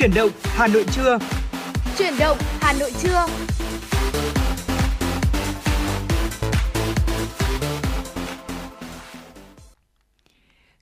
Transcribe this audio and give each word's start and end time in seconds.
Chuyển 0.00 0.14
động 0.14 0.30
Hà 0.42 0.66
Nội 0.66 0.84
trưa. 0.92 1.18
Chuyển 1.98 2.14
động 2.18 2.38
Hà 2.60 2.72
Nội 2.72 2.92
trưa. 3.02 3.26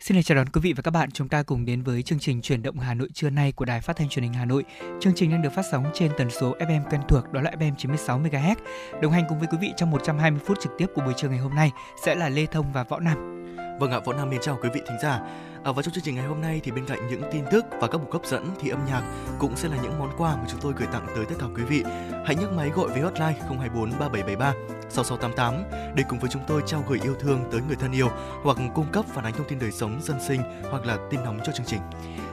Xin 0.00 0.22
chào 0.22 0.36
đón 0.36 0.48
quý 0.48 0.60
vị 0.60 0.72
và 0.72 0.82
các 0.82 0.90
bạn, 0.90 1.10
chúng 1.10 1.28
ta 1.28 1.42
cùng 1.42 1.64
đến 1.64 1.82
với 1.82 2.02
chương 2.02 2.18
trình 2.18 2.42
Chuyển 2.42 2.62
động 2.62 2.78
Hà 2.78 2.94
Nội 2.94 3.08
trưa 3.14 3.30
nay 3.30 3.52
của 3.52 3.64
Đài 3.64 3.80
Phát 3.80 3.96
thanh 3.96 4.08
Truyền 4.08 4.22
hình 4.22 4.32
Hà 4.32 4.44
Nội. 4.44 4.64
Chương 5.00 5.12
trình 5.16 5.30
đang 5.30 5.42
được 5.42 5.52
phát 5.54 5.64
sóng 5.72 5.84
trên 5.94 6.12
tần 6.18 6.30
số 6.30 6.56
FM 6.58 6.84
quen 6.90 7.00
thuộc 7.08 7.32
đó 7.32 7.40
là 7.40 7.50
FM 7.50 7.74
96 7.78 8.20
MHz. 8.20 8.56
Đồng 9.02 9.12
hành 9.12 9.24
cùng 9.28 9.38
với 9.38 9.48
quý 9.52 9.58
vị 9.60 9.72
trong 9.76 9.90
120 9.90 10.40
phút 10.46 10.60
trực 10.60 10.72
tiếp 10.78 10.86
của 10.94 11.02
buổi 11.04 11.14
trưa 11.16 11.28
ngày 11.28 11.38
hôm 11.38 11.54
nay 11.54 11.70
sẽ 12.04 12.14
là 12.14 12.28
Lê 12.28 12.46
Thông 12.46 12.72
và 12.72 12.82
Võ 12.82 13.00
Nam. 13.00 13.38
Vâng 13.80 13.90
ạ, 13.90 14.00
Võ 14.04 14.12
Nam 14.12 14.30
mến 14.30 14.40
chào 14.40 14.58
quý 14.62 14.68
vị 14.74 14.80
thính 14.86 14.98
giả. 15.02 15.20
À, 15.64 15.72
và 15.72 15.82
trong 15.82 15.94
chương 15.94 16.04
trình 16.04 16.14
ngày 16.14 16.26
hôm 16.26 16.40
nay 16.40 16.60
thì 16.64 16.70
bên 16.70 16.86
cạnh 16.86 17.08
những 17.08 17.22
tin 17.32 17.44
tức 17.50 17.64
và 17.80 17.88
các 17.88 17.98
mục 17.98 18.12
hấp 18.12 18.26
dẫn 18.26 18.46
thì 18.60 18.68
âm 18.68 18.86
nhạc 18.86 19.02
cũng 19.38 19.56
sẽ 19.56 19.68
là 19.68 19.76
những 19.82 19.98
món 19.98 20.10
quà 20.18 20.36
mà 20.36 20.44
chúng 20.50 20.60
tôi 20.60 20.72
gửi 20.76 20.88
tặng 20.92 21.06
tới 21.16 21.24
tất 21.24 21.34
cả 21.40 21.46
quý 21.56 21.62
vị. 21.62 21.82
Hãy 22.26 22.36
nhấc 22.36 22.52
máy 22.52 22.68
gọi 22.68 22.88
về 22.88 23.00
hotline 23.00 23.34
024 23.48 23.90
3773 23.98 24.52
6688 24.88 25.94
để 25.96 26.04
cùng 26.08 26.18
với 26.18 26.30
chúng 26.32 26.42
tôi 26.48 26.62
trao 26.66 26.84
gửi 26.88 27.00
yêu 27.02 27.14
thương 27.20 27.40
tới 27.52 27.60
người 27.66 27.76
thân 27.76 27.92
yêu 27.92 28.08
hoặc 28.42 28.56
cung 28.74 28.92
cấp 28.92 29.04
phản 29.08 29.24
ánh 29.24 29.32
thông 29.32 29.48
tin 29.48 29.58
đời 29.58 29.72
sống 29.72 30.00
dân 30.02 30.16
sinh 30.28 30.40
hoặc 30.70 30.86
là 30.86 30.98
tin 31.10 31.20
nóng 31.24 31.40
cho 31.44 31.52
chương 31.52 31.66
trình. 31.66 31.80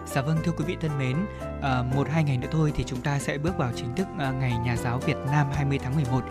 Dạ 0.05 0.21
vâng 0.21 0.37
thưa 0.43 0.51
quý 0.51 0.65
vị 0.67 0.77
thân 0.81 0.97
mến, 0.99 1.17
à, 1.61 1.83
một 1.95 2.09
hai 2.09 2.23
ngày 2.23 2.37
nữa 2.37 2.47
thôi 2.51 2.73
thì 2.75 2.83
chúng 2.83 3.01
ta 3.01 3.19
sẽ 3.19 3.37
bước 3.37 3.57
vào 3.57 3.71
chính 3.75 3.95
thức 3.95 4.07
à, 4.19 4.31
ngày 4.31 4.53
Nhà 4.65 4.75
giáo 4.75 4.99
Việt 4.99 5.17
Nam 5.31 5.47
20 5.53 5.79
tháng 5.83 5.95
11 5.95 6.21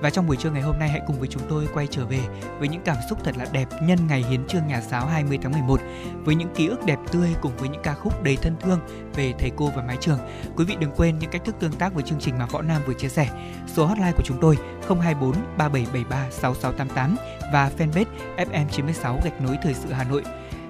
và 0.00 0.10
trong 0.10 0.26
buổi 0.26 0.36
trưa 0.36 0.50
ngày 0.50 0.62
hôm 0.62 0.78
nay 0.78 0.88
hãy 0.88 1.00
cùng 1.06 1.18
với 1.18 1.28
chúng 1.28 1.42
tôi 1.48 1.68
quay 1.74 1.86
trở 1.86 2.06
về 2.06 2.20
với 2.58 2.68
những 2.68 2.82
cảm 2.84 2.96
xúc 3.10 3.18
thật 3.24 3.36
là 3.38 3.46
đẹp 3.52 3.68
nhân 3.82 3.98
ngày 4.08 4.24
hiến 4.30 4.46
trương 4.46 4.66
nhà 4.66 4.80
giáo 4.80 5.06
20 5.06 5.38
tháng 5.42 5.52
11 5.52 5.80
với 6.24 6.34
những 6.34 6.54
ký 6.54 6.66
ức 6.66 6.84
đẹp 6.86 6.98
tươi 7.12 7.28
cùng 7.40 7.56
với 7.56 7.68
những 7.68 7.82
ca 7.82 7.94
khúc 7.94 8.22
đầy 8.22 8.36
thân 8.36 8.56
thương 8.60 8.80
về 9.14 9.32
thầy 9.38 9.50
cô 9.56 9.70
và 9.76 9.82
mái 9.82 9.96
trường. 10.00 10.18
Quý 10.56 10.64
vị 10.64 10.76
đừng 10.80 10.92
quên 10.96 11.18
những 11.18 11.30
cách 11.30 11.44
thức 11.44 11.54
tương 11.60 11.72
tác 11.72 11.94
với 11.94 12.02
chương 12.02 12.20
trình 12.20 12.38
mà 12.38 12.46
Võ 12.46 12.62
Nam 12.62 12.82
vừa 12.86 12.94
chia 12.94 13.08
sẻ. 13.08 13.28
Số 13.66 13.86
hotline 13.86 14.12
của 14.16 14.22
chúng 14.24 14.38
tôi 14.40 14.58
024 14.88 15.32
3773 15.58 16.30
6688 16.30 17.16
và 17.52 17.70
fanpage 17.78 18.04
FM96 18.36 19.20
gạch 19.24 19.40
nối 19.40 19.56
thời 19.62 19.74
sự 19.74 19.92
Hà 19.92 20.04
Nội. 20.04 20.22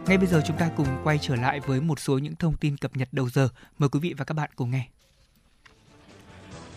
Ngay 0.07 0.19
bây 0.19 0.27
giờ 0.27 0.43
chúng 0.47 0.57
ta 0.57 0.71
cùng 0.77 0.87
quay 1.05 1.19
trở 1.19 1.37
lại 1.37 1.61
với 1.61 1.81
một 1.81 2.01
số 2.01 2.19
những 2.19 2.37
thông 2.37 2.57
tin 2.57 2.77
cập 2.77 2.97
nhật 2.97 3.09
đầu 3.13 3.31
giờ. 3.31 3.49
Mời 3.79 3.89
quý 3.89 4.01
vị 4.01 4.15
và 4.17 4.25
các 4.25 4.35
bạn 4.35 4.51
cùng 4.57 4.71
nghe. 4.71 4.89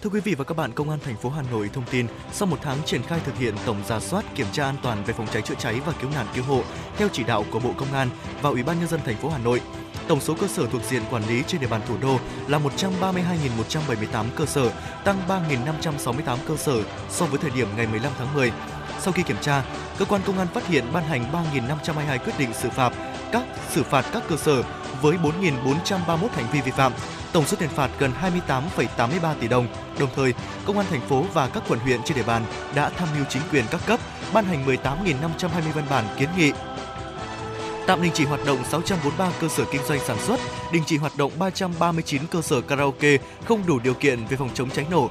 Thưa 0.01 0.09
quý 0.09 0.19
vị 0.19 0.35
và 0.35 0.43
các 0.43 0.57
bạn, 0.57 0.71
Công 0.71 0.89
an 0.89 0.99
thành 1.03 1.17
phố 1.17 1.29
Hà 1.29 1.41
Nội 1.41 1.69
thông 1.73 1.83
tin, 1.91 2.07
sau 2.31 2.47
một 2.47 2.57
tháng 2.61 2.77
triển 2.85 3.03
khai 3.03 3.19
thực 3.25 3.37
hiện 3.37 3.55
tổng 3.65 3.83
ra 3.87 3.99
soát 3.99 4.25
kiểm 4.35 4.47
tra 4.51 4.65
an 4.65 4.75
toàn 4.83 5.03
về 5.03 5.13
phòng 5.13 5.27
cháy 5.31 5.41
chữa 5.41 5.55
cháy 5.59 5.81
và 5.85 5.93
cứu 6.01 6.09
nạn 6.15 6.25
cứu 6.35 6.43
hộ 6.43 6.63
theo 6.97 7.07
chỉ 7.11 7.23
đạo 7.23 7.45
của 7.51 7.59
Bộ 7.59 7.73
Công 7.77 7.93
an 7.93 8.09
và 8.41 8.49
Ủy 8.49 8.63
ban 8.63 8.79
nhân 8.79 8.87
dân 8.87 8.99
thành 9.05 9.15
phố 9.15 9.29
Hà 9.29 9.37
Nội, 9.37 9.61
tổng 10.07 10.21
số 10.21 10.35
cơ 10.41 10.47
sở 10.47 10.67
thuộc 10.67 10.81
diện 10.83 11.01
quản 11.11 11.27
lý 11.27 11.43
trên 11.47 11.61
địa 11.61 11.67
bàn 11.67 11.81
thủ 11.87 11.95
đô 12.01 12.19
là 12.47 12.59
132.178 12.59 14.25
cơ 14.35 14.45
sở, 14.45 14.71
tăng 15.03 15.17
3.568 15.27 16.37
cơ 16.47 16.57
sở 16.57 16.83
so 17.09 17.25
với 17.25 17.39
thời 17.39 17.51
điểm 17.51 17.67
ngày 17.77 17.87
15 17.87 18.11
tháng 18.17 18.33
10. 18.33 18.51
Sau 18.99 19.13
khi 19.13 19.23
kiểm 19.23 19.37
tra, 19.41 19.63
cơ 19.97 20.05
quan 20.05 20.21
công 20.25 20.37
an 20.37 20.47
phát 20.47 20.67
hiện 20.67 20.83
ban 20.93 21.03
hành 21.03 21.31
3.522 21.53 22.17
quyết 22.17 22.33
định 22.39 22.53
xử 22.53 22.69
phạt 22.69 22.93
các 23.31 23.43
xử 23.69 23.83
phạt 23.83 24.05
các 24.13 24.23
cơ 24.29 24.35
sở 24.37 24.63
với 25.01 25.17
4.431 25.17 26.27
hành 26.33 26.45
vi 26.51 26.61
vi 26.61 26.71
phạm, 26.71 26.91
tổng 27.33 27.45
số 27.45 27.57
tiền 27.59 27.69
phạt 27.69 27.89
gần 27.99 28.11
28,83 28.77 29.35
tỷ 29.39 29.47
đồng. 29.47 29.67
Đồng 29.99 30.09
thời, 30.15 30.33
công 30.65 30.77
an 30.77 30.85
thành 30.89 31.01
phố 31.01 31.25
và 31.33 31.47
các 31.47 31.63
quận 31.67 31.79
huyện 31.79 32.03
trên 32.03 32.17
địa 32.17 32.23
bàn 32.23 32.45
đã 32.75 32.89
tham 32.89 33.07
mưu 33.15 33.25
chính 33.29 33.41
quyền 33.51 33.65
các 33.71 33.81
cấp 33.85 33.99
ban 34.33 34.45
hành 34.45 34.65
18.520 34.65 35.71
văn 35.75 35.85
bản 35.89 36.05
kiến 36.17 36.29
nghị 36.37 36.51
tạm 37.87 38.01
đình 38.01 38.11
chỉ 38.13 38.25
hoạt 38.25 38.45
động 38.45 38.57
643 38.63 39.31
cơ 39.41 39.47
sở 39.47 39.65
kinh 39.71 39.81
doanh 39.87 39.99
sản 39.99 40.17
xuất, 40.19 40.39
đình 40.71 40.83
chỉ 40.85 40.97
hoạt 40.97 41.17
động 41.17 41.31
339 41.39 42.21
cơ 42.31 42.41
sở 42.41 42.61
karaoke 42.61 43.17
không 43.45 43.65
đủ 43.67 43.79
điều 43.79 43.93
kiện 43.93 44.25
về 44.25 44.37
phòng 44.37 44.49
chống 44.53 44.69
cháy 44.69 44.85
nổ. 44.91 45.09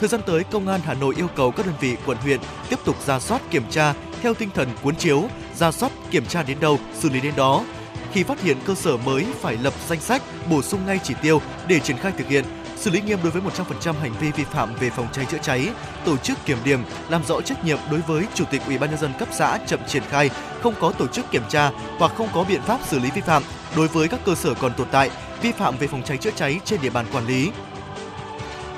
Thời 0.00 0.08
gian 0.08 0.20
tới, 0.26 0.44
Công 0.44 0.68
an 0.68 0.80
Hà 0.84 0.94
Nội 0.94 1.14
yêu 1.16 1.26
cầu 1.36 1.50
các 1.50 1.66
đơn 1.66 1.74
vị 1.80 1.96
quận 2.06 2.18
huyện 2.18 2.40
tiếp 2.68 2.78
tục 2.84 2.96
ra 3.06 3.20
soát 3.20 3.42
kiểm 3.50 3.62
tra 3.70 3.94
theo 4.22 4.34
tinh 4.34 4.50
thần 4.54 4.68
cuốn 4.82 4.96
chiếu, 4.96 5.28
ra 5.54 5.70
soát 5.70 5.92
kiểm 6.10 6.26
tra 6.26 6.42
đến 6.42 6.60
đâu, 6.60 6.78
xử 6.98 7.08
lý 7.08 7.20
đến 7.20 7.34
đó. 7.36 7.64
Khi 8.12 8.22
phát 8.22 8.42
hiện 8.42 8.56
cơ 8.66 8.74
sở 8.74 8.96
mới 8.96 9.26
phải 9.40 9.56
lập 9.62 9.74
danh 9.88 10.00
sách, 10.00 10.22
bổ 10.50 10.62
sung 10.62 10.86
ngay 10.86 11.00
chỉ 11.02 11.14
tiêu 11.22 11.40
để 11.68 11.80
triển 11.80 11.96
khai 11.96 12.12
thực 12.18 12.28
hiện, 12.28 12.44
xử 12.76 12.90
lý 12.90 13.00
nghiêm 13.00 13.18
đối 13.22 13.30
với 13.30 13.42
100% 13.82 13.92
hành 13.92 14.12
vi 14.20 14.30
vi 14.30 14.44
phạm 14.44 14.74
về 14.80 14.90
phòng 14.90 15.08
cháy 15.12 15.26
chữa 15.30 15.38
cháy, 15.42 15.68
tổ 16.04 16.16
chức 16.16 16.38
kiểm 16.44 16.58
điểm, 16.64 16.80
làm 17.08 17.24
rõ 17.24 17.40
trách 17.40 17.64
nhiệm 17.64 17.78
đối 17.90 18.00
với 18.00 18.24
chủ 18.34 18.44
tịch 18.50 18.62
Ủy 18.66 18.78
ban 18.78 18.90
nhân 18.90 18.98
dân 18.98 19.12
cấp 19.18 19.28
xã 19.32 19.58
chậm 19.66 19.80
triển 19.86 20.02
khai, 20.08 20.30
không 20.62 20.74
có 20.80 20.92
tổ 20.92 21.06
chức 21.06 21.30
kiểm 21.30 21.42
tra 21.48 21.70
hoặc 21.98 22.12
không 22.16 22.28
có 22.34 22.44
biện 22.44 22.62
pháp 22.62 22.80
xử 22.86 22.98
lý 22.98 23.10
vi 23.14 23.20
phạm 23.20 23.42
đối 23.76 23.88
với 23.88 24.08
các 24.08 24.20
cơ 24.24 24.34
sở 24.34 24.54
còn 24.54 24.72
tồn 24.74 24.86
tại, 24.90 25.10
vi 25.42 25.52
phạm 25.52 25.76
về 25.76 25.86
phòng 25.86 26.02
cháy 26.02 26.16
chữa 26.16 26.30
cháy 26.36 26.60
trên 26.64 26.80
địa 26.82 26.90
bàn 26.90 27.06
quản 27.12 27.26
lý. 27.26 27.50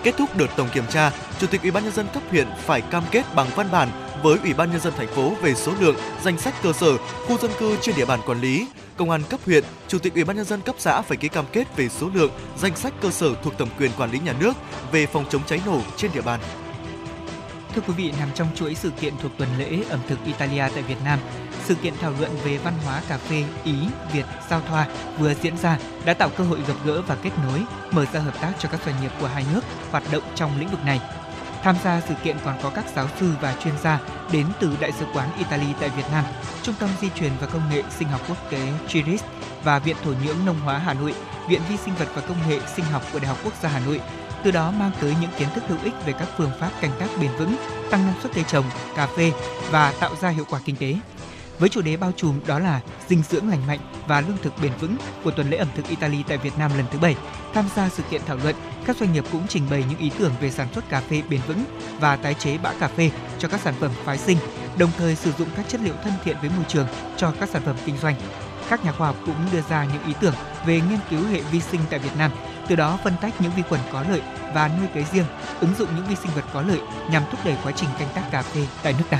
Kết 0.03 0.15
thúc 0.19 0.37
đợt 0.37 0.47
tổng 0.57 0.69
kiểm 0.75 0.85
tra, 0.91 1.13
Chủ 1.41 1.47
tịch 1.47 1.63
Ủy 1.63 1.71
ban 1.71 1.85
nhân 1.85 1.93
dân 1.93 2.07
cấp 2.15 2.23
huyện 2.31 2.47
phải 2.67 2.81
cam 2.81 3.05
kết 3.11 3.35
bằng 3.35 3.47
văn 3.57 3.69
bản 3.73 3.89
với 4.23 4.39
Ủy 4.43 4.55
ban 4.55 4.71
nhân 4.73 4.81
dân 4.81 4.93
thành 4.97 5.09
phố 5.09 5.33
về 5.43 5.55
số 5.55 5.73
lượng, 5.81 5.97
danh 6.23 6.39
sách 6.39 6.55
cơ 6.63 6.73
sở, 6.73 6.97
khu 6.97 7.39
dân 7.39 7.51
cư 7.59 7.77
trên 7.81 7.97
địa 7.97 8.05
bàn 8.05 8.21
quản 8.27 8.41
lý. 8.41 8.67
Công 8.97 9.11
an 9.11 9.23
cấp 9.31 9.41
huyện, 9.47 9.65
Chủ 9.89 9.99
tịch 9.99 10.15
Ủy 10.15 10.25
ban 10.25 10.37
nhân 10.37 10.45
dân 10.45 10.61
cấp 10.61 10.75
xã 10.79 11.03
phải 11.03 11.17
ký 11.17 11.29
cam 11.29 11.45
kết 11.53 11.77
về 11.77 11.89
số 11.89 12.11
lượng, 12.15 12.31
danh 12.59 12.77
sách 12.77 12.93
cơ 13.03 13.11
sở 13.11 13.35
thuộc 13.43 13.59
thẩm 13.59 13.69
quyền 13.79 13.91
quản 13.99 14.11
lý 14.11 14.19
nhà 14.19 14.35
nước 14.41 14.53
về 14.93 15.07
phòng 15.07 15.25
chống 15.31 15.43
cháy 15.47 15.61
nổ 15.67 15.81
trên 15.97 16.11
địa 16.15 16.23
bàn. 16.23 16.41
Thưa 17.75 17.83
quý 17.87 17.95
vị, 17.97 18.13
nằm 18.19 18.29
trong 18.35 18.49
chuỗi 18.55 18.75
sự 18.75 18.91
kiện 18.91 19.15
thuộc 19.23 19.33
tuần 19.39 19.49
lễ 19.59 19.83
ẩm 19.91 20.01
thực 20.09 20.19
Italia 20.25 20.65
tại 20.75 20.83
Việt 20.83 21.05
Nam, 21.05 21.19
sự 21.65 21.75
kiện 21.75 21.95
thảo 22.01 22.13
luận 22.19 22.31
về 22.45 22.59
văn 22.59 22.75
hóa 22.85 23.03
cà 23.09 23.19
phê 23.19 23.45
Ý, 23.65 23.75
Việt, 24.13 24.25
giao 24.51 24.61
thoa 24.69 24.87
vừa 25.19 25.35
diễn 25.35 25.57
ra 25.57 25.79
đã 26.05 26.15
tạo 26.15 26.29
cơ 26.37 26.45
hội 26.45 26.59
gặp 26.69 26.75
gỡ 26.85 27.03
và 27.03 27.17
kết 27.23 27.31
nối, 27.47 27.63
mở 27.91 28.07
ra 28.13 28.21
hợp 28.21 28.41
tác 28.41 28.53
cho 28.59 28.69
các 28.69 28.81
doanh 28.87 28.95
nghiệp 29.03 29.11
của 29.21 29.27
hai 29.27 29.45
nước 29.53 29.61
hoạt 29.91 30.03
động 30.13 30.23
trong 30.35 30.61
lĩnh 30.61 30.69
vực 30.69 30.85
này. 30.85 31.01
Tham 31.63 31.77
gia 31.85 32.01
sự 32.09 32.15
kiện 32.25 32.37
còn 32.45 32.55
có 32.63 32.71
các 32.71 32.85
giáo 32.95 33.07
sư 33.21 33.33
và 33.41 33.57
chuyên 33.65 33.75
gia 33.83 34.01
đến 34.33 34.47
từ 34.61 34.77
Đại 34.81 34.93
sứ 34.93 35.07
quán 35.15 35.29
Italy 35.39 35.67
tại 35.81 35.89
Việt 35.89 36.07
Nam, 36.13 36.25
Trung 36.63 36.75
tâm 36.79 36.89
Di 37.01 37.09
truyền 37.15 37.33
và 37.41 37.47
Công 37.47 37.71
nghệ 37.71 37.83
Sinh 37.99 38.09
học 38.09 38.21
Quốc 38.29 38.51
tế 38.51 38.73
CHIRIS 38.89 39.23
và 39.65 39.79
Viện 39.79 39.97
Thổ 40.05 40.13
nhưỡng 40.25 40.47
Nông 40.47 40.61
hóa 40.61 40.79
Hà 40.79 40.95
Nội, 40.95 41.15
Viện 41.49 41.61
Vi 41.69 41.77
sinh 41.77 41.95
vật 41.95 42.09
và 42.15 42.23
Công 42.23 42.49
nghệ 42.49 42.61
Sinh 42.77 42.85
học 42.85 43.03
của 43.13 43.19
Đại 43.19 43.29
học 43.29 43.39
Quốc 43.45 43.55
gia 43.63 43.69
Hà 43.69 43.81
Nội, 43.81 44.01
từ 44.45 44.51
đó 44.51 44.71
mang 44.71 44.91
tới 45.01 45.15
những 45.21 45.31
kiến 45.39 45.49
thức 45.55 45.65
hữu 45.69 45.79
ích 45.85 45.95
về 46.07 46.13
các 46.13 46.29
phương 46.37 46.51
pháp 46.61 46.71
canh 46.81 46.91
tác 47.01 47.09
bền 47.21 47.31
vững, 47.39 47.57
tăng 47.91 48.07
năng 48.07 48.21
suất 48.23 48.33
cây 48.35 48.45
trồng, 48.49 48.65
cà 48.97 49.07
phê 49.07 49.33
và 49.71 49.93
tạo 50.01 50.17
ra 50.21 50.29
hiệu 50.29 50.45
quả 50.51 50.61
kinh 50.65 50.77
tế. 50.77 50.95
Với 51.59 51.69
chủ 51.69 51.83
đề 51.83 51.97
bao 51.97 52.13
trùm 52.17 52.41
đó 52.47 52.59
là 52.59 52.81
dinh 53.09 53.23
dưỡng 53.23 53.49
lành 53.49 53.67
mạnh 53.67 53.79
và 54.07 54.21
lương 54.21 54.37
thực 54.43 54.53
bền 54.63 54.73
vững 54.81 54.97
của 55.25 55.31
tuần 55.31 55.51
lễ 55.51 55.57
ẩm 55.57 55.69
thực 55.77 55.89
Italy 55.89 56.25
tại 56.29 56.39
Việt 56.39 56.59
Nam 56.59 56.71
lần 56.77 56.87
thứ 56.93 56.99
7, 56.99 57.17
tham 57.55 57.65
gia 57.77 57.89
sự 57.89 58.03
kiện 58.11 58.21
thảo 58.27 58.37
luận, 58.43 58.55
các 58.87 58.97
doanh 58.97 59.13
nghiệp 59.13 59.25
cũng 59.33 59.47
trình 59.49 59.67
bày 59.71 59.85
những 59.91 59.99
ý 59.99 60.11
tưởng 60.19 60.33
về 60.41 60.51
sản 60.51 60.69
xuất 60.75 60.89
cà 60.89 61.01
phê 61.01 61.23
bền 61.31 61.41
vững 61.47 61.65
và 62.01 62.17
tái 62.17 62.35
chế 62.35 62.59
bã 62.59 62.73
cà 62.81 62.89
phê 62.89 63.11
cho 63.39 63.49
các 63.49 63.61
sản 63.61 63.75
phẩm 63.81 63.91
phái 64.05 64.19
sinh, 64.19 64.39
đồng 64.79 64.91
thời 64.99 65.17
sử 65.17 65.33
dụng 65.33 65.49
các 65.57 65.69
chất 65.69 65.81
liệu 65.81 65.95
thân 66.05 66.13
thiện 66.25 66.37
với 66.41 66.51
môi 66.57 66.65
trường 66.69 66.87
cho 67.17 67.33
các 67.41 67.49
sản 67.49 67.63
phẩm 67.65 67.77
kinh 67.87 67.99
doanh. 67.99 68.15
Các 68.71 68.85
nhà 68.85 68.93
khoa 68.93 69.07
học 69.07 69.17
cũng 69.27 69.35
đưa 69.53 69.63
ra 69.71 69.85
những 69.85 70.05
ý 70.07 70.13
tưởng 70.21 70.35
về 70.67 70.75
nghiên 70.75 70.99
cứu 71.11 71.27
hệ 71.27 71.41
vi 71.41 71.61
sinh 71.61 71.81
tại 71.91 71.99
Việt 71.99 72.17
Nam, 72.19 72.31
từ 72.71 72.77
đó 72.77 72.99
phân 73.05 73.15
tách 73.21 73.41
những 73.41 73.53
vi 73.57 73.63
khuẩn 73.63 73.81
có 73.93 74.05
lợi 74.09 74.21
và 74.55 74.71
nuôi 74.79 74.89
cấy 74.95 75.05
riêng, 75.13 75.25
ứng 75.61 75.75
dụng 75.79 75.89
những 75.97 76.05
vi 76.07 76.15
sinh 76.15 76.31
vật 76.35 76.45
có 76.53 76.63
lợi 76.63 76.81
nhằm 77.11 77.23
thúc 77.31 77.41
đẩy 77.45 77.57
quá 77.65 77.73
trình 77.77 77.89
canh 77.99 78.09
tác 78.15 78.23
cà 78.31 78.43
phê 78.43 78.67
tại 78.83 78.95
nước 78.99 79.05
ta. 79.11 79.19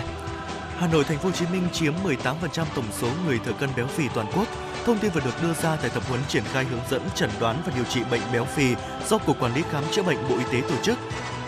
Hà 0.79 0.87
Nội, 0.87 1.05
Thành 1.05 1.19
phố 1.19 1.25
Hồ 1.25 1.31
Chí 1.31 1.45
Minh 1.53 1.69
chiếm 1.73 1.95
18% 2.05 2.65
tổng 2.75 2.85
số 2.93 3.09
người 3.27 3.39
thừa 3.39 3.53
cân 3.53 3.71
béo 3.77 3.87
phì 3.87 4.09
toàn 4.15 4.27
quốc. 4.35 4.47
Thông 4.85 4.99
tin 4.99 5.11
vừa 5.11 5.21
được 5.21 5.43
đưa 5.43 5.53
ra 5.55 5.77
tại 5.77 5.91
tập 5.95 6.03
huấn 6.09 6.21
triển 6.29 6.43
khai 6.53 6.65
hướng 6.65 6.81
dẫn 6.91 7.03
chẩn 7.15 7.31
đoán 7.41 7.63
và 7.67 7.73
điều 7.75 7.85
trị 7.85 8.01
bệnh 8.11 8.21
béo 8.33 8.45
phì 8.45 8.75
do 9.09 9.19
Cục 9.19 9.41
Quản 9.41 9.55
lý 9.55 9.63
khám 9.71 9.85
chữa 9.91 10.03
bệnh 10.03 10.29
Bộ 10.29 10.37
Y 10.39 10.45
tế 10.53 10.69
tổ 10.69 10.77
chức. 10.83 10.99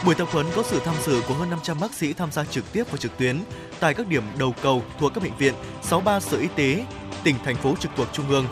Buổi 0.04 0.14
tập 0.14 0.28
huấn 0.32 0.46
có 0.56 0.62
sự 0.62 0.80
tham 0.84 0.94
dự 1.06 1.22
của 1.28 1.34
hơn 1.34 1.50
500 1.50 1.80
bác 1.80 1.94
sĩ 1.94 2.12
tham 2.12 2.32
gia 2.32 2.44
trực 2.44 2.72
tiếp 2.72 2.84
và 2.90 2.96
trực 2.96 3.18
tuyến 3.18 3.40
tại 3.80 3.94
các 3.94 4.06
điểm 4.06 4.22
đầu 4.38 4.54
cầu 4.62 4.82
thuộc 4.98 5.14
các 5.14 5.22
bệnh 5.22 5.36
viện, 5.36 5.54
63 5.82 6.20
sở 6.20 6.36
y 6.36 6.48
tế, 6.56 6.84
tỉnh 7.24 7.36
thành 7.44 7.56
phố 7.56 7.74
trực 7.80 7.90
thuộc 7.96 8.08
trung 8.12 8.28
ương. 8.28 8.46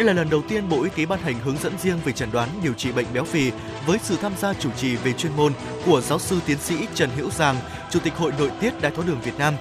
Đây 0.00 0.06
là 0.06 0.12
lần 0.12 0.30
đầu 0.30 0.42
tiên 0.48 0.68
Bộ 0.68 0.82
Y 0.82 0.90
tế 0.96 1.06
ban 1.06 1.22
hành 1.22 1.34
hướng 1.44 1.56
dẫn 1.62 1.78
riêng 1.78 1.98
về 2.04 2.12
chẩn 2.12 2.30
đoán 2.32 2.48
điều 2.62 2.72
trị 2.72 2.92
bệnh 2.92 3.06
béo 3.14 3.24
phì 3.24 3.50
với 3.86 3.98
sự 4.02 4.16
tham 4.22 4.32
gia 4.38 4.54
chủ 4.54 4.70
trì 4.76 4.96
về 4.96 5.12
chuyên 5.12 5.36
môn 5.36 5.52
của 5.86 6.00
giáo 6.00 6.18
sư 6.18 6.40
tiến 6.46 6.58
sĩ 6.58 6.86
Trần 6.94 7.10
Hữu 7.16 7.30
Giang, 7.30 7.56
Chủ 7.90 8.00
tịch 8.00 8.14
Hội 8.16 8.32
Nội 8.38 8.50
tiết 8.60 8.80
Đái 8.80 8.92
tháo 8.92 9.04
đường 9.04 9.20
Việt 9.20 9.38
Nam. 9.38 9.54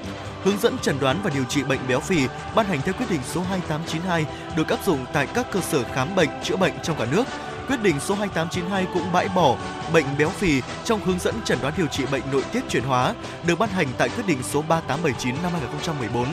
Hướng 0.43 0.57
dẫn 0.61 0.77
chẩn 0.81 0.99
đoán 0.99 1.19
và 1.23 1.31
điều 1.33 1.43
trị 1.43 1.63
bệnh 1.63 1.79
béo 1.87 1.99
phì 1.99 2.27
ban 2.55 2.65
hành 2.65 2.81
theo 2.81 2.93
quyết 2.93 3.05
định 3.09 3.19
số 3.25 3.41
2892 3.41 4.25
được 4.57 4.69
áp 4.69 4.85
dụng 4.85 5.05
tại 5.13 5.27
các 5.33 5.51
cơ 5.51 5.61
sở 5.61 5.83
khám 5.83 6.15
bệnh 6.15 6.29
chữa 6.43 6.55
bệnh 6.55 6.73
trong 6.83 6.97
cả 6.99 7.05
nước. 7.11 7.23
Quyết 7.67 7.81
định 7.81 7.99
số 7.99 8.15
2892 8.15 8.87
cũng 8.93 9.11
bãi 9.13 9.27
bỏ 9.35 9.57
bệnh 9.93 10.05
béo 10.17 10.29
phì 10.29 10.61
trong 10.85 10.99
hướng 11.05 11.19
dẫn 11.19 11.35
chẩn 11.45 11.57
đoán 11.61 11.73
điều 11.77 11.87
trị 11.87 12.03
bệnh 12.11 12.23
nội 12.31 12.43
tiết 12.51 12.61
chuyển 12.69 12.83
hóa 12.83 13.13
được 13.47 13.59
ban 13.59 13.69
hành 13.69 13.87
tại 13.97 14.09
quyết 14.09 14.27
định 14.27 14.43
số 14.43 14.61
3879 14.61 15.35
năm 15.43 15.51
2014 15.51 16.25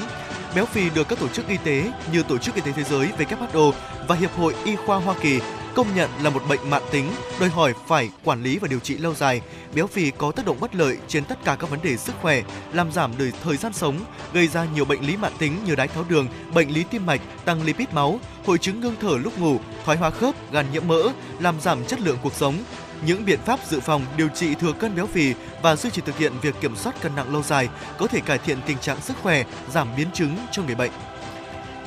béo 0.57 0.67
phì 0.67 0.91
được 0.91 1.09
các 1.09 1.19
tổ 1.21 1.29
chức 1.29 1.49
y 1.49 1.57
tế 1.65 1.93
như 2.13 2.23
Tổ 2.23 2.39
chức 2.39 2.55
Y 2.55 2.61
tế 2.61 2.73
Thế 2.73 2.85
giới 2.85 3.09
WHO 3.19 3.73
và 4.09 4.17
Hiệp 4.17 4.37
hội 4.37 4.55
Y 4.65 4.77
khoa 4.77 4.97
Hoa 4.97 5.15
Kỳ 5.23 5.41
công 5.75 5.95
nhận 5.95 6.11
là 6.23 6.31
một 6.31 6.43
bệnh 6.49 6.71
mạng 6.71 6.83
tính, 6.91 7.13
đòi 7.41 7.49
hỏi 7.49 7.75
phải 7.87 8.11
quản 8.25 8.43
lý 8.43 8.59
và 8.59 8.69
điều 8.69 8.79
trị 8.79 8.97
lâu 8.99 9.15
dài. 9.15 9.41
Béo 9.75 9.87
phì 9.87 10.11
có 10.11 10.33
tác 10.33 10.47
động 10.47 10.57
bất 10.61 10.75
lợi 10.75 10.99
trên 11.09 11.25
tất 11.25 11.45
cả 11.45 11.57
các 11.61 11.71
vấn 11.71 11.81
đề 11.83 11.97
sức 11.97 12.15
khỏe, 12.23 12.43
làm 12.73 12.93
giảm 12.93 13.13
đời 13.19 13.33
thời 13.45 13.57
gian 13.57 13.73
sống, 13.73 14.01
gây 14.33 14.49
ra 14.49 14.67
nhiều 14.75 14.85
bệnh 14.85 15.07
lý 15.07 15.17
mạng 15.17 15.33
tính 15.39 15.53
như 15.67 15.75
đái 15.75 15.89
tháo 15.89 16.05
đường, 16.09 16.29
bệnh 16.55 16.71
lý 16.71 16.85
tim 16.91 17.07
mạch, 17.07 17.21
tăng 17.45 17.63
lipid 17.63 17.89
máu, 17.93 18.21
hội 18.47 18.59
chứng 18.59 18.81
ngưng 18.81 18.95
thở 19.01 19.19
lúc 19.25 19.39
ngủ, 19.39 19.59
thoái 19.85 19.99
hóa 19.99 20.11
khớp, 20.11 20.53
gan 20.53 20.67
nhiễm 20.73 20.89
mỡ, 20.89 21.03
làm 21.41 21.61
giảm 21.61 21.85
chất 21.85 22.01
lượng 22.01 22.19
cuộc 22.23 22.35
sống. 22.35 22.55
Những 23.05 23.25
biện 23.25 23.41
pháp 23.45 23.61
dự 23.67 23.81
phòng, 23.81 24.07
điều 24.17 24.29
trị 24.29 24.55
thừa 24.55 24.73
cân 24.73 24.97
béo 24.97 25.07
phì 25.07 25.35
và 25.63 25.77
duy 25.77 25.91
trì 25.91 26.03
thực 26.03 26.19
hiện 26.19 26.33
việc 26.43 26.55
kiểm 26.61 26.77
soát 26.77 27.03
cân 27.03 27.17
nặng 27.17 27.33
lâu 27.33 27.43
dài 27.43 27.69
có 27.99 28.07
thể 28.07 28.21
cải 28.21 28.39
thiện 28.39 28.59
tình 28.67 28.79
trạng 28.79 29.01
sức 29.01 29.17
khỏe, 29.23 29.45
giảm 29.73 29.89
biến 29.97 30.09
chứng 30.15 30.37
cho 30.51 30.63
người 30.63 30.75
bệnh. 30.75 30.91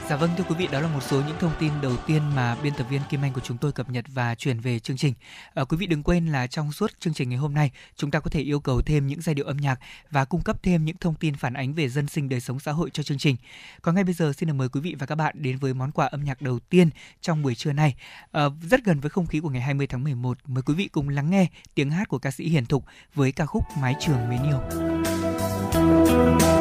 Dạ 0.10 0.16
vâng 0.16 0.30
thưa 0.38 0.44
quý 0.50 0.56
vị, 0.56 0.68
đó 0.72 0.80
là 0.80 0.88
một 0.88 1.04
số 1.04 1.22
những 1.28 1.36
thông 1.40 1.52
tin 1.60 1.72
đầu 1.82 1.98
tiên 2.08 2.22
mà 2.36 2.56
biên 2.64 2.74
tập 2.74 2.88
viên 2.90 3.02
Kim 3.10 3.22
Anh 3.22 3.34
của 3.34 3.42
chúng 3.42 3.58
tôi 3.58 3.72
cập 3.72 3.90
nhật 3.90 4.06
và 4.08 4.36
chuyển 4.36 4.60
về 4.60 4.80
chương 4.80 4.98
trình. 4.98 5.14
À, 5.54 5.64
quý 5.64 5.78
vị 5.78 5.88
đừng 5.88 6.04
quên 6.04 6.28
là 6.28 6.48
trong 6.48 6.72
suốt 6.72 7.00
chương 7.00 7.14
trình 7.14 7.30
ngày 7.30 7.38
hôm 7.38 7.54
nay, 7.54 7.72
chúng 7.96 8.12
ta 8.12 8.20
có 8.20 8.30
thể 8.30 8.42
yêu 8.42 8.60
cầu 8.60 8.82
thêm 8.82 9.08
những 9.08 9.22
giai 9.22 9.36
điệu 9.36 9.46
âm 9.46 9.58
nhạc 9.58 9.80
và 10.12 10.26
cung 10.26 10.42
cấp 10.42 10.64
thêm 10.64 10.86
những 10.86 10.98
thông 10.98 11.16
tin 11.16 11.36
phản 11.36 11.54
ánh 11.54 11.74
về 11.74 11.90
dân 11.90 12.08
sinh 12.08 12.30
đời 12.30 12.40
sống 12.40 12.60
xã 12.60 12.72
hội 12.72 12.90
cho 12.90 13.04
chương 13.04 13.18
trình. 13.18 13.36
Còn 13.82 13.96
ngay 13.96 14.04
bây 14.04 14.14
giờ 14.14 14.34
xin 14.38 14.58
mời 14.58 14.70
quý 14.70 14.82
vị 14.82 14.96
và 15.00 15.06
các 15.06 15.16
bạn 15.16 15.36
đến 15.38 15.58
với 15.58 15.74
món 15.74 15.92
quà 15.92 16.06
âm 16.06 16.24
nhạc 16.24 16.42
đầu 16.42 16.60
tiên 16.60 16.90
trong 17.22 17.42
buổi 17.42 17.56
trưa 17.56 17.74
nay. 17.74 17.96
À, 18.32 18.44
rất 18.70 18.86
gần 18.86 19.00
với 19.00 19.10
không 19.10 19.28
khí 19.28 19.40
của 19.40 19.50
ngày 19.50 19.62
20 19.62 19.88
tháng 19.88 20.04
11, 20.04 20.38
mời 20.46 20.62
quý 20.62 20.74
vị 20.74 20.88
cùng 20.88 21.10
lắng 21.10 21.30
nghe 21.30 21.48
tiếng 21.76 21.92
hát 21.92 22.08
của 22.08 22.20
ca 22.20 22.32
sĩ 22.32 22.50
Hiền 22.50 22.66
Thục 22.66 22.86
với 23.16 23.32
ca 23.32 23.46
khúc 23.46 23.64
Mái 23.82 23.96
trường 24.00 24.30
mến 24.30 24.40
yêu. 24.44 24.60
trên 25.74 26.59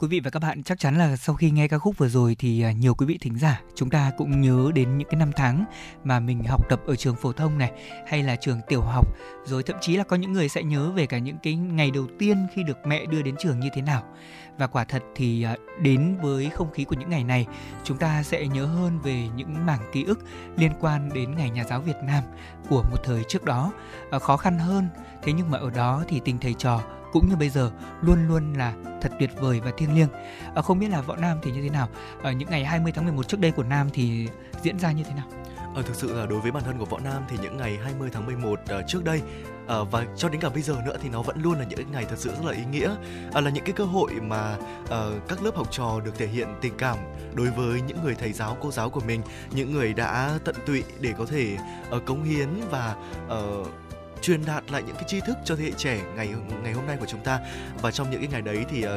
quý 0.00 0.08
vị 0.08 0.20
và 0.20 0.30
các 0.30 0.42
bạn, 0.42 0.62
chắc 0.62 0.78
chắn 0.78 0.98
là 0.98 1.16
sau 1.16 1.36
khi 1.36 1.50
nghe 1.50 1.68
ca 1.68 1.78
khúc 1.78 1.98
vừa 1.98 2.08
rồi 2.08 2.36
thì 2.38 2.62
à, 2.62 2.72
nhiều 2.72 2.94
quý 2.94 3.06
vị 3.06 3.18
thính 3.20 3.38
giả 3.38 3.60
chúng 3.74 3.90
ta 3.90 4.12
cũng 4.18 4.40
nhớ 4.40 4.70
đến 4.74 4.98
những 4.98 5.08
cái 5.08 5.18
năm 5.18 5.30
tháng 5.36 5.64
mà 6.04 6.20
mình 6.20 6.44
học 6.44 6.68
tập 6.68 6.80
ở 6.86 6.96
trường 6.96 7.16
phổ 7.16 7.32
thông 7.32 7.58
này 7.58 7.72
hay 8.06 8.22
là 8.22 8.36
trường 8.36 8.60
tiểu 8.68 8.80
học, 8.80 9.06
rồi 9.44 9.62
thậm 9.62 9.76
chí 9.80 9.96
là 9.96 10.04
có 10.04 10.16
những 10.16 10.32
người 10.32 10.48
sẽ 10.48 10.62
nhớ 10.62 10.90
về 10.90 11.06
cả 11.06 11.18
những 11.18 11.36
cái 11.42 11.54
ngày 11.54 11.90
đầu 11.90 12.06
tiên 12.18 12.46
khi 12.54 12.62
được 12.62 12.78
mẹ 12.86 13.06
đưa 13.06 13.22
đến 13.22 13.34
trường 13.38 13.60
như 13.60 13.68
thế 13.74 13.82
nào. 13.82 14.02
Và 14.60 14.66
quả 14.66 14.84
thật 14.84 15.02
thì 15.14 15.42
à, 15.42 15.56
đến 15.82 16.16
với 16.22 16.50
không 16.50 16.70
khí 16.70 16.84
của 16.84 16.96
những 16.98 17.10
ngày 17.10 17.24
này, 17.24 17.46
chúng 17.84 17.96
ta 17.96 18.22
sẽ 18.22 18.46
nhớ 18.46 18.66
hơn 18.66 18.98
về 18.98 19.28
những 19.36 19.66
mảng 19.66 19.90
ký 19.92 20.04
ức 20.04 20.18
liên 20.56 20.72
quan 20.80 21.10
đến 21.14 21.36
ngày 21.36 21.50
nhà 21.50 21.64
giáo 21.64 21.80
Việt 21.80 21.96
Nam 22.02 22.22
của 22.68 22.82
một 22.82 22.96
thời 23.04 23.24
trước 23.28 23.44
đó, 23.44 23.72
ờ, 24.10 24.18
khó 24.18 24.36
khăn 24.36 24.58
hơn. 24.58 24.88
Thế 25.22 25.32
nhưng 25.32 25.50
mà 25.50 25.58
ở 25.58 25.70
đó 25.70 26.04
thì 26.08 26.20
tình 26.24 26.38
thầy 26.38 26.54
trò 26.54 26.80
cũng 27.12 27.28
như 27.28 27.36
bây 27.36 27.48
giờ 27.48 27.70
luôn 28.00 28.28
luôn 28.28 28.52
là 28.52 28.74
thật 29.00 29.12
tuyệt 29.18 29.30
vời 29.36 29.60
và 29.60 29.70
thiêng 29.76 29.94
liêng. 29.94 30.08
À, 30.54 30.62
không 30.62 30.78
biết 30.78 30.88
là 30.88 31.00
võ 31.00 31.16
Nam 31.16 31.38
thì 31.42 31.50
như 31.52 31.62
thế 31.62 31.70
nào? 31.70 31.88
Ở 32.22 32.32
những 32.32 32.50
ngày 32.50 32.64
20 32.64 32.92
tháng 32.92 33.04
11 33.04 33.28
trước 33.28 33.40
đây 33.40 33.50
của 33.50 33.62
Nam 33.62 33.88
thì 33.92 34.28
diễn 34.62 34.78
ra 34.78 34.92
như 34.92 35.04
thế 35.04 35.14
nào? 35.14 35.39
Ờ, 35.74 35.82
thực 35.82 35.96
sự 35.96 36.16
là 36.16 36.26
đối 36.26 36.40
với 36.40 36.52
bản 36.52 36.62
thân 36.64 36.78
của 36.78 36.84
Võ 36.84 36.98
Nam 36.98 37.22
thì 37.28 37.36
những 37.42 37.56
ngày 37.56 37.78
20 37.82 38.10
tháng 38.12 38.26
11 38.26 38.52
uh, 38.52 38.68
ờ, 38.68 38.82
trước 38.88 39.04
đây 39.04 39.20
uh, 39.64 39.90
và 39.90 40.06
cho 40.16 40.28
đến 40.28 40.40
cả 40.40 40.48
bây 40.48 40.62
giờ 40.62 40.76
nữa 40.86 40.96
thì 41.02 41.08
nó 41.08 41.22
vẫn 41.22 41.42
luôn 41.42 41.58
là 41.58 41.64
những 41.64 41.92
ngày 41.92 42.04
thật 42.04 42.18
sự 42.18 42.30
rất 42.30 42.44
là 42.44 42.52
ý 42.52 42.64
nghĩa. 42.72 42.90
Uh, 43.28 43.44
là 43.44 43.50
những 43.50 43.64
cái 43.64 43.72
cơ 43.72 43.84
hội 43.84 44.10
mà 44.12 44.56
uh, 44.84 45.28
các 45.28 45.42
lớp 45.42 45.56
học 45.56 45.68
trò 45.70 46.00
được 46.04 46.18
thể 46.18 46.26
hiện 46.26 46.48
tình 46.60 46.72
cảm 46.78 46.96
đối 47.34 47.50
với 47.50 47.80
những 47.80 48.04
người 48.04 48.14
thầy 48.14 48.32
giáo 48.32 48.56
cô 48.60 48.70
giáo 48.70 48.90
của 48.90 49.00
mình 49.00 49.22
những 49.50 49.72
người 49.72 49.94
đã 49.94 50.38
tận 50.44 50.54
tụy 50.66 50.84
để 51.00 51.12
có 51.18 51.26
thể 51.26 51.56
uh, 51.96 52.04
cống 52.06 52.22
hiến 52.22 52.48
và 52.70 52.94
uh, 53.26 53.66
truyền 54.22 54.44
đạt 54.46 54.70
lại 54.70 54.82
những 54.86 54.94
cái 54.96 55.04
tri 55.06 55.20
thức 55.20 55.36
cho 55.44 55.56
thế 55.56 55.64
hệ 55.64 55.70
trẻ 55.76 56.00
ngày 56.16 56.28
ngày 56.62 56.72
hôm 56.72 56.86
nay 56.86 56.96
của 57.00 57.06
chúng 57.06 57.20
ta. 57.20 57.40
Và 57.82 57.90
trong 57.90 58.10
những 58.10 58.20
cái 58.20 58.28
ngày 58.32 58.42
đấy 58.42 58.64
thì 58.70 58.84
uh, 58.86 58.90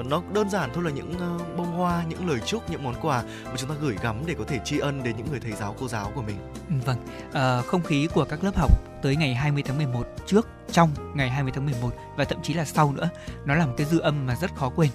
uh, 0.00 0.06
nó 0.06 0.22
đơn 0.34 0.50
giản 0.50 0.70
thôi 0.74 0.84
là 0.84 0.90
những 0.90 1.12
uh, 1.12 1.56
bông 1.56 1.72
hoa 1.72 2.04
những 2.08 2.28
lời 2.28 2.40
chúc 2.46 2.70
những 2.70 2.84
món 2.84 2.94
quà 3.00 3.22
mà 3.44 3.52
chúng 3.56 3.68
ta 3.68 3.74
gửi 3.80 3.96
gắm 4.02 4.22
để 4.26 4.34
có 4.38 4.44
thể 4.44 4.58
tri 4.64 4.78
ân 4.78 5.02
đến 5.02 5.16
những 5.16 5.26
người 5.30 5.40
thầy 5.40 5.52
giáo 5.52 5.76
cô 5.80 5.88
giáo 5.88 6.12
của 6.14 6.22
mình. 6.22 6.36
Ừ, 6.68 6.74
vâng. 6.84 6.98
Uh, 7.28 7.66
không 7.66 7.82
khí 7.82 8.08
của 8.14 8.24
các 8.24 8.44
lớp 8.44 8.56
học 8.56 8.70
tới 9.02 9.16
ngày 9.16 9.34
20 9.34 9.62
tháng 9.66 9.76
11 9.76 10.06
trước 10.26 10.48
trong 10.72 10.90
ngày 11.14 11.30
20 11.30 11.52
tháng 11.54 11.64
11 11.64 11.90
và 12.16 12.24
thậm 12.24 12.38
chí 12.42 12.54
là 12.54 12.64
sau 12.64 12.92
nữa 12.92 13.08
nó 13.44 13.54
là 13.54 13.66
một 13.66 13.74
cái 13.76 13.86
dư 13.86 13.98
âm 13.98 14.26
mà 14.26 14.36
rất 14.36 14.54
khó 14.54 14.68
quên. 14.76 14.90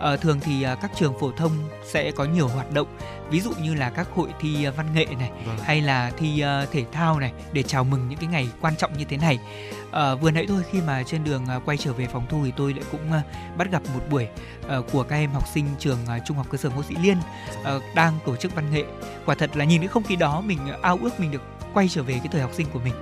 À, 0.00 0.16
thường 0.16 0.40
thì 0.40 0.62
à, 0.62 0.74
các 0.74 0.90
trường 0.96 1.18
phổ 1.18 1.30
thông 1.32 1.52
sẽ 1.84 2.10
có 2.10 2.24
nhiều 2.24 2.48
hoạt 2.48 2.72
động 2.72 2.86
ví 3.30 3.40
dụ 3.40 3.50
như 3.62 3.74
là 3.74 3.90
các 3.90 4.08
hội 4.14 4.28
thi 4.40 4.64
à, 4.64 4.70
văn 4.70 4.94
nghệ 4.94 5.06
này 5.18 5.30
vâng. 5.46 5.58
hay 5.62 5.80
là 5.80 6.10
thi 6.16 6.44
uh, 6.44 6.70
thể 6.72 6.84
thao 6.92 7.20
này 7.20 7.32
để 7.52 7.62
chào 7.62 7.84
mừng 7.84 8.08
những 8.08 8.18
cái 8.18 8.28
ngày 8.28 8.48
quan 8.60 8.76
trọng 8.76 8.98
như 8.98 9.04
thế 9.04 9.16
này. 9.16 9.38
À, 9.92 10.14
vừa 10.14 10.30
nãy 10.30 10.44
thôi 10.48 10.62
khi 10.70 10.80
mà 10.80 11.02
trên 11.02 11.24
đường 11.24 11.46
uh, 11.56 11.64
quay 11.64 11.76
trở 11.76 11.92
về 11.92 12.06
phòng 12.06 12.26
thu 12.28 12.44
thì 12.44 12.52
tôi 12.56 12.74
lại 12.74 12.84
cũng 12.92 13.00
uh, 13.08 13.56
bắt 13.58 13.70
gặp 13.70 13.82
một 13.94 14.00
buổi 14.10 14.28
uh, 14.78 14.92
của 14.92 15.02
các 15.02 15.16
em 15.16 15.30
học 15.30 15.48
sinh 15.54 15.66
trường 15.78 15.98
uh, 16.16 16.22
trung 16.26 16.36
học 16.36 16.46
cơ 16.50 16.58
sở 16.58 16.70
Ngô 16.70 16.82
Sĩ 16.82 16.94
Liên 17.02 17.18
uh, 17.60 17.82
đang 17.94 18.18
tổ 18.26 18.36
chức 18.36 18.54
văn 18.54 18.70
nghệ. 18.72 18.84
Quả 19.26 19.34
thật 19.34 19.56
là 19.56 19.64
nhìn 19.64 19.80
cái 19.80 19.88
không 19.88 20.02
khí 20.02 20.16
đó 20.16 20.40
mình 20.40 20.58
ao 20.82 20.98
ước 21.02 21.20
mình 21.20 21.30
được 21.30 21.42
quay 21.74 21.88
trở 21.88 22.02
về 22.02 22.14
cái 22.14 22.28
thời 22.32 22.40
học 22.40 22.50
sinh 22.54 22.66
của 22.72 22.80
mình. 22.84 22.94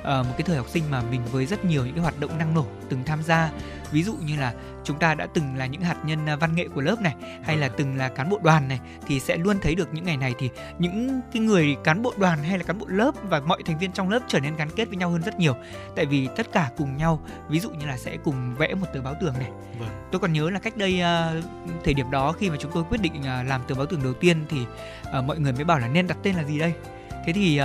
Uh, 0.00 0.06
một 0.06 0.32
cái 0.36 0.42
thời 0.46 0.56
học 0.56 0.68
sinh 0.68 0.84
mà 0.90 1.02
mình 1.10 1.20
với 1.32 1.46
rất 1.46 1.64
nhiều 1.64 1.84
những 1.84 1.94
cái 1.94 2.02
hoạt 2.02 2.20
động 2.20 2.38
năng 2.38 2.54
nổ 2.54 2.64
từng 2.88 3.04
tham 3.04 3.22
gia. 3.22 3.50
Ví 3.92 4.02
dụ 4.02 4.14
như 4.26 4.36
là 4.36 4.52
chúng 4.84 4.98
ta 4.98 5.14
đã 5.14 5.26
từng 5.34 5.56
là 5.56 5.66
những 5.66 5.80
hạt 5.80 5.96
nhân 6.04 6.26
à, 6.26 6.36
văn 6.36 6.54
nghệ 6.54 6.68
của 6.74 6.80
lớp 6.80 7.00
này 7.00 7.14
hay 7.44 7.56
là 7.56 7.68
từng 7.68 7.96
là 7.96 8.08
cán 8.08 8.30
bộ 8.30 8.38
đoàn 8.42 8.68
này 8.68 8.80
thì 9.06 9.20
sẽ 9.20 9.36
luôn 9.36 9.56
thấy 9.62 9.74
được 9.74 9.88
những 9.94 10.04
ngày 10.04 10.16
này 10.16 10.34
thì 10.38 10.50
những 10.78 11.20
cái 11.32 11.42
người 11.42 11.76
cán 11.84 12.02
bộ 12.02 12.12
đoàn 12.16 12.42
hay 12.42 12.58
là 12.58 12.64
cán 12.64 12.78
bộ 12.78 12.86
lớp 12.88 13.14
và 13.22 13.40
mọi 13.40 13.62
thành 13.66 13.78
viên 13.78 13.92
trong 13.92 14.08
lớp 14.08 14.20
trở 14.28 14.40
nên 14.40 14.56
gắn 14.56 14.68
kết 14.76 14.88
với 14.88 14.96
nhau 14.96 15.10
hơn 15.10 15.22
rất 15.22 15.38
nhiều. 15.38 15.56
Tại 15.96 16.06
vì 16.06 16.28
tất 16.36 16.52
cả 16.52 16.70
cùng 16.76 16.96
nhau 16.96 17.20
ví 17.48 17.60
dụ 17.60 17.70
như 17.70 17.86
là 17.86 17.96
sẽ 17.96 18.16
cùng 18.24 18.54
vẽ 18.54 18.74
một 18.74 18.86
tờ 18.94 19.00
báo 19.02 19.14
tường 19.20 19.34
này. 19.38 19.50
Vâng. 19.78 19.88
tôi 20.12 20.20
còn 20.20 20.32
nhớ 20.32 20.50
là 20.50 20.58
cách 20.58 20.76
đây 20.76 21.02
uh, 21.38 21.44
thời 21.84 21.94
điểm 21.94 22.10
đó 22.10 22.32
khi 22.32 22.50
mà 22.50 22.56
chúng 22.60 22.70
tôi 22.74 22.84
quyết 22.90 23.00
định 23.02 23.12
uh, 23.20 23.48
làm 23.48 23.60
tờ 23.68 23.74
báo 23.74 23.86
tường 23.86 24.02
đầu 24.02 24.14
tiên 24.14 24.44
thì 24.48 24.58
mọi 25.26 25.38
người 25.38 25.52
mới 25.52 25.64
bảo 25.64 25.78
là 25.78 25.88
nên 25.88 26.06
đặt 26.06 26.16
tên 26.22 26.34
là 26.34 26.44
gì 26.44 26.58
đây? 26.58 26.72
Thế 27.26 27.32
thì 27.32 27.60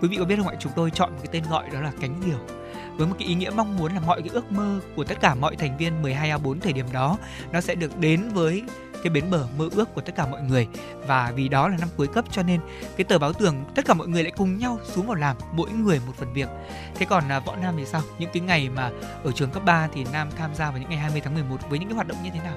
quý 0.00 0.08
vị 0.08 0.16
có 0.16 0.24
biết 0.24 0.36
không 0.36 0.48
ạ? 0.48 0.54
Chúng 0.58 0.72
tôi 0.76 0.90
chọn 0.90 1.12
một 1.12 1.18
cái 1.22 1.28
tên 1.32 1.50
gọi 1.50 1.64
đó 1.72 1.80
là 1.80 1.92
cánh 2.00 2.20
diều 2.26 2.57
với 2.98 3.06
một 3.06 3.14
cái 3.18 3.28
ý 3.28 3.34
nghĩa 3.34 3.50
mong 3.50 3.76
muốn 3.76 3.94
là 3.94 4.00
mọi 4.00 4.22
cái 4.22 4.30
ước 4.32 4.52
mơ 4.52 4.80
của 4.96 5.04
tất 5.04 5.20
cả 5.20 5.34
mọi 5.34 5.56
thành 5.56 5.76
viên 5.76 6.02
12A4 6.02 6.60
thời 6.60 6.72
điểm 6.72 6.86
đó 6.92 7.18
nó 7.52 7.60
sẽ 7.60 7.74
được 7.74 7.98
đến 7.98 8.28
với 8.34 8.62
cái 9.02 9.10
bến 9.10 9.30
bờ 9.30 9.46
mơ 9.58 9.68
ước 9.72 9.94
của 9.94 10.00
tất 10.00 10.12
cả 10.16 10.26
mọi 10.26 10.42
người. 10.42 10.68
Và 11.06 11.32
vì 11.36 11.48
đó 11.48 11.68
là 11.68 11.76
năm 11.76 11.88
cuối 11.96 12.06
cấp 12.06 12.24
cho 12.30 12.42
nên 12.42 12.60
cái 12.96 13.04
tờ 13.04 13.18
báo 13.18 13.32
tường 13.32 13.64
tất 13.74 13.84
cả 13.86 13.94
mọi 13.94 14.08
người 14.08 14.22
lại 14.22 14.32
cùng 14.36 14.58
nhau 14.58 14.78
xuống 14.84 15.06
vào 15.06 15.14
làm 15.14 15.36
mỗi 15.52 15.70
người 15.70 16.00
một 16.06 16.12
phần 16.16 16.32
việc. 16.32 16.48
Thế 16.94 17.06
còn 17.06 17.28
à, 17.28 17.40
võ 17.40 17.56
nam 17.56 17.74
thì 17.78 17.86
sao? 17.86 18.02
Những 18.18 18.30
cái 18.32 18.40
ngày 18.40 18.68
mà 18.68 18.90
ở 19.24 19.32
trường 19.32 19.50
cấp 19.50 19.64
3 19.64 19.88
thì 19.94 20.04
nam 20.12 20.28
tham 20.36 20.54
gia 20.54 20.70
vào 20.70 20.80
những 20.80 20.90
ngày 20.90 20.98
20 20.98 21.20
tháng 21.24 21.34
11 21.34 21.56
với 21.70 21.78
những 21.78 21.88
cái 21.88 21.94
hoạt 21.94 22.08
động 22.08 22.18
như 22.24 22.30
thế 22.34 22.40
nào? 22.40 22.56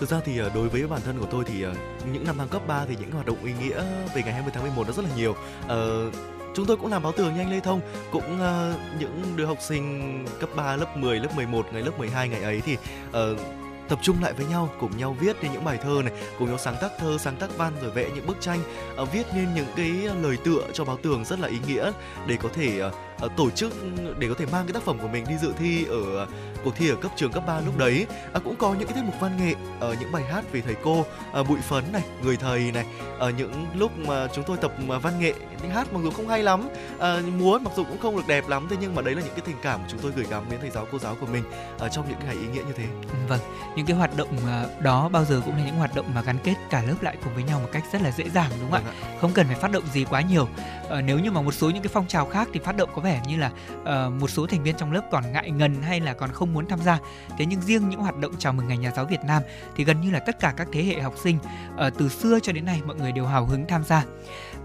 Thực 0.00 0.08
ra 0.08 0.20
thì 0.24 0.40
à, 0.40 0.46
đối 0.54 0.68
với 0.68 0.86
bản 0.86 1.00
thân 1.04 1.18
của 1.18 1.26
tôi 1.30 1.44
thì 1.46 1.64
à, 1.64 1.72
những 2.12 2.24
năm 2.24 2.34
tháng 2.38 2.48
cấp 2.48 2.62
3 2.66 2.84
thì 2.88 2.96
những 3.00 3.10
hoạt 3.10 3.26
động 3.26 3.44
ý 3.44 3.52
nghĩa 3.60 3.82
về 4.14 4.22
ngày 4.22 4.32
20 4.32 4.50
tháng 4.54 4.62
11 4.62 4.86
nó 4.86 4.92
rất 4.92 5.04
là 5.04 5.10
nhiều. 5.16 5.36
Ờ, 5.68 6.10
chúng 6.56 6.66
tôi 6.66 6.76
cũng 6.76 6.90
làm 6.90 7.02
báo 7.02 7.12
tường 7.12 7.34
như 7.34 7.40
anh 7.40 7.50
Lê 7.50 7.60
Thông 7.60 7.80
cũng 8.10 8.34
uh, 8.34 9.00
những 9.00 9.22
đứa 9.36 9.46
học 9.46 9.58
sinh 9.60 10.24
cấp 10.40 10.50
3 10.56 10.76
lớp 10.76 10.96
10 10.96 11.20
lớp 11.20 11.28
11 11.36 11.66
ngày 11.72 11.82
lớp 11.82 11.98
12 11.98 12.28
ngày 12.28 12.42
ấy 12.42 12.60
thì 12.60 12.76
uh, 13.08 13.16
tập 13.88 13.98
trung 14.02 14.16
lại 14.22 14.32
với 14.32 14.46
nhau 14.46 14.68
cùng 14.80 14.96
nhau 14.96 15.16
viết 15.20 15.36
nên 15.42 15.52
những 15.52 15.64
bài 15.64 15.78
thơ 15.82 16.02
này 16.04 16.12
cùng 16.38 16.48
nhau 16.48 16.58
sáng 16.58 16.76
tác 16.80 16.90
thơ 16.98 17.16
sáng 17.20 17.36
tác 17.36 17.56
văn 17.56 17.72
rồi 17.82 17.90
vẽ 17.90 18.10
những 18.14 18.26
bức 18.26 18.36
tranh 18.40 18.58
uh, 19.02 19.12
viết 19.12 19.26
nên 19.34 19.54
những 19.54 19.66
cái 19.76 19.90
lời 20.22 20.36
tựa 20.44 20.62
cho 20.72 20.84
báo 20.84 20.96
tường 21.02 21.24
rất 21.24 21.40
là 21.40 21.48
ý 21.48 21.58
nghĩa 21.66 21.92
để 22.26 22.36
có 22.42 22.48
thể 22.54 22.86
uh, 22.86 22.92
tổ 23.36 23.50
chức 23.50 23.72
để 24.18 24.28
có 24.28 24.34
thể 24.38 24.46
mang 24.52 24.66
cái 24.66 24.72
tác 24.72 24.82
phẩm 24.82 24.98
của 24.98 25.08
mình 25.08 25.24
đi 25.28 25.36
dự 25.36 25.52
thi 25.58 25.84
ở 25.84 26.26
cuộc 26.64 26.76
thi 26.76 26.88
ở 26.88 26.96
cấp 26.96 27.12
trường 27.16 27.32
cấp 27.32 27.46
3 27.46 27.60
lúc 27.60 27.78
đấy. 27.78 28.06
À, 28.32 28.40
cũng 28.44 28.56
có 28.56 28.74
những 28.74 28.88
cái 28.88 28.96
tiết 28.96 29.04
mục 29.04 29.14
văn 29.20 29.36
nghệ 29.36 29.54
ở 29.80 29.96
những 30.00 30.12
bài 30.12 30.22
hát 30.22 30.44
về 30.52 30.60
thầy 30.60 30.74
cô 30.82 31.04
à, 31.32 31.42
bụi 31.42 31.58
phấn 31.68 31.84
này 31.92 32.02
người 32.22 32.36
thầy 32.36 32.72
này 32.72 32.86
ở 33.18 33.30
những 33.30 33.66
lúc 33.74 33.98
mà 33.98 34.28
chúng 34.34 34.44
tôi 34.44 34.56
tập 34.56 34.72
văn 35.02 35.20
nghệ 35.20 35.34
những 35.62 35.70
hát 35.70 35.92
mặc 35.92 36.00
dù 36.02 36.10
không 36.10 36.28
hay 36.28 36.42
lắm 36.42 36.68
à, 36.98 37.20
múa 37.38 37.58
mặc 37.58 37.72
dù 37.76 37.84
cũng 37.84 37.98
không 37.98 38.16
được 38.16 38.26
đẹp 38.28 38.48
lắm 38.48 38.66
thế 38.70 38.76
nhưng 38.80 38.94
mà 38.94 39.02
đấy 39.02 39.14
là 39.14 39.22
những 39.22 39.34
cái 39.34 39.42
tình 39.46 39.56
cảm 39.62 39.80
chúng 39.88 40.00
tôi 40.00 40.12
gửi 40.16 40.26
gắm 40.30 40.44
đến 40.50 40.60
thầy 40.60 40.70
giáo 40.70 40.86
cô 40.92 40.98
giáo 40.98 41.16
của 41.20 41.26
mình 41.26 41.42
ở 41.78 41.88
trong 41.88 42.08
những 42.08 42.18
ngày 42.26 42.34
ý 42.34 42.46
nghĩa 42.46 42.62
như 42.66 42.72
thế. 42.76 42.84
Vâng 43.28 43.40
những 43.76 43.86
cái 43.86 43.96
hoạt 43.96 44.16
động 44.16 44.28
đó 44.80 45.08
bao 45.08 45.24
giờ 45.24 45.42
cũng 45.44 45.56
là 45.56 45.64
những 45.66 45.76
hoạt 45.76 45.94
động 45.94 46.06
mà 46.14 46.22
gắn 46.22 46.38
kết 46.44 46.54
cả 46.70 46.82
lớp 46.82 46.94
lại 47.00 47.16
cùng 47.24 47.34
với 47.34 47.42
nhau 47.42 47.60
một 47.60 47.68
cách 47.72 47.84
rất 47.92 48.02
là 48.02 48.10
dễ 48.10 48.24
dàng 48.30 48.50
đúng 48.60 48.70
không 48.70 48.84
vâng 48.84 48.94
ạ. 49.02 49.16
Không 49.20 49.32
cần 49.32 49.46
phải 49.46 49.56
phát 49.56 49.70
động 49.70 49.84
gì 49.92 50.04
quá 50.04 50.20
nhiều. 50.20 50.48
À, 50.90 51.00
nếu 51.00 51.18
như 51.18 51.30
mà 51.30 51.40
một 51.40 51.54
số 51.54 51.70
những 51.70 51.82
cái 51.82 51.90
phong 51.92 52.06
trào 52.06 52.26
khác 52.26 52.48
thì 52.52 52.60
phát 52.64 52.76
động 52.76 52.90
có 52.94 53.02
vẻ 53.06 53.20
như 53.28 53.36
là 53.36 53.50
uh, 53.82 54.12
một 54.20 54.30
số 54.30 54.46
thành 54.46 54.62
viên 54.62 54.76
trong 54.76 54.92
lớp 54.92 55.02
còn 55.10 55.32
ngại 55.32 55.50
ngần 55.50 55.82
hay 55.82 56.00
là 56.00 56.14
còn 56.14 56.32
không 56.32 56.52
muốn 56.52 56.68
tham 56.68 56.80
gia. 56.80 56.98
Thế 57.38 57.46
nhưng 57.46 57.60
riêng 57.60 57.88
những 57.88 58.00
hoạt 58.00 58.16
động 58.16 58.32
chào 58.38 58.52
mừng 58.52 58.68
ngày 58.68 58.76
nhà 58.76 58.90
giáo 58.96 59.04
Việt 59.04 59.20
Nam 59.24 59.42
thì 59.76 59.84
gần 59.84 60.00
như 60.00 60.10
là 60.10 60.20
tất 60.20 60.40
cả 60.40 60.54
các 60.56 60.68
thế 60.72 60.82
hệ 60.84 61.00
học 61.00 61.14
sinh 61.22 61.38
uh, 61.74 61.92
từ 61.98 62.08
xưa 62.08 62.38
cho 62.42 62.52
đến 62.52 62.64
nay 62.64 62.80
mọi 62.86 62.96
người 62.96 63.12
đều 63.12 63.26
hào 63.26 63.46
hứng 63.46 63.66
tham 63.68 63.84
gia 63.84 64.04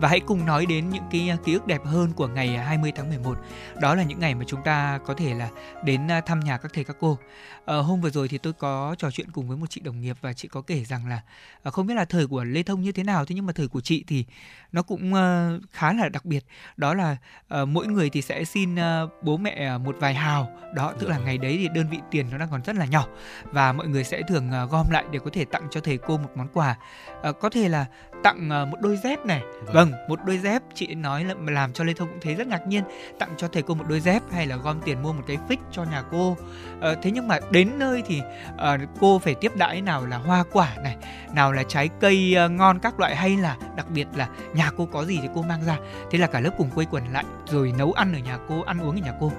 và 0.02 0.10
hãy 0.10 0.20
cùng 0.20 0.46
nói 0.46 0.66
đến 0.66 0.90
những 0.90 1.04
cái 1.12 1.30
à, 1.30 1.38
ký 1.46 1.54
ức 1.54 1.68
đẹp 1.68 1.86
hơn 1.86 2.12
của 2.14 2.28
ngày 2.28 2.56
à, 2.56 2.64
20 2.64 2.92
tháng 2.96 3.10
11. 3.10 3.38
Đó 3.82 3.96
là 3.96 4.04
những 4.04 4.20
ngày 4.20 4.36
mà 4.36 4.44
chúng 4.48 4.62
ta 4.64 5.00
có 5.06 5.14
thể 5.14 5.34
là 5.34 5.50
đến 5.84 6.12
à, 6.12 6.22
thăm 6.22 6.40
nhà 6.40 6.58
các 6.58 6.74
thầy 6.74 6.84
các 6.84 6.96
cô. 7.00 7.18
À, 7.66 7.76
hôm 7.78 8.02
vừa 8.02 8.10
rồi 8.10 8.28
thì 8.28 8.38
tôi 8.38 8.54
có 8.54 8.96
trò 8.98 9.12
chuyện 9.12 9.32
cùng 9.32 9.48
với 9.48 9.58
một 9.58 9.70
chị 9.70 9.82
đồng 9.82 10.02
nghiệp 10.02 10.18
và 10.22 10.34
chị 10.34 10.48
có 10.48 10.62
kể 10.62 10.84
rằng 10.84 11.08
là 11.08 11.22
à, 11.64 11.72
không 11.72 11.88
biết 11.88 11.94
là 11.94 12.06
thời 12.06 12.28
của 12.28 12.44
Lê 12.44 12.64
Thông 12.64 12.82
như 12.82 12.92
thế 12.92 13.04
nào 13.04 13.26
thế 13.26 13.36
nhưng 13.36 13.46
mà 13.46 13.54
thời 13.54 13.68
của 13.68 13.82
chị 13.82 14.04
thì 14.08 14.26
nó 14.72 14.82
cũng 14.82 15.14
à, 15.14 15.52
khá 15.72 15.94
là 15.94 16.10
đặc 16.10 16.26
biệt. 16.26 16.46
Đó 16.78 16.94
là 16.94 17.18
à, 17.48 17.66
mỗi 17.66 17.88
người 17.88 18.10
thì 18.10 18.22
sẽ 18.22 18.44
xin 18.44 18.76
à, 18.76 19.02
bố 19.22 19.38
mẹ 19.38 19.78
một 19.78 19.96
vài 20.00 20.14
hào. 20.14 20.50
Đó 20.76 20.94
tức 21.00 21.10
là 21.10 21.18
ngày 21.18 21.38
đấy 21.38 21.58
thì 21.62 21.68
đơn 21.74 21.90
vị 21.90 21.98
tiền 22.12 22.26
nó 22.32 22.38
đang 22.38 22.50
còn 22.52 22.62
rất 22.62 22.76
là 22.76 22.86
nhỏ 22.86 23.08
và 23.44 23.74
mọi 23.74 23.88
người 23.88 24.04
sẽ 24.04 24.22
thường 24.28 24.52
à, 24.52 24.66
gom 24.66 24.90
lại 24.90 25.06
để 25.12 25.20
có 25.20 25.30
thể 25.34 25.46
tặng 25.46 25.68
cho 25.72 25.82
thầy 25.82 25.98
cô 25.98 26.18
một 26.18 26.30
món 26.36 26.48
quà. 26.54 26.76
À, 27.24 27.32
có 27.32 27.50
thể 27.50 27.70
là 27.70 27.86
tặng 28.24 28.50
à, 28.50 28.66
một 28.66 28.78
đôi 28.82 28.98
dép 28.98 29.26
này. 29.26 29.42
Vâng. 29.66 29.74
vâng, 29.74 29.92
một 30.08 30.20
đôi 30.26 30.38
dép 30.38 30.62
chị 30.74 30.96
nói 30.96 31.24
là 31.24 31.36
làm 31.48 31.74
cho 31.74 31.84
Lê 31.84 31.94
Thông 31.94 32.08
cũng 32.08 32.20
thấy 32.22 32.36
rất 32.36 32.48
ngạc 32.48 32.68
nhiên. 32.68 32.84
Tặng 33.20 33.30
cho 33.38 33.48
thầy 33.48 33.62
cô 33.62 33.74
một 33.74 33.86
đôi 33.88 34.00
dép 34.00 34.22
hay 34.32 34.48
là 34.48 34.56
gom 34.56 34.82
tiền 34.86 35.04
mua 35.04 35.14
một 35.14 35.24
cái 35.28 35.38
phích 35.50 35.60
cho 35.72 35.84
nhà 35.84 36.04
cô. 36.12 36.38
À, 36.82 36.96
thế 37.02 37.12
nhưng 37.12 37.28
mà 37.28 37.40
đến 37.52 37.70
nơi 37.78 38.04
thì 38.06 38.22
uh, 38.54 38.90
cô 39.00 39.20
phải 39.20 39.36
tiếp 39.36 39.56
đãi 39.56 39.82
nào 39.82 40.06
là 40.06 40.18
hoa 40.18 40.44
quả 40.52 40.70
này 40.84 40.98
nào 41.34 41.52
là 41.52 41.64
trái 41.64 41.90
cây 42.00 42.36
uh, 42.46 42.52
ngon 42.52 42.80
các 42.80 43.00
loại 43.00 43.16
hay 43.16 43.38
là 43.38 43.58
đặc 43.76 43.86
biệt 43.90 44.08
là 44.16 44.30
nhà 44.54 44.72
cô 44.78 44.86
có 44.86 45.06
gì 45.06 45.20
thì 45.22 45.28
cô 45.36 45.42
mang 45.42 45.64
ra 45.66 45.78
thế 46.12 46.18
là 46.18 46.28
cả 46.28 46.40
lớp 46.40 46.52
cùng 46.58 46.70
quây 46.70 46.86
quần 46.92 47.04
lại 47.14 47.26
rồi 47.46 47.74
nấu 47.78 47.92
ăn 47.92 48.14
ở 48.14 48.20
nhà 48.20 48.38
cô 48.48 48.62
ăn 48.62 48.80
uống 48.80 48.96
ở 48.96 49.06
nhà 49.06 49.14
cô 49.20 49.32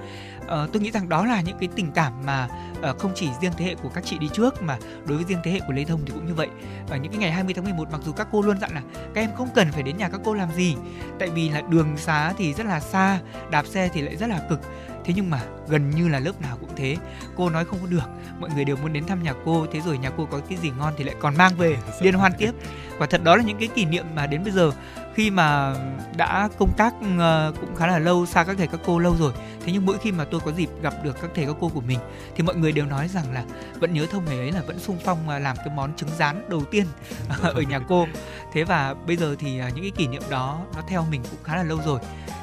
uh, 0.43 0.73
tôi 0.73 0.83
nghĩ 0.83 0.91
rằng 0.91 1.09
đó 1.09 1.27
là 1.27 1.41
những 1.41 1.59
cái 1.59 1.69
tình 1.77 1.93
cảm 1.93 2.13
mà 2.27 2.49
uh, 2.91 2.99
không 2.99 3.13
chỉ 3.15 3.29
riêng 3.41 3.53
thế 3.57 3.65
hệ 3.65 3.75
của 3.75 3.89
các 3.89 4.05
chị 4.05 4.19
đi 4.19 4.29
trước 4.33 4.63
mà 4.63 4.79
đối 5.07 5.17
với 5.17 5.27
riêng 5.29 5.39
thế 5.45 5.51
hệ 5.51 5.61
của 5.67 5.73
Lê 5.73 5.85
Thông 5.85 6.01
thì 6.07 6.13
cũng 6.13 6.27
như 6.27 6.35
vậy. 6.35 6.49
Ở 6.91 6.97
những 6.97 7.13
cái 7.13 7.21
ngày 7.21 7.33
20 7.33 7.55
tháng 7.55 7.65
11 7.65 7.89
mặc 7.93 8.01
dù 8.05 8.13
các 8.13 8.29
cô 8.33 8.43
luôn 8.43 8.61
dặn 8.61 8.75
là 8.75 8.83
các 9.15 9.21
em 9.21 9.31
không 9.37 9.49
cần 9.55 9.73
phải 9.73 9.83
đến 9.83 9.97
nhà 9.97 10.09
các 10.09 10.21
cô 10.25 10.35
làm 10.35 10.53
gì 10.53 10.77
tại 11.19 11.29
vì 11.29 11.49
là 11.49 11.61
đường 11.61 11.97
xá 11.97 12.33
thì 12.39 12.55
rất 12.55 12.67
là 12.67 12.81
xa 12.81 13.21
đạp 13.51 13.67
xe 13.67 13.89
thì 13.93 14.03
lại 14.03 14.17
rất 14.17 14.27
là 14.27 14.41
cực. 14.49 14.61
Thế 15.05 15.15
nhưng 15.17 15.31
mà 15.31 15.41
gần 15.69 15.91
như 15.91 16.09
là 16.09 16.19
lớp 16.19 16.41
nào 16.41 16.57
cũng 16.61 16.71
thế. 16.77 16.97
Cô 17.37 17.51
nói 17.51 17.65
không 17.65 17.79
có 17.83 17.87
được 17.87 18.09
mọi 18.39 18.51
người 18.55 18.65
đều 18.65 18.77
muốn 18.77 18.93
đến 18.93 19.07
thăm 19.07 19.23
nhà 19.23 19.35
cô 19.45 19.67
thế 19.73 19.81
rồi 19.81 19.99
nhà 19.99 20.11
cô 20.17 20.27
có 20.27 20.41
cái 20.49 20.59
gì 20.63 20.71
ngon 20.79 20.95
thì 20.97 21.05
lại 21.05 21.15
còn 21.21 21.37
mang 21.37 21.53
về 21.57 21.77
liên 22.01 22.15
hoan 22.15 22.33
tiếp. 22.39 22.53
Quả 22.99 23.07
thật 23.07 23.25
đó 23.25 23.37
là 23.37 23.43
những 23.43 23.59
cái 23.59 23.69
kỷ 23.69 23.85
niệm 23.85 24.07
mà 24.15 24.27
đến 24.27 24.45
bây 24.45 24.53
giờ 24.53 24.73
khi 25.14 25.31
mà 25.31 25.75
đã 26.16 26.49
công 26.59 26.73
tác 26.76 26.95
ờ, 27.19 27.52
cũng 27.61 27.76
khá 27.76 27.87
là 27.87 27.99
lâu 27.99 28.26
xa 28.26 28.45
các 28.45 28.57
thầy 28.59 28.66
các 28.66 28.81
cô 28.85 28.99
lâu 28.99 29.16
rồi 29.19 29.33
thế 29.64 29.73
nhưng 29.73 29.87
mỗi 29.87 29.99
khi 29.99 30.12
mà 30.12 30.25
tôi 30.25 30.40
có 30.40 30.52
dịp 30.52 30.69
gặp 30.83 30.95
được 31.02 31.16
các 31.23 31.31
thầy 31.35 31.47
các 31.47 31.57
cô 31.61 31.69
của 31.69 31.81
mình 31.81 31.99
thì 32.37 32.42
mọi 32.42 32.54
người 32.54 32.73
đều 32.73 32.87
nói 32.87 33.09
rằng 33.09 33.33
là 33.33 33.45
vẫn 33.81 33.95
nhớ 33.95 34.07
thông 34.11 34.25
ngày 34.25 34.38
ấy 34.38 34.52
là 34.52 34.62
vẫn 34.66 34.78
sung 34.78 34.99
phong 35.04 35.28
ờ, 35.28 35.38
làm 35.38 35.57
cái 35.57 35.75
món 35.76 35.95
trứng 35.97 36.09
rán 36.19 36.45
đầu 36.49 36.64
tiên 36.71 36.87
ở 37.42 37.62
nhà 37.62 37.78
cô. 37.88 38.07
Thế 38.52 38.64
và 38.64 38.95
bây 39.07 39.16
giờ 39.16 39.37
thì 39.38 39.59
ờ, 39.59 39.69
những 39.75 39.85
cái 39.85 39.92
kỷ 39.97 40.07
niệm 40.07 40.23
đó 40.31 40.61
nó 40.76 40.83
theo 40.88 41.07
mình 41.11 41.23
cũng 41.31 41.45
khá 41.45 41.57
là 41.57 41.62
lâu 41.62 41.78
rồi. 41.85 42.00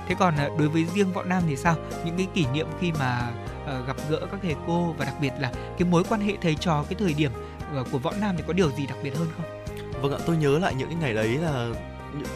Thế 0.07 0.15
còn 0.19 0.33
đối 0.59 0.69
với 0.69 0.85
riêng 0.95 1.13
võ 1.13 1.23
nam 1.23 1.43
thì 1.47 1.55
sao? 1.55 1.75
Những 2.05 2.17
cái 2.17 2.27
kỷ 2.33 2.45
niệm 2.53 2.67
khi 2.81 2.91
mà 2.91 3.31
gặp 3.87 3.95
gỡ 4.09 4.19
các 4.31 4.39
thầy 4.43 4.55
cô 4.67 4.95
và 4.97 5.05
đặc 5.05 5.13
biệt 5.21 5.31
là 5.39 5.51
cái 5.77 5.87
mối 5.91 6.03
quan 6.09 6.21
hệ 6.21 6.33
thầy 6.41 6.55
trò 6.55 6.83
cái 6.89 6.95
thời 6.99 7.13
điểm 7.13 7.31
của 7.91 7.97
võ 7.97 8.11
nam 8.21 8.35
thì 8.37 8.43
có 8.47 8.53
điều 8.53 8.71
gì 8.71 8.87
đặc 8.87 8.97
biệt 9.03 9.17
hơn 9.17 9.27
không? 9.37 9.45
Vâng 10.01 10.13
ạ, 10.13 10.19
tôi 10.25 10.37
nhớ 10.37 10.59
lại 10.59 10.75
những 10.75 10.89
cái 10.89 10.97
ngày 11.01 11.13
đấy 11.13 11.27
là 11.27 11.69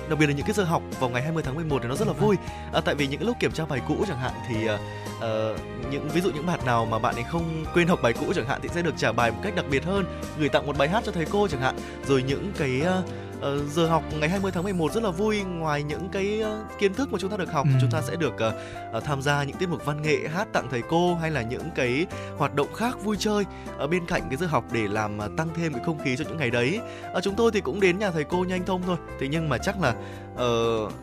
đặc 0.09 0.19
biệt 0.19 0.27
là 0.27 0.33
những 0.33 0.45
cái 0.45 0.53
giờ 0.53 0.63
học 0.63 0.81
vào 0.99 1.09
ngày 1.09 1.21
20 1.21 1.43
tháng 1.43 1.55
11 1.55 1.79
thì 1.81 1.89
nó 1.89 1.95
rất 1.95 2.07
là 2.07 2.13
vui. 2.13 2.35
À, 2.73 2.81
tại 2.81 2.95
vì 2.95 3.07
những 3.07 3.19
cái 3.19 3.27
lúc 3.27 3.37
kiểm 3.39 3.51
tra 3.51 3.65
bài 3.65 3.81
cũ 3.87 4.05
chẳng 4.07 4.19
hạn 4.19 4.31
thì 4.47 4.69
uh, 4.69 5.59
những 5.91 6.09
ví 6.09 6.21
dụ 6.21 6.31
những 6.31 6.45
bạn 6.45 6.59
nào 6.65 6.85
mà 6.85 6.99
bạn 6.99 7.15
ấy 7.15 7.23
không 7.23 7.65
quên 7.73 7.87
học 7.87 7.99
bài 8.03 8.13
cũ 8.13 8.33
chẳng 8.35 8.47
hạn 8.47 8.59
thì 8.63 8.69
sẽ 8.69 8.81
được 8.81 8.93
trả 8.97 9.11
bài 9.11 9.31
một 9.31 9.37
cách 9.43 9.55
đặc 9.55 9.65
biệt 9.71 9.83
hơn 9.83 10.05
gửi 10.39 10.49
tặng 10.49 10.65
một 10.65 10.77
bài 10.77 10.89
hát 10.89 11.03
cho 11.05 11.11
thầy 11.11 11.25
cô 11.25 11.47
chẳng 11.47 11.61
hạn. 11.61 11.75
Rồi 12.07 12.23
những 12.23 12.51
cái 12.57 12.81
uh, 12.81 13.32
uh, 13.43 13.71
giờ 13.71 13.87
học 13.87 14.03
ngày 14.19 14.29
20 14.29 14.51
tháng 14.51 14.63
11 14.63 14.93
rất 14.93 15.03
là 15.03 15.09
vui. 15.09 15.43
Ngoài 15.43 15.83
những 15.83 16.09
cái 16.09 16.43
uh, 16.43 16.79
kiến 16.79 16.93
thức 16.93 17.11
mà 17.11 17.19
chúng 17.19 17.29
ta 17.29 17.37
được 17.37 17.51
học 17.51 17.67
ừ. 17.73 17.77
chúng 17.81 17.91
ta 17.91 18.01
sẽ 18.01 18.15
được 18.15 18.33
uh, 18.33 18.53
uh, 18.97 19.03
tham 19.03 19.21
gia 19.21 19.43
những 19.43 19.57
tiết 19.57 19.69
mục 19.69 19.85
văn 19.85 20.01
nghệ 20.01 20.17
hát 20.33 20.47
tặng 20.53 20.67
thầy 20.71 20.81
cô 20.89 21.15
hay 21.15 21.31
là 21.31 21.41
những 21.41 21.69
cái 21.75 22.05
hoạt 22.37 22.55
động 22.55 22.73
khác 22.73 23.03
vui 23.03 23.17
chơi 23.19 23.45
ở 23.77 23.87
bên 23.87 24.05
cạnh 24.05 24.21
cái 24.29 24.37
giờ 24.37 24.47
học 24.47 24.63
để 24.71 24.87
làm 24.87 25.17
uh, 25.17 25.37
tăng 25.37 25.47
thêm 25.55 25.73
cái 25.73 25.83
không 25.85 25.99
khí 26.03 26.15
cho 26.17 26.25
những 26.27 26.37
ngày 26.37 26.49
đấy. 26.49 26.79
Uh, 27.17 27.23
chúng 27.23 27.35
tôi 27.35 27.51
thì 27.51 27.61
cũng 27.61 27.79
đến 27.79 27.99
nhà 27.99 28.11
thầy 28.11 28.23
cô 28.23 28.43
nhanh 28.43 28.65
thông 28.65 28.81
thôi. 28.85 28.97
Thế 29.19 29.27
nhưng 29.27 29.49
mà 29.49 29.57
chắc 29.57 29.75
là 29.81 29.93
uh, 30.33 30.93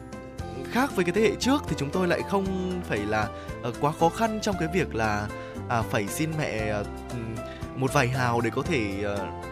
khác 0.73 0.97
với 0.97 1.05
cái 1.05 1.13
thế 1.13 1.23
hệ 1.23 1.35
trước 1.41 1.63
thì 1.69 1.77
chúng 1.79 1.91
tôi 1.91 2.09
lại 2.09 2.21
không 2.29 2.81
phải 2.89 2.99
là 2.99 3.29
uh, 3.69 3.75
quá 3.81 3.93
khó 4.01 4.09
khăn 4.09 4.39
trong 4.43 4.55
cái 4.59 4.69
việc 4.75 4.95
là 4.95 5.29
à, 5.69 5.83
phải 5.83 6.07
xin 6.07 6.31
mẹ 6.39 6.81
uh, 6.81 6.87
một 7.77 7.93
vài 7.93 8.09
hào 8.09 8.41
để 8.41 8.51
có 8.51 8.63
thể 8.63 9.05
uh, 9.15 9.50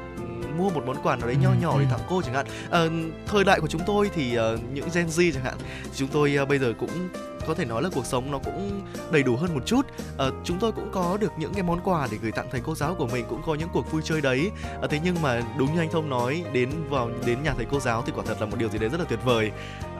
mua 0.59 0.71
một 0.71 0.83
món 0.87 0.97
quà 1.03 1.17
nào 1.17 1.27
đấy 1.27 1.37
nho 1.43 1.50
ừ, 1.50 1.57
nhỏ 1.61 1.79
để 1.79 1.85
ừ. 1.85 1.91
tặng 1.91 2.07
cô 2.09 2.23
chẳng 2.23 2.35
hạn. 2.35 2.47
À, 2.71 2.81
thời 3.27 3.45
đại 3.45 3.61
của 3.61 3.67
chúng 3.67 3.83
tôi 3.87 4.11
thì 4.15 4.38
uh, 4.38 4.61
những 4.73 4.88
Gen 4.95 5.07
Z 5.07 5.33
chẳng 5.33 5.45
hạn 5.45 5.55
chúng 5.95 6.09
tôi 6.09 6.38
uh, 6.43 6.49
bây 6.49 6.59
giờ 6.59 6.73
cũng 6.79 7.09
có 7.47 7.55
thể 7.55 7.65
nói 7.65 7.83
là 7.83 7.88
cuộc 7.95 8.07
sống 8.07 8.31
nó 8.31 8.38
cũng 8.38 8.83
đầy 9.11 9.23
đủ 9.23 9.37
hơn 9.37 9.55
một 9.55 9.67
chút. 9.67 9.87
À, 10.19 10.27
chúng 10.45 10.59
tôi 10.59 10.73
cũng 10.73 10.91
có 10.93 11.17
được 11.21 11.33
những 11.38 11.55
cái 11.55 11.62
món 11.62 11.81
quà 11.85 12.09
để 12.11 12.19
gửi 12.23 12.33
tặng 12.33 12.49
thầy 12.50 12.61
cô 12.65 12.75
giáo 12.75 12.95
của 12.95 13.07
mình 13.07 13.25
cũng 13.29 13.43
có 13.47 13.55
những 13.55 13.69
cuộc 13.73 13.93
vui 13.93 14.03
chơi 14.05 14.21
đấy. 14.21 14.50
À, 14.83 14.88
thế 14.91 15.00
nhưng 15.05 15.23
mà 15.23 15.43
đúng 15.59 15.75
như 15.75 15.81
anh 15.81 15.91
thông 15.93 16.11
nói 16.11 16.45
đến 16.53 16.71
vào 16.91 17.11
đến 17.27 17.43
nhà 17.43 17.55
thầy 17.57 17.67
cô 17.71 17.81
giáo 17.81 18.03
thì 18.07 18.12
quả 18.17 18.25
thật 18.27 18.37
là 18.41 18.47
một 18.47 18.57
điều 18.59 18.69
gì 18.69 18.79
đấy 18.79 18.88
rất 18.88 19.00
là 19.00 19.07
tuyệt 19.09 19.21
vời. 19.25 19.50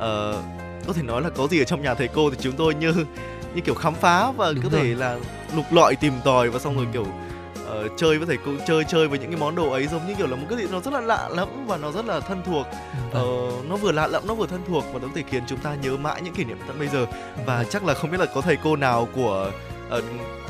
À, 0.01 0.33
có 0.87 0.93
thể 0.93 1.03
nói 1.03 1.23
là 1.23 1.31
có 1.31 1.47
gì 1.47 1.61
ở 1.61 1.65
trong 1.65 1.83
nhà 1.83 1.95
thầy 1.95 2.09
cô 2.09 2.31
thì 2.31 2.37
chúng 2.41 2.57
tôi 2.57 2.75
như 2.75 2.93
như 3.55 3.61
kiểu 3.61 3.75
khám 3.75 3.95
phá 3.95 4.33
và 4.33 4.53
Đúng 4.53 4.65
có 4.65 4.71
rồi. 4.71 4.81
thể 4.81 4.95
là 4.95 5.19
lục 5.57 5.65
lọi 5.71 5.97
tìm 5.97 6.13
tòi 6.25 6.51
và 6.51 6.59
xong 6.59 6.77
rồi 6.77 6.87
kiểu 6.93 7.07
uh, 7.69 7.93
chơi 7.97 8.19
với 8.19 8.27
thầy 8.27 8.37
cô 8.47 8.53
chơi 8.67 8.85
chơi 8.85 9.09
với 9.09 9.19
những 9.19 9.31
cái 9.31 9.41
món 9.41 9.55
đồ 9.55 9.71
ấy 9.71 9.87
giống 9.87 10.07
như 10.07 10.15
kiểu 10.15 10.27
là 10.27 10.37
một 10.37 10.47
cái 10.49 10.59
gì 10.59 10.65
nó 10.73 10.81
rất 10.81 10.95
là 10.95 11.01
lạ 11.01 11.29
lẫm 11.29 11.67
và 11.67 11.77
nó 11.77 11.93
rất 11.93 12.05
là 12.05 12.21
thân 12.21 12.43
thuộc 12.47 12.67
uh, 13.09 13.69
nó 13.69 13.77
vừa 13.77 13.93
lạ 13.93 14.07
lẫm 14.07 14.27
nó 14.27 14.35
vừa 14.35 14.47
thân 14.47 14.61
thuộc 14.69 14.85
và 14.93 14.99
nó 14.99 15.07
có 15.07 15.13
thể 15.15 15.23
khiến 15.31 15.43
chúng 15.47 15.59
ta 15.59 15.75
nhớ 15.75 15.97
mãi 15.97 16.21
những 16.23 16.35
kỷ 16.35 16.45
niệm 16.45 16.59
tận 16.67 16.79
bây 16.79 16.89
giờ 16.89 17.07
và 17.47 17.65
chắc 17.65 17.85
là 17.85 17.95
không 17.95 18.11
biết 18.11 18.21
là 18.21 18.27
có 18.35 18.41
thầy 18.41 18.57
cô 18.57 18.77
nào 18.77 19.09
của 19.15 19.53
uh, 19.99 20.05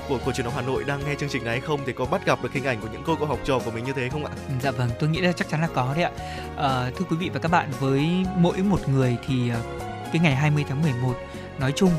của 0.09 0.19
của 0.25 0.33
trường 0.33 0.47
học 0.47 0.55
Hà 0.57 0.63
Nội 0.63 0.85
đang 0.85 1.01
nghe 1.07 1.15
chương 1.15 1.29
trình 1.29 1.45
này 1.45 1.59
hay 1.59 1.61
không 1.61 1.81
thì 1.87 1.93
có 1.93 2.05
bắt 2.05 2.27
gặp 2.27 2.43
được 2.43 2.53
hình 2.53 2.65
ảnh 2.65 2.81
của 2.81 2.89
những 2.93 3.03
cô 3.07 3.17
cô 3.21 3.27
học 3.27 3.39
trò 3.45 3.59
của 3.59 3.71
mình 3.71 3.85
như 3.85 3.93
thế 3.93 4.09
không 4.09 4.25
ạ? 4.25 4.33
Dạ 4.63 4.71
vâng, 4.71 4.91
tôi 5.01 5.09
nghĩ 5.09 5.21
là 5.21 5.33
chắc 5.33 5.49
chắn 5.49 5.61
là 5.61 5.69
có 5.75 5.95
đấy 5.95 6.03
ạ. 6.05 6.11
À, 6.57 6.91
thưa 6.97 7.05
quý 7.11 7.17
vị 7.17 7.31
và 7.35 7.41
các 7.41 7.51
bạn, 7.51 7.71
với 7.81 8.09
mỗi 8.37 8.59
một 8.59 8.89
người 8.89 9.17
thì 9.27 9.51
cái 10.13 10.23
ngày 10.23 10.35
20 10.35 10.65
tháng 10.69 10.83
11 10.83 11.15
nói 11.59 11.73
chung 11.77 11.91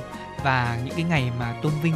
và 0.43 0.79
những 0.85 0.95
cái 0.95 1.03
ngày 1.03 1.31
mà 1.39 1.55
tôn 1.61 1.73
vinh 1.83 1.95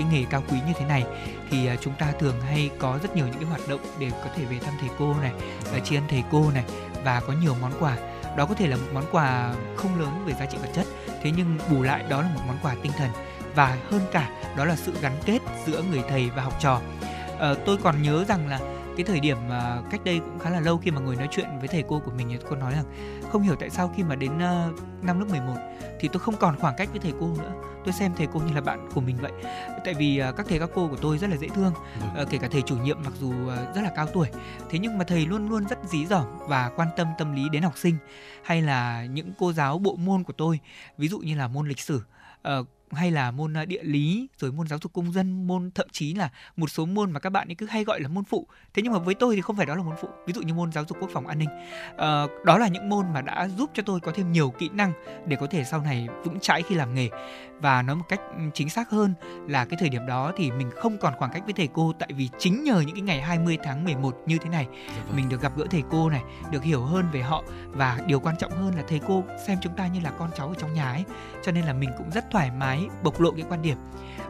cái 0.00 0.08
nghề 0.12 0.26
cao 0.30 0.42
quý 0.48 0.58
như 0.66 0.72
thế 0.78 0.86
này 0.86 1.04
thì 1.50 1.66
à, 1.66 1.76
chúng 1.80 1.94
ta 1.94 2.12
thường 2.18 2.40
hay 2.40 2.70
có 2.78 2.98
rất 3.02 3.16
nhiều 3.16 3.26
những 3.26 3.34
cái 3.34 3.44
hoạt 3.44 3.60
động 3.68 3.80
để 3.98 4.10
có 4.10 4.30
thể 4.36 4.44
về 4.44 4.58
thăm 4.58 4.74
thầy 4.80 4.88
cô 4.98 5.14
này, 5.22 5.32
và 5.72 5.78
tri 5.78 5.96
ân 5.96 6.04
thầy 6.08 6.22
cô 6.30 6.50
này 6.50 6.64
và 7.04 7.20
có 7.26 7.32
nhiều 7.32 7.56
món 7.60 7.72
quà. 7.80 7.96
Đó 8.36 8.46
có 8.46 8.54
thể 8.54 8.66
là 8.66 8.76
một 8.76 8.86
món 8.92 9.04
quà 9.12 9.54
không 9.76 10.00
lớn 10.00 10.24
về 10.26 10.34
giá 10.40 10.46
trị 10.46 10.58
vật 10.62 10.68
chất, 10.74 10.86
thế 11.22 11.30
nhưng 11.36 11.58
bù 11.70 11.82
lại 11.82 12.04
đó 12.08 12.22
là 12.22 12.28
một 12.34 12.40
món 12.46 12.58
quà 12.62 12.74
tinh 12.82 12.92
thần 12.98 13.10
và 13.54 13.76
hơn 13.90 14.02
cả 14.12 14.30
đó 14.56 14.64
là 14.64 14.76
sự 14.76 14.94
gắn 15.00 15.12
kết 15.26 15.38
giữa 15.66 15.82
người 15.82 16.02
thầy 16.08 16.30
và 16.30 16.42
học 16.42 16.54
trò. 16.60 16.80
à, 17.40 17.54
tôi 17.66 17.76
còn 17.76 18.02
nhớ 18.02 18.24
rằng 18.28 18.48
là 18.48 18.60
cái 18.96 19.04
thời 19.04 19.20
điểm 19.20 19.36
mà 19.48 19.82
cách 19.90 20.00
đây 20.04 20.18
cũng 20.18 20.38
khá 20.38 20.50
là 20.50 20.60
lâu 20.60 20.78
khi 20.78 20.90
mà 20.90 21.00
ngồi 21.00 21.16
nói 21.16 21.28
chuyện 21.30 21.46
với 21.58 21.68
thầy 21.68 21.84
cô 21.88 22.00
của 22.04 22.10
mình 22.10 22.28
thì 22.30 22.38
cô 22.50 22.56
nói 22.56 22.72
rằng 22.72 22.84
không 23.30 23.42
hiểu 23.42 23.56
tại 23.60 23.70
sao 23.70 23.92
khi 23.96 24.02
mà 24.02 24.14
đến 24.14 24.32
uh, 24.36 25.04
năm 25.04 25.20
lớp 25.20 25.26
11 25.30 25.54
thì 26.00 26.08
tôi 26.12 26.20
không 26.20 26.36
còn 26.36 26.56
khoảng 26.58 26.74
cách 26.76 26.88
với 26.90 27.00
thầy 27.00 27.12
cô 27.20 27.34
nữa. 27.38 27.52
Tôi 27.84 27.92
xem 27.92 28.12
thầy 28.16 28.26
cô 28.32 28.40
như 28.40 28.54
là 28.54 28.60
bạn 28.60 28.88
của 28.94 29.00
mình 29.00 29.16
vậy. 29.20 29.32
Tại 29.84 29.94
vì 29.94 30.22
uh, 30.28 30.36
các 30.36 30.46
thầy 30.48 30.58
các 30.58 30.70
cô 30.74 30.88
của 30.88 30.96
tôi 30.96 31.18
rất 31.18 31.30
là 31.30 31.36
dễ 31.36 31.48
thương 31.48 31.72
uh, 32.22 32.30
kể 32.30 32.38
cả 32.38 32.48
thầy 32.50 32.62
chủ 32.62 32.76
nhiệm 32.76 32.98
mặc 33.04 33.12
dù 33.20 33.28
uh, 33.30 33.74
rất 33.74 33.82
là 33.82 33.92
cao 33.96 34.06
tuổi. 34.06 34.28
Thế 34.70 34.78
nhưng 34.78 34.98
mà 34.98 35.04
thầy 35.04 35.26
luôn 35.26 35.48
luôn 35.48 35.66
rất 35.66 35.78
dí 35.88 36.06
dỏm 36.06 36.24
và 36.48 36.70
quan 36.76 36.88
tâm 36.96 37.06
tâm 37.18 37.32
lý 37.32 37.48
đến 37.48 37.62
học 37.62 37.78
sinh 37.78 37.96
hay 38.42 38.62
là 38.62 39.04
những 39.04 39.32
cô 39.38 39.52
giáo 39.52 39.78
bộ 39.78 39.96
môn 39.96 40.24
của 40.24 40.32
tôi. 40.32 40.60
Ví 40.98 41.08
dụ 41.08 41.18
như 41.18 41.36
là 41.36 41.48
môn 41.48 41.68
lịch 41.68 41.80
sử 41.80 42.02
uh, 42.48 42.66
hay 42.92 43.10
là 43.10 43.30
môn 43.30 43.54
địa 43.68 43.82
lý 43.82 44.28
rồi 44.38 44.52
môn 44.52 44.68
giáo 44.68 44.78
dục 44.82 44.92
công 44.92 45.12
dân 45.12 45.46
môn 45.46 45.70
thậm 45.74 45.86
chí 45.92 46.14
là 46.14 46.30
một 46.56 46.70
số 46.70 46.86
môn 46.86 47.10
mà 47.10 47.20
các 47.20 47.30
bạn 47.30 47.48
ấy 47.48 47.54
cứ 47.54 47.66
hay 47.66 47.84
gọi 47.84 48.00
là 48.00 48.08
môn 48.08 48.24
phụ. 48.24 48.46
Thế 48.74 48.82
nhưng 48.82 48.92
mà 48.92 48.98
với 48.98 49.14
tôi 49.14 49.36
thì 49.36 49.42
không 49.42 49.56
phải 49.56 49.66
đó 49.66 49.74
là 49.74 49.82
môn 49.82 49.94
phụ 50.00 50.08
ví 50.26 50.32
dụ 50.32 50.42
như 50.42 50.54
môn 50.54 50.72
giáo 50.72 50.84
dục 50.88 50.98
quốc 51.00 51.10
phòng 51.12 51.26
an 51.26 51.38
ninh. 51.38 51.48
À, 51.96 52.26
đó 52.44 52.58
là 52.58 52.68
những 52.68 52.88
môn 52.88 53.12
mà 53.12 53.20
đã 53.20 53.48
giúp 53.48 53.70
cho 53.74 53.82
tôi 53.86 54.00
có 54.00 54.12
thêm 54.14 54.32
nhiều 54.32 54.50
kỹ 54.50 54.68
năng 54.72 54.92
để 55.26 55.36
có 55.40 55.46
thể 55.46 55.64
sau 55.64 55.80
này 55.80 56.08
vững 56.24 56.40
chãi 56.40 56.62
khi 56.62 56.74
làm 56.74 56.94
nghề 56.94 57.08
và 57.60 57.82
nói 57.82 57.96
một 57.96 58.04
cách 58.08 58.20
ừ, 58.36 58.42
chính 58.54 58.70
xác 58.70 58.90
hơn 58.90 59.14
là 59.48 59.64
cái 59.64 59.76
thời 59.80 59.88
điểm 59.88 60.06
đó 60.06 60.32
thì 60.36 60.50
mình 60.50 60.70
không 60.76 60.98
còn 60.98 61.14
khoảng 61.18 61.32
cách 61.32 61.42
với 61.44 61.52
thầy 61.52 61.68
cô 61.72 61.92
tại 61.98 62.08
vì 62.12 62.28
chính 62.38 62.64
nhờ 62.64 62.80
những 62.86 62.94
cái 62.94 63.02
ngày 63.02 63.20
20 63.20 63.58
tháng 63.62 63.84
11 63.84 64.16
như 64.26 64.38
thế 64.38 64.50
này 64.50 64.66
dạ 64.96 65.02
vâng. 65.06 65.16
mình 65.16 65.28
được 65.28 65.40
gặp 65.40 65.52
gỡ 65.56 65.66
thầy 65.70 65.82
cô 65.90 66.10
này 66.10 66.22
được 66.50 66.62
hiểu 66.62 66.82
hơn 66.82 67.04
về 67.12 67.22
họ 67.22 67.44
và 67.66 67.98
điều 68.06 68.20
quan 68.20 68.36
trọng 68.38 68.52
hơn 68.52 68.74
là 68.74 68.82
thầy 68.88 69.00
cô 69.06 69.24
xem 69.46 69.58
chúng 69.62 69.76
ta 69.76 69.86
như 69.86 70.00
là 70.00 70.10
con 70.10 70.30
cháu 70.36 70.48
ở 70.48 70.54
trong 70.58 70.74
nhà 70.74 70.90
ấy 70.90 71.04
cho 71.42 71.52
nên 71.52 71.64
là 71.64 71.72
mình 71.72 71.90
cũng 71.98 72.10
rất 72.10 72.30
thoải 72.30 72.50
mái 72.50 72.86
bộc 73.02 73.20
lộ 73.20 73.30
cái 73.30 73.44
quan 73.48 73.62
điểm 73.62 73.76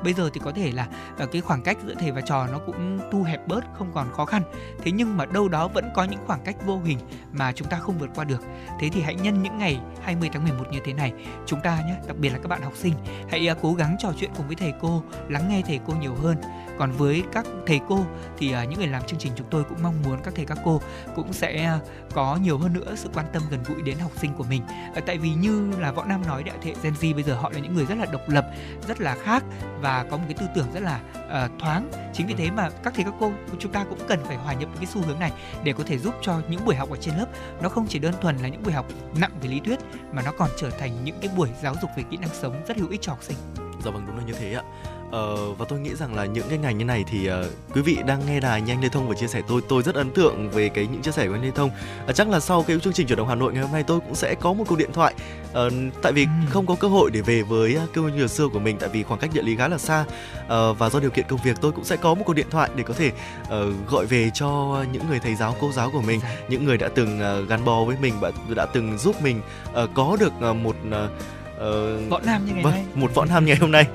bây 0.05 0.13
giờ 0.13 0.31
thì 0.33 0.41
có 0.45 0.53
thể 0.53 0.73
là 0.73 0.87
ờ, 1.19 1.27
cái 1.27 1.43
khoảng 1.43 1.63
cách 1.63 1.79
giữa 1.87 1.95
thầy 1.95 2.13
và 2.13 2.21
trò 2.21 2.47
nó 2.47 2.59
cũng 2.59 2.99
thu 3.13 3.23
hẹp 3.23 3.49
bớt, 3.49 3.65
không 3.73 3.91
còn 3.95 4.13
khó 4.13 4.25
khăn. 4.25 4.43
Thế 4.83 4.93
nhưng 4.93 5.17
mà 5.17 5.27
đâu 5.27 5.49
đó 5.49 5.69
vẫn 5.69 5.91
có 5.95 6.05
những 6.05 6.21
khoảng 6.27 6.41
cách 6.45 6.57
vô 6.67 6.81
hình 6.85 6.99
mà 7.33 7.53
chúng 7.53 7.69
ta 7.69 7.79
không 7.79 7.99
vượt 7.99 8.11
qua 8.15 8.25
được. 8.25 8.41
Thế 8.81 8.89
thì 8.93 9.01
hãy 9.01 9.15
nhân 9.15 9.43
những 9.43 9.59
ngày 9.59 9.81
20 10.03 10.31
tháng 10.33 10.43
11 10.43 10.65
như 10.71 10.79
thế 10.85 10.93
này, 10.93 11.13
chúng 11.47 11.61
ta 11.61 11.83
nhé 11.87 11.95
đặc 12.07 12.17
biệt 12.19 12.31
là 12.31 12.39
các 12.39 12.49
bạn 12.49 12.63
học 12.63 12.77
sinh, 12.77 12.95
hãy 13.31 13.47
ờ, 13.47 13.55
cố 13.63 13.75
gắng 13.75 13.97
trò 13.99 14.13
chuyện 14.17 14.31
cùng 14.37 14.47
với 14.47 14.57
thầy 14.57 14.73
cô, 14.81 15.03
lắng 15.29 15.49
nghe 15.49 15.63
thầy 15.67 15.81
cô 15.87 15.93
nhiều 16.01 16.15
hơn 16.15 16.37
còn 16.81 16.93
với 16.93 17.23
các 17.33 17.47
thầy 17.67 17.81
cô 17.89 18.07
thì 18.39 18.55
uh, 18.55 18.69
những 18.69 18.79
người 18.79 18.89
làm 18.89 19.03
chương 19.07 19.19
trình 19.19 19.33
chúng 19.37 19.47
tôi 19.51 19.65
cũng 19.65 19.79
mong 19.83 20.03
muốn 20.05 20.21
các 20.25 20.35
thầy 20.37 20.45
các 20.45 20.59
cô 20.65 20.81
cũng 21.17 21.33
sẽ 21.33 21.73
uh, 21.77 21.89
có 22.15 22.39
nhiều 22.43 22.59
hơn 22.59 22.73
nữa 22.73 22.95
sự 22.97 23.09
quan 23.15 23.27
tâm 23.33 23.43
gần 23.51 23.61
gũi 23.69 23.83
đến 23.83 23.99
học 23.99 24.11
sinh 24.17 24.35
của 24.35 24.45
mình 24.45 24.63
uh, 24.99 25.07
tại 25.07 25.19
vì 25.19 25.31
như 25.31 25.73
là 25.79 25.93
võ 25.93 26.05
nam 26.05 26.23
nói 26.27 26.43
đại 26.43 26.57
thế 26.63 26.75
Gen 26.83 26.93
Z 27.01 27.15
bây 27.15 27.23
giờ 27.23 27.35
họ 27.35 27.51
là 27.51 27.59
những 27.59 27.75
người 27.75 27.87
rất 27.87 27.99
là 27.99 28.07
độc 28.13 28.29
lập 28.29 28.47
rất 28.89 29.01
là 29.01 29.17
khác 29.23 29.45
và 29.81 30.05
có 30.11 30.17
một 30.17 30.23
cái 30.29 30.35
tư 30.35 30.47
tưởng 30.55 30.67
rất 30.75 30.81
là 30.81 31.01
uh, 31.17 31.59
thoáng 31.61 31.91
chính 32.13 32.27
vì 32.27 32.35
thế 32.35 32.51
mà 32.51 32.71
các 32.71 32.93
thầy 32.97 33.05
các 33.05 33.15
cô 33.21 33.33
chúng 33.59 33.73
ta 33.73 33.85
cũng 33.85 33.99
cần 34.09 34.25
phải 34.25 34.37
hòa 34.37 34.53
nhập 34.53 34.69
với 34.69 34.79
cái 34.79 34.87
xu 34.87 35.03
hướng 35.03 35.19
này 35.19 35.33
để 35.65 35.73
có 35.73 35.85
thể 35.87 35.99
giúp 35.99 36.15
cho 36.23 36.41
những 36.49 36.65
buổi 36.65 36.75
học 36.75 36.91
ở 36.91 36.97
trên 37.01 37.17
lớp 37.17 37.27
nó 37.63 37.69
không 37.69 37.87
chỉ 37.89 37.99
đơn 37.99 38.15
thuần 38.21 38.37
là 38.37 38.49
những 38.49 38.63
buổi 38.63 38.73
học 38.73 38.87
nặng 39.17 39.33
về 39.43 39.49
lý 39.49 39.61
thuyết 39.61 39.79
mà 40.13 40.23
nó 40.23 40.33
còn 40.39 40.51
trở 40.57 40.71
thành 40.71 41.05
những 41.05 41.17
cái 41.21 41.31
buổi 41.37 41.49
giáo 41.63 41.75
dục 41.83 41.91
về 41.97 42.03
kỹ 42.11 42.17
năng 42.17 42.35
sống 42.35 42.63
rất 42.69 42.77
hữu 42.77 42.89
ích 42.89 43.01
cho 43.03 43.13
học 43.13 43.23
sinh. 43.23 43.37
Dạ 43.85 43.91
vâng 43.91 44.07
đúng 44.07 44.17
là 44.17 44.25
như 44.25 44.33
thế 44.33 44.55
ạ. 44.55 44.63
Ờ, 45.11 45.53
và 45.53 45.67
tôi 45.69 45.81
nghĩ 45.81 45.95
rằng 45.95 46.15
là 46.15 46.25
những 46.25 46.49
cái 46.49 46.59
ngành 46.59 46.79
như 46.79 46.85
này 46.85 47.05
thì 47.09 47.31
uh, 47.31 47.47
quý 47.75 47.83
vị 47.83 47.99
đang 48.07 48.27
nghe 48.27 48.41
đài 48.41 48.63
nhanh 48.63 48.83
Lê 48.83 48.89
Thông 48.89 49.09
và 49.09 49.15
chia 49.15 49.27
sẻ 49.27 49.43
tôi 49.49 49.61
tôi 49.69 49.83
rất 49.83 49.95
ấn 49.95 50.11
tượng 50.11 50.51
về 50.51 50.69
cái 50.69 50.87
những 50.87 51.03
chia 51.03 51.11
sẻ 51.11 51.27
của 51.27 51.35
anh 51.35 51.43
Lê 51.43 51.51
Thông. 51.51 51.71
Uh, 52.09 52.15
chắc 52.15 52.29
là 52.29 52.41
sau 52.41 52.63
cái 52.63 52.81
chương 52.81 52.93
trình 52.93 53.07
chuyển 53.07 53.19
động 53.19 53.29
Hà 53.29 53.35
Nội 53.35 53.53
ngày 53.53 53.63
hôm 53.63 53.73
nay 53.73 53.83
tôi 53.83 54.01
cũng 54.01 54.15
sẽ 54.15 54.35
có 54.41 54.53
một 54.53 54.65
cuộc 54.69 54.79
điện 54.79 54.93
thoại 54.93 55.15
uh, 55.51 55.73
tại 56.03 56.13
vì 56.13 56.25
ừ. 56.25 56.31
không 56.51 56.67
có 56.67 56.75
cơ 56.75 56.89
hội 56.89 57.11
để 57.11 57.21
về 57.21 57.43
với 57.43 57.79
uh, 57.85 57.95
quê 57.95 58.03
hương 58.03 58.29
xưa 58.29 58.49
của 58.49 58.59
mình 58.59 58.77
tại 58.81 58.89
vì 58.93 59.03
khoảng 59.03 59.21
cách 59.21 59.31
địa 59.35 59.43
lý 59.43 59.57
khá 59.57 59.69
là 59.69 59.79
xa 59.79 60.05
uh, 60.45 60.79
và 60.79 60.91
do 60.91 61.01
điều 61.01 61.11
kiện 61.11 61.27
công 61.29 61.41
việc 61.45 61.57
tôi 61.61 61.73
cũng 61.73 61.85
sẽ 61.85 61.97
có 61.97 62.15
một 62.15 62.23
cuộc 62.27 62.35
điện 62.35 62.47
thoại 62.51 62.71
để 62.77 62.83
có 62.83 62.95
thể 62.95 63.13
uh, 63.43 63.91
gọi 63.91 64.07
về 64.07 64.31
cho 64.35 64.85
những 64.93 65.09
người 65.09 65.19
thầy 65.19 65.35
giáo 65.35 65.57
cô 65.61 65.73
giáo 65.73 65.91
của 65.91 66.03
mình, 66.03 66.21
dạ. 66.23 66.37
những 66.49 66.65
người 66.65 66.79
đã 66.79 66.89
từng 66.95 67.21
uh, 67.43 67.49
gắn 67.49 67.65
bó 67.65 67.85
với 67.85 67.97
mình 68.01 68.15
và 68.21 68.33
đã 68.57 68.67
từng 68.67 68.99
giúp 68.99 69.23
mình 69.23 69.41
uh, 69.71 69.91
có 69.95 70.17
được 70.21 70.33
uh, 70.51 70.57
một 70.57 70.77
uh, 70.89 72.11
võ 72.11 72.21
nam 72.25 72.47
như 72.47 72.53
ngày 72.55 72.65
vâng, 72.65 72.73
nay 72.73 72.85
một 72.95 73.15
võ 73.15 73.25
nam 73.25 73.47
ngày 73.47 73.57
hôm 73.57 73.71
nay 73.71 73.87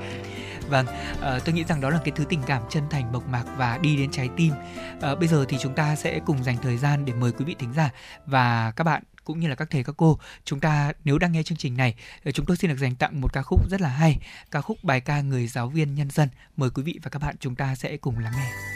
Vâng, 0.68 0.86
uh, 1.12 1.44
tôi 1.44 1.54
nghĩ 1.54 1.64
rằng 1.64 1.80
đó 1.80 1.90
là 1.90 2.00
cái 2.04 2.12
thứ 2.16 2.24
tình 2.28 2.42
cảm 2.46 2.62
chân 2.70 2.82
thành 2.90 3.12
mộc 3.12 3.28
mạc 3.28 3.44
và 3.56 3.78
đi 3.78 3.96
đến 3.96 4.10
trái 4.10 4.28
tim. 4.36 4.52
Uh, 5.12 5.18
bây 5.18 5.28
giờ 5.28 5.44
thì 5.48 5.56
chúng 5.60 5.74
ta 5.74 5.96
sẽ 5.96 6.20
cùng 6.26 6.44
dành 6.44 6.56
thời 6.62 6.76
gian 6.76 7.04
để 7.04 7.12
mời 7.12 7.32
quý 7.32 7.44
vị 7.44 7.56
thính 7.58 7.72
giả 7.72 7.90
và 8.26 8.72
các 8.76 8.84
bạn 8.84 9.02
cũng 9.26 9.40
như 9.40 9.48
là 9.48 9.54
các 9.54 9.70
thầy 9.70 9.84
các 9.84 9.94
cô 9.98 10.18
chúng 10.44 10.60
ta 10.60 10.92
nếu 11.04 11.18
đang 11.18 11.32
nghe 11.32 11.42
chương 11.42 11.58
trình 11.58 11.76
này 11.76 11.94
ờ, 12.24 12.30
chúng 12.30 12.46
tôi 12.46 12.56
xin 12.56 12.70
được 12.70 12.76
dành 12.76 12.94
tặng 12.94 13.20
một 13.20 13.32
ca 13.32 13.42
khúc 13.42 13.70
rất 13.70 13.80
là 13.80 13.88
hay 13.88 14.18
ca 14.50 14.60
khúc 14.60 14.84
bài 14.84 15.00
ca 15.00 15.20
người 15.20 15.46
giáo 15.46 15.68
viên 15.68 15.94
nhân 15.94 16.10
dân 16.10 16.28
mời 16.56 16.70
quý 16.70 16.82
vị 16.82 16.98
và 17.02 17.10
các 17.10 17.22
bạn 17.22 17.34
chúng 17.40 17.54
ta 17.54 17.74
sẽ 17.74 17.96
cùng 17.96 18.18
lắng 18.18 18.32
nghe 18.36 18.75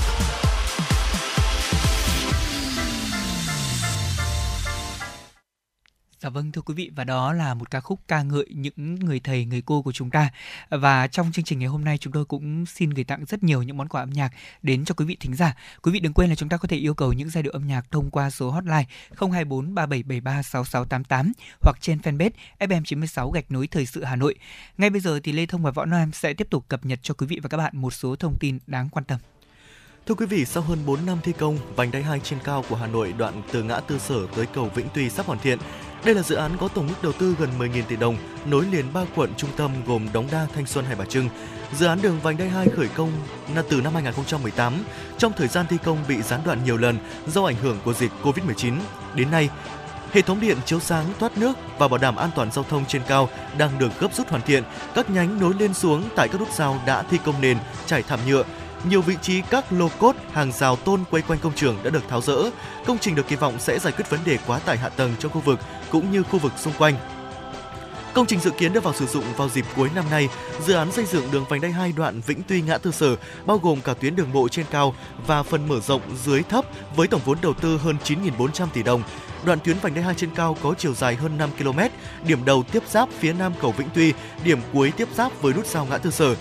Vâng 6.41 6.51
thưa 6.51 6.61
quý 6.61 6.73
vị, 6.73 6.91
và 6.95 7.03
đó 7.03 7.33
là 7.33 7.53
một 7.53 7.71
ca 7.71 7.79
khúc 7.79 7.99
ca 8.07 8.23
ngợi 8.23 8.45
những 8.49 8.95
người 8.95 9.19
thầy, 9.19 9.45
người 9.45 9.61
cô 9.61 9.81
của 9.81 9.91
chúng 9.91 10.09
ta 10.09 10.29
và 10.69 11.07
trong 11.07 11.31
chương 11.31 11.45
trình 11.45 11.59
ngày 11.59 11.67
hôm 11.67 11.83
nay, 11.83 11.97
chúng 11.97 12.13
tôi 12.13 12.25
cũng 12.25 12.65
xin 12.65 12.89
gửi 12.89 13.03
tặng 13.03 13.25
rất 13.25 13.43
nhiều 13.43 13.63
những 13.63 13.77
món 13.77 13.87
quà 13.87 14.01
âm 14.01 14.09
nhạc 14.09 14.31
đến 14.61 14.85
cho 14.85 14.95
quý 14.95 15.05
vị 15.05 15.17
thính 15.19 15.35
giả. 15.35 15.55
Quý 15.81 15.91
vị 15.91 15.99
đừng 15.99 16.13
quên 16.13 16.29
là 16.29 16.35
chúng 16.35 16.49
ta 16.49 16.57
có 16.57 16.67
thể 16.67 16.77
yêu 16.77 16.93
cầu 16.93 17.13
những 17.13 17.29
giai 17.29 17.43
điệu 17.43 17.53
âm 17.53 17.67
nhạc 17.67 17.91
thông 17.91 18.09
qua 18.09 18.29
số 18.29 18.51
hotline 18.51 18.85
024 19.17 19.75
3773 19.75 20.43
6688 20.43 21.31
hoặc 21.61 21.77
trên 21.81 21.97
fanpage 21.97 22.31
FM96 22.59 23.31
gạch 23.31 23.51
nối 23.51 23.67
thời 23.67 23.85
sự 23.85 24.03
Hà 24.03 24.15
Nội. 24.15 24.35
Ngay 24.77 24.89
bây 24.89 25.01
giờ 25.01 25.19
thì 25.23 25.31
Lê 25.31 25.45
Thông 25.45 25.61
và 25.61 25.71
Võ 25.71 25.85
Nam 25.85 26.11
sẽ 26.11 26.33
tiếp 26.33 26.47
tục 26.49 26.65
cập 26.67 26.85
nhật 26.85 26.99
cho 27.01 27.13
quý 27.13 27.27
vị 27.27 27.39
và 27.43 27.49
các 27.49 27.57
bạn 27.57 27.77
một 27.77 27.93
số 27.93 28.15
thông 28.15 28.37
tin 28.39 28.59
đáng 28.67 28.89
quan 28.89 29.05
tâm. 29.05 29.19
Thưa 30.05 30.15
quý 30.15 30.25
vị, 30.25 30.45
sau 30.45 30.63
hơn 30.63 30.79
4 30.85 31.05
năm 31.05 31.17
thi 31.23 31.31
công, 31.31 31.57
vành 31.75 31.91
đai 31.91 32.03
2 32.03 32.19
trên 32.19 32.39
cao 32.43 32.63
của 32.69 32.75
Hà 32.75 32.87
Nội 32.87 33.13
đoạn 33.17 33.41
từ 33.51 33.63
ngã 33.63 33.79
tư 33.79 33.99
sở 33.99 34.27
tới 34.35 34.45
cầu 34.45 34.69
Vĩnh 34.75 34.87
Tuy 34.93 35.09
sắp 35.09 35.25
hoàn 35.25 35.39
thiện. 35.39 35.59
Đây 36.05 36.15
là 36.15 36.21
dự 36.21 36.35
án 36.35 36.51
có 36.59 36.67
tổng 36.67 36.87
mức 36.87 36.93
đầu 37.03 37.11
tư 37.11 37.35
gần 37.39 37.49
10.000 37.59 37.83
tỷ 37.87 37.95
đồng, 37.95 38.17
nối 38.45 38.65
liền 38.71 38.93
ba 38.93 39.05
quận 39.15 39.33
trung 39.37 39.49
tâm 39.57 39.71
gồm 39.87 40.07
Đống 40.13 40.27
Đa, 40.31 40.47
Thanh 40.55 40.65
Xuân, 40.65 40.85
Hai 40.85 40.95
Bà 40.95 41.05
Trưng. 41.05 41.29
Dự 41.73 41.85
án 41.85 42.01
đường 42.01 42.19
vành 42.23 42.37
đai 42.37 42.49
2 42.49 42.67
khởi 42.67 42.87
công 42.87 43.11
là 43.55 43.63
từ 43.69 43.81
năm 43.81 43.93
2018, 43.93 44.73
trong 45.17 45.33
thời 45.37 45.47
gian 45.47 45.65
thi 45.69 45.77
công 45.83 45.97
bị 46.07 46.21
gián 46.21 46.41
đoạn 46.45 46.63
nhiều 46.65 46.77
lần 46.77 46.97
do 47.27 47.43
ảnh 47.43 47.55
hưởng 47.61 47.77
của 47.85 47.93
dịch 47.93 48.11
Covid-19. 48.23 48.77
Đến 49.15 49.31
nay, 49.31 49.49
Hệ 50.11 50.21
thống 50.21 50.41
điện 50.41 50.57
chiếu 50.65 50.79
sáng, 50.79 51.05
thoát 51.19 51.37
nước 51.37 51.53
và 51.77 51.87
bảo 51.87 51.97
đảm 51.97 52.15
an 52.15 52.29
toàn 52.35 52.51
giao 52.51 52.63
thông 52.63 52.85
trên 52.85 53.01
cao 53.07 53.29
đang 53.57 53.79
được 53.79 53.99
gấp 53.99 54.13
rút 54.13 54.29
hoàn 54.29 54.41
thiện. 54.41 54.63
Các 54.95 55.09
nhánh 55.09 55.39
nối 55.39 55.53
lên 55.59 55.73
xuống 55.73 56.03
tại 56.15 56.27
các 56.27 56.39
nút 56.39 56.51
giao 56.53 56.79
đã 56.85 57.03
thi 57.03 57.17
công 57.25 57.41
nền, 57.41 57.57
trải 57.85 58.03
thảm 58.03 58.19
nhựa, 58.27 58.43
nhiều 58.89 59.01
vị 59.01 59.15
trí 59.21 59.41
các 59.41 59.65
lô 59.71 59.89
cốt, 59.99 60.15
hàng 60.31 60.51
rào 60.51 60.75
tôn 60.75 61.03
quay 61.11 61.23
quanh 61.27 61.39
công 61.39 61.53
trường 61.55 61.77
đã 61.83 61.89
được 61.89 62.03
tháo 62.09 62.21
rỡ. 62.21 62.37
Công 62.85 62.97
trình 62.97 63.15
được 63.15 63.27
kỳ 63.27 63.35
vọng 63.35 63.59
sẽ 63.59 63.79
giải 63.79 63.93
quyết 63.93 64.09
vấn 64.09 64.19
đề 64.25 64.37
quá 64.47 64.59
tải 64.59 64.77
hạ 64.77 64.89
tầng 64.89 65.13
trong 65.19 65.31
khu 65.31 65.41
vực 65.41 65.59
cũng 65.91 66.11
như 66.11 66.23
khu 66.23 66.39
vực 66.39 66.53
xung 66.57 66.73
quanh. 66.73 66.95
Công 68.13 68.25
trình 68.25 68.39
dự 68.39 68.51
kiến 68.51 68.73
đưa 68.73 68.79
vào 68.79 68.93
sử 68.93 69.05
dụng 69.05 69.23
vào 69.37 69.49
dịp 69.49 69.65
cuối 69.75 69.89
năm 69.95 70.05
nay. 70.11 70.29
Dự 70.65 70.73
án 70.73 70.91
xây 70.91 71.05
dựng 71.05 71.31
đường 71.31 71.45
vành 71.49 71.61
đai 71.61 71.71
2 71.71 71.91
đoạn 71.91 72.21
Vĩnh 72.25 72.41
Tuy 72.47 72.61
Ngã 72.61 72.77
Tư 72.77 72.91
Sở 72.91 73.15
bao 73.45 73.57
gồm 73.57 73.81
cả 73.81 73.93
tuyến 73.93 74.15
đường 74.15 74.33
bộ 74.33 74.47
trên 74.47 74.65
cao 74.71 74.95
và 75.27 75.43
phần 75.43 75.67
mở 75.67 75.79
rộng 75.79 76.01
dưới 76.23 76.43
thấp 76.43 76.65
với 76.95 77.07
tổng 77.07 77.21
vốn 77.25 77.37
đầu 77.41 77.53
tư 77.53 77.77
hơn 77.77 77.97
9.400 78.03 78.67
tỷ 78.73 78.83
đồng. 78.83 79.03
Đoạn 79.45 79.59
tuyến 79.59 79.77
vành 79.81 79.93
đai 79.93 80.03
2 80.03 80.15
trên 80.17 80.29
cao 80.35 80.57
có 80.63 80.73
chiều 80.77 80.93
dài 80.93 81.15
hơn 81.15 81.37
5 81.37 81.49
km, 81.59 81.79
điểm 82.25 82.45
đầu 82.45 82.63
tiếp 82.71 82.83
giáp 82.89 83.09
phía 83.19 83.33
nam 83.33 83.53
cầu 83.61 83.71
Vĩnh 83.71 83.89
Tuy, 83.93 84.13
điểm 84.43 84.59
cuối 84.73 84.91
tiếp 84.91 85.07
giáp 85.15 85.41
với 85.41 85.53
nút 85.53 85.65
giao 85.65 85.85
Ngã 85.85 85.97
Tư 85.97 86.11
Sở. 86.11 86.35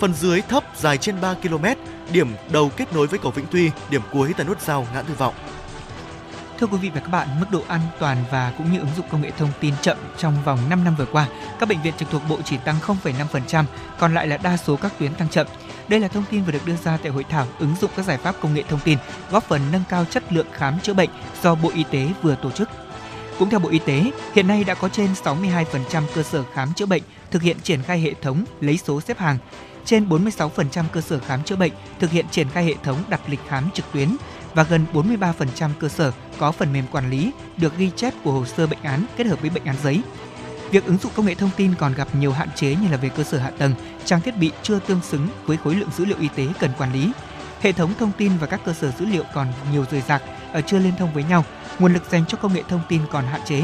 Phần 0.00 0.14
dưới 0.14 0.40
thấp 0.40 0.64
dài 0.76 0.98
trên 0.98 1.20
3 1.20 1.34
km, 1.34 1.64
điểm 2.12 2.28
đầu 2.52 2.70
kết 2.76 2.92
nối 2.92 3.06
với 3.06 3.18
cầu 3.18 3.32
Vĩnh 3.32 3.46
Tuy, 3.50 3.70
điểm 3.90 4.02
cuối 4.12 4.34
tại 4.36 4.46
nút 4.46 4.60
giao 4.60 4.86
Ngã 4.94 5.02
Tư 5.02 5.14
Vọng. 5.14 5.34
Thưa 6.58 6.66
quý 6.66 6.78
vị 6.78 6.90
và 6.94 7.00
các 7.00 7.08
bạn, 7.08 7.28
mức 7.40 7.46
độ 7.50 7.62
an 7.68 7.80
toàn 7.98 8.16
và 8.30 8.52
cũng 8.58 8.72
như 8.72 8.78
ứng 8.78 8.88
dụng 8.96 9.06
công 9.10 9.22
nghệ 9.22 9.30
thông 9.38 9.50
tin 9.60 9.74
chậm 9.82 9.96
trong 10.18 10.36
vòng 10.44 10.58
5 10.68 10.84
năm 10.84 10.94
vừa 10.98 11.06
qua, 11.06 11.26
các 11.58 11.68
bệnh 11.68 11.82
viện 11.82 11.94
trực 11.98 12.10
thuộc 12.10 12.22
Bộ 12.28 12.38
chỉ 12.44 12.56
tăng 12.64 12.76
0,5%, 12.86 13.64
còn 13.98 14.14
lại 14.14 14.26
là 14.26 14.36
đa 14.36 14.56
số 14.56 14.76
các 14.76 14.92
tuyến 14.98 15.14
tăng 15.14 15.28
chậm. 15.28 15.46
Đây 15.88 16.00
là 16.00 16.08
thông 16.08 16.24
tin 16.30 16.44
vừa 16.44 16.52
được 16.52 16.66
đưa 16.66 16.76
ra 16.76 16.96
tại 17.02 17.12
hội 17.12 17.24
thảo 17.24 17.46
ứng 17.58 17.74
dụng 17.80 17.90
các 17.96 18.06
giải 18.06 18.18
pháp 18.18 18.34
công 18.40 18.54
nghệ 18.54 18.62
thông 18.68 18.80
tin, 18.84 18.98
góp 19.30 19.44
phần 19.44 19.60
nâng 19.72 19.84
cao 19.88 20.04
chất 20.10 20.32
lượng 20.32 20.46
khám 20.52 20.80
chữa 20.80 20.94
bệnh 20.94 21.10
do 21.42 21.54
Bộ 21.54 21.70
Y 21.74 21.84
tế 21.90 22.08
vừa 22.22 22.34
tổ 22.34 22.50
chức. 22.50 22.68
Cũng 23.38 23.50
theo 23.50 23.60
Bộ 23.60 23.68
Y 23.68 23.78
tế, 23.78 24.10
hiện 24.34 24.46
nay 24.46 24.64
đã 24.64 24.74
có 24.74 24.88
trên 24.88 25.08
62% 25.24 25.64
cơ 26.14 26.22
sở 26.22 26.44
khám 26.54 26.72
chữa 26.74 26.86
bệnh 26.86 27.02
thực 27.30 27.42
hiện 27.42 27.56
triển 27.62 27.82
khai 27.82 28.00
hệ 28.00 28.14
thống 28.22 28.44
lấy 28.60 28.76
số 28.76 29.00
xếp 29.00 29.18
hàng. 29.18 29.38
Trên 29.90 30.08
46% 30.08 30.84
cơ 30.92 31.00
sở 31.00 31.18
khám 31.18 31.42
chữa 31.44 31.56
bệnh 31.56 31.72
thực 31.98 32.10
hiện 32.10 32.26
triển 32.30 32.48
khai 32.48 32.64
hệ 32.64 32.74
thống 32.82 32.96
đặt 33.08 33.20
lịch 33.26 33.40
khám 33.48 33.70
trực 33.74 33.92
tuyến 33.92 34.16
và 34.54 34.62
gần 34.62 34.86
43% 34.92 35.70
cơ 35.80 35.88
sở 35.88 36.12
có 36.38 36.52
phần 36.52 36.72
mềm 36.72 36.84
quản 36.92 37.10
lý 37.10 37.32
được 37.56 37.76
ghi 37.76 37.90
chép 37.96 38.14
của 38.24 38.32
hồ 38.32 38.44
sơ 38.44 38.66
bệnh 38.66 38.82
án 38.82 39.04
kết 39.16 39.26
hợp 39.26 39.40
với 39.40 39.50
bệnh 39.50 39.64
án 39.64 39.76
giấy. 39.82 40.00
Việc 40.70 40.86
ứng 40.86 40.96
dụng 40.96 41.12
công 41.14 41.26
nghệ 41.26 41.34
thông 41.34 41.50
tin 41.56 41.74
còn 41.78 41.94
gặp 41.94 42.08
nhiều 42.14 42.32
hạn 42.32 42.48
chế 42.54 42.74
như 42.74 42.88
là 42.90 42.96
về 42.96 43.08
cơ 43.08 43.22
sở 43.22 43.38
hạ 43.38 43.50
tầng, 43.50 43.74
trang 44.04 44.20
thiết 44.20 44.36
bị 44.36 44.52
chưa 44.62 44.78
tương 44.78 45.02
xứng 45.02 45.28
với 45.46 45.56
khối 45.56 45.74
lượng 45.74 45.90
dữ 45.96 46.04
liệu 46.04 46.18
y 46.20 46.28
tế 46.36 46.46
cần 46.60 46.70
quản 46.78 46.92
lý. 46.92 47.12
Hệ 47.60 47.72
thống 47.72 47.92
thông 47.98 48.12
tin 48.18 48.32
và 48.40 48.46
các 48.46 48.60
cơ 48.64 48.72
sở 48.72 48.90
dữ 48.98 49.06
liệu 49.06 49.22
còn 49.34 49.46
nhiều 49.72 49.84
rời 49.90 50.00
rạc, 50.00 50.22
ở 50.52 50.60
chưa 50.60 50.78
liên 50.78 50.92
thông 50.98 51.12
với 51.14 51.24
nhau, 51.24 51.44
nguồn 51.78 51.92
lực 51.92 52.10
dành 52.10 52.24
cho 52.28 52.38
công 52.38 52.54
nghệ 52.54 52.62
thông 52.68 52.82
tin 52.88 53.00
còn 53.10 53.24
hạn 53.24 53.40
chế. 53.44 53.62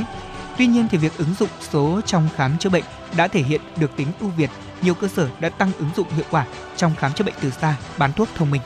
Tuy 0.59 0.67
nhiên 0.67 0.89
thì 0.91 0.99
việc 0.99 1.19
ứng 1.19 1.35
dụng 1.39 1.49
số 1.71 2.01
trong 2.07 2.29
khám 2.37 2.59
chữa 2.59 2.71
bệnh 2.71 2.85
đã 3.17 3.29
thể 3.29 3.43
hiện 3.43 3.61
được 3.77 3.91
tính 3.97 4.09
ưu 4.21 4.31
việt, 4.31 4.51
nhiều 4.83 4.95
cơ 4.95 5.09
sở 5.09 5.29
đã 5.41 5.49
tăng 5.49 5.73
ứng 5.79 5.91
dụng 5.97 6.09
hiệu 6.11 6.25
quả 6.31 6.47
trong 6.77 6.95
khám 6.95 7.13
chữa 7.13 7.25
bệnh 7.25 7.35
từ 7.41 7.51
xa, 7.51 7.77
bán 7.99 8.13
thuốc 8.13 8.29
thông 8.35 8.51
minh. 8.51 8.63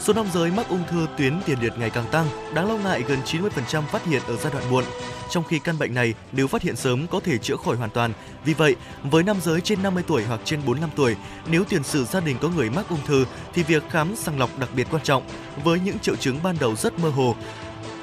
Số 0.00 0.12
nam 0.12 0.26
giới 0.34 0.50
mắc 0.50 0.68
ung 0.68 0.82
thư 0.90 1.06
tuyến 1.18 1.40
tiền 1.46 1.58
liệt 1.60 1.72
ngày 1.78 1.90
càng 1.90 2.04
tăng, 2.10 2.26
đáng 2.54 2.68
lo 2.68 2.76
ngại 2.76 3.02
gần 3.08 3.18
90% 3.24 3.82
phát 3.82 4.04
hiện 4.04 4.22
ở 4.26 4.36
giai 4.36 4.52
đoạn 4.52 4.70
muộn. 4.70 4.84
Trong 5.30 5.44
khi 5.44 5.58
căn 5.58 5.78
bệnh 5.78 5.94
này 5.94 6.14
nếu 6.32 6.46
phát 6.46 6.62
hiện 6.62 6.76
sớm 6.76 7.06
có 7.06 7.20
thể 7.20 7.38
chữa 7.38 7.56
khỏi 7.56 7.76
hoàn 7.76 7.90
toàn. 7.90 8.12
Vì 8.44 8.54
vậy, 8.54 8.76
với 9.02 9.22
nam 9.22 9.36
giới 9.42 9.60
trên 9.60 9.82
50 9.82 10.02
tuổi 10.06 10.24
hoặc 10.24 10.40
trên 10.44 10.60
45 10.66 10.90
tuổi, 10.96 11.16
nếu 11.46 11.64
tiền 11.64 11.84
sử 11.84 12.04
gia 12.04 12.20
đình 12.20 12.36
có 12.42 12.48
người 12.48 12.70
mắc 12.70 12.88
ung 12.88 13.06
thư 13.06 13.24
thì 13.54 13.62
việc 13.62 13.90
khám 13.90 14.16
sàng 14.16 14.38
lọc 14.38 14.58
đặc 14.58 14.68
biệt 14.76 14.86
quan 14.90 15.02
trọng. 15.02 15.22
Với 15.64 15.80
những 15.80 15.98
triệu 15.98 16.16
chứng 16.16 16.38
ban 16.42 16.56
đầu 16.60 16.76
rất 16.76 16.98
mơ 16.98 17.08
hồ, 17.08 17.36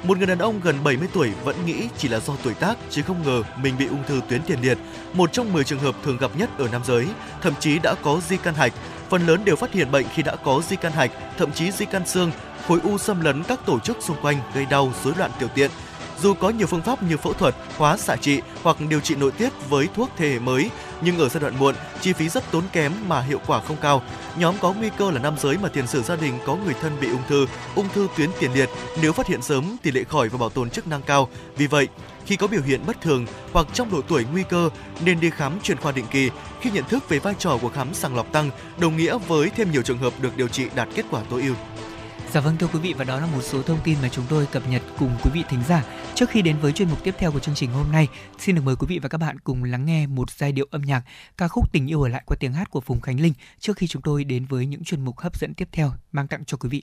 một 0.06 0.18
người 0.18 0.26
đàn 0.26 0.38
ông 0.38 0.60
gần 0.60 0.84
70 0.84 1.08
tuổi 1.12 1.30
vẫn 1.44 1.66
nghĩ 1.66 1.88
chỉ 1.98 2.08
là 2.08 2.20
do 2.20 2.32
tuổi 2.42 2.54
tác 2.54 2.76
chứ 2.90 3.02
không 3.02 3.22
ngờ 3.24 3.42
mình 3.62 3.74
bị 3.78 3.86
ung 3.86 4.02
thư 4.06 4.20
tuyến 4.28 4.42
tiền 4.42 4.58
liệt, 4.62 4.78
một 5.12 5.32
trong 5.32 5.52
10 5.52 5.64
trường 5.64 5.78
hợp 5.78 5.94
thường 6.04 6.16
gặp 6.16 6.30
nhất 6.38 6.50
ở 6.58 6.68
nam 6.72 6.82
giới, 6.84 7.06
thậm 7.42 7.54
chí 7.60 7.78
đã 7.78 7.94
có 8.02 8.20
di 8.28 8.36
căn 8.36 8.54
hạch. 8.54 8.72
Phần 9.10 9.26
lớn 9.26 9.44
đều 9.44 9.56
phát 9.56 9.72
hiện 9.72 9.90
bệnh 9.90 10.06
khi 10.14 10.22
đã 10.22 10.36
có 10.36 10.62
di 10.68 10.76
căn 10.76 10.92
hạch, 10.92 11.10
thậm 11.38 11.52
chí 11.52 11.70
di 11.70 11.84
căn 11.84 12.06
xương, 12.06 12.30
khối 12.68 12.80
u 12.84 12.98
xâm 12.98 13.20
lấn 13.20 13.42
các 13.42 13.60
tổ 13.66 13.78
chức 13.78 13.96
xung 14.00 14.16
quanh 14.22 14.36
gây 14.54 14.66
đau, 14.70 14.92
rối 15.04 15.14
loạn 15.18 15.30
tiểu 15.38 15.48
tiện. 15.54 15.70
Dù 16.22 16.34
có 16.34 16.50
nhiều 16.50 16.66
phương 16.66 16.82
pháp 16.82 17.02
như 17.02 17.16
phẫu 17.16 17.32
thuật, 17.32 17.54
hóa 17.76 17.96
xạ 17.96 18.16
trị 18.16 18.40
hoặc 18.62 18.76
điều 18.88 19.00
trị 19.00 19.14
nội 19.14 19.30
tiết 19.30 19.52
với 19.68 19.88
thuốc 19.94 20.10
thế 20.16 20.28
hệ 20.28 20.38
mới, 20.38 20.70
nhưng 21.00 21.18
ở 21.18 21.28
giai 21.28 21.40
đoạn 21.40 21.58
muộn, 21.58 21.74
chi 22.00 22.12
phí 22.12 22.28
rất 22.28 22.50
tốn 22.50 22.62
kém 22.72 22.92
mà 23.08 23.20
hiệu 23.20 23.40
quả 23.46 23.60
không 23.60 23.76
cao. 23.82 24.02
Nhóm 24.38 24.54
có 24.60 24.72
nguy 24.72 24.90
cơ 24.98 25.10
là 25.10 25.18
nam 25.18 25.34
giới 25.38 25.58
mà 25.58 25.68
tiền 25.68 25.86
sử 25.86 26.02
gia 26.02 26.16
đình 26.16 26.38
có 26.46 26.56
người 26.56 26.74
thân 26.80 26.92
bị 27.00 27.10
ung 27.10 27.22
thư, 27.28 27.46
ung 27.74 27.88
thư 27.88 28.08
tuyến 28.16 28.30
tiền 28.40 28.52
liệt, 28.54 28.70
nếu 29.02 29.12
phát 29.12 29.26
hiện 29.26 29.42
sớm 29.42 29.76
tỷ 29.82 29.90
lệ 29.90 30.04
khỏi 30.04 30.28
và 30.28 30.38
bảo 30.38 30.48
tồn 30.48 30.70
chức 30.70 30.86
năng 30.86 31.02
cao. 31.02 31.28
Vì 31.56 31.66
vậy, 31.66 31.88
khi 32.26 32.36
có 32.36 32.46
biểu 32.46 32.62
hiện 32.62 32.80
bất 32.86 33.00
thường 33.00 33.26
hoặc 33.52 33.66
trong 33.72 33.90
độ 33.90 34.00
tuổi 34.08 34.24
nguy 34.32 34.42
cơ 34.42 34.70
nên 35.04 35.20
đi 35.20 35.30
khám 35.30 35.60
chuyên 35.62 35.78
khoa 35.78 35.92
định 35.92 36.06
kỳ. 36.10 36.30
Khi 36.60 36.70
nhận 36.70 36.84
thức 36.84 37.08
về 37.08 37.18
vai 37.18 37.34
trò 37.38 37.58
của 37.62 37.68
khám 37.68 37.94
sàng 37.94 38.16
lọc 38.16 38.32
tăng, 38.32 38.50
đồng 38.78 38.96
nghĩa 38.96 39.18
với 39.28 39.50
thêm 39.50 39.70
nhiều 39.70 39.82
trường 39.82 39.98
hợp 39.98 40.12
được 40.20 40.36
điều 40.36 40.48
trị 40.48 40.66
đạt 40.74 40.88
kết 40.94 41.04
quả 41.10 41.22
tối 41.30 41.42
ưu. 41.42 41.54
Dạ 42.36 42.40
vâng 42.40 42.56
thưa 42.56 42.66
quý 42.66 42.78
vị 42.78 42.94
và 42.98 43.04
đó 43.04 43.20
là 43.20 43.26
một 43.26 43.42
số 43.42 43.62
thông 43.62 43.78
tin 43.84 43.96
mà 44.02 44.08
chúng 44.08 44.24
tôi 44.28 44.46
cập 44.46 44.62
nhật 44.70 44.82
cùng 44.98 45.10
quý 45.22 45.30
vị 45.34 45.44
thính 45.48 45.62
giả. 45.68 45.84
Trước 46.14 46.30
khi 46.30 46.42
đến 46.42 46.56
với 46.58 46.72
chuyên 46.72 46.88
mục 46.88 47.04
tiếp 47.04 47.14
theo 47.18 47.32
của 47.32 47.38
chương 47.38 47.54
trình 47.54 47.70
hôm 47.70 47.92
nay, 47.92 48.08
xin 48.38 48.54
được 48.54 48.62
mời 48.64 48.76
quý 48.76 48.86
vị 48.86 48.98
và 48.98 49.08
các 49.08 49.18
bạn 49.18 49.38
cùng 49.38 49.64
lắng 49.64 49.86
nghe 49.86 50.06
một 50.06 50.30
giai 50.30 50.52
điệu 50.52 50.66
âm 50.70 50.82
nhạc 50.82 51.02
ca 51.36 51.48
khúc 51.48 51.72
Tình 51.72 51.86
yêu 51.86 52.02
ở 52.02 52.08
lại 52.08 52.22
qua 52.26 52.36
tiếng 52.40 52.52
hát 52.52 52.70
của 52.70 52.80
Phùng 52.80 53.00
Khánh 53.00 53.20
Linh 53.20 53.32
trước 53.58 53.76
khi 53.76 53.86
chúng 53.86 54.02
tôi 54.02 54.24
đến 54.24 54.46
với 54.46 54.66
những 54.66 54.84
chuyên 54.84 55.04
mục 55.04 55.18
hấp 55.18 55.36
dẫn 55.36 55.54
tiếp 55.54 55.68
theo 55.72 55.92
mang 56.12 56.28
tặng 56.28 56.44
cho 56.44 56.56
quý 56.56 56.68
vị. 56.68 56.82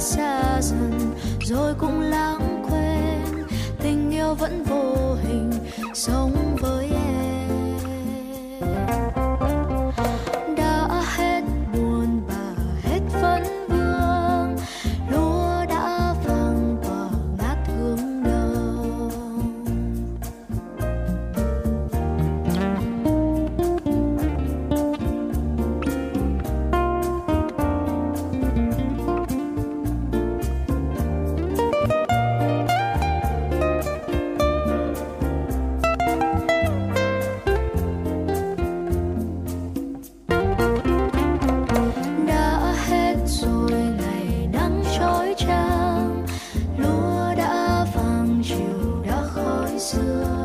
Đã 0.00 0.04
xa 0.04 0.60
dần 0.62 1.14
rồi 1.40 1.74
cũng 1.78 2.00
lãng 2.00 2.62
quên. 2.70 3.46
Tình 3.82 4.10
yêu 4.10 4.34
vẫn 4.34 4.64
vô 4.64 5.14
hình 5.22 5.50
sống 5.94 6.39
So. 49.80 50.39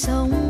Sống. 0.00 0.49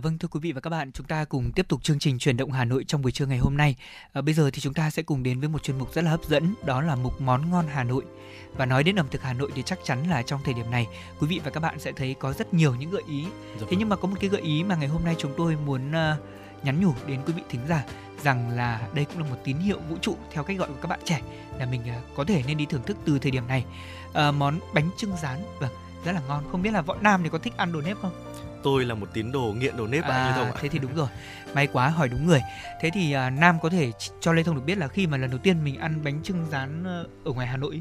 Dạ 0.00 0.02
vâng 0.02 0.18
thưa 0.18 0.28
quý 0.28 0.40
vị 0.42 0.52
và 0.52 0.60
các 0.60 0.70
bạn, 0.70 0.92
chúng 0.92 1.06
ta 1.06 1.24
cùng 1.24 1.52
tiếp 1.52 1.68
tục 1.68 1.82
chương 1.82 1.98
trình 1.98 2.18
chuyển 2.18 2.36
động 2.36 2.52
Hà 2.52 2.64
Nội 2.64 2.84
trong 2.84 3.02
buổi 3.02 3.12
trưa 3.12 3.26
ngày 3.26 3.38
hôm 3.38 3.56
nay. 3.56 3.76
À, 4.12 4.20
bây 4.20 4.34
giờ 4.34 4.50
thì 4.52 4.60
chúng 4.60 4.74
ta 4.74 4.90
sẽ 4.90 5.02
cùng 5.02 5.22
đến 5.22 5.40
với 5.40 5.48
một 5.48 5.62
chuyên 5.62 5.78
mục 5.78 5.94
rất 5.94 6.04
là 6.04 6.10
hấp 6.10 6.24
dẫn, 6.24 6.54
đó 6.64 6.82
là 6.82 6.96
mục 6.96 7.20
món 7.20 7.50
ngon 7.50 7.66
Hà 7.72 7.84
Nội. 7.84 8.04
Và 8.56 8.66
nói 8.66 8.82
đến 8.82 8.96
ẩm 8.96 9.06
thực 9.10 9.22
Hà 9.22 9.32
Nội 9.32 9.50
thì 9.54 9.62
chắc 9.62 9.78
chắn 9.84 10.10
là 10.10 10.22
trong 10.22 10.40
thời 10.44 10.54
điểm 10.54 10.70
này, 10.70 10.86
quý 11.20 11.26
vị 11.26 11.40
và 11.44 11.50
các 11.50 11.60
bạn 11.60 11.80
sẽ 11.80 11.92
thấy 11.92 12.14
có 12.20 12.32
rất 12.32 12.54
nhiều 12.54 12.74
những 12.74 12.90
gợi 12.90 13.02
ý. 13.08 13.24
Dạ 13.60 13.66
Thế 13.70 13.76
nhưng 13.76 13.88
mà 13.88 13.96
có 13.96 14.08
một 14.08 14.16
cái 14.20 14.30
gợi 14.30 14.40
ý 14.40 14.64
mà 14.64 14.76
ngày 14.76 14.88
hôm 14.88 15.04
nay 15.04 15.14
chúng 15.18 15.32
tôi 15.36 15.56
muốn 15.56 15.92
à, 15.92 16.16
nhắn 16.62 16.80
nhủ 16.80 16.92
đến 17.06 17.20
quý 17.26 17.32
vị 17.32 17.42
thính 17.48 17.66
giả 17.68 17.84
rằng 18.22 18.50
là 18.50 18.88
đây 18.94 19.04
cũng 19.04 19.18
là 19.18 19.30
một 19.30 19.36
tín 19.44 19.56
hiệu 19.56 19.78
vũ 19.88 19.96
trụ 20.00 20.16
theo 20.32 20.44
cách 20.44 20.58
gọi 20.58 20.68
của 20.68 20.80
các 20.82 20.88
bạn 20.88 21.00
trẻ 21.04 21.20
là 21.58 21.66
mình 21.66 21.88
à, 21.88 22.00
có 22.16 22.24
thể 22.24 22.42
nên 22.46 22.56
đi 22.56 22.66
thưởng 22.66 22.82
thức 22.86 22.96
từ 23.04 23.18
thời 23.18 23.30
điểm 23.30 23.46
này. 23.48 23.64
À, 24.12 24.30
món 24.30 24.58
bánh 24.74 24.90
trưng 24.96 25.16
rán, 25.22 25.38
vâng, 25.58 25.72
rất 26.04 26.12
là 26.12 26.20
ngon. 26.28 26.44
Không 26.52 26.62
biết 26.62 26.70
là 26.70 26.82
võ 26.82 26.96
nam 27.00 27.22
thì 27.22 27.28
có 27.28 27.38
thích 27.38 27.56
ăn 27.56 27.72
đồ 27.72 27.80
nếp 27.80 27.96
không? 28.02 28.29
Tôi 28.62 28.84
là 28.84 28.94
một 28.94 29.08
tín 29.12 29.32
đồ 29.32 29.54
nghiện 29.58 29.76
đồ 29.76 29.86
nếp 29.86 30.08
bạn 30.08 30.26
Như 30.26 30.32
Thông 30.36 30.46
ạ. 30.52 30.58
thế 30.60 30.68
thì 30.68 30.78
đúng 30.78 30.94
rồi. 30.94 31.08
May 31.54 31.66
quá 31.66 31.88
hỏi 31.88 32.08
đúng 32.08 32.26
người. 32.26 32.40
Thế 32.80 32.90
thì 32.94 33.12
à, 33.12 33.30
nam 33.30 33.56
có 33.62 33.68
thể 33.68 33.86
ch- 33.90 34.10
cho 34.20 34.32
lê 34.32 34.42
thông 34.42 34.54
được 34.54 34.62
biết 34.66 34.78
là 34.78 34.88
khi 34.88 35.06
mà 35.06 35.16
lần 35.16 35.30
đầu 35.30 35.38
tiên 35.38 35.64
mình 35.64 35.78
ăn 35.78 36.04
bánh 36.04 36.22
trưng 36.22 36.46
rán 36.50 36.84
ờ, 36.84 37.06
ở 37.24 37.32
ngoài 37.32 37.46
hà 37.46 37.56
nội 37.56 37.80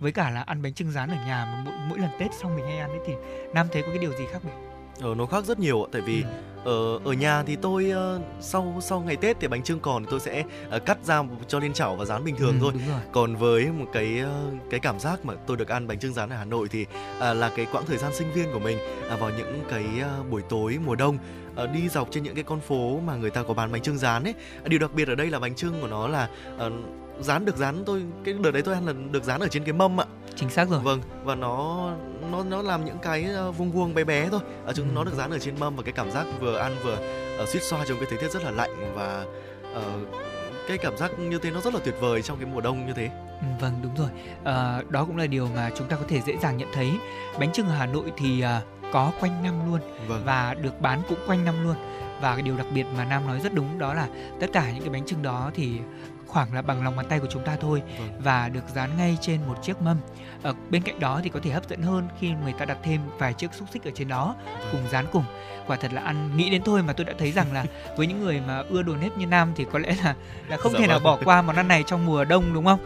với 0.00 0.12
cả 0.12 0.30
là 0.30 0.40
ăn 0.42 0.62
bánh 0.62 0.74
trưng 0.74 0.90
rán 0.92 1.10
ở 1.10 1.16
nhà 1.26 1.44
mà 1.44 1.62
mỗi, 1.64 1.74
mỗi 1.88 1.98
lần 1.98 2.10
tết 2.18 2.30
xong 2.40 2.56
mình 2.56 2.64
hay 2.66 2.78
ăn 2.78 2.90
ấy 2.90 3.00
thì 3.06 3.12
nam 3.54 3.66
thấy 3.72 3.82
có 3.82 3.88
cái 3.88 3.98
điều 3.98 4.12
gì 4.12 4.24
khác 4.32 4.38
biệt 4.44 4.67
Ờ, 5.00 5.14
nó 5.14 5.26
khác 5.26 5.44
rất 5.44 5.58
nhiều 5.60 5.82
ạ, 5.82 5.88
tại 5.92 6.02
vì 6.02 6.24
ở 6.64 6.98
ở 7.04 7.12
nhà 7.12 7.42
thì 7.42 7.56
tôi 7.56 7.90
ờ, 7.90 8.20
sau 8.40 8.76
sau 8.80 9.00
ngày 9.00 9.16
Tết 9.16 9.36
thì 9.40 9.48
bánh 9.48 9.62
trưng 9.62 9.80
còn 9.80 10.04
tôi 10.10 10.20
sẽ 10.20 10.44
ờ, 10.70 10.78
cắt 10.78 10.98
ra 11.04 11.22
cho 11.48 11.58
lên 11.58 11.72
chảo 11.72 11.96
và 11.96 12.04
rán 12.04 12.24
bình 12.24 12.36
thường 12.36 12.52
Ừ, 12.54 12.58
thôi. 12.60 12.72
đúng 12.74 12.82
rồi 12.88 13.00
Còn 13.12 13.36
với 13.36 13.66
một 13.66 13.86
cái 13.92 14.18
ờ, 14.18 14.42
cái 14.70 14.80
cảm 14.80 14.98
giác 15.00 15.24
mà 15.24 15.34
tôi 15.46 15.56
được 15.56 15.68
ăn 15.68 15.86
bánh 15.86 15.98
trưng 15.98 16.12
rán 16.14 16.28
ở 16.30 16.36
Hà 16.36 16.44
Nội 16.44 16.68
thì 16.70 16.86
à, 17.20 17.34
là 17.34 17.50
cái 17.56 17.66
quãng 17.72 17.86
thời 17.86 17.96
gian 17.98 18.12
sinh 18.14 18.32
viên 18.32 18.52
của 18.52 18.58
mình 18.58 18.78
à, 19.10 19.16
vào 19.16 19.30
những 19.38 19.60
cái 19.70 19.84
ờ, 20.02 20.22
buổi 20.30 20.42
tối 20.42 20.78
mùa 20.86 20.94
đông 20.94 21.18
ờ, 21.56 21.66
đi 21.66 21.88
dọc 21.88 22.08
trên 22.10 22.22
những 22.22 22.34
cái 22.34 22.44
con 22.44 22.60
phố 22.60 23.00
mà 23.06 23.16
người 23.16 23.30
ta 23.30 23.42
có 23.42 23.54
bán 23.54 23.72
bánh 23.72 23.82
trưng 23.82 23.98
rán 23.98 24.24
ấy. 24.24 24.34
Điều 24.64 24.78
đặc 24.78 24.90
biệt 24.94 25.08
ở 25.08 25.14
đây 25.14 25.30
là 25.30 25.38
bánh 25.38 25.54
trưng 25.54 25.80
của 25.80 25.88
nó 25.88 26.08
là 26.08 26.28
ờ, 26.58 26.70
rán 27.20 27.44
được 27.44 27.56
rán 27.56 27.82
tôi 27.86 28.02
cái 28.24 28.34
đợt 28.34 28.50
đấy 28.50 28.62
tôi 28.62 28.74
ăn 28.74 28.86
là 28.86 28.92
được 29.10 29.24
rán 29.24 29.40
ở 29.40 29.48
trên 29.48 29.64
cái 29.64 29.72
mâm 29.72 30.00
ạ. 30.00 30.04
chính 30.36 30.50
xác 30.50 30.68
rồi 30.68 30.80
Vâng 30.80 31.00
và 31.24 31.34
nó 31.34 31.90
nó 32.32 32.44
nó 32.44 32.62
làm 32.62 32.84
những 32.84 32.98
cái 33.02 33.24
ờ, 33.24 33.52
vuông 33.52 33.70
vuông 33.72 33.94
bé 33.94 34.04
bé 34.04 34.28
thôi. 34.30 34.40
Ở 34.66 34.72
chúng 34.72 34.88
Ừ. 34.88 34.92
nó 34.94 35.04
được 35.04 35.14
dán 35.14 35.30
ở 35.30 35.38
trên 35.38 35.54
mâm 35.60 35.76
và 35.76 35.82
cái 35.82 35.92
cảm 35.92 36.10
giác 36.10 36.26
vừa 36.40 36.58
ăn 36.58 36.76
vừa 36.84 36.98
uh, 37.42 37.48
suýt 37.48 37.62
xoa 37.62 37.84
trong 37.88 37.96
cái 37.98 38.06
thời 38.10 38.18
tiết 38.18 38.32
rất 38.32 38.44
là 38.44 38.50
lạnh 38.50 38.92
và 38.94 39.24
ờ, 39.74 39.82
cái 40.68 40.78
cảm 40.78 40.96
giác 40.96 41.18
như 41.18 41.38
thế 41.38 41.50
nó 41.50 41.60
rất 41.60 41.74
là 41.74 41.80
tuyệt 41.84 41.94
vời 42.00 42.22
trong 42.22 42.36
cái 42.36 42.46
mùa 42.46 42.60
đông 42.60 42.86
như 42.86 42.92
thế. 42.92 43.10
Ừ, 43.40 43.46
vâng 43.60 43.72
đúng 43.82 43.94
rồi 43.96 44.08
Ờ, 44.44 44.82
đó 44.88 45.04
cũng 45.04 45.16
là 45.16 45.26
điều 45.26 45.48
mà 45.54 45.70
chúng 45.78 45.88
ta 45.88 45.96
có 45.96 46.02
thể 46.08 46.20
dễ 46.26 46.36
dàng 46.42 46.56
nhận 46.56 46.68
thấy 46.74 46.90
bánh 47.40 47.52
trưng 47.52 47.66
ở 47.66 47.72
hà 47.74 47.86
nội 47.86 48.12
thì 48.16 48.40
à, 48.40 48.60
có 48.92 49.12
quanh 49.20 49.42
năm 49.42 49.54
luôn 49.72 49.80
Vâng. 50.08 50.22
và 50.24 50.54
được 50.62 50.80
bán 50.80 51.02
cũng 51.08 51.18
quanh 51.26 51.44
năm 51.44 51.64
luôn 51.64 51.74
và 52.20 52.32
cái 52.34 52.42
điều 52.42 52.56
đặc 52.56 52.66
biệt 52.74 52.84
mà 52.96 53.04
nam 53.04 53.26
nói 53.26 53.40
rất 53.40 53.54
đúng 53.54 53.78
đó 53.78 53.94
là 53.94 54.08
tất 54.40 54.46
cả 54.52 54.70
những 54.72 54.80
cái 54.80 54.90
bánh 54.90 55.06
trưng 55.06 55.22
đó 55.22 55.50
thì 55.54 55.78
khoảng 56.28 56.54
là 56.54 56.62
bằng 56.62 56.84
lòng 56.84 56.96
bàn 56.96 57.06
tay 57.08 57.18
của 57.20 57.26
chúng 57.30 57.44
ta 57.44 57.56
thôi 57.60 57.82
Vâng. 57.98 58.08
và 58.18 58.48
được 58.48 58.64
dán 58.74 58.90
ngay 58.96 59.18
trên 59.20 59.40
một 59.46 59.54
chiếc 59.62 59.82
mâm. 59.82 59.96
Ở 60.42 60.54
bên 60.70 60.82
cạnh 60.82 61.00
đó 61.00 61.20
thì 61.24 61.30
có 61.30 61.40
thể 61.42 61.50
hấp 61.50 61.68
dẫn 61.68 61.82
hơn 61.82 62.08
khi 62.20 62.30
người 62.44 62.52
ta 62.58 62.64
đặt 62.64 62.78
thêm 62.82 63.00
vài 63.18 63.32
chiếc 63.32 63.54
xúc 63.54 63.68
xích 63.72 63.84
ở 63.84 63.90
trên 63.94 64.08
đó 64.08 64.34
Vâng. 64.44 64.68
cùng 64.72 64.80
dán 64.90 65.06
cùng. 65.12 65.24
Quả 65.66 65.76
thật 65.76 65.92
là 65.92 66.02
ăn 66.02 66.36
nghĩ 66.36 66.50
đến 66.50 66.62
thôi 66.64 66.82
mà 66.82 66.92
tôi 66.92 67.04
đã 67.04 67.12
thấy 67.18 67.32
rằng 67.32 67.52
là 67.52 67.64
với 67.96 68.06
những 68.06 68.20
người 68.24 68.40
mà 68.46 68.62
ưa 68.68 68.82
đồ 68.82 68.96
nếp 68.96 69.16
như 69.18 69.26
Nam 69.26 69.52
thì 69.56 69.66
có 69.72 69.78
lẽ 69.78 69.94
là 70.04 70.14
là 70.48 70.56
không 70.56 70.72
Dạ 70.72 70.78
thể 70.78 70.86
nào 70.86 70.98
vâng. 70.98 71.04
bỏ 71.04 71.18
qua 71.24 71.42
món 71.42 71.56
ăn 71.56 71.68
này 71.68 71.84
trong 71.86 72.06
mùa 72.06 72.24
đông 72.24 72.54
đúng 72.54 72.64
không? 72.64 72.80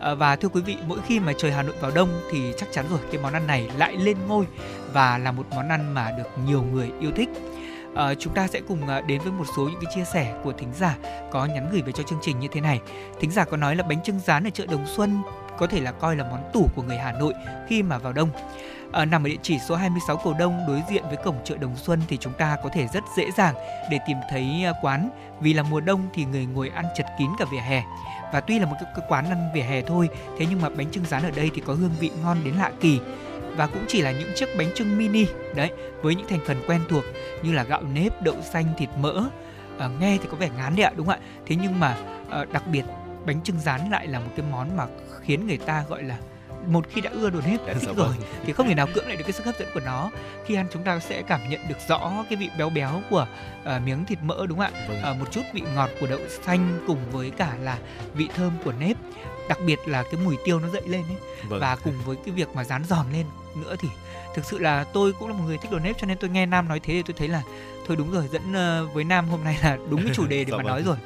Ờ, 0.00 0.14
và 0.14 0.36
thưa 0.36 0.48
quý 0.48 0.60
vị, 0.60 0.76
mỗi 0.88 0.98
khi 1.06 1.20
mà 1.20 1.32
trời 1.38 1.52
Hà 1.52 1.62
Nội 1.62 1.74
vào 1.80 1.90
đông 1.90 2.08
thì 2.32 2.52
chắc 2.58 2.68
chắn 2.72 2.84
rồi 2.90 2.98
cái 3.12 3.20
món 3.22 3.32
ăn 3.32 3.46
này 3.46 3.70
lại 3.76 3.96
lên 3.96 4.16
ngôi 4.28 4.46
và 4.92 5.18
là 5.18 5.32
một 5.32 5.46
món 5.54 5.68
ăn 5.68 5.94
mà 5.94 6.10
được 6.18 6.28
nhiều 6.46 6.62
người 6.62 6.90
yêu 7.00 7.10
thích. 7.16 7.28
Ờ, 7.94 8.14
chúng 8.14 8.34
ta 8.34 8.46
sẽ 8.46 8.60
cùng 8.68 8.86
ờ, 8.86 9.00
đến 9.00 9.20
với 9.20 9.32
một 9.32 9.44
số 9.56 9.62
những 9.62 9.80
cái 9.82 9.92
chia 9.94 10.04
sẻ 10.04 10.34
của 10.42 10.52
thính 10.52 10.72
giả 10.74 10.96
có 11.30 11.46
nhắn 11.46 11.68
gửi 11.72 11.82
về 11.82 11.92
cho 11.92 12.02
chương 12.02 12.18
trình 12.22 12.40
như 12.40 12.48
thế 12.52 12.60
này. 12.60 12.80
Thính 13.20 13.30
giả 13.30 13.44
có 13.44 13.56
nói 13.56 13.76
là 13.76 13.82
bánh 13.82 14.02
trưng 14.02 14.20
rán 14.20 14.46
ở 14.46 14.50
chợ 14.50 14.66
Đồng 14.66 14.86
Xuân 14.86 15.22
có 15.58 15.66
thể 15.66 15.80
là 15.80 15.92
coi 15.92 16.16
là 16.16 16.24
món 16.30 16.50
tủ 16.52 16.68
của 16.74 16.82
người 16.82 16.98
Hà 16.98 17.12
Nội 17.12 17.34
khi 17.68 17.82
mà 17.82 17.98
vào 17.98 18.12
đông. 18.12 18.28
À, 18.92 19.04
nằm 19.04 19.26
ở 19.26 19.28
địa 19.28 19.36
chỉ 19.42 19.58
số 19.68 19.74
26 19.76 20.16
Cầu 20.16 20.34
Đông 20.38 20.60
đối 20.68 20.82
diện 20.90 21.02
với 21.08 21.16
cổng 21.16 21.36
chợ 21.44 21.56
Đồng 21.56 21.76
Xuân 21.76 22.00
thì 22.08 22.16
chúng 22.16 22.32
ta 22.32 22.56
có 22.62 22.68
thể 22.68 22.86
rất 22.86 23.04
dễ 23.16 23.30
dàng 23.30 23.54
để 23.90 23.98
tìm 24.06 24.16
thấy 24.30 24.64
quán 24.82 25.10
vì 25.40 25.54
là 25.54 25.62
mùa 25.62 25.80
đông 25.80 26.08
thì 26.14 26.24
người 26.24 26.46
ngồi 26.46 26.68
ăn 26.74 26.84
chật 26.96 27.06
kín 27.18 27.30
cả 27.38 27.44
vỉa 27.50 27.58
hè 27.58 27.82
và 28.32 28.40
tuy 28.40 28.58
là 28.58 28.66
một 28.66 28.76
cái, 28.80 28.90
cái 28.96 29.04
quán 29.08 29.24
ăn 29.24 29.50
vỉa 29.54 29.60
hè 29.60 29.82
thôi 29.82 30.08
thế 30.38 30.46
nhưng 30.50 30.62
mà 30.62 30.68
bánh 30.68 30.90
trưng 30.90 31.04
rán 31.04 31.22
ở 31.22 31.30
đây 31.30 31.50
thì 31.54 31.62
có 31.66 31.74
hương 31.74 31.94
vị 32.00 32.10
ngon 32.22 32.38
đến 32.44 32.54
lạ 32.54 32.70
kỳ 32.80 33.00
và 33.56 33.66
cũng 33.66 33.84
chỉ 33.88 34.02
là 34.02 34.10
những 34.12 34.30
chiếc 34.36 34.48
bánh 34.58 34.68
trưng 34.74 34.98
mini 34.98 35.26
đấy 35.54 35.70
với 36.02 36.14
những 36.14 36.26
thành 36.28 36.40
phần 36.46 36.56
quen 36.66 36.80
thuộc 36.88 37.04
như 37.42 37.52
là 37.52 37.62
gạo 37.62 37.82
nếp 37.94 38.22
đậu 38.22 38.36
xanh 38.52 38.64
thịt 38.78 38.88
mỡ. 38.98 39.24
Ờ, 39.78 39.90
nghe 40.00 40.18
thì 40.22 40.28
có 40.30 40.36
vẻ 40.36 40.50
ngán 40.56 40.76
đấy 40.76 40.84
ạ 40.84 40.92
đúng 40.96 41.06
không 41.06 41.16
ạ? 41.20 41.26
Thế 41.46 41.56
nhưng 41.62 41.80
mà 41.80 41.96
ờ, 42.30 42.44
đặc 42.44 42.62
biệt 42.66 42.84
bánh 43.26 43.42
trưng 43.42 43.60
rán 43.60 43.90
lại 43.90 44.06
là 44.06 44.18
một 44.18 44.30
cái 44.36 44.46
món 44.50 44.76
mà 44.76 44.86
khiến 45.20 45.46
người 45.46 45.58
ta 45.58 45.84
gọi 45.88 46.02
là 46.02 46.16
một 46.66 46.84
khi 46.90 47.00
đã 47.00 47.10
ưa 47.10 47.30
đồ 47.30 47.40
nếp 47.46 47.66
đã 47.66 47.74
thích 47.80 47.82
Dạ 47.82 47.92
rồi 47.96 48.08
vâng. 48.08 48.16
thì 48.46 48.52
không 48.52 48.68
thể 48.68 48.74
nào 48.74 48.88
cưỡng 48.94 49.06
lại 49.06 49.16
được 49.16 49.22
cái 49.24 49.32
sức 49.32 49.46
hấp 49.46 49.58
dẫn 49.58 49.68
của 49.74 49.80
nó. 49.84 50.10
Khi 50.46 50.54
ăn 50.54 50.66
chúng 50.72 50.82
ta 50.82 50.98
sẽ 50.98 51.22
cảm 51.22 51.40
nhận 51.50 51.60
được 51.68 51.78
rõ 51.88 52.24
cái 52.30 52.36
vị 52.36 52.50
béo 52.58 52.70
béo 52.70 53.02
của 53.10 53.26
ờ, 53.64 53.80
miếng 53.84 54.04
thịt 54.04 54.18
mỡ 54.22 54.46
đúng 54.46 54.58
không 54.58 54.74
ạ? 54.74 54.86
Vâng. 54.88 55.02
Ờ, 55.02 55.14
một 55.14 55.32
chút 55.32 55.42
vị 55.52 55.62
ngọt 55.74 55.90
của 56.00 56.06
đậu 56.06 56.18
xanh 56.44 56.84
cùng 56.86 56.98
với 57.12 57.30
cả 57.30 57.56
là 57.62 57.78
vị 58.14 58.28
thơm 58.34 58.52
của 58.64 58.72
nếp. 58.72 58.96
Đặc 59.48 59.58
biệt 59.66 59.78
là 59.86 60.02
cái 60.02 60.20
mùi 60.24 60.36
tiêu 60.44 60.60
nó 60.60 60.68
dậy 60.68 60.82
lên 60.86 61.02
ấy. 61.02 61.16
Vâng. 61.48 61.60
và 61.60 61.76
cùng 61.76 61.94
với 62.04 62.16
cái 62.24 62.34
việc 62.34 62.48
mà 62.54 62.64
rán 62.64 62.84
giòn 62.84 63.06
lên 63.12 63.26
nữa 63.56 63.76
thì 63.78 63.88
thực 64.34 64.44
sự 64.44 64.58
là 64.58 64.84
tôi 64.84 65.12
cũng 65.12 65.28
là 65.28 65.34
một 65.34 65.44
người 65.46 65.58
thích 65.58 65.70
đồ 65.70 65.78
nếp 65.78 65.96
cho 66.00 66.06
nên 66.06 66.18
tôi 66.18 66.30
nghe 66.30 66.46
Nam 66.46 66.68
nói 66.68 66.80
thế 66.80 66.94
thì 66.94 67.02
tôi 67.02 67.14
thấy 67.18 67.28
là 67.28 67.42
thôi 67.86 67.96
đúng 67.96 68.12
rồi 68.12 68.28
dẫn 68.32 68.52
ờ, 68.52 68.86
với 68.94 69.04
Nam 69.04 69.28
hôm 69.28 69.44
nay 69.44 69.58
là 69.62 69.78
đúng 69.90 70.02
cái 70.04 70.14
chủ 70.14 70.26
đề 70.26 70.44
để 70.44 70.50
Dạ 70.50 70.56
mà 70.56 70.62
vâng. 70.62 70.72
nói 70.72 70.82
rồi 70.82 70.96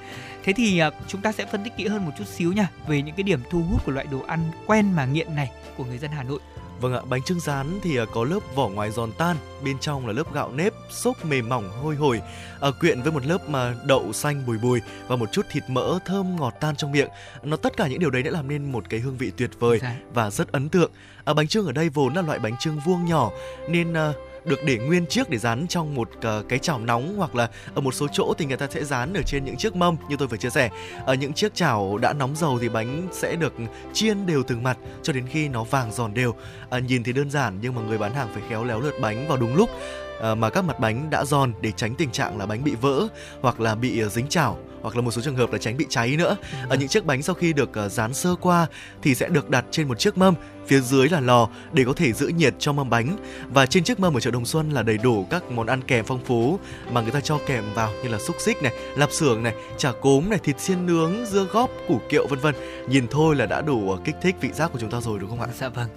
thế 0.45 0.53
thì 0.57 0.79
ờ, 0.79 0.91
chúng 1.09 1.21
ta 1.23 1.33
sẽ 1.33 1.47
phân 1.53 1.65
tích 1.65 1.73
kỹ 1.77 1.87
hơn 1.87 2.05
một 2.07 2.13
chút 2.19 2.25
xíu 2.27 2.53
nha 2.53 2.69
về 2.89 3.03
những 3.03 3.15
cái 3.15 3.23
điểm 3.23 3.41
thu 3.51 3.63
hút 3.71 3.85
của 3.87 3.93
loại 3.93 4.07
đồ 4.11 4.21
ăn 4.27 4.41
quen 4.67 4.93
mà 4.93 5.05
nghiện 5.05 5.35
này 5.35 5.51
của 5.77 5.85
người 5.85 5.99
dân 5.99 6.11
Hà 6.11 6.23
Nội 6.23 6.39
Vâng 6.81 6.95
ạ, 6.95 7.01
bánh 7.09 7.23
trưng 7.23 7.41
rán 7.41 7.67
thì 7.83 7.97
à, 7.97 8.05
có 8.15 8.25
lớp 8.25 8.41
vỏ 8.55 8.69
ngoài 8.69 8.91
giòn 8.91 9.13
tan, 9.19 9.37
bên 9.65 9.79
trong 9.79 10.07
là 10.07 10.13
lớp 10.13 10.35
gạo 10.35 10.53
nếp, 10.53 10.73
xốp 10.91 11.25
mềm 11.25 11.49
mỏng 11.49 11.71
hôi 11.83 11.97
hổi, 11.97 12.21
à, 12.61 12.69
quyện 12.81 13.03
với 13.03 13.13
một 13.13 13.27
lớp 13.27 13.49
mà 13.49 13.75
đậu 13.87 14.13
xanh 14.13 14.47
bùi 14.47 14.59
bùi 14.59 14.81
và 15.09 15.17
một 15.17 15.33
chút 15.33 15.47
thịt 15.51 15.63
mỡ 15.69 15.99
thơm 16.05 16.37
ngọt 16.37 16.55
tan 16.61 16.77
trong 16.77 16.93
miệng. 16.93 17.09
Nó 17.43 17.57
tất 17.57 17.77
cả 17.77 17.87
những 17.89 17.99
điều 17.99 18.11
đấy 18.11 18.23
đã 18.23 18.31
làm 18.31 18.49
nên 18.49 18.73
một 18.73 18.85
cái 18.91 19.01
hương 19.01 19.17
vị 19.17 19.33
tuyệt 19.37 19.51
vời 19.59 19.79
Dạ. 19.83 19.97
và 20.15 20.31
rất 20.31 20.53
ấn 20.53 20.69
tượng. 20.69 20.91
À, 21.29 21.35
bánh 21.35 21.49
trưng 21.49 21.67
ở 21.67 21.73
đây 21.73 21.89
vốn 21.89 22.15
là 22.15 22.23
loại 22.23 22.39
bánh 22.39 22.57
trưng 22.59 22.79
vuông 22.79 23.05
nhỏ 23.05 23.31
nên 23.69 23.93
à, 23.93 24.13
được 24.45 24.65
để 24.65 24.79
nguyên 24.79 25.07
chiếc 25.07 25.31
để 25.31 25.39
dán 25.39 25.67
trong 25.69 25.95
một 25.95 26.11
à, 26.23 26.41
cái 26.49 26.59
chảo 26.59 26.79
nóng 26.79 27.15
hoặc 27.17 27.35
là 27.35 27.49
ở 27.75 27.81
một 27.81 27.95
số 27.95 28.07
chỗ 28.13 28.35
thì 28.39 28.47
người 28.47 28.57
ta 28.57 28.67
sẽ 28.71 28.85
dán 28.85 29.15
ở 29.15 29.23
trên 29.27 29.45
những 29.45 29.57
chiếc 29.57 29.77
mâm 29.77 29.97
như 30.09 30.17
tôi 30.17 30.29
vừa 30.29 30.37
chia 30.37 30.51
sẻ. 30.51 30.71
Ở 31.05 31.15
những 31.15 31.33
chiếc 31.33 31.55
chảo 31.55 31.99
đã 31.99 32.13
nóng 32.13 32.37
dầu 32.37 32.59
thì 32.59 32.69
bánh 32.69 33.09
sẽ 33.13 33.37
được 33.37 33.55
chiên 33.93 34.27
đều 34.27 34.43
từng 34.43 34.63
mặt 34.63 34.79
cho 35.03 35.13
đến 35.13 35.27
khi 35.27 35.49
nó 35.49 35.65
vàng 35.65 35.93
giòn 35.93 36.15
đều. 36.15 36.35
À, 36.71 36.79
nhìn 36.79 37.03
thì 37.03 37.13
đơn 37.13 37.31
giản 37.31 37.59
nhưng 37.63 37.75
mà 37.75 37.83
người 37.83 37.99
bán 37.99 38.15
hàng 38.15 38.29
phải 38.35 38.43
khéo 38.49 38.65
léo 38.65 38.81
lượt 38.81 38.95
bánh 39.01 39.29
vào 39.29 39.37
đúng 39.37 39.57
lúc 39.57 39.71
mà 40.37 40.51
các 40.51 40.65
mặt 40.65 40.81
bánh 40.81 41.11
đã 41.11 41.25
giòn 41.25 41.53
để 41.61 41.73
tránh 41.73 41.95
tình 41.95 42.11
trạng 42.11 42.39
là 42.39 42.47
bánh 42.47 42.65
bị 42.65 42.75
vỡ 42.81 43.09
hoặc 43.41 43.61
là 43.61 43.75
bị 43.75 44.03
à, 44.03 44.09
dính 44.09 44.27
chảo 44.29 44.59
hoặc 44.83 44.97
là 44.97 45.03
một 45.03 45.11
số 45.11 45.23
trường 45.23 45.37
hợp 45.37 45.53
là 45.53 45.59
tránh 45.59 45.77
bị 45.77 45.87
cháy 45.89 46.17
nữa. 46.17 46.37
Ở 46.69 46.77
những 46.77 46.89
chiếc 46.89 47.05
bánh 47.05 47.23
sau 47.23 47.35
khi 47.35 47.53
được 47.53 47.75
à, 47.79 47.89
dán 47.89 48.15
sơ 48.15 48.35
qua 48.41 48.67
thì 49.03 49.15
sẽ 49.15 49.29
được 49.29 49.51
đặt 49.51 49.65
trên 49.71 49.89
một 49.89 49.99
chiếc 49.99 50.19
mâm, 50.19 50.35
phía 50.67 50.81
dưới 50.81 51.09
là 51.09 51.21
lò 51.21 51.49
để 51.73 51.85
có 51.85 51.93
thể 51.93 52.13
giữ 52.13 52.29
nhiệt 52.29 52.55
cho 52.59 52.73
mâm 52.73 52.91
bánh 52.91 53.17
và 53.49 53.67
trên 53.67 53.85
chiếc 53.85 54.01
mâm 54.01 54.17
ở 54.17 54.21
chợ 54.21 54.31
Đồng 54.31 54.47
Xuân 54.47 54.71
là 54.71 54.83
đầy 54.83 54.99
đủ 54.99 55.27
các 55.31 55.51
món 55.51 55.67
ăn 55.67 55.83
kèm 55.83 56.05
phong 56.05 56.25
phú 56.25 56.59
mà 56.93 57.01
người 57.01 57.11
ta 57.11 57.21
cho 57.21 57.39
kèm 57.47 57.65
vào 57.75 57.93
như 58.03 58.09
là 58.09 58.19
xúc 58.19 58.37
xích 58.39 58.63
này, 58.63 58.73
lạp 58.97 59.13
xưởng 59.13 59.43
này, 59.43 59.55
chả 59.77 59.93
cốm 59.93 60.31
này, 60.31 60.39
thịt 60.39 60.61
xiên 60.61 60.87
nướng, 60.87 61.27
dưa 61.27 61.45
góp, 61.45 61.71
củ 61.89 62.01
kiệu 62.09 62.27
vân 62.27 62.39
vân. 62.39 62.55
Nhìn 62.89 63.07
thôi 63.11 63.37
là 63.37 63.47
đã 63.47 63.61
đủ 63.61 63.97
kích 64.05 64.17
thích 64.23 64.37
vị 64.41 64.49
giác 64.53 64.73
của 64.73 64.79
chúng 64.79 64.91
ta 64.91 65.01
rồi 65.01 65.19
đúng 65.19 65.31
không 65.31 65.41
ạ? 65.41 65.49
Dạ 65.59 65.69
vâng. 65.69 65.89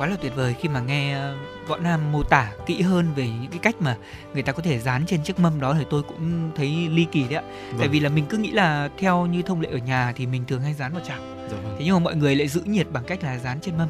Quá 0.00 0.06
là 0.06 0.16
tuyệt 0.20 0.32
vời 0.36 0.54
khi 0.60 0.68
mà 0.68 0.80
nghe 0.80 1.14
ờ, 1.14 1.36
Võ 1.66 1.76
Nam 1.76 2.12
mô 2.12 2.22
tả 2.22 2.52
kỹ 2.66 2.82
hơn 2.82 3.06
về 3.16 3.28
những 3.28 3.50
cái 3.50 3.58
cách 3.58 3.74
mà 3.80 3.96
người 4.34 4.42
ta 4.42 4.52
có 4.52 4.62
thể 4.62 4.78
dán 4.78 5.06
trên 5.06 5.22
chiếc 5.22 5.38
mâm 5.40 5.60
đó 5.60 5.74
thì 5.78 5.84
tôi 5.90 6.02
cũng 6.02 6.50
thấy 6.56 6.88
ly 6.90 7.06
kỳ 7.12 7.22
đấy 7.22 7.34
ạ. 7.34 7.42
Tại 7.42 7.78
Vâng. 7.78 7.90
vì 7.90 8.00
là 8.00 8.08
mình 8.08 8.26
cứ 8.28 8.38
nghĩ 8.38 8.50
là 8.50 8.88
theo 8.98 9.26
như 9.26 9.42
thông 9.42 9.60
lệ 9.60 9.68
ở 9.72 9.78
nhà 9.78 10.12
thì 10.16 10.26
mình 10.26 10.44
thường 10.48 10.62
hay 10.62 10.74
dán 10.74 10.92
vào 10.92 11.02
chảo. 11.08 11.18
Dạ 11.50 11.56
vâng. 11.62 11.76
Thế 11.78 11.84
nhưng 11.84 11.94
mà 11.94 11.98
mọi 11.98 12.16
người 12.16 12.36
lại 12.36 12.48
giữ 12.48 12.60
nhiệt 12.64 12.86
bằng 12.92 13.04
cách 13.04 13.24
là 13.24 13.38
dán 13.38 13.58
trên 13.60 13.78
mâm. 13.78 13.88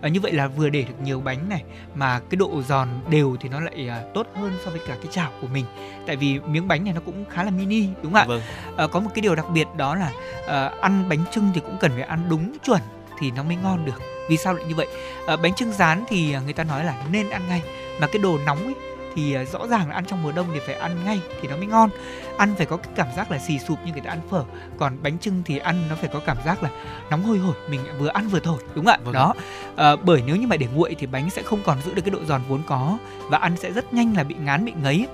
Ờ, 0.00 0.08
như 0.08 0.20
vậy 0.20 0.32
là 0.32 0.46
vừa 0.46 0.68
để 0.68 0.82
được 0.82 1.00
nhiều 1.02 1.20
bánh 1.20 1.48
này 1.48 1.62
mà 1.94 2.20
cái 2.30 2.36
độ 2.36 2.62
giòn 2.68 2.88
đều 3.10 3.36
thì 3.40 3.48
nó 3.48 3.60
lại 3.60 3.88
à, 3.88 4.02
tốt 4.14 4.26
hơn 4.34 4.52
so 4.64 4.70
với 4.70 4.80
cả 4.88 4.96
cái 5.02 5.12
chảo 5.12 5.32
của 5.40 5.46
mình. 5.46 5.64
Tại 6.06 6.16
vì 6.16 6.40
miếng 6.40 6.68
bánh 6.68 6.84
này 6.84 6.92
nó 6.94 7.00
cũng 7.06 7.24
khá 7.30 7.44
là 7.44 7.50
mini 7.50 7.86
đúng 8.02 8.12
không 8.12 8.22
ạ? 8.22 8.24
Vâng. 8.28 8.40
Ờ, 8.76 8.88
có 8.88 9.00
một 9.00 9.10
cái 9.14 9.22
điều 9.22 9.34
đặc 9.34 9.46
biệt 9.54 9.66
đó 9.76 9.94
là 9.94 10.12
ờ, 10.46 10.72
ăn 10.80 11.08
bánh 11.08 11.24
trưng 11.32 11.50
thì 11.54 11.60
cũng 11.60 11.76
cần 11.80 11.90
phải 11.94 12.02
ăn 12.02 12.26
đúng 12.28 12.52
chuẩn 12.64 12.80
thì 13.18 13.30
nó 13.30 13.42
mới 13.42 13.56
ngon 13.56 13.84
được. 13.84 14.02
Vì 14.28 14.36
sao 14.36 14.54
lại 14.54 14.64
như 14.68 14.74
vậy? 14.74 14.86
Ờ, 15.26 15.36
bánh 15.36 15.54
trưng 15.54 15.72
rán 15.72 16.04
thì 16.08 16.32
ờ, 16.32 16.40
người 16.40 16.52
ta 16.52 16.64
nói 16.64 16.84
là 16.84 16.94
nên 17.12 17.30
ăn 17.30 17.42
ngay 17.48 17.62
mà 18.00 18.06
cái 18.06 18.18
đồ 18.18 18.38
nóng 18.46 18.64
ấy 18.64 18.74
thì 19.14 19.34
ờ, 19.34 19.44
rõ 19.44 19.66
ràng 19.66 19.88
là 19.88 19.94
ăn 19.94 20.04
trong 20.04 20.22
mùa 20.22 20.32
đông 20.32 20.46
thì 20.54 20.60
phải 20.66 20.74
ăn 20.74 21.04
ngay 21.04 21.20
thì 21.42 21.48
nó 21.48 21.56
mới 21.56 21.66
ngon. 21.66 21.90
Ăn 22.36 22.54
phải 22.56 22.66
có 22.66 22.76
cái 22.76 22.92
cảm 22.96 23.06
giác 23.16 23.30
là 23.30 23.38
xì 23.38 23.58
sụp 23.58 23.78
như 23.84 23.92
người 23.92 24.00
ta 24.00 24.10
ăn 24.10 24.20
phở 24.30 24.44
còn 24.78 24.96
bánh 25.02 25.18
trưng 25.18 25.42
thì 25.46 25.58
ăn 25.58 25.82
nó 25.88 25.96
phải 25.96 26.10
có 26.12 26.20
cảm 26.26 26.36
giác 26.44 26.62
là 26.62 26.70
nóng 27.10 27.22
hôi 27.22 27.38
hổi 27.38 27.54
mình 27.70 27.80
vừa 27.98 28.08
ăn 28.08 28.28
vừa 28.28 28.40
thổi 28.40 28.58
đúng 28.74 28.84
không 28.84 28.94
ạ? 28.94 28.98
Vâng. 29.04 29.14
đó. 29.14 29.34
Ờ, 29.76 29.96
bởi 29.96 30.22
nếu 30.26 30.36
như 30.36 30.46
mà 30.46 30.56
để 30.56 30.66
nguội 30.74 30.96
thì 30.98 31.06
bánh 31.06 31.30
sẽ 31.30 31.42
không 31.42 31.60
còn 31.64 31.82
giữ 31.82 31.94
được 31.94 32.02
cái 32.02 32.10
độ 32.10 32.18
giòn 32.28 32.42
vốn 32.48 32.62
có 32.66 32.98
và 33.28 33.38
ăn 33.38 33.56
sẽ 33.56 33.72
rất 33.72 33.94
nhanh 33.94 34.16
là 34.16 34.24
bị 34.24 34.34
ngán 34.34 34.64
bị 34.64 34.72
ngấy 34.82 35.06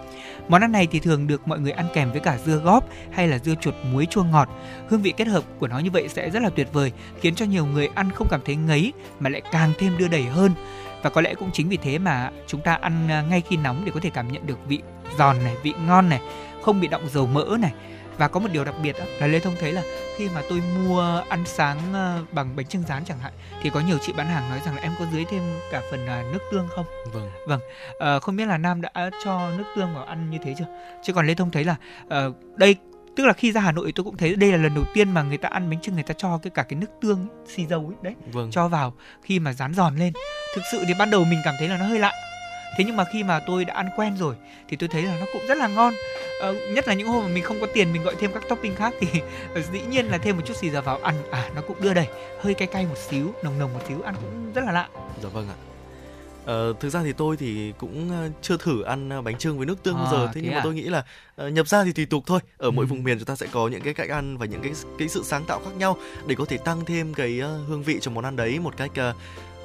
món 0.48 0.60
ăn 0.60 0.72
này 0.72 0.86
thì 0.86 1.00
thường 1.00 1.26
được 1.26 1.48
mọi 1.48 1.60
người 1.60 1.72
ăn 1.72 1.86
kèm 1.94 2.10
với 2.10 2.20
cả 2.20 2.38
dưa 2.44 2.56
góp 2.56 2.88
hay 3.12 3.28
là 3.28 3.38
dưa 3.38 3.54
chuột 3.60 3.74
muối 3.92 4.06
chua 4.06 4.22
ngọt. 4.22 4.48
Hương 4.88 5.02
vị 5.02 5.14
kết 5.16 5.28
hợp 5.28 5.44
của 5.58 5.68
nó 5.68 5.78
như 5.78 5.90
vậy 5.90 6.08
sẽ 6.08 6.30
rất 6.30 6.42
là 6.42 6.50
tuyệt 6.50 6.68
vời, 6.72 6.92
khiến 7.20 7.34
cho 7.34 7.46
nhiều 7.46 7.66
người 7.66 7.88
ăn 7.94 8.10
không 8.10 8.28
cảm 8.30 8.40
thấy 8.44 8.56
ngấy 8.56 8.92
mà 9.20 9.30
lại 9.30 9.42
càng 9.52 9.72
thêm 9.78 9.98
đưa 9.98 10.08
đẩy 10.08 10.24
hơn. 10.24 10.52
Và 11.02 11.10
có 11.10 11.20
lẽ 11.20 11.34
cũng 11.34 11.50
chính 11.52 11.68
vì 11.68 11.76
thế 11.76 11.98
mà 11.98 12.30
chúng 12.46 12.60
ta 12.60 12.74
ăn 12.74 13.08
à, 13.08 13.22
ngay 13.30 13.42
khi 13.48 13.56
nóng 13.56 13.82
để 13.84 13.92
có 13.94 14.00
thể 14.00 14.10
cảm 14.10 14.32
nhận 14.32 14.46
được 14.46 14.58
vị 14.68 14.78
giòn 15.18 15.36
này, 15.44 15.54
vị 15.62 15.74
ngon 15.86 16.08
này, 16.08 16.20
không 16.62 16.80
bị 16.80 16.88
động 16.88 17.08
dầu 17.08 17.26
mỡ 17.26 17.56
này 17.60 17.72
và 18.18 18.28
có 18.28 18.40
một 18.40 18.48
điều 18.52 18.64
đặc 18.64 18.74
biệt 18.82 18.96
đó, 18.98 19.04
là 19.20 19.26
Lê 19.26 19.40
Thông 19.40 19.54
thấy 19.60 19.72
là 19.72 19.82
khi 20.16 20.28
mà 20.34 20.42
tôi 20.48 20.62
mua 20.84 21.22
ăn 21.28 21.44
sáng 21.46 21.94
à, 21.94 22.18
bằng 22.32 22.56
bánh 22.56 22.66
trưng 22.66 22.82
rán 22.88 23.04
chẳng 23.04 23.18
hạn 23.18 23.32
thì 23.62 23.70
có 23.70 23.80
nhiều 23.80 23.98
chị 23.98 24.12
bán 24.12 24.26
hàng 24.26 24.50
nói 24.50 24.60
rằng 24.66 24.76
là 24.76 24.82
em 24.82 24.92
có 24.98 25.06
dưới 25.12 25.24
thêm 25.30 25.42
cả 25.70 25.82
phần 25.90 26.06
à, 26.06 26.24
nước 26.32 26.38
tương 26.52 26.68
không 26.68 26.86
Vâng. 27.46 27.60
Ờ, 27.98 28.20
không 28.20 28.36
biết 28.36 28.46
là 28.46 28.58
Nam 28.58 28.80
đã 28.80 29.10
cho 29.24 29.50
nước 29.58 29.64
tương 29.76 29.94
vào 29.94 30.04
ăn 30.04 30.30
như 30.30 30.38
thế 30.44 30.54
chưa? 30.58 30.66
Chứ 31.04 31.12
còn 31.12 31.26
Lê 31.26 31.34
Thông 31.34 31.50
thấy 31.50 31.64
là 31.64 31.76
ờ, 32.08 32.32
đây 32.56 32.76
tức 33.16 33.24
là 33.26 33.32
khi 33.32 33.52
ra 33.52 33.60
Hà 33.60 33.72
Nội 33.72 33.92
tôi 33.94 34.04
cũng 34.04 34.16
thấy 34.16 34.34
đây 34.34 34.52
là 34.52 34.56
lần 34.58 34.74
đầu 34.74 34.84
tiên 34.94 35.10
mà 35.10 35.22
người 35.22 35.36
ta 35.36 35.48
ăn 35.48 35.70
bánh 35.70 35.80
trưng 35.80 35.94
người 35.94 36.02
ta 36.04 36.14
cho 36.18 36.38
cái 36.42 36.50
cả 36.54 36.62
cái 36.62 36.78
nước 36.80 36.86
tương 37.00 37.18
ấy, 37.18 37.46
xì 37.46 37.66
dầu 37.66 37.80
ấy 37.86 37.96
đấy 38.02 38.14
Vâng. 38.32 38.50
cho 38.50 38.68
vào 38.68 38.94
khi 39.22 39.38
mà 39.38 39.52
rán 39.52 39.74
giòn 39.74 39.96
lên. 39.96 40.12
Thực 40.56 40.62
sự 40.72 40.84
thì 40.88 40.94
ban 40.98 41.10
đầu 41.10 41.24
mình 41.24 41.38
cảm 41.44 41.54
thấy 41.58 41.68
là 41.68 41.76
nó 41.76 41.86
hơi 41.86 41.98
lạ. 41.98 42.12
Thế 42.78 42.84
nhưng 42.84 42.96
mà 42.96 43.04
khi 43.12 43.22
mà 43.24 43.40
tôi 43.46 43.64
đã 43.64 43.74
ăn 43.74 43.88
quen 43.96 44.16
rồi 44.16 44.34
thì 44.68 44.76
tôi 44.76 44.88
thấy 44.88 45.02
là 45.02 45.16
nó 45.20 45.26
cũng 45.32 45.46
rất 45.46 45.58
là 45.58 45.68
ngon. 45.68 45.94
Ờ, 46.40 46.54
nhất 46.70 46.88
là 46.88 46.94
những 46.94 47.08
hôm 47.08 47.22
mà 47.22 47.28
mình 47.28 47.44
không 47.44 47.60
có 47.60 47.66
tiền 47.74 47.92
mình 47.92 48.02
gọi 48.02 48.14
thêm 48.20 48.30
các 48.34 48.42
topping 48.48 48.74
khác 48.74 48.94
thì 49.00 49.06
dĩ 49.72 49.80
nhiên 49.90 50.06
là 50.06 50.18
thêm 50.18 50.36
một 50.36 50.42
chút 50.46 50.56
xì 50.56 50.70
dầu 50.70 50.82
vào 50.82 50.98
ăn 50.98 51.14
à 51.30 51.50
nó 51.54 51.60
cũng 51.62 51.76
đưa 51.80 51.94
đẩy 51.94 52.06
hơi 52.40 52.54
cay 52.54 52.68
cay 52.68 52.86
một 52.86 52.98
xíu, 52.98 53.34
nồng 53.44 53.58
nồng 53.58 53.72
một 53.74 53.80
xíu 53.88 54.02
ăn 54.02 54.14
cũng 54.14 54.52
rất 54.54 54.64
là 54.64 54.72
lạ. 54.72 54.88
Dạ 55.22 55.28
vâng 55.28 55.48
ạ. 55.48 55.54
Ờ, 56.46 56.74
thực 56.80 56.88
ra 56.90 57.02
thì 57.02 57.12
tôi 57.12 57.36
thì 57.36 57.72
cũng 57.78 58.10
ờ, 58.10 58.28
chưa 58.42 58.56
thử 58.56 58.82
ăn 58.82 59.08
ờ, 59.08 59.22
bánh 59.22 59.38
trưng 59.38 59.56
với 59.56 59.66
nước 59.66 59.82
tương 59.82 59.94
bao 59.94 60.04
À, 60.06 60.10
giờ 60.10 60.26
thế 60.26 60.32
thế 60.34 60.40
nhưng 60.44 60.52
mà 60.54 60.60
à? 60.60 60.64
tôi 60.64 60.74
nghĩ 60.74 60.82
là 60.82 61.04
nhập 61.50 61.68
ra 61.68 61.84
thì 61.84 61.92
tùy 61.92 62.06
tục 62.06 62.22
thôi 62.26 62.40
ở 62.58 62.70
mỗi 62.70 62.84
Ừ. 62.84 62.86
vùng 62.88 63.04
miền 63.04 63.18
chúng 63.18 63.26
ta 63.26 63.36
sẽ 63.36 63.46
có 63.52 63.68
những 63.68 63.80
cái 63.80 63.94
cách 63.94 64.08
ăn 64.08 64.36
và 64.38 64.46
những 64.46 64.62
cái 64.62 64.72
cái 64.98 65.08
sự 65.08 65.22
sáng 65.24 65.44
tạo 65.44 65.60
khác 65.64 65.70
nhau 65.78 65.96
để 66.26 66.34
có 66.34 66.44
thể 66.44 66.56
tăng 66.56 66.84
thêm 66.84 67.14
cái 67.14 67.32
hương 67.68 67.82
vị 67.82 67.98
cho 68.00 68.10
món 68.10 68.24
ăn 68.24 68.36
đấy 68.36 68.58
một 68.58 68.76
cách 68.76 68.90
ờ, 68.96 69.14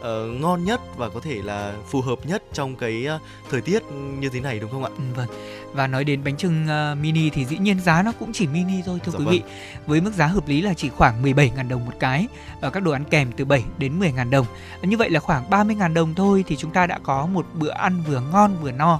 ờ, 0.01 0.25
ngon 0.27 0.63
nhất 0.63 0.81
và 0.97 1.09
có 1.09 1.19
thể 1.19 1.41
là 1.41 1.73
phù 1.89 2.01
hợp 2.01 2.19
nhất 2.25 2.43
trong 2.53 2.75
cái 2.75 3.05
ờ, 3.05 3.19
thời 3.51 3.61
tiết 3.61 3.83
như 4.19 4.29
thế 4.29 4.39
này 4.39 4.59
đúng 4.59 4.71
không 4.71 4.83
ạ? 4.83 4.89
Ừ, 4.97 5.03
vâng. 5.15 5.27
Và 5.73 5.87
nói 5.87 6.03
đến 6.03 6.23
bánh 6.23 6.37
trưng 6.37 6.67
ờ, 6.67 6.95
mini 7.01 7.29
thì 7.29 7.45
dĩ 7.45 7.57
nhiên 7.57 7.79
giá 7.79 8.03
nó 8.03 8.11
cũng 8.19 8.33
chỉ 8.33 8.47
mini 8.47 8.81
thôi 8.85 8.99
thưa 9.05 9.11
Dạ 9.11 9.19
quý 9.19 9.25
vâng. 9.25 9.33
vị. 9.33 9.41
Với 9.87 10.01
mức 10.01 10.13
giá 10.13 10.27
hợp 10.27 10.47
lý 10.47 10.61
là 10.61 10.73
chỉ 10.73 10.89
khoảng 10.89 11.23
17.000 11.23 11.69
đồng 11.69 11.85
một 11.85 11.93
cái. 11.99 12.27
Ở 12.61 12.69
các 12.69 12.83
đồ 12.83 12.91
ăn 12.91 13.03
kèm 13.03 13.31
từ 13.37 13.45
7 13.45 13.63
đến 13.77 13.99
10.000 13.99 14.29
đồng. 14.29 14.45
Như 14.81 14.97
vậy 14.97 15.09
là 15.09 15.19
khoảng 15.19 15.49
30.000 15.49 15.93
đồng 15.93 16.15
thôi 16.15 16.43
thì 16.47 16.55
chúng 16.55 16.71
ta 16.71 16.87
đã 16.87 16.99
có 17.03 17.25
một 17.25 17.45
bữa 17.53 17.71
ăn 17.71 18.03
vừa 18.07 18.19
ngon 18.19 18.55
vừa 18.61 18.71
no. 18.71 18.99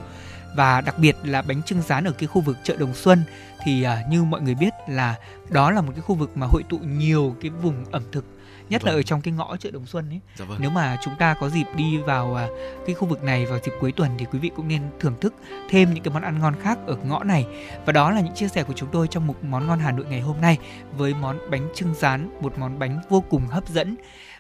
Và 0.56 0.82
đặc 0.82 0.95
biệt 1.00 1.16
là 1.24 1.41
bánh 1.41 1.64
trưng 1.64 1.82
rán 1.82 2.04
ở 2.04 2.12
cái 2.12 2.28
khu 2.28 2.41
vực 2.41 2.58
chợ 2.64 2.76
Đồng 2.76 2.93
Xuân 2.93 3.24
thì 3.64 3.84
à, 3.84 4.04
như 4.10 4.24
mọi 4.24 4.41
người 4.41 4.56
biết 4.56 4.74
là 4.89 5.16
đó 5.50 5.72
là 5.72 5.82
một 5.82 5.91
cái 5.95 6.02
khu 6.02 6.16
vực 6.16 6.38
mà 6.38 6.47
hội 6.50 6.64
tụ 6.70 6.78
nhiều 6.78 7.36
cái 7.41 7.52
vùng 7.62 7.86
ẩm 7.91 8.04
thực 8.12 8.26
nhất 8.70 8.82
vâng. 8.82 8.93
là 8.93 8.99
ở 8.99 9.01
trong 9.01 9.22
cái 9.22 9.34
ngõ 9.34 9.57
chợ 9.57 9.72
Đồng 9.72 9.86
Xuân 9.86 10.09
ấy. 10.09 10.20
Dạ 10.36 10.45
vâng. 10.45 10.57
Nếu 10.61 10.70
mà 10.70 10.97
chúng 11.03 11.13
ta 11.20 11.34
có 11.34 11.49
dịp 11.49 11.65
đi 11.76 11.97
vào 11.97 12.36
à, 12.36 12.47
cái 12.86 12.95
khu 12.95 13.07
vực 13.07 13.24
này 13.24 13.45
vào 13.45 13.59
dịp 13.63 13.72
cuối 13.80 13.91
tuần 13.91 14.11
thì 14.17 14.26
quý 14.26 14.39
vị 14.39 14.51
cũng 14.55 14.67
nên 14.67 14.82
thưởng 14.99 15.15
thức 15.22 15.34
thêm 15.70 15.93
những 15.93 16.03
cái 16.03 16.13
món 16.13 16.24
ăn 16.24 16.39
ngon 16.39 16.55
khác 16.61 16.80
ở 16.88 16.95
ngõ 16.95 17.24
này. 17.24 17.45
Và 17.86 17.93
đó 17.93 18.11
là 18.11 18.22
những 18.22 18.36
chia 18.36 18.47
sẻ 18.47 18.63
của 18.63 18.74
chúng 18.74 18.89
tôi 18.91 19.07
trong 19.07 19.28
một 19.28 19.43
món 19.43 19.67
ngon 19.67 19.80
Hà 19.80 19.91
Nội 19.91 20.05
ngày 20.09 20.22
hôm 20.22 20.41
nay 20.41 20.57
với 20.97 21.13
món 21.13 21.39
bánh 21.51 21.70
trưng 21.76 21.93
rán, 21.95 22.30
một 22.41 22.57
món 22.57 22.80
bánh 22.80 23.01
vô 23.09 23.24
cùng 23.30 23.47
hấp 23.47 23.70
dẫn. 23.70 23.95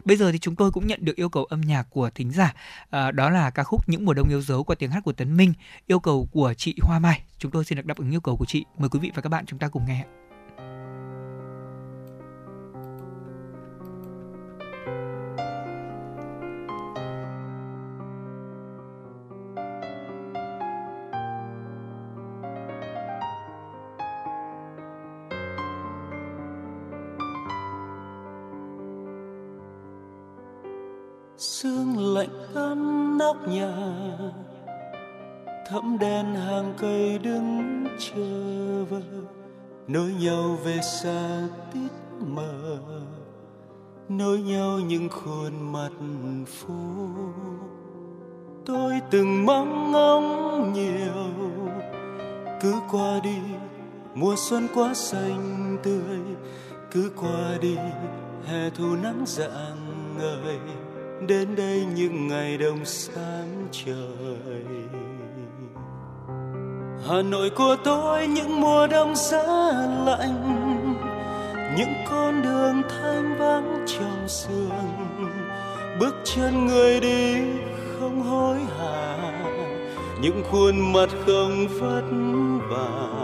Bây 0.05 0.17
giờ 0.17 0.31
thì 0.31 0.39
chúng 0.39 0.55
tôi 0.55 0.71
cũng 0.71 0.87
nhận 0.87 1.05
được 1.05 1.15
yêu 1.15 1.29
cầu 1.29 1.45
âm 1.45 1.61
nhạc 1.61 1.83
của 1.89 2.09
thính 2.15 2.31
giả, 2.31 2.53
à, 2.89 3.11
đó 3.11 3.29
là 3.29 3.49
ca 3.49 3.63
khúc 3.63 3.89
Những 3.89 4.05
mùa 4.05 4.13
đông 4.13 4.29
yêu 4.29 4.41
dấu 4.41 4.63
qua 4.63 4.75
tiếng 4.79 4.91
hát 4.91 5.03
của 5.03 5.13
Tấn 5.13 5.37
Minh, 5.37 5.53
yêu 5.87 5.99
cầu 5.99 6.27
của 6.31 6.53
chị 6.53 6.75
Hoa 6.81 6.99
Mai. 6.99 7.21
Chúng 7.37 7.51
tôi 7.51 7.65
xin 7.65 7.75
được 7.75 7.85
đáp 7.85 7.97
ứng 7.97 8.11
yêu 8.11 8.21
cầu 8.21 8.37
của 8.37 8.45
chị. 8.45 8.65
Mời 8.77 8.89
quý 8.89 8.99
vị 8.99 9.11
và 9.15 9.21
các 9.21 9.29
bạn 9.29 9.45
chúng 9.45 9.59
ta 9.59 9.67
cùng 9.67 9.85
nghe. 9.87 10.05
Sương 31.61 32.13
lạnh 32.13 32.53
ấm 32.53 33.17
nóc 33.17 33.47
nhà 33.47 33.73
thẫm 35.69 35.97
đen 35.99 36.25
hàng 36.35 36.73
cây 36.77 37.19
đứng 37.19 37.85
chờ 37.99 38.85
vờ, 38.89 39.01
nối 39.87 40.11
nhau 40.21 40.57
về 40.63 40.79
xa 40.81 41.47
tít 41.73 41.91
mờ 42.19 42.79
nối 44.09 44.39
nhau 44.39 44.79
những 44.79 45.09
khuôn 45.09 45.71
mặt 45.71 45.91
phố 46.47 47.07
tôi 48.65 48.93
từng 49.11 49.45
mong 49.45 49.91
ngóng 49.91 50.73
nhiều 50.73 51.29
cứ 52.61 52.73
qua 52.91 53.19
đi 53.23 53.37
mùa 54.15 54.35
xuân 54.37 54.67
quá 54.75 54.93
xanh 54.93 55.77
tươi 55.83 56.19
cứ 56.91 57.11
qua 57.15 57.57
đi 57.61 57.75
hè 58.45 58.69
thu 58.69 58.95
nắng 59.03 59.23
dạng 59.25 60.15
ngời 60.17 60.78
đến 61.27 61.55
đây 61.55 61.85
những 61.95 62.27
ngày 62.27 62.57
đông 62.57 62.85
sáng 62.85 63.67
trời. 63.71 64.63
Hà 67.07 67.21
nội 67.21 67.49
của 67.49 67.75
tôi 67.83 68.27
những 68.27 68.61
mùa 68.61 68.87
đông 68.87 69.15
giá 69.15 69.43
lạnh, 70.05 70.95
những 71.77 71.93
con 72.09 72.41
đường 72.41 72.81
thanh 72.89 73.37
vắng 73.39 73.85
trong 73.87 74.27
sương. 74.27 74.69
Bước 75.99 76.15
chân 76.23 76.67
người 76.67 76.99
đi 76.99 77.35
không 77.99 78.21
hối 78.21 78.57
hả, 78.77 79.17
những 80.21 80.43
khuôn 80.51 80.93
mặt 80.93 81.09
không 81.25 81.67
vất 81.67 82.03
vả. 82.69 83.19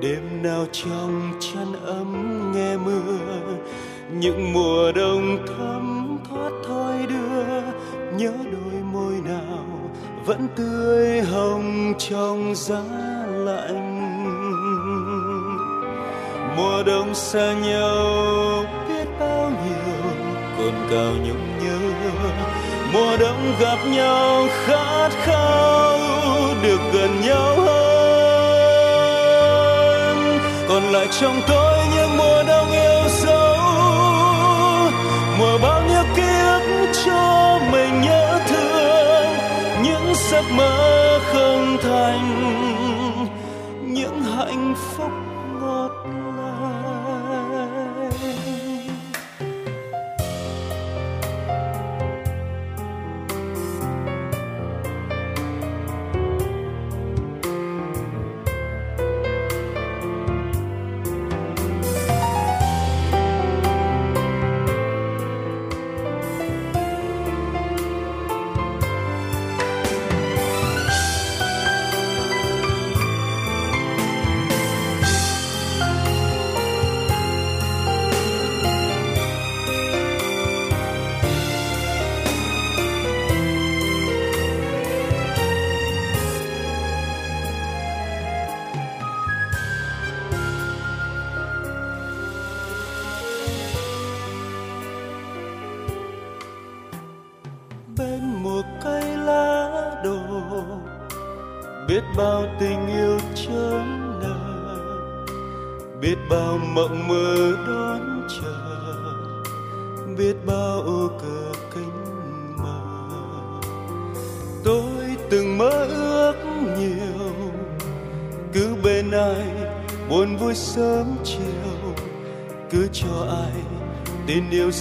Đêm 0.00 0.42
nào 0.42 0.66
trong 0.72 1.32
chăn 1.40 1.72
ấm 1.84 2.52
nghe 2.54 2.76
mưa 2.76 3.18
những 4.10 4.52
mùa 4.52 4.92
đông 4.92 5.46
thấm 5.46 6.18
thoát 6.30 6.50
thôi 6.66 6.94
đưa, 7.08 7.60
nhớ 8.16 8.32
đôi 8.52 8.82
môi 8.92 9.14
nào 9.24 9.64
vẫn 10.26 10.48
tươi 10.56 11.20
hồng 11.20 11.94
trong 11.98 12.54
giá 12.54 12.82
lạnh. 13.28 13.98
Mùa 16.56 16.82
đông 16.82 17.14
xa 17.14 17.52
nhau 17.52 18.64
biết 18.88 19.08
bao 19.20 19.50
nhiêu, 19.50 20.02
cồn 20.58 20.74
cào 20.90 21.12
nhung 21.26 21.58
nhớ. 21.64 21.78
Mùa 22.92 23.16
đông 23.20 23.54
gặp 23.60 23.78
nhau 23.86 24.46
khát 24.64 25.10
khao, 25.22 25.98
được 26.62 26.80
gần 26.92 27.20
nhau 27.20 27.60
hơn. 27.60 28.62
Còn 30.68 30.82
lại 30.82 31.06
trong 31.20 31.40
tôi 31.48 31.78
những 31.96 32.16
mùa 32.18 32.42
đông 32.48 32.70
yêu 32.72 32.91
mùa 35.42 35.58
bao 35.58 35.82
nhiêu 35.88 36.04
ký 36.16 36.32
ức 36.46 36.92
cho 37.04 37.58
mình 37.72 38.00
nhớ 38.00 38.40
thương, 38.48 39.26
những 39.82 40.14
giấc 40.30 40.44
mơ 40.56 41.18
không 41.32 41.76
thành, 41.82 42.26
những 43.86 44.22
hạnh 44.22 44.74
phúc 44.96 45.10
ngọt 45.60 45.90
ngào. 46.04 46.61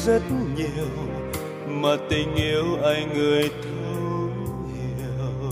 Rất 0.05 0.21
nhiều 0.55 0.87
mà 1.67 1.89
tình 2.09 2.35
yêu 2.35 2.63
ai 2.83 3.05
người 3.15 3.49
thấu 3.63 4.29
hiểu. 4.73 5.51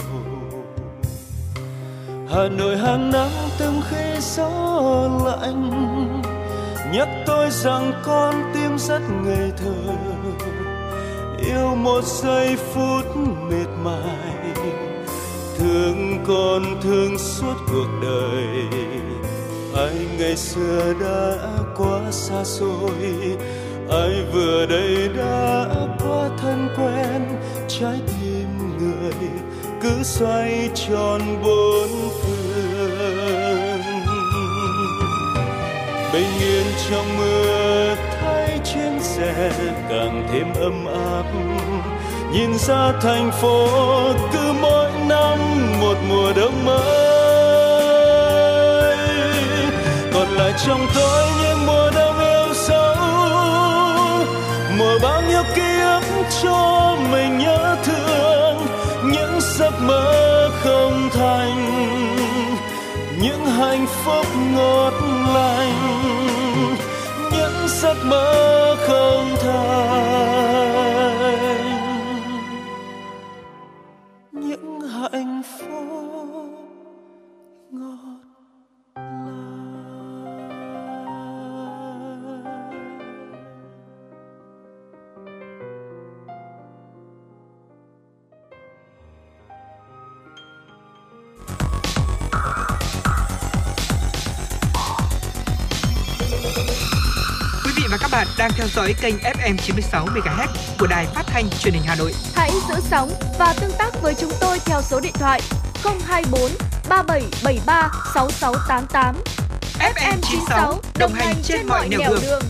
Hà 2.29 2.47
nội 2.57 2.77
hàng 2.77 3.11
năm 3.11 3.29
từng 3.59 3.81
khi 3.89 4.19
gió 4.21 5.09
lạnh, 5.25 5.69
nhắc 6.93 7.07
tôi 7.25 7.49
rằng 7.51 7.93
con 8.05 8.51
tim 8.53 8.77
rất 8.77 9.01
ngây 9.25 9.51
thơ. 9.57 9.93
Yêu 11.45 11.75
một 11.75 12.03
giây 12.03 12.55
phút 12.55 13.17
mệt 13.49 13.67
mỏi 13.83 14.53
thương 15.57 16.23
con 16.27 16.63
thương 16.81 17.17
suốt 17.17 17.55
cuộc 17.71 17.87
đời. 18.01 18.67
Ai 19.75 20.07
ngày 20.19 20.35
xưa 20.35 20.93
đã 21.01 21.37
quá 21.77 22.11
xa 22.11 22.43
xôi 22.43 23.37
ai 23.99 24.23
vừa 24.33 24.65
đây 24.65 25.09
đã 25.17 25.65
quá 25.99 26.29
thân 26.41 26.69
quen, 26.77 27.37
trái 27.67 27.99
tim 28.07 28.77
người 28.77 29.29
cứ 29.81 30.03
xoay 30.03 30.69
tròn 30.75 31.21
bốn 31.43 31.87
phương. 32.21 33.81
Bình 36.13 36.39
yên 36.39 36.65
trong 36.89 37.17
mưa 37.17 37.95
thấy 38.21 38.59
chuyến 38.73 38.99
xe 39.01 39.51
càng 39.89 40.27
thêm 40.31 40.53
ấm 40.53 40.85
áp. 40.85 41.23
Nhìn 42.33 42.57
ra 42.57 42.91
thành 43.01 43.31
phố, 43.41 43.67
cứ 44.33 44.53
mỗi 44.61 44.91
năm 45.07 45.37
một 45.81 45.97
mùa 46.09 46.33
đông 46.35 46.65
mới. 46.65 47.37
Còn 50.13 50.27
lại 50.27 50.53
trong 50.65 50.87
tôi 50.95 51.27
những 51.41 51.58
cho 56.43 56.97
mình 57.11 57.37
nhớ 57.37 57.75
thương 57.83 58.57
những 59.11 59.39
giấc 59.41 59.73
mơ 59.81 60.49
không 60.63 61.09
thành, 61.13 61.57
những 63.21 63.45
hạnh 63.45 63.85
phúc 64.03 64.25
ngọt 64.55 64.93
lành, 65.33 65.75
những 67.31 67.67
giấc 67.67 67.97
mơ 68.05 68.75
không 68.87 69.35
thành 69.41 70.68
theo 98.59 98.67
dõi 98.67 98.95
kênh 99.01 99.15
FM 99.15 99.57
96 99.57 100.05
MHz 100.05 100.47
của 100.79 100.87
đài 100.87 101.05
phát 101.05 101.23
thanh 101.27 101.49
truyền 101.49 101.73
hình 101.73 101.83
Hà 101.85 101.95
Nội. 101.95 102.13
Hãy 102.35 102.51
giữ 102.69 102.75
sóng 102.81 103.09
và 103.39 103.53
tương 103.61 103.71
tác 103.77 104.01
với 104.01 104.15
chúng 104.15 104.31
tôi 104.41 104.59
theo 104.65 104.81
số 104.81 104.99
điện 104.99 105.13
thoại 105.13 105.41
024 105.83 106.41
3773 106.89 107.91
6688. 108.13 109.15
FM 109.79 110.17
96 110.21 110.81
đồng 110.99 111.13
hành 111.13 111.35
trên 111.43 111.67
mọi 111.67 111.89
nẻo 111.89 111.99
đường. 112.21 112.41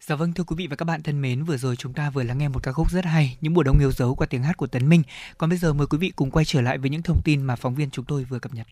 Dạ 0.00 0.16
vâng 0.16 0.32
thưa 0.32 0.44
quý 0.44 0.56
vị 0.58 0.66
và 0.66 0.76
các 0.76 0.84
bạn 0.84 1.02
thân 1.02 1.22
mến, 1.22 1.44
vừa 1.44 1.56
rồi 1.56 1.76
chúng 1.76 1.92
ta 1.92 2.10
vừa 2.10 2.22
lắng 2.22 2.38
nghe 2.38 2.48
một 2.48 2.62
ca 2.62 2.72
khúc 2.72 2.90
rất 2.90 3.04
hay, 3.04 3.36
những 3.40 3.54
mùa 3.54 3.62
đông 3.62 3.78
yêu 3.78 3.92
dấu 3.92 4.14
qua 4.14 4.26
tiếng 4.30 4.42
hát 4.42 4.56
của 4.56 4.66
Tấn 4.66 4.88
Minh. 4.88 5.02
Còn 5.38 5.50
bây 5.50 5.58
giờ 5.58 5.72
mời 5.72 5.86
quý 5.86 5.98
vị 5.98 6.12
cùng 6.16 6.30
quay 6.30 6.44
trở 6.44 6.60
lại 6.60 6.78
với 6.78 6.90
những 6.90 7.02
thông 7.02 7.20
tin 7.24 7.42
mà 7.42 7.56
phóng 7.56 7.74
viên 7.74 7.90
chúng 7.90 8.04
tôi 8.04 8.24
vừa 8.24 8.38
cập 8.38 8.54
nhật. 8.54 8.66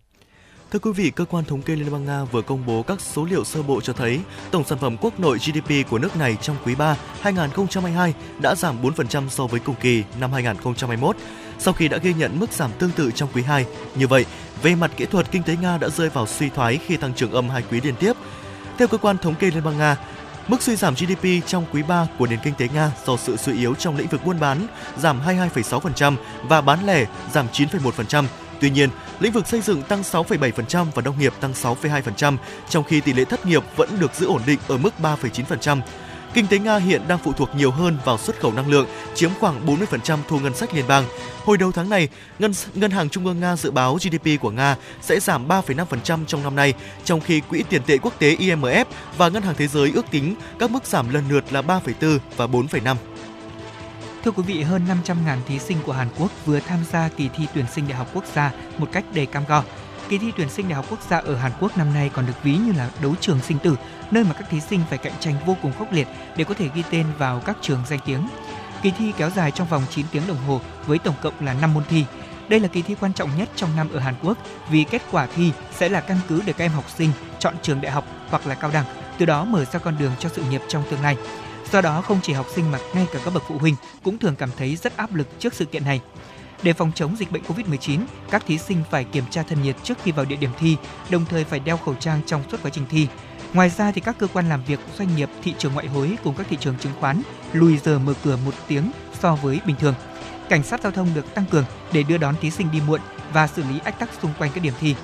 Thưa 0.71 0.79
quý 0.79 0.91
vị, 0.93 1.11
cơ 1.11 1.25
quan 1.25 1.45
thống 1.45 1.63
kê 1.63 1.77
Liên 1.77 1.93
bang 1.93 2.05
Nga 2.05 2.25
vừa 2.25 2.43
công 2.43 2.67
bố 2.67 2.83
các 2.83 3.01
số 3.01 3.25
liệu 3.25 3.45
sơ 3.45 3.63
bộ 3.63 3.81
cho 3.81 3.93
thấy 3.93 4.21
tổng 4.51 4.65
sản 4.65 4.79
phẩm 4.79 4.97
quốc 5.01 5.21
nội 5.21 5.39
GDP 5.39 5.91
của 5.91 5.99
nước 5.99 6.17
này 6.17 6.37
trong 6.43 6.57
quý 6.65 6.75
3 6.75 6.97
2022 7.21 8.15
đã 8.41 8.55
giảm 8.55 8.83
4% 8.83 9.29
so 9.29 9.47
với 9.47 9.61
cùng 9.61 9.75
kỳ 9.81 10.05
năm 10.21 10.33
2021, 10.33 11.17
sau 11.59 11.75
khi 11.75 11.89
đã 11.89 11.99
ghi 11.99 12.15
nhận 12.15 12.39
mức 12.39 12.53
giảm 12.53 12.71
tương 12.79 12.91
tự 12.91 13.11
trong 13.11 13.29
quý 13.35 13.43
2. 13.43 13.67
Như 13.95 14.07
vậy, 14.07 14.25
về 14.63 14.75
mặt 14.75 14.91
kỹ 14.97 15.07
thuật, 15.07 15.31
kinh 15.31 15.43
tế 15.43 15.57
Nga 15.63 15.79
đã 15.79 15.89
rơi 15.89 16.09
vào 16.09 16.27
suy 16.27 16.49
thoái 16.49 16.79
khi 16.87 16.97
tăng 16.97 17.15
trưởng 17.15 17.33
âm 17.33 17.49
hai 17.49 17.63
quý 17.71 17.81
liên 17.81 17.95
tiếp. 17.97 18.13
Theo 18.79 18.89
cơ 18.89 18.99
quan 18.99 19.19
thống 19.19 19.35
kê 19.35 19.51
Liên 19.51 19.65
bang 19.65 19.79
Nga, 19.79 19.97
Mức 20.49 20.63
suy 20.63 20.77
giảm 20.77 20.95
GDP 20.95 21.47
trong 21.47 21.65
quý 21.73 21.83
3 21.83 22.07
của 22.19 22.27
nền 22.27 22.39
kinh 22.43 22.55
tế 22.55 22.69
Nga 22.75 22.93
do 23.07 23.17
sự 23.17 23.37
suy 23.37 23.59
yếu 23.59 23.75
trong 23.75 23.97
lĩnh 23.97 24.09
vực 24.09 24.25
buôn 24.25 24.41
bán 24.41 24.67
giảm 24.99 25.21
22,6% 25.27 26.17
và 26.43 26.61
bán 26.61 26.87
lẻ 26.87 27.07
giảm 27.33 27.47
9,1%. 27.53 28.25
Tuy 28.61 28.71
nhiên, 28.71 28.91
lĩnh 29.21 29.33
vực 29.33 29.47
xây 29.47 29.61
dựng 29.61 29.83
tăng 29.83 30.03
6,7% 30.03 30.87
và 30.95 31.03
nông 31.03 31.19
nghiệp 31.19 31.33
tăng 31.41 31.53
6,2%, 31.53 32.37
trong 32.69 32.85
khi 32.85 33.01
tỷ 33.01 33.13
lệ 33.13 33.25
thất 33.25 33.47
nghiệp 33.47 33.63
vẫn 33.77 33.89
được 33.99 34.15
giữ 34.15 34.27
ổn 34.27 34.43
định 34.47 34.59
ở 34.69 34.77
mức 34.77 34.91
3,9%. 35.03 35.81
Kinh 36.35 36.47
tế 36.47 36.59
Nga 36.59 36.77
hiện 36.77 37.03
đang 37.09 37.19
phụ 37.19 37.33
thuộc 37.33 37.51
nhiều 37.57 37.71
hơn 37.71 37.99
vào 38.05 38.19
xuất 38.19 38.41
khẩu 38.41 38.53
năng 38.53 38.69
lượng, 38.69 38.87
chiếm 39.15 39.31
khoảng 39.41 39.67
40% 39.67 40.19
thu 40.29 40.39
ngân 40.39 40.55
sách 40.55 40.75
liên 40.75 40.85
bang. 40.89 41.05
Hồi 41.45 41.59
đầu 41.59 41.73
tháng 41.73 41.91
này, 41.91 42.09
Ngân, 42.39 42.53
Ngân 42.75 42.91
hàng 42.91 43.09
Trung 43.09 43.27
ương 43.27 43.41
Nga 43.41 43.57
dự 43.57 43.71
báo 43.71 43.95
GDP 43.95 44.41
của 44.41 44.51
Nga 44.51 44.77
sẽ 45.03 45.21
giảm 45.21 45.49
3,5% 45.49 46.25
trong 46.27 46.43
năm 46.43 46.57
nay, 46.57 46.75
trong 47.05 47.21
khi 47.21 47.41
Quỹ 47.41 47.63
tiền 47.69 47.83
tệ 47.87 47.99
quốc 47.99 48.19
tế 48.19 48.37
IMF 48.37 48.85
và 49.19 49.29
Ngân 49.29 49.43
hàng 49.43 49.55
Thế 49.59 49.67
giới 49.67 49.93
ước 49.95 50.11
tính 50.11 50.35
các 50.59 50.71
mức 50.71 50.87
giảm 50.87 51.15
lần 51.15 51.25
lượt 51.31 51.53
là 51.53 51.63
3,4 51.63 52.19
và 52.37 52.47
4,5. 52.47 52.97
Thưa 54.25 54.31
quý 54.31 54.43
vị, 54.43 54.63
hơn 54.63 54.83
500.000 55.05 55.39
thí 55.47 55.59
sinh 55.59 55.79
của 55.87 55.93
Hàn 55.93 56.09
Quốc 56.19 56.31
vừa 56.47 56.61
tham 56.61 56.79
gia 56.91 57.09
kỳ 57.09 57.29
thi 57.29 57.47
tuyển 57.55 57.67
sinh 57.75 57.89
đại 57.89 57.99
học 57.99 58.09
quốc 58.15 58.25
gia 58.35 58.53
một 58.79 58.89
cách 58.93 59.05
đầy 59.15 59.27
cam 59.27 59.43
go. 59.49 59.63
Kỳ 60.09 60.19
thi 60.19 60.33
tuyển 60.37 60.49
sinh 60.49 60.69
đại 60.69 60.77
học 60.77 60.87
quốc 60.91 60.99
gia 61.11 61.19
ở 61.19 61.37
Hàn 61.37 61.53
Quốc 61.61 61.79
năm 61.79 61.95
nay 61.95 62.11
còn 62.15 62.27
được 62.27 62.43
ví 62.43 62.57
như 62.57 62.73
là 62.73 62.91
đấu 63.03 63.15
trường 63.21 63.41
sinh 63.41 63.59
tử, 63.59 63.77
nơi 64.11 64.25
mà 64.25 64.33
các 64.33 64.51
thí 64.51 64.61
sinh 64.61 64.81
phải 64.89 64.99
cạnh 64.99 65.13
tranh 65.21 65.35
vô 65.47 65.57
cùng 65.63 65.73
khốc 65.79 65.93
liệt 65.93 66.09
để 66.37 66.45
có 66.45 66.55
thể 66.55 66.69
ghi 66.75 66.83
tên 66.91 67.07
vào 67.19 67.41
các 67.41 67.57
trường 67.61 67.83
danh 67.89 67.99
tiếng. 68.07 68.29
Kỳ 68.83 68.91
thi 68.91 69.13
kéo 69.19 69.31
dài 69.31 69.51
trong 69.51 69.69
vòng 69.69 69.83
9 69.91 70.07
tiếng 70.13 70.27
đồng 70.29 70.45
hồ 70.47 70.61
với 70.87 70.99
tổng 70.99 71.15
cộng 71.23 71.35
là 71.41 71.55
5 71.55 71.75
môn 71.75 71.85
thi. 71.89 72.05
Đây 72.49 72.61
là 72.61 72.69
kỳ 72.69 72.83
thi 72.83 72.95
quan 73.01 73.13
trọng 73.13 73.31
nhất 73.39 73.49
trong 73.57 73.77
năm 73.77 73.89
ở 73.93 73.99
Hàn 73.99 74.15
Quốc 74.23 74.39
vì 74.71 74.85
kết 74.85 75.03
quả 75.11 75.27
thi 75.37 75.53
sẽ 75.77 75.89
là 75.89 76.01
căn 76.01 76.19
cứ 76.29 76.43
để 76.47 76.53
các 76.53 76.65
em 76.65 76.73
học 76.73 76.85
sinh 76.97 77.11
chọn 77.39 77.55
trường 77.63 77.81
đại 77.81 77.93
học 77.93 78.05
hoặc 78.31 78.47
là 78.47 78.55
cao 78.55 78.71
đẳng, 78.71 78.85
từ 79.19 79.27
đó 79.27 79.45
mở 79.45 79.65
ra 79.65 79.79
con 79.79 79.97
đường 79.99 80.13
cho 80.19 80.29
sự 80.29 80.43
nghiệp 80.51 80.63
trong 80.69 80.83
tương 80.91 81.03
lai. 81.03 81.17
Do 81.73 81.81
đó 81.81 82.03
không 82.03 82.21
chỉ 82.23 82.33
học 82.33 82.47
sinh 82.55 82.71
mà 82.71 82.79
ngay 82.95 83.07
cả 83.13 83.19
các 83.25 83.35
bậc 83.35 83.43
phụ 83.49 83.59
huynh 83.59 83.75
cũng 84.05 84.19
thường 84.19 84.37
cảm 84.37 84.51
thấy 84.57 84.77
rất 84.77 84.97
áp 84.97 85.15
lực 85.15 85.29
trước 85.39 85.55
sự 85.55 85.65
kiện 85.65 85.85
này. 85.85 86.01
Để 86.63 86.73
phòng 86.73 86.93
chống 86.95 87.17
dịch 87.17 87.33
bệnh 87.33 87.43
Covid-19, 87.43 88.01
các 88.31 88.47
thí 88.47 88.59
sinh 88.59 88.83
phải 88.91 89.05
kiểm 89.05 89.25
tra 89.31 89.43
thân 89.43 89.63
nhiệt 89.63 89.77
trước 89.83 89.99
khi 90.03 90.13
vào 90.13 90.25
địa 90.25 90.37
điểm 90.37 90.51
thi, 90.59 90.77
đồng 91.11 91.25
thời 91.25 91.45
phải 91.45 91.61
đeo 91.61 91.77
khẩu 91.77 91.95
trang 91.95 92.21
trong 92.27 92.43
suốt 92.51 92.63
quá 92.63 92.71
trình 92.75 92.85
thi. 92.91 93.09
Ngoài 93.53 93.71
ra 93.71 93.93
thì 93.93 94.01
các 94.01 94.19
cơ 94.19 94.27
quan 94.27 94.49
làm 94.49 94.65
việc, 94.65 94.81
doanh 94.99 95.17
nghiệp, 95.17 95.29
thị 95.43 95.55
trường 95.59 95.73
ngoại 95.75 95.87
hối 95.87 96.17
cùng 96.25 96.35
các 96.35 96.47
thị 96.51 96.57
trường 96.61 96.79
chứng 96.79 96.93
khoán 97.01 97.23
lùi 97.53 97.79
giờ 97.79 97.99
mở 97.99 98.15
cửa 98.25 98.39
một 98.45 98.55
tiếng 98.69 98.91
so 99.21 99.35
với 99.35 99.61
bình 99.67 99.77
thường. 99.77 99.95
Cảnh 100.49 100.63
sát 100.63 100.81
giao 100.83 100.93
thông 100.93 101.09
được 101.15 101.35
tăng 101.35 101.45
cường 101.51 101.65
để 101.93 102.03
đưa 102.03 102.19
đón 102.19 102.35
thí 102.41 102.51
sinh 102.51 102.71
đi 102.73 102.81
muộn 102.81 103.01
và 103.33 103.47
xử 103.47 103.63
lý 103.63 103.79
ách 103.85 103.99
tắc 103.99 104.11
xung 104.23 104.33
quanh 104.39 104.51
các 104.55 104.63
điểm 104.63 104.75
thi. 104.81 104.95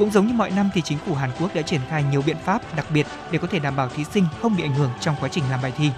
Cũng 0.00 0.10
giống 0.10 0.26
như 0.26 0.32
mọi 0.32 0.50
năm 0.50 0.70
thì 0.74 0.82
chính 0.82 0.98
phủ 0.98 1.14
Hàn 1.14 1.30
Quốc 1.40 1.54
đã 1.54 1.62
triển 1.62 1.80
khai 1.88 2.04
nhiều 2.10 2.22
biện 2.22 2.36
pháp 2.44 2.76
đặc 2.76 2.86
biệt 2.94 3.06
để 3.30 3.38
có 3.38 3.46
thể 3.46 3.58
đảm 3.58 3.76
bảo 3.76 3.88
thí 3.88 4.04
sinh 4.04 4.24
không 4.42 4.56
bị 4.56 4.62
ảnh 4.62 4.74
hưởng 4.74 4.90
trong 5.00 5.14
quá 5.20 5.28
trình 5.28 5.44
làm 5.50 5.62
bài 5.62 5.72
thi. 5.76 5.90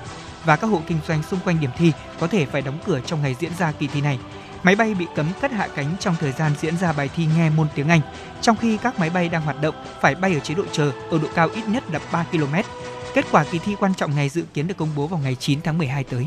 Và 0.44 0.56
các 0.56 0.66
hộ 0.66 0.82
kinh 0.86 0.98
doanh 1.08 1.22
xung 1.22 1.40
quanh 1.44 1.60
điểm 1.60 1.70
thi 1.78 1.92
có 2.20 2.26
thể 2.26 2.46
phải 2.46 2.62
đóng 2.62 2.78
cửa 2.84 3.00
trong 3.06 3.22
ngày 3.22 3.36
diễn 3.38 3.52
ra 3.58 3.72
kỳ 3.72 3.86
thi 3.86 4.00
này. 4.00 4.18
Máy 4.62 4.76
bay 4.76 4.94
bị 4.94 5.06
cấm 5.14 5.26
cất 5.40 5.52
hạ 5.52 5.68
cánh 5.74 5.96
trong 6.00 6.14
thời 6.20 6.32
gian 6.32 6.52
diễn 6.60 6.76
ra 6.76 6.92
bài 6.92 7.10
thi 7.16 7.26
nghe 7.36 7.50
môn 7.50 7.66
tiếng 7.74 7.88
Anh, 7.88 8.00
trong 8.40 8.56
khi 8.56 8.76
các 8.76 8.98
máy 8.98 9.10
bay 9.10 9.28
đang 9.28 9.42
hoạt 9.42 9.62
động 9.62 9.74
phải 10.00 10.14
bay 10.14 10.34
ở 10.34 10.40
chế 10.40 10.54
độ 10.54 10.64
chờ 10.72 10.92
ở 11.10 11.18
độ 11.18 11.28
cao 11.34 11.48
ít 11.54 11.68
nhất 11.68 11.84
là 11.90 12.00
3 12.12 12.24
km. 12.32 12.54
Kết 13.14 13.24
quả 13.30 13.44
kỳ 13.44 13.58
thi 13.58 13.76
quan 13.80 13.94
trọng 13.94 14.16
này 14.16 14.28
dự 14.28 14.44
kiến 14.54 14.66
được 14.66 14.76
công 14.76 14.90
bố 14.96 15.06
vào 15.06 15.20
ngày 15.20 15.36
9 15.40 15.60
tháng 15.60 15.78
12 15.78 16.04
tới. 16.04 16.26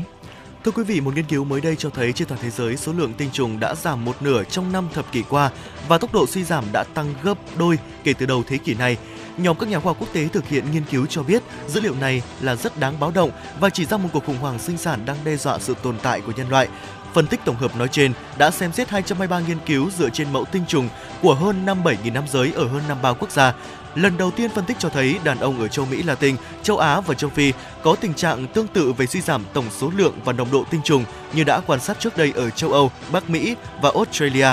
Thưa 0.66 0.72
quý 0.72 0.82
vị, 0.82 1.00
một 1.00 1.14
nghiên 1.14 1.24
cứu 1.24 1.44
mới 1.44 1.60
đây 1.60 1.76
cho 1.76 1.90
thấy 1.90 2.12
trên 2.12 2.28
toàn 2.28 2.40
thế 2.42 2.50
giới 2.50 2.76
số 2.76 2.92
lượng 2.92 3.12
tinh 3.14 3.30
trùng 3.32 3.60
đã 3.60 3.74
giảm 3.74 4.04
một 4.04 4.22
nửa 4.22 4.44
trong 4.44 4.72
năm 4.72 4.88
thập 4.94 5.12
kỷ 5.12 5.22
qua 5.22 5.50
và 5.88 5.98
tốc 5.98 6.12
độ 6.12 6.26
suy 6.26 6.44
giảm 6.44 6.64
đã 6.72 6.84
tăng 6.94 7.14
gấp 7.22 7.38
đôi 7.58 7.78
kể 8.04 8.12
từ 8.12 8.26
đầu 8.26 8.42
thế 8.46 8.58
kỷ 8.58 8.74
này. 8.74 8.96
Nhóm 9.36 9.56
các 9.58 9.68
nhà 9.68 9.80
khoa 9.80 9.90
học 9.90 9.96
quốc 10.00 10.08
tế 10.12 10.28
thực 10.28 10.48
hiện 10.48 10.64
nghiên 10.72 10.84
cứu 10.90 11.06
cho 11.06 11.22
biết 11.22 11.42
dữ 11.68 11.80
liệu 11.80 11.94
này 11.94 12.22
là 12.40 12.56
rất 12.56 12.78
đáng 12.78 13.00
báo 13.00 13.10
động 13.10 13.30
và 13.60 13.70
chỉ 13.70 13.84
ra 13.84 13.96
một 13.96 14.08
cuộc 14.12 14.26
khủng 14.26 14.38
hoảng 14.38 14.58
sinh 14.58 14.78
sản 14.78 15.00
đang 15.06 15.16
đe 15.24 15.36
dọa 15.36 15.58
sự 15.58 15.74
tồn 15.82 15.96
tại 16.02 16.20
của 16.20 16.32
nhân 16.36 16.48
loại. 16.48 16.68
Phân 17.14 17.26
tích 17.26 17.40
tổng 17.44 17.56
hợp 17.56 17.76
nói 17.76 17.88
trên 17.88 18.12
đã 18.38 18.50
xem 18.50 18.72
xét 18.72 18.88
223 18.88 19.40
nghiên 19.40 19.58
cứu 19.66 19.90
dựa 19.98 20.10
trên 20.10 20.32
mẫu 20.32 20.44
tinh 20.44 20.62
trùng 20.68 20.88
của 21.22 21.34
hơn 21.34 21.66
57.000 21.66 22.12
nam 22.12 22.24
giới 22.32 22.52
ở 22.52 22.68
hơn 22.68 22.82
53 22.88 23.12
quốc 23.12 23.30
gia. 23.30 23.54
Lần 23.96 24.18
đầu 24.18 24.30
tiên 24.30 24.50
phân 24.50 24.64
tích 24.64 24.76
cho 24.80 24.88
thấy 24.88 25.18
đàn 25.24 25.38
ông 25.38 25.60
ở 25.60 25.68
châu 25.68 25.86
Mỹ 25.86 26.02
Latin, 26.02 26.36
châu 26.62 26.78
Á 26.78 27.00
và 27.00 27.14
châu 27.14 27.30
Phi 27.30 27.52
có 27.82 27.96
tình 28.00 28.14
trạng 28.14 28.46
tương 28.46 28.66
tự 28.66 28.92
về 28.92 29.06
suy 29.06 29.20
giảm 29.20 29.44
tổng 29.52 29.64
số 29.70 29.90
lượng 29.96 30.14
và 30.24 30.32
nồng 30.32 30.50
độ 30.52 30.64
tinh 30.70 30.80
trùng 30.84 31.04
như 31.32 31.44
đã 31.44 31.60
quan 31.66 31.80
sát 31.80 32.00
trước 32.00 32.16
đây 32.16 32.32
ở 32.36 32.50
châu 32.50 32.72
Âu, 32.72 32.90
Bắc 33.12 33.30
Mỹ 33.30 33.56
và 33.82 33.90
Australia. 33.94 34.48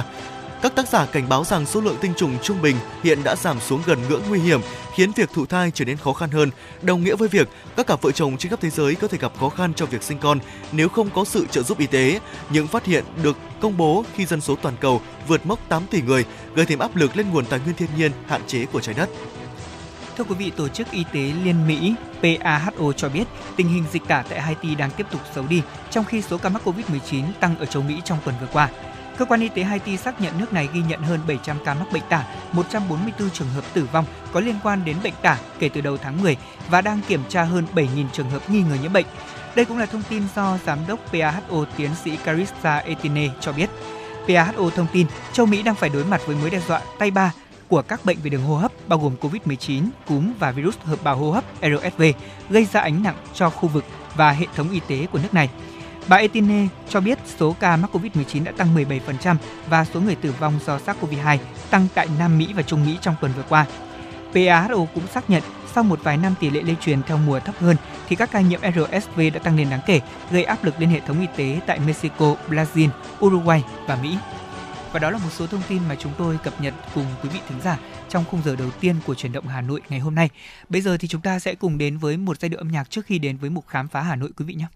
Các 0.64 0.76
tác 0.76 0.88
giả 0.88 1.06
cảnh 1.06 1.30
báo 1.30 1.44
rằng 1.44 1.66
số 1.66 1.82
lượng 1.82 1.98
tinh 2.02 2.14
trùng 2.18 2.38
trung 2.42 2.62
bình 2.62 2.76
hiện 3.04 3.24
đã 3.24 3.36
giảm 3.36 3.60
xuống 3.60 3.82
gần 3.86 4.00
ngưỡng 4.10 4.22
nguy 4.30 4.40
hiểm, 4.40 4.62
khiến 4.96 5.12
việc 5.16 5.30
thụ 5.34 5.46
thai 5.46 5.72
trở 5.74 5.86
nên 5.86 5.98
khó 5.98 6.14
khăn 6.14 6.30
hơn, 6.30 6.52
đồng 6.82 7.04
nghĩa 7.04 7.16
với 7.16 7.28
việc 7.28 7.50
các 7.76 7.88
cặp 7.88 8.02
vợ 8.02 8.12
chồng 8.12 8.38
trên 8.38 8.50
khắp 8.50 8.62
thế 8.62 8.70
giới 8.70 8.96
có 8.96 9.08
thể 9.08 9.18
gặp 9.18 9.32
khó 9.40 9.50
khăn 9.50 9.74
trong 9.74 9.90
việc 9.90 10.04
sinh 10.04 10.18
con 10.20 10.40
nếu 10.72 10.90
không 10.90 11.10
có 11.10 11.26
sự 11.26 11.46
trợ 11.52 11.64
giúp 11.64 11.80
y 11.80 11.88
tế. 11.88 12.20
Những 12.50 12.68
phát 12.68 12.86
hiện 12.86 13.04
được 13.24 13.38
công 13.62 13.78
bố 13.78 14.04
khi 14.16 14.26
dân 14.26 14.42
số 14.42 14.56
toàn 14.56 14.76
cầu 14.80 15.02
vượt 15.28 15.46
mốc 15.46 15.70
8 15.70 15.84
tỷ 15.90 16.02
người, 16.02 16.26
gây 16.56 16.66
thêm 16.66 16.80
áp 16.80 16.96
lực 16.96 17.18
lên 17.18 17.30
nguồn 17.30 17.46
tài 17.46 17.60
nguyên 17.60 17.76
thiên 17.76 17.90
nhiên 17.98 18.12
hạn 18.28 18.42
chế 18.48 18.66
của 18.66 18.82
trái 18.82 18.96
đất. 18.96 19.10
Thưa 20.18 20.24
quý 20.24 20.36
vị, 20.36 20.52
Tổ 20.56 20.68
chức 20.68 20.92
Y 20.92 21.04
tế 21.14 21.32
Liên 21.44 21.68
Mỹ 21.68 21.96
PAHO 22.22 22.92
cho 22.98 23.10
biết 23.10 23.24
tình 23.56 23.68
hình 23.68 23.84
dịch 23.92 24.04
tả 24.08 24.24
tại 24.30 24.42
Haiti 24.42 24.76
đang 24.76 24.92
tiếp 24.92 25.06
tục 25.12 25.22
xấu 25.36 25.48
đi, 25.48 25.62
trong 25.92 26.06
khi 26.06 26.22
số 26.22 26.38
ca 26.38 26.50
mắc 26.50 26.62
COVID-19 26.66 27.24
tăng 27.40 27.58
ở 27.58 27.66
châu 27.66 27.84
Mỹ 27.84 28.02
trong 28.06 28.18
tuần 28.26 28.36
vừa 28.42 28.48
qua. 28.54 28.70
Cơ 29.18 29.26
quan 29.26 29.42
y 29.42 29.50
tế 29.50 29.64
Haiti 29.64 29.98
xác 29.98 30.22
nhận 30.22 30.40
nước 30.40 30.54
này 30.54 30.70
ghi 30.74 30.82
nhận 30.90 31.02
hơn 31.02 31.20
700 31.28 31.58
ca 31.66 31.74
mắc 31.74 31.92
bệnh 31.94 32.04
tả, 32.10 32.26
144 32.52 33.30
trường 33.30 33.50
hợp 33.50 33.64
tử 33.74 33.88
vong 33.92 34.06
có 34.34 34.40
liên 34.40 34.56
quan 34.64 34.86
đến 34.86 34.98
bệnh 35.04 35.14
tả 35.22 35.38
kể 35.60 35.70
từ 35.70 35.82
đầu 35.82 35.98
tháng 35.98 36.22
10 36.22 36.38
và 36.70 36.82
đang 36.82 37.02
kiểm 37.08 37.22
tra 37.30 37.44
hơn 37.44 37.66
7.000 37.76 38.06
trường 38.14 38.30
hợp 38.30 38.50
nghi 38.50 38.62
ngờ 38.62 38.78
nhiễm 38.82 38.94
bệnh. 38.94 39.06
Đây 39.56 39.66
cũng 39.66 39.78
là 39.78 39.86
thông 39.86 40.04
tin 40.10 40.24
do 40.36 40.58
Giám 40.66 40.80
đốc 40.88 41.00
PAHO 41.12 41.66
tiến 41.78 41.90
sĩ 42.04 42.18
Carissa 42.18 42.78
Etine 42.78 43.30
cho 43.40 43.52
biết. 43.52 43.70
PAHO 44.28 44.70
thông 44.76 44.88
tin 44.94 45.08
châu 45.34 45.46
Mỹ 45.46 45.64
đang 45.64 45.76
phải 45.76 45.90
đối 45.90 46.06
mặt 46.06 46.22
với 46.26 46.36
mối 46.36 46.50
đe 46.50 46.60
dọa 46.68 46.82
tay 47.00 47.12
ba 47.12 47.34
của 47.68 47.82
các 47.82 48.06
bệnh 48.06 48.18
về 48.24 48.30
đường 48.30 48.44
hô 48.44 48.56
hấp 48.56 48.72
bao 48.88 49.00
gồm 49.00 49.16
COVID-19, 49.22 49.84
cúm 50.08 50.34
và 50.40 50.52
virus 50.52 50.78
hợp 50.84 51.04
bào 51.04 51.18
hô 51.18 51.32
hấp 51.32 51.44
RSV 51.62 52.04
gây 52.50 52.66
ra 52.66 52.82
ánh 52.82 53.04
nặng 53.04 53.16
cho 53.34 53.50
khu 53.50 53.70
vực 53.70 53.86
và 54.16 54.32
hệ 54.32 54.46
thống 54.56 54.72
y 54.72 54.80
tế 54.88 55.08
của 55.12 55.20
nước 55.24 55.34
này. 55.34 55.50
Bà 56.08 56.18
Etine 56.18 56.68
cho 56.90 57.02
biết 57.02 57.20
số 57.40 57.56
ca 57.60 57.78
mắc 57.78 57.96
COVID-19 57.96 58.44
đã 58.44 58.52
tăng 58.52 58.76
17% 58.76 59.36
và 59.70 59.86
số 59.86 60.02
người 60.02 60.16
tử 60.16 60.34
vong 60.40 60.60
do 60.66 60.78
SARS-CoV-2 60.78 61.38
tăng 61.70 61.88
tại 61.94 62.08
Nam 62.20 62.38
Mỹ 62.38 62.54
và 62.56 62.62
Trung 62.62 62.86
Mỹ 62.86 62.98
trong 63.02 63.16
tuần 63.22 63.32
vừa 63.38 63.44
qua. 63.50 63.66
PAHO 64.34 64.86
cũng 64.94 65.08
xác 65.08 65.30
nhận 65.30 65.44
sau 65.74 65.84
một 65.84 66.00
vài 66.04 66.18
năm 66.18 66.36
tỷ 66.40 66.50
lệ 66.50 66.62
lây 66.62 66.76
truyền 66.82 67.04
theo 67.04 67.18
mùa 67.18 67.40
thấp 67.40 67.56
hơn 67.60 67.76
thì 68.08 68.16
các 68.16 68.32
ca 68.32 68.42
nhiễm 68.42 68.60
RSV 68.62 69.22
đã 69.34 69.40
tăng 69.40 69.58
lên 69.58 69.70
đáng 69.70 69.80
kể, 69.86 70.02
gây 70.32 70.44
áp 70.44 70.64
lực 70.64 70.80
lên 70.80 70.90
hệ 70.90 71.00
thống 71.00 71.22
y 71.22 71.28
tế 71.36 71.60
tại 71.68 71.80
Mexico, 71.80 72.36
Brazil, 72.50 72.90
Uruguay 73.26 73.64
và 73.88 73.96
Mỹ. 73.96 74.18
Và 74.92 75.00
đó 75.00 75.10
là 75.10 75.18
một 75.18 75.30
số 75.32 75.48
thông 75.48 75.62
tin 75.70 75.82
mà 75.90 75.96
chúng 75.96 76.12
tôi 76.18 76.38
cập 76.44 76.62
nhật 76.62 76.74
cùng 76.96 77.06
quý 77.24 77.30
vị 77.34 77.40
thính 77.50 77.62
giả 77.64 77.80
trong 78.10 78.26
khung 78.32 78.42
giờ 78.46 78.56
đầu 78.56 78.70
tiên 78.80 78.96
của 79.06 79.16
chuyển 79.16 79.32
động 79.32 79.48
Hà 79.48 79.62
Nội 79.62 79.82
ngày 79.90 80.00
hôm 80.00 80.16
nay. 80.16 80.30
Bây 80.70 80.82
giờ 80.82 80.98
thì 80.98 81.08
chúng 81.08 81.22
ta 81.22 81.40
sẽ 81.40 81.56
cùng 81.56 81.78
đến 81.78 81.98
với 81.98 82.18
một 82.18 82.40
giai 82.40 82.50
điệu 82.50 82.58
âm 82.58 82.68
nhạc 82.68 82.90
trước 82.90 83.06
khi 83.06 83.20
đến 83.20 83.38
với 83.38 83.50
mục 83.50 83.68
khám 83.68 83.88
phá 83.88 84.02
Hà 84.02 84.16
Nội 84.16 84.30
quý 84.38 84.46
vị 84.46 84.54
nhé. 84.54 84.68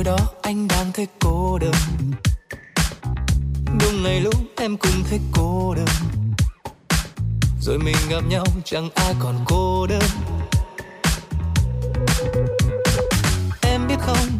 Hồi 0.00 0.04
đó 0.04 0.26
anh 0.42 0.68
đang 0.68 0.92
thấy 0.92 1.06
cô 1.20 1.58
đơn. 1.58 1.72
Đúng 3.80 4.02
ngày 4.02 4.20
lúc 4.20 4.34
em 4.56 4.76
cũng 4.76 5.04
thấy 5.10 5.20
cô 5.32 5.74
đơn. 5.74 5.86
Rồi 7.60 7.78
mình 7.78 7.96
gặp 8.10 8.20
nhau 8.28 8.44
chẳng 8.64 8.88
ai 8.94 9.14
còn 9.18 9.34
cô 9.44 9.86
đơn. 9.86 10.02
Em 13.62 13.88
biết 13.88 13.94
không? 14.00 14.38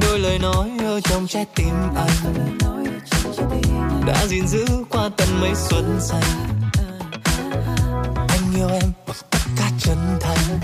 Đôi 0.00 0.18
lời 0.18 0.38
nói 0.38 0.70
ở 0.78 1.00
trong 1.00 1.26
trái 1.26 1.46
tim 1.54 1.74
anh 1.96 2.34
Đã 4.06 4.26
gìn 4.26 4.46
giữ 4.46 4.64
qua 4.90 5.10
tận 5.16 5.28
mấy 5.40 5.54
xuân 5.54 5.98
xanh. 6.00 6.48
Anh 8.28 8.54
yêu 8.56 8.68
em 8.68 8.92
bằng 9.06 9.16
tất 9.30 9.40
cả 9.56 9.70
chân 9.78 9.98
thành. 10.20 10.60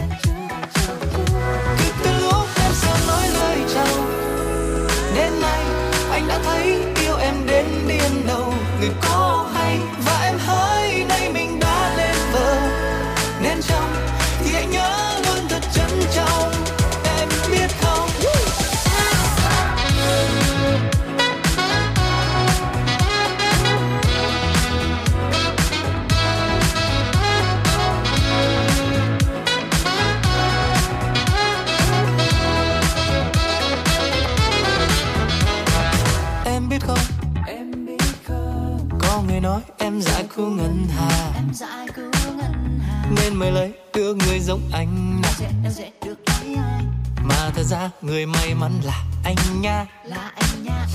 Nên 43.26 43.34
mới 43.34 43.52
lấy 43.52 43.72
được 43.94 44.16
người 44.16 44.40
giống 44.40 44.60
anh 44.72 45.22
dễ 45.38 45.46
em 45.46 45.92
được 46.04 46.18
lấy 46.26 46.54
anh. 46.54 46.92
Mà 47.24 47.50
thật 47.54 47.62
ra 47.62 47.90
người 48.02 48.26
may 48.26 48.54
mắn 48.54 48.72
là 48.84 49.04
anh 49.24 49.36
nha. 49.60 49.86
Là 50.04 50.32
anh 50.34 50.64
nha. 50.64 50.86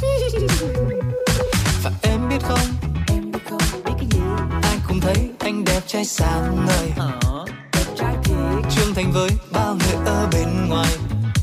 Và 1.83 1.91
em 2.01 2.29
biết 2.29 2.37
không? 2.41 2.59
Em 3.07 3.31
biết 3.31 3.39
không? 3.49 3.61
Biết 3.85 3.91
cái 3.97 4.07
gì? 4.11 4.19
Ai 4.63 4.77
cũng 4.87 4.99
thấy 4.99 5.29
anh 5.39 5.65
đẹp 5.65 5.81
trai 5.87 6.05
sáng 6.05 6.65
ngời. 6.67 6.91
Ờ. 6.97 7.45
Đẹp 7.73 7.85
trai 7.97 8.15
thiệt 8.23 8.35
Trưởng 8.75 8.93
thành 8.93 9.11
với 9.11 9.29
bao 9.51 9.75
người 9.75 10.05
ở 10.05 10.27
bên 10.31 10.69
ngoài. 10.69 10.97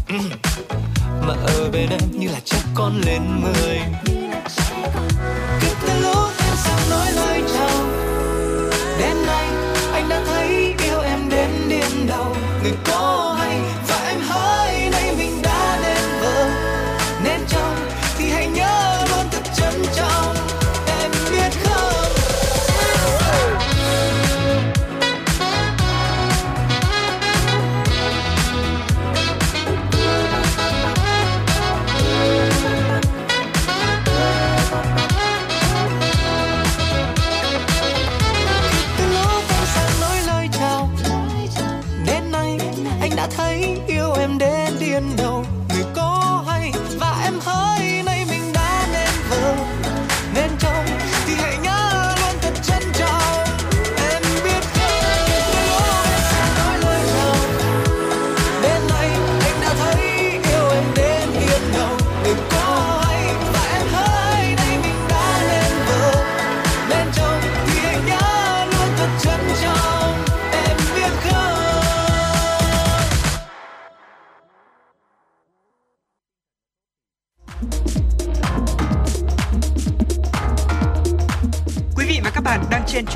Mà 1.23 1.35
ở 1.47 1.71
bên 1.73 1.91
em 1.91 2.11
như 2.13 2.29
là 2.29 2.41
chắc 2.45 2.63
con 2.75 3.01
lên 3.07 3.23
mười. 3.43 3.81
Cứ 5.61 5.69
từ 5.87 6.01
lúc 6.01 6.31
em 6.39 6.57
sang 6.57 6.91
nói 6.91 7.13
lời 7.13 7.43
chào 7.55 7.98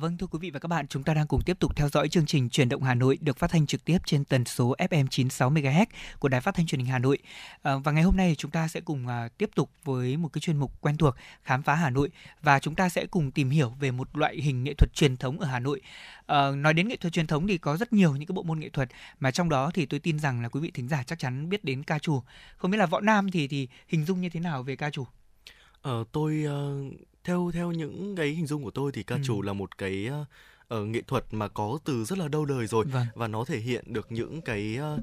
Vâng 0.00 0.18
thưa 0.18 0.26
quý 0.26 0.38
vị 0.42 0.50
và 0.50 0.58
các 0.58 0.66
bạn, 0.66 0.86
chúng 0.86 1.02
ta 1.02 1.14
đang 1.14 1.26
cùng 1.26 1.40
tiếp 1.42 1.58
tục 1.60 1.76
theo 1.76 1.88
dõi 1.88 2.08
chương 2.08 2.26
trình 2.26 2.50
Chuyển 2.50 2.68
động 2.68 2.82
Hà 2.82 2.94
Nội 2.94 3.18
được 3.20 3.38
phát 3.38 3.50
thanh 3.50 3.66
trực 3.66 3.84
tiếp 3.84 3.98
trên 4.06 4.24
tần 4.24 4.44
số 4.44 4.74
FM 4.78 5.06
96 5.06 5.50
MHz 5.50 5.86
của 6.18 6.28
Đài 6.28 6.40
Phát 6.40 6.54
thanh 6.54 6.66
Truyền 6.66 6.78
hình 6.78 6.88
Hà 6.88 6.98
Nội. 6.98 7.18
À, 7.62 7.76
và 7.84 7.92
ngày 7.92 8.02
hôm 8.02 8.16
nay 8.16 8.34
chúng 8.38 8.50
ta 8.50 8.68
sẽ 8.68 8.80
cùng 8.80 9.06
à, 9.06 9.28
tiếp 9.38 9.50
tục 9.54 9.70
với 9.84 10.16
một 10.16 10.28
cái 10.32 10.40
chuyên 10.40 10.56
mục 10.56 10.80
quen 10.80 10.96
thuộc 10.96 11.14
khám 11.42 11.62
phá 11.62 11.74
Hà 11.74 11.90
Nội 11.90 12.10
và 12.42 12.58
chúng 12.58 12.74
ta 12.74 12.88
sẽ 12.88 13.06
cùng 13.06 13.30
tìm 13.30 13.50
hiểu 13.50 13.70
về 13.80 13.90
một 13.90 14.16
loại 14.16 14.36
hình 14.36 14.64
nghệ 14.64 14.74
thuật 14.74 14.94
truyền 14.94 15.16
thống 15.16 15.40
ở 15.40 15.46
Hà 15.46 15.60
Nội. 15.60 15.80
À, 16.26 16.50
nói 16.50 16.74
đến 16.74 16.88
nghệ 16.88 16.96
thuật 16.96 17.12
truyền 17.12 17.26
thống 17.26 17.46
thì 17.46 17.58
có 17.58 17.76
rất 17.76 17.92
nhiều 17.92 18.16
những 18.16 18.26
cái 18.26 18.34
bộ 18.34 18.42
môn 18.42 18.60
nghệ 18.60 18.68
thuật 18.68 18.88
mà 19.20 19.30
trong 19.30 19.48
đó 19.48 19.70
thì 19.74 19.86
tôi 19.86 20.00
tin 20.00 20.18
rằng 20.18 20.42
là 20.42 20.48
quý 20.48 20.60
vị 20.60 20.70
thính 20.70 20.88
giả 20.88 21.02
chắc 21.02 21.18
chắn 21.18 21.48
biết 21.48 21.64
đến 21.64 21.82
ca 21.82 21.98
trù. 21.98 22.22
Không 22.56 22.70
biết 22.70 22.78
là 22.78 22.86
võ 22.86 23.00
nam 23.00 23.30
thì 23.30 23.48
thì 23.48 23.68
hình 23.88 24.04
dung 24.04 24.20
như 24.20 24.28
thế 24.28 24.40
nào 24.40 24.62
về 24.62 24.76
ca 24.76 24.90
trù? 24.90 25.06
Ờ, 25.82 26.04
tôi 26.12 26.44
uh, 26.46 27.09
theo 27.24 27.50
theo 27.54 27.72
những 27.72 28.16
cái 28.16 28.28
hình 28.28 28.46
dung 28.46 28.64
của 28.64 28.70
tôi 28.70 28.92
thì 28.92 29.02
ca 29.02 29.14
Ừ. 29.14 29.20
trù 29.24 29.42
là 29.42 29.52
một 29.52 29.78
cái 29.78 30.10
ờ, 30.68 30.84
nghệ 30.84 31.02
thuật 31.06 31.24
mà 31.30 31.48
có 31.48 31.78
từ 31.84 32.04
rất 32.04 32.18
là 32.18 32.28
lâu 32.32 32.44
đời 32.44 32.66
rồi 32.66 32.84
Vâng. 32.92 33.06
và 33.14 33.28
nó 33.28 33.44
thể 33.44 33.58
hiện 33.58 33.84
được 33.92 34.12
những 34.12 34.40
cái 34.42 34.76
ờ, 34.76 34.98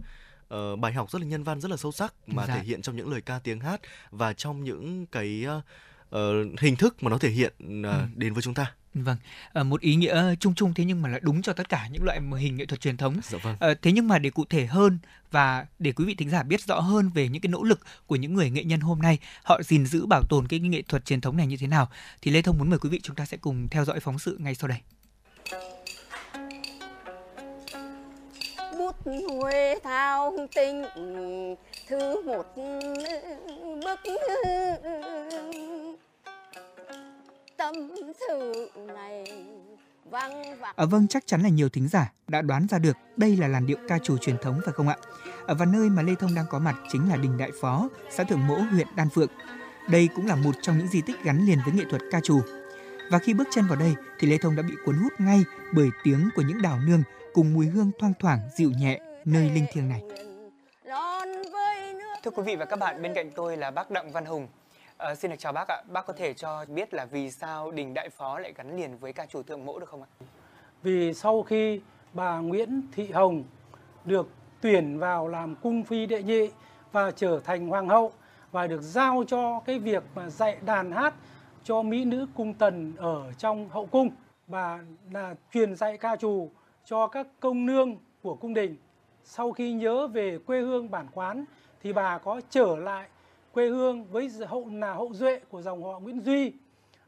ờ, 0.48 0.76
bài 0.76 0.94
học 0.94 1.12
rất 1.12 1.22
là 1.22 1.28
nhân 1.28 1.44
văn 1.44 1.62
rất 1.62 1.72
là 1.72 1.78
sâu 1.78 1.92
sắc 1.92 2.14
mà 2.28 2.48
Dạ. 2.48 2.56
thể 2.56 2.64
hiện 2.64 2.82
trong 2.82 2.96
những 2.96 3.10
lời 3.12 3.22
ca 3.22 3.40
tiếng 3.40 3.60
hát 3.60 3.82
và 4.12 4.34
trong 4.34 4.64
những 4.64 5.06
cái 5.06 5.44
ờ, 5.48 5.62
ờ, 6.10 6.44
hình 6.60 6.76
thức 6.76 7.04
mà 7.04 7.10
nó 7.10 7.18
thể 7.18 7.30
hiện 7.30 7.54
ờ, 7.84 8.00
Ừ. 8.00 8.06
đến 8.16 8.34
với 8.34 8.44
chúng 8.44 8.54
ta. 8.54 8.74
Vâng, 9.04 9.18
à, 9.54 9.64
một 9.64 9.82
ý 9.82 9.96
nghĩa 9.96 10.36
chung 10.40 10.56
chung 10.56 10.74
thế 10.74 10.86
nhưng 10.86 11.02
mà 11.02 11.10
là 11.10 11.20
đúng 11.22 11.42
cho 11.42 11.54
tất 11.54 11.70
cả 11.70 11.88
những 11.92 12.04
loại 12.04 12.20
hình 12.40 12.58
nghệ 12.58 12.66
thuật 12.66 12.82
truyền 12.82 12.98
thống. 12.98 13.20
Dạ 13.24 13.38
vâng. 13.44 13.56
Ờ, 13.60 13.74
thế 13.82 13.92
nhưng 13.92 14.08
mà 14.08 14.20
để 14.20 14.30
cụ 14.30 14.46
thể 14.50 14.66
hơn 14.66 15.00
và 15.32 15.66
để 15.80 15.92
quý 15.92 16.06
vị 16.06 16.16
thính 16.16 16.30
giả 16.30 16.44
biết 16.44 16.62
rõ 16.62 16.80
hơn 16.80 17.10
về 17.10 17.28
những 17.28 17.42
cái 17.42 17.50
nỗ 17.50 17.64
lực 17.64 17.80
của 18.08 18.16
những 18.16 18.34
người 18.34 18.50
nghệ 18.50 18.64
nhân 18.64 18.80
hôm 18.80 19.02
nay, 19.02 19.18
họ 19.44 19.62
gìn 19.64 19.86
giữ 19.86 20.06
bảo 20.06 20.24
tồn 20.30 20.48
cái 20.48 20.60
nghệ 20.60 20.82
thuật 20.82 21.06
truyền 21.06 21.22
thống 21.22 21.38
này 21.38 21.48
như 21.48 21.58
thế 21.58 21.68
nào, 21.68 21.90
thì 22.22 22.32
Lê 22.32 22.42
Thông 22.42 22.58
muốn 22.58 22.70
mời 22.70 22.80
quý 22.80 22.90
vị 22.90 23.00
chúng 23.04 23.16
ta 23.16 23.26
sẽ 23.26 23.38
cùng 23.38 23.68
theo 23.68 23.86
dõi 23.86 24.00
phóng 24.00 24.20
sự 24.20 24.38
ngay 24.40 24.56
sau 24.56 24.68
đây. 24.68 24.78
bút 28.78 28.96
huê 29.42 29.80
thao 29.84 30.48
tình 30.56 30.84
thứ 31.88 32.22
một 32.26 32.46
bức 33.84 34.00
tâm 37.58 37.76
sự 38.28 38.70
này 38.88 39.24
À, 40.76 40.86
vâng, 40.86 41.08
chắc 41.08 41.28
chắn 41.28 41.42
là 41.42 41.50
nhiều 41.50 41.70
thính 41.70 41.88
giả 41.88 42.12
đã 42.28 42.42
đoán 42.42 42.68
ra 42.68 42.80
được 42.80 42.98
đây 43.18 43.38
là 43.38 43.48
làn 43.48 43.66
điệu 43.66 43.78
ca 43.88 44.00
trù 44.00 44.18
truyền 44.18 44.38
thống 44.38 44.62
phải 44.66 44.74
không 44.74 44.88
ạ? 44.88 44.96
À, 45.48 45.54
và 45.54 45.66
nơi 45.66 45.90
mà 45.90 46.02
Lê 46.02 46.16
Thông 46.20 46.36
đang 46.36 46.46
có 46.50 46.60
mặt 46.60 46.76
chính 46.92 47.10
là 47.10 47.16
đình 47.16 47.38
Đại 47.38 47.52
Phó, 47.62 47.90
xã 48.10 48.24
Thượng 48.24 48.48
Mỗ, 48.48 48.56
huyện 48.56 48.88
Đan 48.96 49.10
Phượng. 49.10 49.30
Đây 49.90 50.10
cũng 50.16 50.28
là 50.28 50.36
một 50.36 50.56
trong 50.62 50.78
những 50.78 50.88
di 50.88 51.02
tích 51.02 51.24
gắn 51.24 51.46
liền 51.46 51.58
với 51.66 51.74
nghệ 51.74 51.84
thuật 51.90 52.02
ca 52.12 52.20
trù. 52.22 52.42
Và 53.12 53.20
khi 53.20 53.34
bước 53.34 53.48
chân 53.52 53.68
vào 53.68 53.80
đây 53.80 53.96
thì 54.20 54.28
Lê 54.28 54.38
Thông 54.38 54.56
đã 54.56 54.64
bị 54.64 54.74
cuốn 54.86 54.96
hút 54.96 55.14
ngay 55.20 55.44
bởi 55.74 55.90
tiếng 56.04 56.30
của 56.36 56.42
những 56.42 56.62
đào 56.62 56.80
nương 56.88 57.04
cùng 57.34 57.54
mùi 57.54 57.68
hương 57.68 57.92
thoang 58.00 58.14
thoảng 58.20 58.40
dịu 58.56 58.72
nhẹ 58.72 59.00
nơi 59.26 59.50
linh 59.50 59.66
thiêng 59.74 59.90
này. 59.90 60.02
Thưa 62.24 62.32
quý 62.32 62.44
vị 62.44 62.56
và 62.56 62.66
các 62.66 62.80
bạn, 62.80 63.02
bên 63.02 63.14
cạnh 63.14 63.32
tôi 63.36 63.58
là 63.58 63.72
bác 63.72 63.92
Đặng 63.92 64.12
Văn 64.12 64.26
Hùng. 64.26 64.48
À, 64.98 65.16
xin 65.16 65.32
được 65.32 65.38
chào 65.40 65.54
bác 65.54 65.68
ạ. 65.68 65.82
Bác 65.88 66.06
có 66.06 66.14
thể 66.14 66.34
cho 66.34 66.66
biết 66.68 66.94
là 66.94 67.06
vì 67.06 67.32
sao 67.32 67.72
đình 67.72 67.94
Đại 67.94 68.10
Phó 68.10 68.40
lại 68.40 68.54
gắn 68.56 68.78
liền 68.78 68.98
với 68.98 69.14
ca 69.14 69.26
trù 69.26 69.44
Thượng 69.44 69.66
Mỗ 69.66 69.80
được 69.80 69.90
không 69.90 70.04
ạ? 70.04 70.10
Vì 70.84 71.14
sau 71.14 71.44
khi 71.44 71.82
bà 72.14 72.40
Nguyễn 72.40 72.82
Thị 72.92 73.12
Hồng 73.12 73.44
được 74.06 74.30
tuyển 74.62 75.00
vào 75.00 75.28
làm 75.28 75.56
cung 75.56 75.84
phi 75.84 76.06
đệ 76.06 76.24
nhị 76.24 76.50
và 76.92 77.12
trở 77.12 77.40
thành 77.40 77.68
hoàng 77.68 77.88
hậu 77.90 78.12
và 78.52 78.68
được 78.68 78.82
giao 78.82 79.24
cho 79.28 79.60
cái 79.60 79.80
việc 79.80 80.04
mà 80.16 80.30
dạy 80.30 80.58
đàn 80.66 80.92
hát 80.92 81.14
cho 81.64 81.82
mỹ 81.82 82.06
nữ 82.06 82.28
cung 82.36 82.54
tần 82.54 82.94
ở 82.98 83.34
trong 83.38 83.70
hậu 83.70 83.86
cung 83.86 84.10
bà 84.48 84.80
là 85.12 85.36
truyền 85.54 85.76
dạy 85.76 85.98
ca 85.98 86.16
trù 86.16 86.52
cho 86.86 87.08
các 87.08 87.28
công 87.40 87.66
nương 87.66 87.98
của 88.22 88.36
cung 88.36 88.54
đình 88.54 88.76
sau 89.24 89.52
khi 89.52 89.74
nhớ 89.74 90.08
về 90.08 90.38
quê 90.46 90.62
hương 90.62 90.92
bản 90.92 91.08
quán 91.14 91.46
thì 91.84 91.94
bà 91.94 92.18
có 92.18 92.42
trở 92.50 92.76
lại 92.76 93.08
quê 93.58 93.68
hương 93.68 94.06
với 94.06 94.30
hậu 94.48 94.70
là 94.72 94.94
hậu 94.94 95.14
duệ 95.14 95.40
của 95.50 95.62
dòng 95.62 95.84
họ 95.84 96.00
Nguyễn 96.00 96.20
Duy 96.20 96.54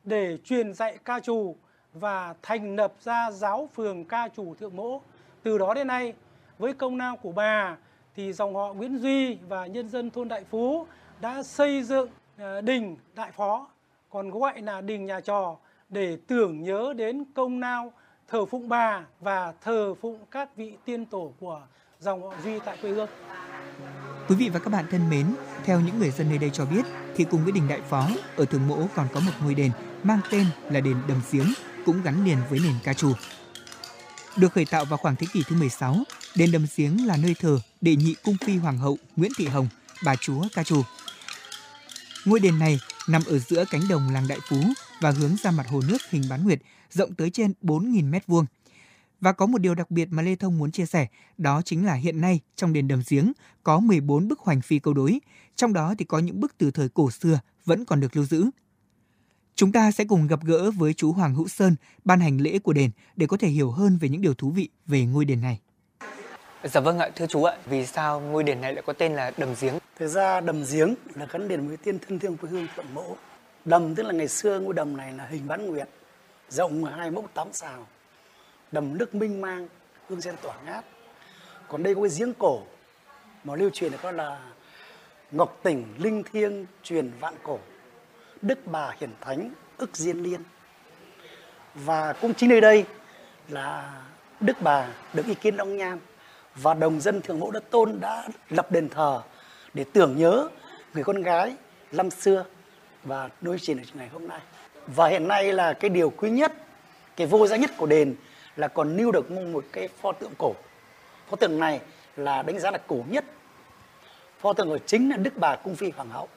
để 0.04 0.38
truyền 0.38 0.74
dạy 0.74 0.98
ca 1.06 1.20
trù 1.20 1.56
và 1.94 2.36
thành 2.42 2.76
lập 2.76 2.94
ra 3.02 3.32
giáo 3.32 3.70
phường 3.76 4.06
ca 4.06 4.30
trù 4.36 4.56
thượng 4.56 4.76
mỗ 4.76 5.02
từ 5.44 5.58
đó 5.58 5.74
đến 5.74 5.88
nay, 5.88 6.14
với 6.58 6.74
công 6.74 6.98
lao 6.98 7.18
của 7.18 7.32
bà, 7.32 7.78
thì 8.16 8.34
dòng 8.34 8.56
họ 8.56 8.74
Nguyễn 8.74 8.98
Duy 8.98 9.36
và 9.36 9.66
nhân 9.66 9.90
dân 9.90 10.10
thôn 10.10 10.28
Đại 10.28 10.44
Phú 10.44 10.88
đã 11.22 11.44
xây 11.44 11.84
dựng 11.84 12.10
ờ, 12.38 12.62
đình 12.62 12.98
Đại 13.16 13.32
Phó, 13.32 13.68
còn 14.10 14.30
gọi 14.30 14.62
là 14.62 14.82
đình 14.82 15.06
nhà 15.06 15.20
trò 15.20 15.58
để 15.90 16.18
tưởng 16.28 16.64
nhớ 16.64 16.94
đến 16.98 17.24
công 17.36 17.60
lao 17.60 17.94
thờ 18.28 18.46
phụng 18.46 18.70
bà 18.70 19.06
và 19.20 19.54
thờ 19.62 19.94
phụng 20.02 20.20
các 20.32 20.56
vị 20.56 20.74
tiên 20.86 21.06
tổ 21.06 21.34
của 21.40 21.62
dòng 22.00 22.22
họ 22.22 22.34
Duy 22.44 22.60
tại 22.60 22.78
quê 22.82 22.92
hương. 22.92 23.10
Quý 24.30 24.36
vị 24.36 24.50
và 24.50 24.60
các 24.60 24.70
bạn 24.70 24.86
thân 24.92 25.10
mến, 25.10 25.36
theo 25.66 25.80
những 25.80 26.00
người 26.00 26.12
dân 26.12 26.30
nơi 26.30 26.38
đây 26.38 26.50
cho 26.54 26.66
biết, 26.66 26.86
thì 27.16 27.24
cùng 27.24 27.44
với 27.44 27.52
đình 27.52 27.68
Đại 27.68 27.82
Phó, 27.90 28.10
ở 28.36 28.46
Thường 28.46 28.68
Mỗ 28.68 28.88
còn 28.96 29.08
có 29.14 29.20
một 29.20 29.32
ngôi 29.42 29.56
đền 29.56 29.72
mang 30.04 30.20
tên 30.32 30.46
là 30.72 30.80
đền 30.80 30.98
Đầm 31.08 31.22
Giếng, 31.32 31.54
cũng 31.86 32.04
gắn 32.04 32.26
liền 32.26 32.38
với 32.50 32.60
nền 32.60 32.74
ca 32.84 32.94
trù. 32.94 33.14
Được 34.38 34.54
khởi 34.54 34.66
tạo 34.66 34.86
vào 34.86 34.98
khoảng 34.98 35.16
thế 35.16 35.28
kỷ 35.34 35.44
thứ 35.48 35.56
16, 35.56 36.04
đền 36.36 36.52
Đầm 36.52 36.66
Giếng 36.76 37.08
là 37.08 37.18
nơi 37.18 37.36
thờ 37.40 37.60
đệ 37.82 37.96
nhị 37.96 38.16
cung 38.24 38.38
phi 38.46 38.58
hoàng 38.58 38.78
hậu 38.78 38.98
Nguyễn 39.16 39.32
Thị 39.38 39.48
Hồng, 39.48 39.68
bà 40.04 40.16
chúa 40.16 40.44
ca 40.54 40.64
trù. 40.64 40.82
Ngôi 42.26 42.40
đền 42.40 42.60
này 42.60 42.80
nằm 43.08 43.22
ở 43.26 43.40
giữa 43.40 43.66
cánh 43.72 43.82
đồng 43.90 44.14
làng 44.14 44.28
Đại 44.28 44.40
Phú 44.50 44.64
và 45.02 45.12
hướng 45.12 45.36
ra 45.44 45.52
mặt 45.52 45.68
hồ 45.68 45.82
nước 45.88 46.02
hình 46.10 46.24
bán 46.30 46.44
nguyệt 46.44 46.60
rộng 46.92 47.14
tới 47.14 47.30
trên 47.30 47.54
4.000 47.62 48.10
mét 48.10 48.28
vuông. 48.28 48.46
Và 49.22 49.32
có 49.32 49.46
một 49.46 49.58
điều 49.58 49.76
đặc 49.76 49.92
biệt 49.92 50.08
mà 50.12 50.22
Lê 50.22 50.36
Thông 50.36 50.58
muốn 50.58 50.72
chia 50.72 50.86
sẻ, 50.86 51.08
đó 51.38 51.62
chính 51.66 51.86
là 51.86 51.94
hiện 51.94 52.22
nay 52.22 52.40
trong 52.56 52.74
đền 52.74 52.88
đầm 52.88 53.02
giếng 53.10 53.32
có 53.64 53.80
14 53.80 54.28
bức 54.28 54.40
hoành 54.40 54.62
phi 54.62 54.80
câu 54.80 54.94
đối, 54.94 55.20
trong 55.56 55.74
đó 55.74 55.96
thì 55.98 56.06
có 56.06 56.20
những 56.20 56.40
bức 56.40 56.58
từ 56.58 56.72
thời 56.72 56.90
cổ 56.90 57.12
xưa 57.12 57.40
vẫn 57.66 57.86
còn 57.86 58.00
được 58.00 58.16
lưu 58.16 58.26
giữ. 58.26 58.46
Chúng 59.56 59.72
ta 59.72 59.92
sẽ 59.92 60.04
cùng 60.06 60.28
gặp 60.28 60.40
gỡ 60.44 60.72
với 60.72 60.94
chú 60.94 61.12
Hoàng 61.12 61.36
Hữu 61.36 61.48
Sơn, 61.48 61.76
ban 62.04 62.20
hành 62.20 62.42
lễ 62.42 62.60
của 62.60 62.74
đền 62.74 62.92
để 63.16 63.28
có 63.28 63.38
thể 63.38 63.48
hiểu 63.48 63.72
hơn 63.72 63.98
về 63.98 64.10
những 64.10 64.22
điều 64.22 64.34
thú 64.34 64.52
vị 64.52 64.70
về 64.86 65.06
ngôi 65.06 65.26
đền 65.26 65.42
này. 65.42 65.60
Dạ 66.64 66.82
vâng 66.82 67.00
ạ, 67.00 67.10
thưa 67.16 67.28
chú 67.28 67.44
ạ, 67.44 67.58
vì 67.66 67.86
sao 67.86 68.20
ngôi 68.20 68.44
đền 68.44 68.62
này 68.62 68.74
lại 68.74 68.84
có 68.88 68.94
tên 68.94 69.14
là 69.14 69.32
Đầm 69.38 69.50
Giếng? 69.62 69.74
Thực 70.00 70.08
ra 70.08 70.42
Đầm 70.42 70.64
Giếng 70.72 70.96
là 71.16 71.28
gắn 71.32 71.48
liền 71.48 71.68
với 71.68 71.78
tiên 71.78 71.98
thân 72.08 72.20
thương 72.20 72.38
quê 72.38 72.50
hương 72.50 72.68
Thượng 72.76 72.94
Mỗ. 72.94 73.16
Đầm 73.66 73.96
tức 73.96 74.04
là 74.04 74.14
ngày 74.14 74.28
xưa 74.28 74.60
ngôi 74.60 74.74
đầm 74.74 74.98
này 74.98 75.14
là 75.14 75.26
hình 75.26 75.48
bán 75.48 75.68
nguyệt, 75.68 75.90
rộng 76.50 76.84
hai 76.86 77.12
mốc 77.12 77.34
tám 77.34 77.48
xào. 77.54 77.88
Đầm 78.72 78.98
nước 78.98 79.16
minh 79.16 79.42
mang, 79.42 79.68
hương 80.10 80.22
sen 80.22 80.36
tỏa 80.42 80.56
ngát. 80.66 80.86
Còn 81.68 81.84
đây 81.84 81.96
có 81.96 82.02
cái 82.02 82.12
giếng 82.20 82.34
cổ 82.34 82.62
mà 83.44 83.56
lưu 83.56 83.70
truyền 83.70 83.92
được 83.92 84.06
là 84.06 84.40
Ngọc 85.32 85.60
Tỉnh 85.64 85.86
Linh 85.98 86.24
Thiêng 86.24 86.66
truyền 86.84 87.12
vạn 87.20 87.34
cổ, 87.44 87.60
Đức 88.42 88.60
Bà 88.66 88.96
Hiển 89.00 89.10
Thánh 89.22 89.52
ức 89.78 89.98
diên 89.98 90.18
liên. 90.18 90.42
Và 91.76 92.14
cũng 92.14 92.34
chính 92.34 92.50
nơi 92.50 92.62
đây 92.62 92.86
là 93.48 94.02
Đức 94.40 94.62
Bà 94.62 94.88
được 95.14 95.26
ý 95.26 95.34
kiến 95.34 95.56
Long 95.56 95.78
nham 95.78 96.00
và 96.56 96.74
đồng 96.74 97.02
dân 97.02 97.22
thượng 97.22 97.40
mẫu 97.40 97.52
đất 97.52 97.72
tôn 97.72 98.00
đã 98.00 98.28
lập 98.50 98.72
đền 98.72 98.90
thờ 98.90 99.22
để 99.74 99.86
tưởng 99.94 100.18
nhớ 100.18 100.50
người 100.94 101.04
con 101.04 101.22
gái 101.22 101.56
năm 101.92 102.10
xưa 102.10 102.46
và 103.04 103.30
đối 103.42 103.60
truyền 103.60 103.78
được 103.78 103.84
ngày 103.94 104.08
hôm 104.08 104.28
nay 104.28 104.40
và 104.88 105.08
hiện 105.08 105.28
nay 105.28 105.54
là 105.54 105.74
cái 105.74 105.90
điều 105.90 106.10
quý 106.10 106.30
nhất 106.30 106.54
cái 107.16 107.28
vô 107.28 107.48
giá 107.48 107.56
nhất 107.56 107.72
của 107.78 107.86
đền 107.86 108.16
là 108.60 108.68
còn 108.68 108.98
lưu 108.98 109.12
được 109.12 109.32
một 109.32 109.66
cái 109.72 109.88
pho 110.02 110.12
tượng 110.12 110.32
cổ. 110.38 110.56
Pho 111.30 111.36
tượng 111.36 111.60
này 111.60 111.80
là 112.18 112.42
đánh 112.42 112.60
giá 112.60 112.72
là 112.72 112.78
cổ 112.88 113.04
nhất. 113.10 113.26
Pho 114.42 114.54
tượng 114.54 114.70
ở 114.70 114.78
chính 114.86 115.10
là 115.10 115.18
đức 115.18 115.34
bà 115.38 115.56
cung 115.56 115.76
phi 115.76 115.92
hoàng 115.96 116.10
hậu. 116.10 116.28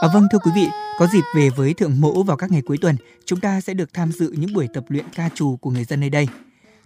À, 0.00 0.08
vâng 0.14 0.26
thưa 0.32 0.38
quý 0.38 0.50
vị, 0.54 0.68
có 0.98 1.06
dịp 1.06 1.22
về 1.34 1.48
với 1.56 1.74
Thượng 1.74 2.00
Mỗ 2.00 2.22
vào 2.22 2.36
các 2.36 2.50
ngày 2.50 2.62
cuối 2.66 2.78
tuần, 2.80 2.96
chúng 3.24 3.40
ta 3.40 3.60
sẽ 3.60 3.74
được 3.74 3.94
tham 3.94 4.12
dự 4.12 4.34
những 4.38 4.54
buổi 4.54 4.68
tập 4.74 4.84
luyện 4.88 5.04
ca 5.16 5.28
trù 5.34 5.56
của 5.56 5.70
người 5.70 5.84
dân 5.84 6.00
nơi 6.00 6.10
đây. 6.10 6.28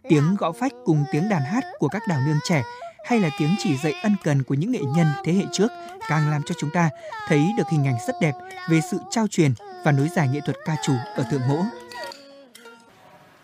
Tiếng 0.08 0.36
gõ 0.38 0.52
phách 0.52 0.72
cùng 0.84 1.04
tiếng 1.12 1.28
đàn 1.28 1.42
hát 1.42 1.64
của 1.78 1.88
các 1.88 2.02
đào 2.08 2.20
nương 2.26 2.38
trẻ 2.44 2.62
hay 3.08 3.20
là 3.20 3.30
tiếng 3.38 3.54
chỉ 3.58 3.76
dạy 3.76 3.94
ân 4.02 4.16
cần 4.24 4.42
của 4.42 4.54
những 4.54 4.72
nghệ 4.72 4.80
nhân 4.96 5.06
thế 5.24 5.32
hệ 5.32 5.44
trước 5.52 5.68
càng 6.08 6.30
làm 6.30 6.42
cho 6.42 6.54
chúng 6.58 6.70
ta 6.70 6.90
thấy 7.28 7.52
được 7.56 7.68
hình 7.70 7.86
ảnh 7.86 7.96
rất 8.06 8.14
đẹp 8.20 8.32
về 8.70 8.80
sự 8.90 8.98
trao 9.10 9.26
truyền 9.26 9.52
và 9.84 9.92
nối 9.92 10.08
dài 10.16 10.28
nghệ 10.28 10.40
thuật 10.44 10.56
ca 10.64 10.76
trù 10.82 10.92
ở 11.16 11.24
Thượng 11.30 11.48
Mỗ. 11.48 11.62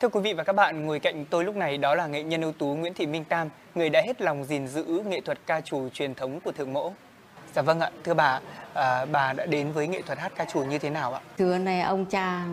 Thưa 0.00 0.08
quý 0.08 0.20
vị 0.20 0.32
và 0.32 0.44
các 0.44 0.52
bạn, 0.52 0.86
ngồi 0.86 1.00
cạnh 1.00 1.24
tôi 1.24 1.44
lúc 1.44 1.56
này 1.56 1.78
đó 1.78 1.94
là 1.94 2.06
nghệ 2.06 2.22
nhân 2.22 2.42
ưu 2.42 2.52
tú 2.52 2.74
Nguyễn 2.74 2.94
Thị 2.94 3.06
Minh 3.06 3.24
Tam, 3.24 3.48
người 3.74 3.90
đã 3.90 4.02
hết 4.06 4.20
lòng 4.20 4.44
gìn 4.44 4.68
giữ 4.68 5.02
nghệ 5.06 5.20
thuật 5.20 5.38
ca 5.46 5.60
trù 5.60 5.88
truyền 5.88 6.14
thống 6.14 6.40
của 6.40 6.52
Thượng 6.52 6.72
Mỗ. 6.72 6.92
Dạ 7.54 7.62
vâng 7.62 7.80
ạ, 7.80 7.90
thưa 8.04 8.14
bà, 8.14 8.40
à, 8.74 9.04
bà 9.04 9.32
đã 9.32 9.46
đến 9.46 9.72
với 9.72 9.88
nghệ 9.88 10.02
thuật 10.02 10.18
hát 10.18 10.32
ca 10.36 10.44
trù 10.44 10.64
như 10.64 10.78
thế 10.78 10.90
nào 10.90 11.14
ạ? 11.14 11.20
Xưa 11.38 11.58
này 11.58 11.80
ông 11.80 12.06
cha 12.06 12.44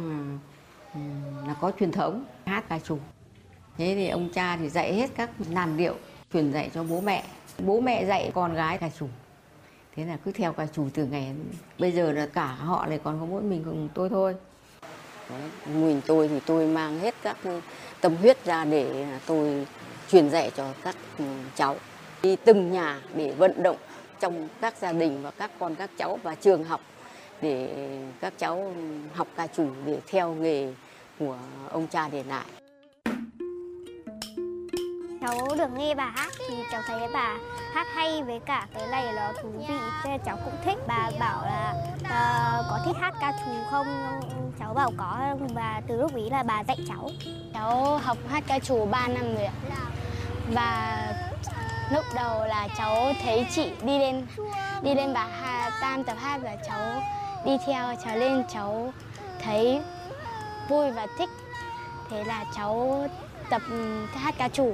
là 1.48 1.54
có 1.62 1.72
truyền 1.80 1.92
thống 1.92 2.26
hát 2.46 2.64
ca 2.70 2.80
trù. 2.80 2.98
Thế 3.78 3.94
thì 3.96 4.10
ông 4.10 4.30
cha 4.34 4.58
thì 4.58 4.70
dạy 4.70 4.94
hết 4.94 5.10
các 5.16 5.30
làn 5.50 5.78
điệu 5.78 5.96
truyền 6.34 6.52
dạy 6.52 6.70
cho 6.74 6.84
bố 6.84 7.02
mẹ. 7.02 7.24
Bố 7.60 7.80
mẹ 7.80 8.06
dạy 8.06 8.32
con 8.34 8.54
gái 8.54 8.78
ca 8.78 8.90
trù. 9.00 9.08
Thế 9.96 10.06
là 10.06 10.18
cứ 10.26 10.32
theo 10.32 10.54
ca 10.54 10.68
trù 10.68 10.90
từ 10.94 11.06
ngày 11.06 11.34
bây 11.80 11.92
giờ 11.92 12.12
là 12.12 12.26
cả 12.26 12.46
họ 12.46 12.86
này 12.86 13.00
còn 13.04 13.20
có 13.20 13.26
mỗi 13.26 13.42
mình 13.42 13.64
cùng 13.66 13.90
tôi 13.94 14.10
thôi. 14.10 14.36
Đấy, 15.30 15.50
mình 15.66 16.02
tôi 16.08 16.28
thì 16.28 16.40
tôi 16.46 16.68
mang 16.68 17.00
hết 17.00 17.16
các 17.24 17.38
tâm 18.02 18.16
huyết 18.16 18.46
ra 18.46 18.66
để 18.66 19.06
tôi 19.26 19.68
truyền 20.12 20.30
dạy 20.30 20.52
cho 20.56 20.74
các 20.84 20.96
ừ, 21.18 21.26
cháu 21.56 21.76
đi 22.22 22.36
từng 22.36 22.72
nhà 22.72 23.02
để 23.16 23.32
vận 23.32 23.64
động 23.64 23.78
trong 24.20 24.48
các 24.62 24.74
gia 24.82 24.92
đình 24.92 25.24
và 25.24 25.32
các 25.32 25.52
con 25.60 25.76
các 25.76 25.90
cháu 25.98 26.20
và 26.24 26.36
trường 26.36 26.64
học 26.64 26.82
để 27.42 27.88
các 28.20 28.34
cháu 28.38 28.74
học 29.14 29.28
ca 29.36 29.48
trù 29.48 29.68
để 29.86 30.00
theo 30.08 30.34
nghề 30.34 30.74
của 31.20 31.38
ông 31.70 31.88
cha 31.88 32.10
để 32.10 32.24
lại. 32.24 32.61
Cháu 35.22 35.48
được 35.58 35.72
nghe 35.78 35.96
bà 35.96 36.06
hát 36.06 36.34
thì 36.48 36.64
cháu 36.72 36.82
thấy 36.88 37.08
bà 37.14 37.38
hát 37.74 37.88
hay 37.96 38.24
với 38.24 38.40
cả 38.40 38.68
cái 38.74 38.88
này 38.88 39.14
nó 39.16 39.34
thú 39.42 39.50
vị 39.58 39.66
nên 40.06 40.22
cháu 40.26 40.38
cũng 40.46 40.54
thích. 40.66 40.78
Bà 40.88 41.12
bảo 41.20 41.46
là 41.46 41.74
uh, 41.98 42.66
có 42.70 42.80
thích 42.86 42.96
hát 43.00 43.14
ca 43.22 43.32
trù 43.32 43.52
không? 43.72 43.88
Cháu 44.60 44.74
bảo 44.74 44.92
có 44.98 45.36
và 45.54 45.82
từ 45.88 46.02
lúc 46.02 46.16
ý 46.16 46.30
là 46.30 46.44
bà 46.44 46.64
dạy 46.64 46.78
cháu. 46.88 47.10
Cháu 47.54 47.98
học 47.98 48.18
hát 48.30 48.44
ca 48.48 48.60
trù 48.60 48.86
3 48.86 49.08
năm 49.08 49.36
rồi 49.36 49.46
ạ. 49.46 49.54
Và 50.54 50.98
lúc 51.92 52.04
đầu 52.16 52.46
là 52.48 52.68
cháu 52.78 53.14
thấy 53.24 53.46
chị 53.52 53.72
đi 53.84 54.00
lên 54.00 54.26
đi 54.82 54.96
lên 54.96 55.14
bà 55.14 55.28
Hà 55.42 55.70
Tam 55.82 56.04
tập 56.04 56.18
hát 56.20 56.42
và 56.44 56.56
cháu 56.68 57.02
đi 57.46 57.58
theo 57.68 57.96
cháu 58.06 58.18
lên 58.18 58.44
cháu 58.54 58.94
thấy 59.44 59.82
vui 60.70 60.92
và 60.92 61.08
thích 61.18 61.30
thế 62.10 62.24
là 62.24 62.46
cháu 62.56 63.08
tập 63.50 63.62
hát 64.14 64.36
ca 64.38 64.50
trù 64.50 64.74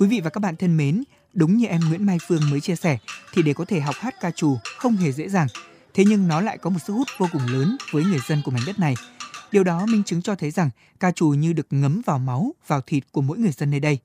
Quý 0.00 0.06
vị 0.06 0.20
và 0.20 0.30
các 0.30 0.40
bạn 0.40 0.56
thân 0.56 0.76
mến, 0.76 1.04
đúng 1.32 1.56
như 1.56 1.66
em 1.66 1.80
Nguyễn 1.88 2.06
Mai 2.06 2.18
Phương 2.28 2.50
mới 2.50 2.60
chia 2.60 2.76
sẻ 2.76 2.98
thì 3.32 3.42
để 3.42 3.52
có 3.52 3.64
thể 3.64 3.80
học 3.80 3.94
hát 3.98 4.14
ca 4.20 4.30
trù 4.30 4.56
không 4.78 4.96
hề 4.96 5.12
dễ 5.12 5.28
dàng. 5.28 5.46
Thế 5.94 6.04
nhưng 6.06 6.28
nó 6.28 6.40
lại 6.40 6.58
có 6.58 6.70
một 6.70 6.78
sức 6.86 6.92
hút 6.92 7.08
vô 7.18 7.26
cùng 7.32 7.46
lớn 7.46 7.76
với 7.92 8.04
người 8.04 8.18
dân 8.28 8.42
của 8.44 8.50
mảnh 8.50 8.62
đất 8.66 8.78
này. 8.78 8.94
Điều 9.52 9.64
đó 9.64 9.86
minh 9.86 10.04
chứng 10.04 10.22
cho 10.22 10.34
thấy 10.34 10.50
rằng 10.50 10.70
ca 11.00 11.12
trù 11.12 11.28
như 11.28 11.52
được 11.52 11.66
ngấm 11.70 12.02
vào 12.06 12.18
máu, 12.18 12.54
vào 12.66 12.80
thịt 12.80 13.04
của 13.12 13.20
mỗi 13.20 13.38
người 13.38 13.52
dân 13.52 13.70
nơi 13.70 13.80
đây. 13.80 13.98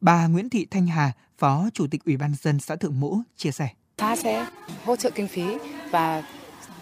Bà 0.00 0.26
Nguyễn 0.26 0.50
Thị 0.50 0.66
Thanh 0.70 0.86
Hà, 0.86 1.12
Phó 1.38 1.68
Chủ 1.74 1.86
tịch 1.90 2.04
Ủy 2.04 2.16
ban 2.16 2.34
dân 2.42 2.60
xã 2.60 2.76
Thượng 2.76 3.00
Mỗ 3.00 3.18
chia 3.36 3.50
sẻ. 3.50 3.68
Xã 3.98 4.16
sẽ 4.16 4.46
hỗ 4.84 4.96
trợ 4.96 5.10
kinh 5.10 5.28
phí 5.28 5.44
và 5.90 6.22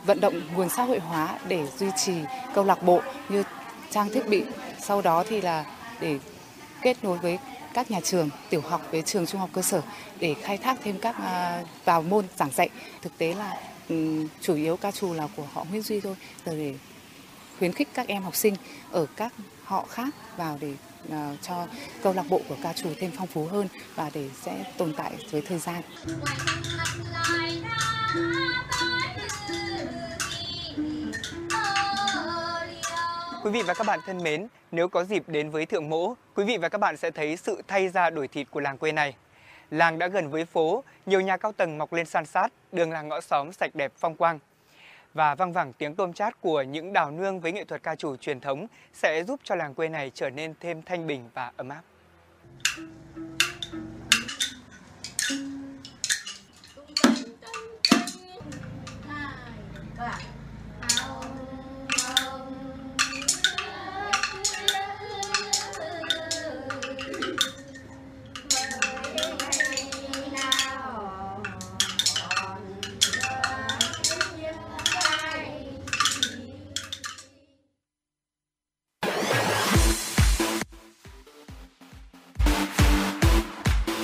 vận 0.06 0.20
động 0.20 0.40
nguồn 0.54 0.68
xã 0.76 0.82
hội 0.82 0.98
hóa 0.98 1.38
để 1.48 1.68
duy 1.78 1.86
trì 2.04 2.14
câu 2.54 2.64
lạc 2.64 2.82
bộ 2.82 3.02
như 3.28 3.42
trang 3.90 4.08
thiết 4.14 4.28
bị. 4.28 4.44
Sau 4.80 5.02
đó 5.02 5.24
thì 5.28 5.40
là 5.40 5.64
để 6.00 6.18
kết 6.82 7.04
nối 7.04 7.18
với 7.18 7.38
các 7.76 7.90
nhà 7.90 8.00
trường 8.00 8.30
tiểu 8.50 8.60
học 8.60 8.88
với 8.90 9.02
trường 9.02 9.26
trung 9.26 9.40
học 9.40 9.50
cơ 9.52 9.62
sở 9.62 9.82
để 10.20 10.34
khai 10.42 10.58
thác 10.58 10.78
thêm 10.82 10.98
các 10.98 11.16
à, 11.16 11.64
vào 11.84 12.02
môn 12.02 12.24
giảng 12.36 12.50
dạy. 12.50 12.68
Thực 13.02 13.18
tế 13.18 13.34
là 13.34 13.60
ừ, 13.88 14.26
chủ 14.40 14.54
yếu 14.54 14.76
ca 14.76 14.90
trù 14.90 15.14
là 15.14 15.28
của 15.36 15.46
họ 15.52 15.64
Nguyễn 15.70 15.82
Duy 15.82 16.00
thôi, 16.00 16.16
để 16.44 16.74
khuyến 17.58 17.72
khích 17.72 17.88
các 17.94 18.08
em 18.08 18.22
học 18.22 18.36
sinh 18.36 18.54
ở 18.90 19.06
các 19.16 19.32
họ 19.64 19.86
khác 19.90 20.08
vào 20.36 20.58
để 20.60 20.72
à, 21.10 21.36
cho 21.42 21.66
câu 22.02 22.12
lạc 22.12 22.24
bộ 22.28 22.40
của 22.48 22.56
ca 22.62 22.72
trù 22.72 22.88
thêm 22.98 23.10
phong 23.16 23.26
phú 23.26 23.46
hơn 23.46 23.68
và 23.94 24.10
để 24.14 24.30
sẽ 24.42 24.64
tồn 24.76 24.94
tại 24.96 25.12
với 25.30 25.40
thời 25.40 25.58
gian. 25.58 25.82
Quý 33.46 33.52
vị 33.52 33.62
và 33.62 33.74
các 33.74 33.86
bạn 33.86 34.00
thân 34.06 34.18
mến, 34.22 34.48
nếu 34.70 34.88
có 34.88 35.04
dịp 35.04 35.28
đến 35.28 35.50
với 35.50 35.66
Thượng 35.66 35.88
Mỗ, 35.88 36.14
quý 36.34 36.44
vị 36.44 36.58
và 36.58 36.68
các 36.68 36.78
bạn 36.78 36.96
sẽ 36.96 37.10
thấy 37.10 37.36
sự 37.36 37.62
thay 37.68 37.88
ra 37.88 38.10
đổi 38.10 38.28
thịt 38.28 38.46
của 38.50 38.60
làng 38.60 38.78
quê 38.78 38.92
này. 38.92 39.16
Làng 39.70 39.98
đã 39.98 40.08
gần 40.08 40.30
với 40.30 40.44
phố, 40.44 40.84
nhiều 41.06 41.20
nhà 41.20 41.36
cao 41.36 41.52
tầng 41.52 41.78
mọc 41.78 41.92
lên 41.92 42.06
san 42.06 42.26
sát, 42.26 42.52
đường 42.72 42.92
làng 42.92 43.08
ngõ 43.08 43.20
xóm 43.20 43.52
sạch 43.52 43.74
đẹp 43.74 43.92
phong 43.96 44.16
quang. 44.16 44.38
Và 45.14 45.34
văng 45.34 45.52
vẳng 45.52 45.72
tiếng 45.72 45.94
tôm 45.94 46.12
chát 46.12 46.40
của 46.40 46.62
những 46.62 46.92
đào 46.92 47.10
nương 47.10 47.40
với 47.40 47.52
nghệ 47.52 47.64
thuật 47.64 47.82
ca 47.82 47.94
trù 47.94 48.16
truyền 48.16 48.40
thống 48.40 48.66
sẽ 48.92 49.24
giúp 49.24 49.40
cho 49.44 49.54
làng 49.54 49.74
quê 49.74 49.88
này 49.88 50.10
trở 50.14 50.30
nên 50.30 50.54
thêm 50.60 50.82
thanh 50.82 51.06
bình 51.06 51.30
và 51.34 51.52
ấm 51.56 51.68
áp. 51.68 51.82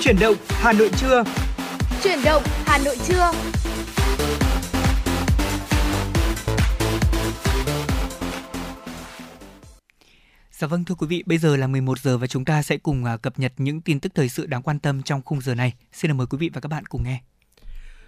Chuyển 0.03 0.19
động 0.19 0.35
Hà 0.47 0.73
Nội 0.73 0.89
trưa. 0.97 1.23
Chuyển 2.03 2.19
động 2.25 2.43
Hà 2.65 2.77
Nội 2.77 2.97
trưa. 3.07 3.31
Dạ 10.51 10.67
vâng 10.67 10.85
thưa 10.85 10.95
quý 10.95 11.07
vị, 11.07 11.23
bây 11.25 11.37
giờ 11.37 11.55
là 11.55 11.67
11 11.67 11.99
giờ 11.99 12.17
và 12.17 12.27
chúng 12.27 12.45
ta 12.45 12.61
sẽ 12.63 12.77
cùng 12.77 13.05
à, 13.05 13.17
cập 13.17 13.39
nhật 13.39 13.53
những 13.57 13.81
tin 13.81 13.99
tức 13.99 14.11
thời 14.15 14.29
sự 14.29 14.45
đáng 14.45 14.61
quan 14.61 14.79
tâm 14.79 15.03
trong 15.03 15.21
khung 15.25 15.41
giờ 15.41 15.55
này. 15.55 15.73
Xin 15.93 16.17
mời 16.17 16.27
quý 16.27 16.37
vị 16.37 16.49
và 16.53 16.61
các 16.61 16.67
bạn 16.67 16.85
cùng 16.85 17.03
nghe. 17.03 17.21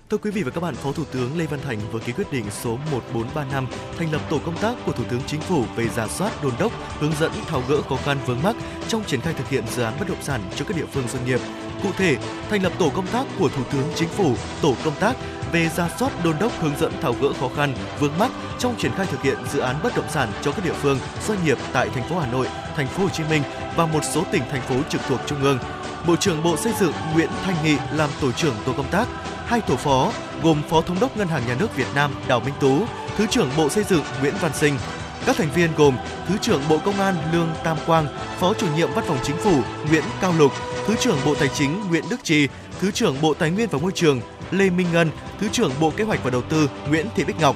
Thưa 0.10 0.18
quý 0.18 0.32
vị 0.32 0.44
và 0.44 0.52
các 0.52 0.62
bạn, 0.62 0.76
Phó 0.76 0.92
Thủ 0.92 1.04
tướng 1.12 1.38
Lê 1.38 1.46
Văn 1.46 1.60
Thành 1.64 1.80
vừa 1.92 2.00
ký 2.00 2.12
quyết 2.12 2.32
định 2.32 2.46
số 2.52 2.78
1435 2.92 3.68
thành 3.98 4.12
lập 4.12 4.22
tổ 4.30 4.40
công 4.46 4.58
tác 4.58 4.76
của 4.86 4.92
Thủ 4.92 5.04
tướng 5.10 5.22
Chính 5.28 5.42
phủ 5.42 5.66
về 5.76 5.90
giả 5.90 6.08
soát, 6.08 6.44
đôn 6.44 6.54
đốc, 6.60 6.72
hướng 7.00 7.14
dẫn 7.20 7.32
tháo 7.48 7.64
gỡ 7.70 7.82
khó 7.82 7.96
khăn 7.96 8.18
vướng 8.26 8.44
mắc 8.44 8.56
trong 8.88 9.04
triển 9.04 9.22
khai 9.22 9.34
thực 9.34 9.50
hiện 9.50 9.64
dự 9.68 9.84
án 9.84 9.94
bất 10.00 10.10
động 10.10 10.22
sản 10.22 10.42
cho 10.56 10.66
các 10.66 10.78
địa 10.78 10.86
phương 10.86 11.08
doanh 11.08 11.26
nghiệp. 11.26 11.40
Cụ 11.84 11.90
thể, 11.98 12.18
thành 12.50 12.64
lập 12.64 12.74
tổ 12.80 12.90
công 12.90 13.08
tác 13.08 13.26
của 13.40 13.50
Thủ 13.50 13.64
tướng 13.72 13.84
Chính 13.96 14.10
phủ, 14.10 14.36
tổ 14.62 14.76
công 14.84 14.96
tác 15.00 15.16
về 15.52 15.70
ra 15.70 15.90
soát 16.00 16.12
đôn 16.24 16.36
đốc 16.40 16.62
hướng 16.62 16.78
dẫn 16.80 16.92
tháo 17.02 17.14
gỡ 17.22 17.30
khó 17.40 17.50
khăn 17.56 17.74
vướng 18.00 18.18
mắc 18.20 18.32
trong 18.60 18.76
triển 18.78 18.92
khai 18.98 19.06
thực 19.06 19.22
hiện 19.22 19.38
dự 19.54 19.60
án 19.60 19.76
bất 19.84 19.96
động 19.96 20.10
sản 20.10 20.30
cho 20.42 20.52
các 20.52 20.66
địa 20.66 20.74
phương 20.74 21.00
doanh 21.28 21.46
nghiệp 21.46 21.58
tại 21.74 21.90
thành 21.90 22.10
phố 22.10 22.20
Hà 22.20 22.32
Nội, 22.32 22.48
thành 22.76 22.88
phố 22.88 23.04
Hồ 23.04 23.10
Chí 23.10 23.24
Minh 23.30 23.44
và 23.76 23.86
một 23.86 24.04
số 24.14 24.24
tỉnh 24.32 24.42
thành 24.52 24.62
phố 24.62 24.76
trực 24.90 25.02
thuộc 25.08 25.20
trung 25.26 25.42
ương. 25.42 25.60
Bộ 26.08 26.16
trưởng 26.16 26.44
Bộ 26.44 26.58
Xây 26.58 26.74
dựng 26.80 26.94
Nguyễn 27.14 27.30
Thanh 27.44 27.56
Nghị 27.64 27.78
làm 27.94 28.10
tổ 28.22 28.32
trưởng 28.32 28.56
tổ 28.66 28.74
công 28.78 28.92
tác, 28.92 29.08
hai 29.46 29.62
tổ 29.62 29.76
phó 29.76 30.12
gồm 30.44 30.62
Phó 30.70 30.82
Thống 30.82 31.00
đốc 31.00 31.18
Ngân 31.18 31.28
hàng 31.28 31.48
Nhà 31.48 31.56
nước 31.60 31.76
Việt 31.76 31.88
Nam 31.96 32.16
Đào 32.28 32.40
Minh 32.40 32.54
Tú, 32.60 32.86
Thứ 33.18 33.26
trưởng 33.30 33.50
Bộ 33.58 33.70
Xây 33.70 33.84
dựng 33.84 34.04
Nguyễn 34.22 34.34
Văn 34.42 34.52
Sinh. 34.54 34.78
Các 35.26 35.36
thành 35.36 35.50
viên 35.56 35.70
gồm 35.78 35.98
Thứ 36.28 36.36
trưởng 36.42 36.62
Bộ 36.70 36.78
Công 36.86 37.00
an 37.00 37.16
Lương 37.34 37.50
Tam 37.64 37.78
Quang, 37.86 38.08
Phó 38.40 38.54
chủ 38.54 38.68
nhiệm 38.76 38.94
Văn 38.94 39.06
phòng 39.08 39.18
Chính 39.24 39.38
phủ 39.38 39.62
Nguyễn 39.90 40.04
Cao 40.22 40.34
Lục, 40.38 40.52
Thứ 40.88 40.96
trưởng 41.00 41.18
Bộ 41.26 41.36
Tài 41.36 41.48
chính 41.48 41.82
Nguyễn 41.90 42.04
Đức 42.10 42.24
Trì, 42.24 42.48
Thứ 42.80 42.92
trưởng 42.92 43.22
Bộ 43.22 43.34
Tài 43.34 43.52
nguyên 43.52 43.70
và 43.70 43.80
Môi 43.80 43.92
trường 43.92 44.22
Lê 44.52 44.70
Minh 44.70 44.88
Ngân, 44.94 45.12
Thứ 45.40 45.48
trưởng 45.52 45.72
Bộ 45.80 45.92
Kế 45.98 46.04
hoạch 46.04 46.24
và 46.24 46.30
Đầu 46.30 46.42
tư 46.42 46.70
Nguyễn 46.90 47.06
Thị 47.16 47.24
Bích 47.24 47.40
Ngọc. 47.40 47.56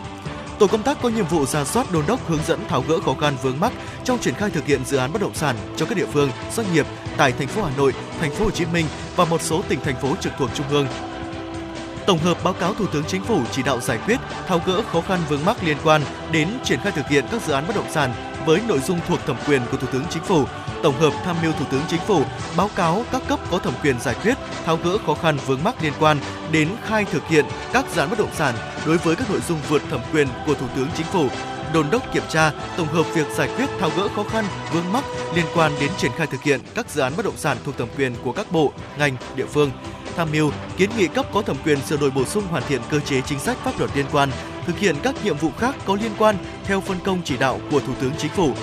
Tổ 0.60 0.68
công 0.68 0.84
tác 0.84 1.02
có 1.02 1.10
nhiệm 1.10 1.26
vụ 1.26 1.46
ra 1.46 1.66
soát 1.66 1.92
đôn 1.92 2.04
đốc 2.08 2.28
hướng 2.28 2.44
dẫn 2.48 2.60
tháo 2.68 2.84
gỡ 2.88 3.00
khó 3.00 3.14
khăn 3.22 3.36
vướng 3.42 3.60
mắc 3.60 3.74
trong 4.04 4.20
triển 4.20 4.34
khai 4.34 4.50
thực 4.50 4.66
hiện 4.66 4.86
dự 4.86 4.98
án 4.98 5.14
bất 5.14 5.22
động 5.22 5.34
sản 5.34 5.56
cho 5.78 5.86
các 5.86 5.98
địa 5.98 6.06
phương, 6.14 6.32
doanh 6.56 6.74
nghiệp 6.74 6.86
tại 7.18 7.32
thành 7.32 7.48
phố 7.48 7.64
Hà 7.64 7.72
Nội, 7.78 7.94
thành 8.20 8.32
phố 8.32 8.46
Hồ 8.46 8.52
Chí 8.52 8.66
Minh 8.66 8.86
và 9.16 9.26
một 9.26 9.42
số 9.42 9.62
tỉnh 9.68 9.80
thành 9.84 9.96
phố 10.02 10.16
trực 10.22 10.34
thuộc 10.38 10.50
trung 10.54 10.66
ương. 10.70 10.88
Tổng 12.10 12.20
hợp 12.20 12.44
báo 12.44 12.54
cáo 12.54 12.74
Thủ 12.74 12.86
tướng 12.88 13.04
Chính 13.08 13.24
phủ 13.24 13.42
chỉ 13.52 13.64
đạo 13.64 13.80
giải 13.80 14.00
quyết, 14.06 14.18
tháo 14.48 14.62
gỡ 14.66 14.82
khó 14.92 15.02
khăn 15.02 15.20
vướng 15.30 15.46
mắc 15.46 15.58
liên 15.64 15.78
quan 15.84 16.02
đến 16.32 16.48
triển 16.64 16.80
khai 16.80 16.92
thực 16.92 17.08
hiện 17.08 17.26
các 17.32 17.42
dự 17.42 17.54
án 17.54 17.68
bất 17.68 17.76
động 17.76 17.92
sản 17.92 18.14
với 18.46 18.62
nội 18.68 18.80
dung 18.80 19.00
thuộc 19.08 19.20
thẩm 19.26 19.36
quyền 19.48 19.62
của 19.72 19.78
Thủ 19.78 19.88
tướng 19.92 20.04
Chính 20.10 20.24
phủ, 20.24 20.46
tổng 20.84 21.00
hợp 21.00 21.14
tham 21.26 21.36
mưu 21.42 21.52
Thủ 21.52 21.66
tướng 21.72 21.82
Chính 21.90 22.00
phủ 22.00 22.24
báo 22.58 22.70
cáo 22.76 23.04
các 23.12 23.22
cấp 23.28 23.40
có 23.52 23.60
thẩm 23.60 23.74
quyền 23.84 24.00
giải 24.00 24.16
quyết, 24.24 24.34
tháo 24.66 24.78
gỡ 24.84 24.98
khó 25.06 25.14
khăn 25.14 25.38
vướng 25.46 25.64
mắc 25.64 25.76
liên 25.84 25.94
quan 26.00 26.18
đến 26.52 26.70
khai 26.86 27.06
thực 27.06 27.28
hiện 27.28 27.46
các 27.74 27.86
dự 27.96 28.02
án 28.02 28.10
bất 28.10 28.20
động 28.20 28.34
sản 28.34 28.56
đối 28.86 28.98
với 28.98 29.16
các 29.16 29.32
nội 29.32 29.42
dung 29.48 29.60
vượt 29.70 29.82
thẩm 29.90 30.02
quyền 30.14 30.28
của 30.46 30.54
Thủ 30.54 30.68
tướng 30.76 30.88
Chính 30.98 31.06
phủ, 31.06 31.28
đôn 31.74 31.86
đốc 31.92 32.14
kiểm 32.14 32.24
tra, 32.30 32.52
tổng 32.78 32.88
hợp 32.88 33.06
việc 33.14 33.28
giải 33.36 33.50
quyết 33.58 33.70
tháo 33.80 33.90
gỡ 33.98 34.08
khó 34.16 34.24
khăn 34.24 34.46
vướng 34.74 34.94
mắc 34.94 35.04
liên 35.36 35.46
quan 35.56 35.72
đến 35.80 35.90
triển 35.98 36.12
khai 36.18 36.28
thực 36.28 36.44
hiện 36.44 36.60
các 36.76 36.90
dự 36.90 37.02
án 37.02 37.14
bất 37.18 37.26
động 37.26 37.38
sản 37.38 37.58
thuộc 37.66 37.78
thẩm 37.78 37.88
quyền 37.98 38.16
của 38.24 38.32
các 38.32 38.52
bộ, 38.52 38.72
ngành, 38.98 39.16
địa 39.36 39.46
phương 39.46 39.72
tham 40.20 40.32
mưu 40.32 40.52
kiến 40.78 40.90
nghị 40.98 41.08
cấp 41.08 41.26
có 41.34 41.42
thẩm 41.42 41.58
quyền 41.66 41.82
sửa 41.82 41.98
đổi 41.98 42.12
bổ 42.12 42.26
sung 42.26 42.44
hoàn 42.50 42.64
thiện 42.68 42.82
cơ 42.90 43.00
chế 43.00 43.22
chính 43.22 43.40
sách 43.40 43.58
pháp 43.58 43.80
luật 43.80 43.92
liên 43.96 44.06
quan 44.12 44.30
thực 44.66 44.80
hiện 44.80 44.96
các 45.04 45.16
nhiệm 45.24 45.38
vụ 45.38 45.52
khác 45.58 45.76
có 45.86 45.98
liên 46.02 46.12
quan 46.18 46.36
theo 46.64 46.82
phân 46.82 46.98
công 47.04 47.22
chỉ 47.26 47.38
đạo 47.38 47.60
của 47.72 47.80
Thủ 47.80 47.94
tướng 48.02 48.12
Chính 48.18 48.32
phủ. 48.32 48.54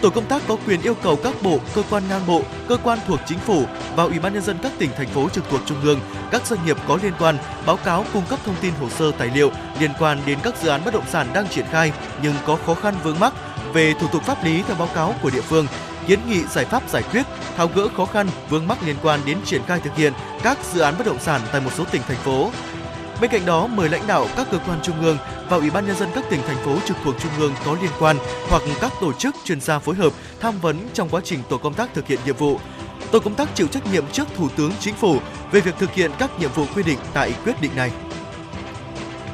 Tổ 0.00 0.10
công 0.10 0.24
tác 0.26 0.42
có 0.48 0.56
quyền 0.66 0.82
yêu 0.82 0.94
cầu 1.02 1.16
các 1.16 1.34
bộ, 1.42 1.58
cơ 1.74 1.82
quan 1.90 2.02
ngang 2.08 2.26
bộ, 2.26 2.42
cơ 2.68 2.76
quan 2.76 2.98
thuộc 3.06 3.20
chính 3.26 3.38
phủ 3.38 3.64
và 3.96 4.04
Ủy 4.04 4.18
ban 4.18 4.34
nhân 4.34 4.42
dân 4.42 4.56
các 4.62 4.72
tỉnh 4.78 4.90
thành 4.96 5.08
phố 5.08 5.28
trực 5.28 5.44
thuộc 5.50 5.60
trung 5.66 5.80
ương, 5.82 6.00
các 6.30 6.46
doanh 6.46 6.66
nghiệp 6.66 6.76
có 6.88 6.98
liên 7.02 7.12
quan 7.18 7.36
báo 7.66 7.76
cáo 7.76 8.04
cung 8.12 8.24
cấp 8.28 8.38
thông 8.44 8.56
tin 8.60 8.72
hồ 8.80 8.90
sơ 8.90 9.12
tài 9.18 9.30
liệu 9.34 9.50
liên 9.80 9.90
quan 9.98 10.18
đến 10.26 10.38
các 10.42 10.54
dự 10.62 10.68
án 10.68 10.84
bất 10.84 10.94
động 10.94 11.06
sản 11.10 11.26
đang 11.34 11.48
triển 11.48 11.66
khai 11.70 11.92
nhưng 12.22 12.34
có 12.46 12.58
khó 12.66 12.74
khăn 12.74 12.94
vướng 13.02 13.20
mắc 13.20 13.32
về 13.72 13.94
thủ 14.00 14.06
tục 14.12 14.22
pháp 14.22 14.44
lý 14.44 14.62
theo 14.62 14.76
báo 14.76 14.88
cáo 14.94 15.14
của 15.22 15.30
địa 15.30 15.40
phương, 15.40 15.66
kiến 16.06 16.20
nghị 16.28 16.42
giải 16.42 16.64
pháp 16.64 16.90
giải 16.90 17.02
quyết, 17.02 17.22
tháo 17.56 17.70
gỡ 17.74 17.88
khó 17.96 18.04
khăn 18.04 18.28
vướng 18.50 18.68
mắc 18.68 18.78
liên 18.86 18.96
quan 19.02 19.20
đến 19.26 19.38
triển 19.44 19.62
khai 19.66 19.80
thực 19.80 19.96
hiện 19.96 20.12
các 20.42 20.58
dự 20.74 20.80
án 20.80 20.94
bất 20.98 21.06
động 21.06 21.20
sản 21.20 21.40
tại 21.52 21.60
một 21.60 21.70
số 21.76 21.84
tỉnh 21.84 22.02
thành 22.08 22.16
phố. 22.16 22.50
Bên 23.20 23.30
cạnh 23.30 23.46
đó, 23.46 23.66
mời 23.66 23.88
lãnh 23.88 24.06
đạo 24.06 24.26
các 24.36 24.46
cơ 24.50 24.58
quan 24.66 24.78
trung 24.82 25.00
ương 25.00 25.18
và 25.48 25.56
Ủy 25.56 25.70
ban 25.70 25.86
nhân 25.86 25.96
dân 25.96 26.08
các 26.14 26.24
tỉnh 26.30 26.40
thành 26.46 26.64
phố 26.64 26.78
trực 26.86 26.96
thuộc 27.04 27.14
trung 27.20 27.32
ương 27.38 27.52
có 27.64 27.76
liên 27.82 27.90
quan 27.98 28.16
hoặc 28.48 28.62
các 28.80 28.92
tổ 29.00 29.12
chức 29.12 29.36
chuyên 29.44 29.60
gia 29.60 29.78
phối 29.78 29.94
hợp 29.94 30.12
tham 30.40 30.58
vấn 30.60 30.76
trong 30.94 31.08
quá 31.08 31.20
trình 31.24 31.40
tổ 31.48 31.58
công 31.58 31.74
tác 31.74 31.94
thực 31.94 32.06
hiện 32.06 32.18
nhiệm 32.26 32.36
vụ. 32.36 32.60
Tổ 33.10 33.18
công 33.18 33.34
tác 33.34 33.48
chịu 33.54 33.66
trách 33.66 33.92
nhiệm 33.92 34.06
trước 34.12 34.28
Thủ 34.36 34.48
tướng 34.56 34.72
Chính 34.80 34.94
phủ 34.94 35.18
về 35.52 35.60
việc 35.60 35.74
thực 35.78 35.92
hiện 35.92 36.10
các 36.18 36.30
nhiệm 36.38 36.50
vụ 36.50 36.64
quy 36.74 36.82
định 36.82 36.98
tại 37.14 37.34
quyết 37.44 37.60
định 37.60 37.70
này. 37.76 37.90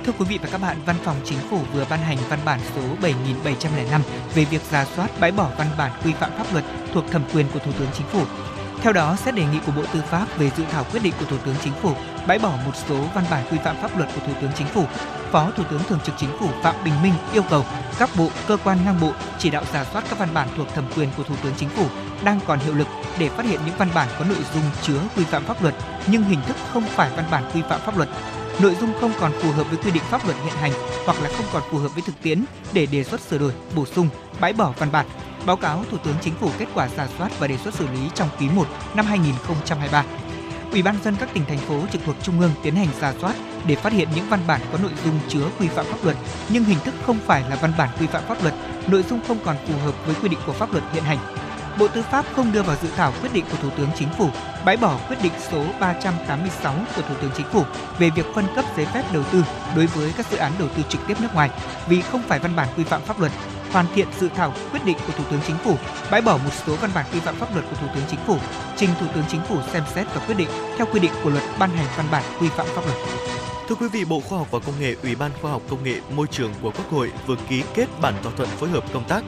Thưa 0.04 0.12
quý 0.18 0.24
vị 0.28 0.38
và 0.42 0.48
các 0.52 0.60
bạn, 0.60 0.76
Văn 0.86 0.96
phòng 1.04 1.16
Chính 1.24 1.38
phủ 1.38 1.58
vừa 1.72 1.86
ban 1.90 2.00
hành 2.00 2.18
văn 2.28 2.38
bản 2.44 2.60
số 2.74 2.82
7705 3.02 4.02
về 4.34 4.44
việc 4.44 4.62
ra 4.70 4.84
soát 4.84 5.10
bãi 5.20 5.32
bỏ 5.32 5.50
văn 5.58 5.66
bản 5.78 5.90
quy 6.04 6.12
phạm 6.12 6.30
pháp 6.38 6.52
luật 6.52 6.64
thuộc 6.92 7.04
thẩm 7.10 7.22
quyền 7.34 7.46
của 7.54 7.58
Thủ 7.58 7.72
tướng 7.78 7.88
Chính 7.94 8.06
phủ. 8.06 8.24
Theo 8.80 8.92
đó, 8.92 9.16
xét 9.16 9.34
đề 9.34 9.44
nghị 9.44 9.58
của 9.66 9.72
Bộ 9.72 9.82
Tư 9.92 10.02
pháp 10.10 10.26
về 10.38 10.50
dự 10.56 10.64
thảo 10.70 10.84
quyết 10.92 11.02
định 11.02 11.14
của 11.20 11.26
Thủ 11.26 11.36
tướng 11.44 11.54
Chính 11.64 11.72
phủ 11.72 11.92
bãi 12.26 12.38
bỏ 12.38 12.52
một 12.66 12.72
số 12.88 13.04
văn 13.14 13.24
bản 13.30 13.46
quy 13.50 13.58
phạm 13.64 13.76
pháp 13.76 13.98
luật 13.98 14.08
của 14.14 14.20
Thủ 14.26 14.32
tướng 14.40 14.50
Chính 14.56 14.66
phủ, 14.66 14.84
Phó 15.30 15.50
Thủ 15.56 15.62
tướng 15.70 15.82
Thường 15.88 16.00
trực 16.04 16.14
Chính 16.18 16.30
phủ 16.40 16.48
Phạm 16.62 16.74
Bình 16.84 17.02
Minh 17.02 17.14
yêu 17.32 17.42
cầu 17.50 17.64
các 17.98 18.10
bộ, 18.18 18.28
cơ 18.48 18.56
quan 18.64 18.78
ngang 18.84 19.00
bộ 19.00 19.12
chỉ 19.38 19.50
đạo 19.50 19.64
giả 19.72 19.84
soát 19.92 20.04
các 20.10 20.18
văn 20.18 20.28
bản 20.34 20.48
thuộc 20.56 20.74
thẩm 20.74 20.84
quyền 20.96 21.08
của 21.16 21.22
Thủ 21.22 21.34
tướng 21.42 21.54
Chính 21.56 21.68
phủ 21.68 21.86
đang 22.24 22.40
còn 22.46 22.58
hiệu 22.58 22.74
lực 22.74 22.88
để 23.18 23.28
phát 23.28 23.46
hiện 23.46 23.60
những 23.66 23.76
văn 23.78 23.88
bản 23.94 24.08
có 24.18 24.24
nội 24.24 24.44
dung 24.54 24.64
chứa 24.82 25.00
quy 25.16 25.24
phạm 25.24 25.44
pháp 25.44 25.62
luật 25.62 25.74
nhưng 26.06 26.22
hình 26.22 26.40
thức 26.46 26.56
không 26.72 26.84
phải 26.84 27.10
văn 27.16 27.24
bản 27.30 27.44
quy 27.54 27.62
phạm 27.68 27.80
pháp 27.80 27.96
luật 27.96 28.08
nội 28.62 28.74
dung 28.80 28.92
không 29.00 29.12
còn 29.20 29.32
phù 29.32 29.50
hợp 29.50 29.64
với 29.70 29.78
quy 29.78 29.90
định 29.90 30.02
pháp 30.10 30.24
luật 30.24 30.36
hiện 30.44 30.54
hành 30.54 30.72
hoặc 31.04 31.22
là 31.22 31.30
không 31.36 31.46
còn 31.52 31.62
phù 31.70 31.78
hợp 31.78 31.94
với 31.94 32.02
thực 32.06 32.22
tiễn 32.22 32.44
để 32.72 32.86
đề 32.86 33.04
xuất 33.04 33.20
sửa 33.20 33.38
đổi, 33.38 33.52
bổ 33.76 33.86
sung, 33.86 34.08
bãi 34.40 34.52
bỏ 34.52 34.72
văn 34.78 34.92
bản. 34.92 35.06
Báo 35.46 35.56
cáo 35.56 35.84
Thủ 35.90 35.96
tướng 36.04 36.14
Chính 36.20 36.34
phủ 36.34 36.50
kết 36.58 36.66
quả 36.74 36.88
giả 36.96 37.08
soát 37.18 37.30
và 37.38 37.46
đề 37.46 37.56
xuất 37.56 37.74
xử 37.74 37.86
lý 37.86 38.00
trong 38.14 38.28
quý 38.40 38.48
1 38.48 38.66
năm 38.94 39.06
2023. 39.06 40.04
Ủy 40.72 40.82
ban 40.82 40.96
dân 41.04 41.16
các 41.20 41.28
tỉnh 41.34 41.44
thành 41.44 41.58
phố 41.58 41.80
trực 41.92 42.02
thuộc 42.04 42.16
trung 42.22 42.40
ương 42.40 42.50
tiến 42.62 42.74
hành 42.74 42.88
giả 43.00 43.14
soát 43.20 43.34
để 43.66 43.74
phát 43.74 43.92
hiện 43.92 44.08
những 44.14 44.28
văn 44.28 44.40
bản 44.46 44.60
có 44.72 44.78
nội 44.78 44.92
dung 45.04 45.14
chứa 45.28 45.44
quy 45.58 45.68
phạm 45.68 45.86
pháp 45.86 46.04
luật 46.04 46.16
nhưng 46.48 46.64
hình 46.64 46.78
thức 46.84 46.94
không 47.06 47.18
phải 47.26 47.42
là 47.50 47.56
văn 47.56 47.72
bản 47.78 47.88
quy 48.00 48.06
phạm 48.06 48.22
pháp 48.28 48.42
luật, 48.42 48.54
nội 48.86 49.04
dung 49.10 49.20
không 49.28 49.38
còn 49.44 49.56
phù 49.66 49.74
hợp 49.84 50.06
với 50.06 50.14
quy 50.22 50.28
định 50.28 50.40
của 50.46 50.52
pháp 50.52 50.72
luật 50.72 50.84
hiện 50.92 51.02
hành. 51.02 51.41
Bộ 51.78 51.88
Tư 51.88 52.02
pháp 52.02 52.24
không 52.32 52.52
đưa 52.52 52.62
vào 52.62 52.76
dự 52.82 52.88
thảo 52.96 53.12
quyết 53.22 53.30
định 53.32 53.44
của 53.50 53.56
Thủ 53.62 53.70
tướng 53.76 53.88
Chính 53.96 54.08
phủ 54.18 54.28
bãi 54.64 54.76
bỏ 54.76 54.98
quyết 55.08 55.16
định 55.22 55.32
số 55.50 55.64
386 55.80 56.74
của 56.96 57.02
Thủ 57.02 57.14
tướng 57.20 57.30
Chính 57.36 57.46
phủ 57.46 57.64
về 57.98 58.10
việc 58.16 58.26
phân 58.34 58.44
cấp 58.54 58.64
giấy 58.76 58.86
phép 58.86 59.04
đầu 59.12 59.22
tư 59.32 59.44
đối 59.76 59.86
với 59.86 60.12
các 60.16 60.26
dự 60.30 60.36
án 60.36 60.52
đầu 60.58 60.68
tư 60.76 60.82
trực 60.88 61.00
tiếp 61.08 61.14
nước 61.20 61.34
ngoài 61.34 61.50
vì 61.88 62.00
không 62.00 62.22
phải 62.22 62.38
văn 62.38 62.56
bản 62.56 62.68
quy 62.76 62.84
phạm 62.84 63.02
pháp 63.02 63.20
luật 63.20 63.32
hoàn 63.72 63.86
thiện 63.94 64.08
dự 64.20 64.28
thảo 64.34 64.54
quyết 64.72 64.84
định 64.84 64.96
của 65.06 65.12
Thủ 65.12 65.24
tướng 65.30 65.40
Chính 65.46 65.56
phủ, 65.56 65.76
bãi 66.10 66.22
bỏ 66.22 66.36
một 66.36 66.50
số 66.66 66.76
văn 66.76 66.90
bản 66.94 67.06
quy 67.12 67.20
phạm 67.20 67.34
pháp 67.36 67.54
luật 67.54 67.64
của 67.70 67.76
Thủ 67.76 67.86
tướng 67.94 68.04
Chính 68.10 68.20
phủ, 68.26 68.36
trình 68.76 68.90
Thủ 69.00 69.06
tướng 69.14 69.24
Chính 69.28 69.40
phủ 69.40 69.56
xem 69.72 69.82
xét 69.94 70.06
và 70.14 70.26
quyết 70.26 70.34
định 70.38 70.48
theo 70.76 70.86
quy 70.92 71.00
định 71.00 71.12
của 71.24 71.30
luật 71.30 71.42
ban 71.58 71.70
hành 71.70 71.86
văn 71.96 72.06
bản 72.10 72.22
quy 72.40 72.48
phạm 72.48 72.66
pháp 72.66 72.82
luật. 72.86 72.98
Thưa 73.68 73.74
quý 73.74 73.88
vị, 73.88 74.04
Bộ 74.04 74.20
Khoa 74.20 74.38
học 74.38 74.48
và 74.50 74.58
Công 74.58 74.80
nghệ, 74.80 74.96
Ủy 75.02 75.14
ban 75.14 75.30
Khoa 75.42 75.50
học 75.50 75.62
Công 75.70 75.84
nghệ 75.84 76.00
Môi 76.16 76.26
trường 76.30 76.52
của 76.62 76.70
Quốc 76.70 76.90
hội 76.90 77.12
vừa 77.26 77.36
ký 77.48 77.62
kết 77.74 77.86
bản 78.00 78.14
thỏa 78.22 78.32
thuận 78.36 78.48
phối 78.48 78.68
hợp 78.68 78.84
công 78.92 79.04
tác. 79.04 79.22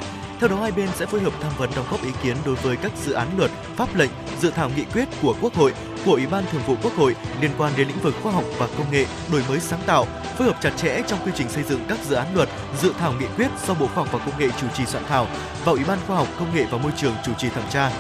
Theo 0.45 0.57
đó, 0.57 0.62
hai 0.62 0.72
bên 0.72 0.88
sẽ 0.95 1.07
phối 1.07 1.20
hợp 1.20 1.32
tham 1.40 1.53
vấn 1.59 1.70
đóng 1.76 1.86
góp 1.90 2.05
ý 2.05 2.11
kiến 2.22 2.36
đối 2.47 2.55
với 2.55 2.76
các 2.76 2.92
dự 3.05 3.12
án 3.12 3.28
luật, 3.36 3.51
pháp 3.76 3.95
lệnh, 3.95 4.11
dự 4.40 4.51
thảo 4.51 4.70
nghị 4.76 4.84
quyết 4.84 5.09
của 5.22 5.34
Quốc 5.40 5.55
hội, 5.55 5.72
của 6.05 6.12
Ủy 6.12 6.26
ban 6.26 6.45
Thường 6.53 6.62
vụ 6.66 6.76
Quốc 6.82 6.97
hội 6.97 7.16
liên 7.40 7.51
quan 7.59 7.72
đến 7.76 7.88
lĩnh 7.88 7.99
vực 7.99 8.14
khoa 8.22 8.32
học 8.32 8.45
và 8.59 8.68
công 8.78 8.90
nghệ, 8.92 9.07
đổi 9.32 9.42
mới 9.49 9.61
sáng 9.61 9.80
tạo, 9.86 10.07
phối 10.38 10.47
hợp 10.47 10.57
chặt 10.61 10.70
chẽ 10.76 11.03
trong 11.07 11.18
quy 11.24 11.32
trình 11.34 11.49
xây 11.49 11.62
dựng 11.62 11.80
các 11.88 11.99
dự 12.09 12.14
án 12.14 12.34
luật, 12.34 12.49
dự 12.82 12.92
thảo 12.99 13.12
nghị 13.12 13.26
quyết 13.36 13.49
do 13.66 13.74
Bộ 13.74 13.86
Khoa 13.86 14.05
học 14.05 14.09
và 14.12 14.18
Công 14.18 14.38
nghệ 14.38 14.49
chủ 14.61 14.66
trì 14.74 14.86
soạn 14.86 15.05
thảo 15.09 15.26
và 15.64 15.72
Ủy 15.72 15.84
ban 15.84 15.99
Khoa 16.07 16.16
học 16.16 16.28
Công 16.38 16.55
nghệ 16.55 16.66
và 16.70 16.78
Môi 16.78 16.92
trường 16.97 17.14
chủ 17.24 17.32
trì 17.38 17.49
thẩm 17.49 17.64
tra. 17.70 17.90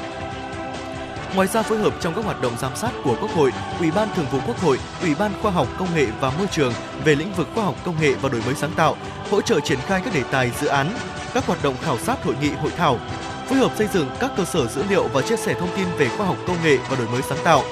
Ngoài 1.34 1.48
ra 1.48 1.62
phối 1.62 1.78
hợp 1.78 1.94
trong 2.00 2.14
các 2.14 2.24
hoạt 2.24 2.42
động 2.42 2.52
giám 2.60 2.76
sát 2.76 2.90
của 3.04 3.16
Quốc 3.20 3.30
hội, 3.30 3.52
Ủy 3.78 3.90
ban 3.90 4.08
Thường 4.16 4.26
vụ 4.32 4.38
Quốc 4.46 4.58
hội, 4.60 4.78
Ủy 5.02 5.14
ban 5.14 5.32
Khoa 5.42 5.50
học 5.50 5.68
Công 5.78 5.94
nghệ 5.94 6.06
và 6.20 6.30
Môi 6.30 6.46
trường 6.46 6.72
về 7.04 7.14
lĩnh 7.14 7.32
vực 7.32 7.48
khoa 7.54 7.64
học 7.64 7.74
công 7.84 8.00
nghệ 8.00 8.14
và 8.14 8.28
đổi 8.28 8.42
mới 8.46 8.54
sáng 8.54 8.72
tạo, 8.76 8.96
hỗ 9.30 9.40
trợ 9.40 9.60
triển 9.60 9.78
khai 9.86 10.00
các 10.04 10.14
đề 10.14 10.22
tài 10.30 10.50
dự 10.60 10.66
án, 10.66 10.94
các 11.34 11.46
hoạt 11.46 11.62
động 11.62 11.74
khảo 11.82 11.98
sát 11.98 12.24
hội 12.24 12.34
nghị 12.40 12.48
hội 12.48 12.70
thảo, 12.76 12.98
phối 13.46 13.58
hợp 13.58 13.72
xây 13.78 13.86
dựng 13.92 14.10
các 14.20 14.30
cơ 14.36 14.44
sở 14.44 14.66
dữ 14.66 14.82
liệu 14.88 15.08
và 15.08 15.22
chia 15.22 15.36
sẻ 15.36 15.54
thông 15.60 15.68
tin 15.76 15.86
về 15.98 16.08
khoa 16.08 16.26
học 16.26 16.36
công 16.46 16.56
nghệ 16.64 16.78
và 16.90 16.96
đổi 16.96 17.08
mới 17.08 17.22
sáng 17.22 17.38
tạo. 17.44 17.62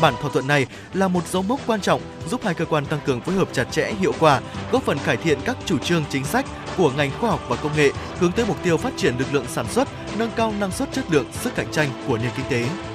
Bản 0.00 0.14
thỏa 0.20 0.30
thuận 0.32 0.46
này 0.46 0.66
là 0.94 1.08
một 1.08 1.28
dấu 1.28 1.42
mốc 1.42 1.60
quan 1.66 1.80
trọng 1.80 2.00
giúp 2.30 2.40
hai 2.44 2.54
cơ 2.54 2.64
quan 2.64 2.86
tăng 2.86 3.00
cường 3.06 3.20
phối 3.20 3.34
hợp 3.34 3.48
chặt 3.52 3.64
chẽ, 3.70 3.92
hiệu 4.00 4.12
quả, 4.20 4.40
góp 4.72 4.82
phần 4.82 4.98
cải 5.04 5.16
thiện 5.16 5.38
các 5.44 5.56
chủ 5.64 5.78
trương 5.78 6.04
chính 6.10 6.24
sách 6.24 6.46
của 6.76 6.90
ngành 6.96 7.10
khoa 7.20 7.30
học 7.30 7.40
và 7.48 7.56
công 7.56 7.76
nghệ 7.76 7.90
hướng 8.18 8.32
tới 8.32 8.46
mục 8.46 8.56
tiêu 8.62 8.76
phát 8.76 8.92
triển 8.96 9.18
lực 9.18 9.32
lượng 9.32 9.46
sản 9.48 9.66
xuất, 9.70 9.88
nâng 10.18 10.30
cao 10.36 10.52
năng 10.60 10.70
suất 10.70 10.92
chất 10.92 11.04
lượng, 11.10 11.26
sức 11.32 11.54
cạnh 11.54 11.70
tranh 11.72 11.88
của 12.08 12.18
nền 12.18 12.30
kinh 12.36 12.46
tế. 12.50 12.91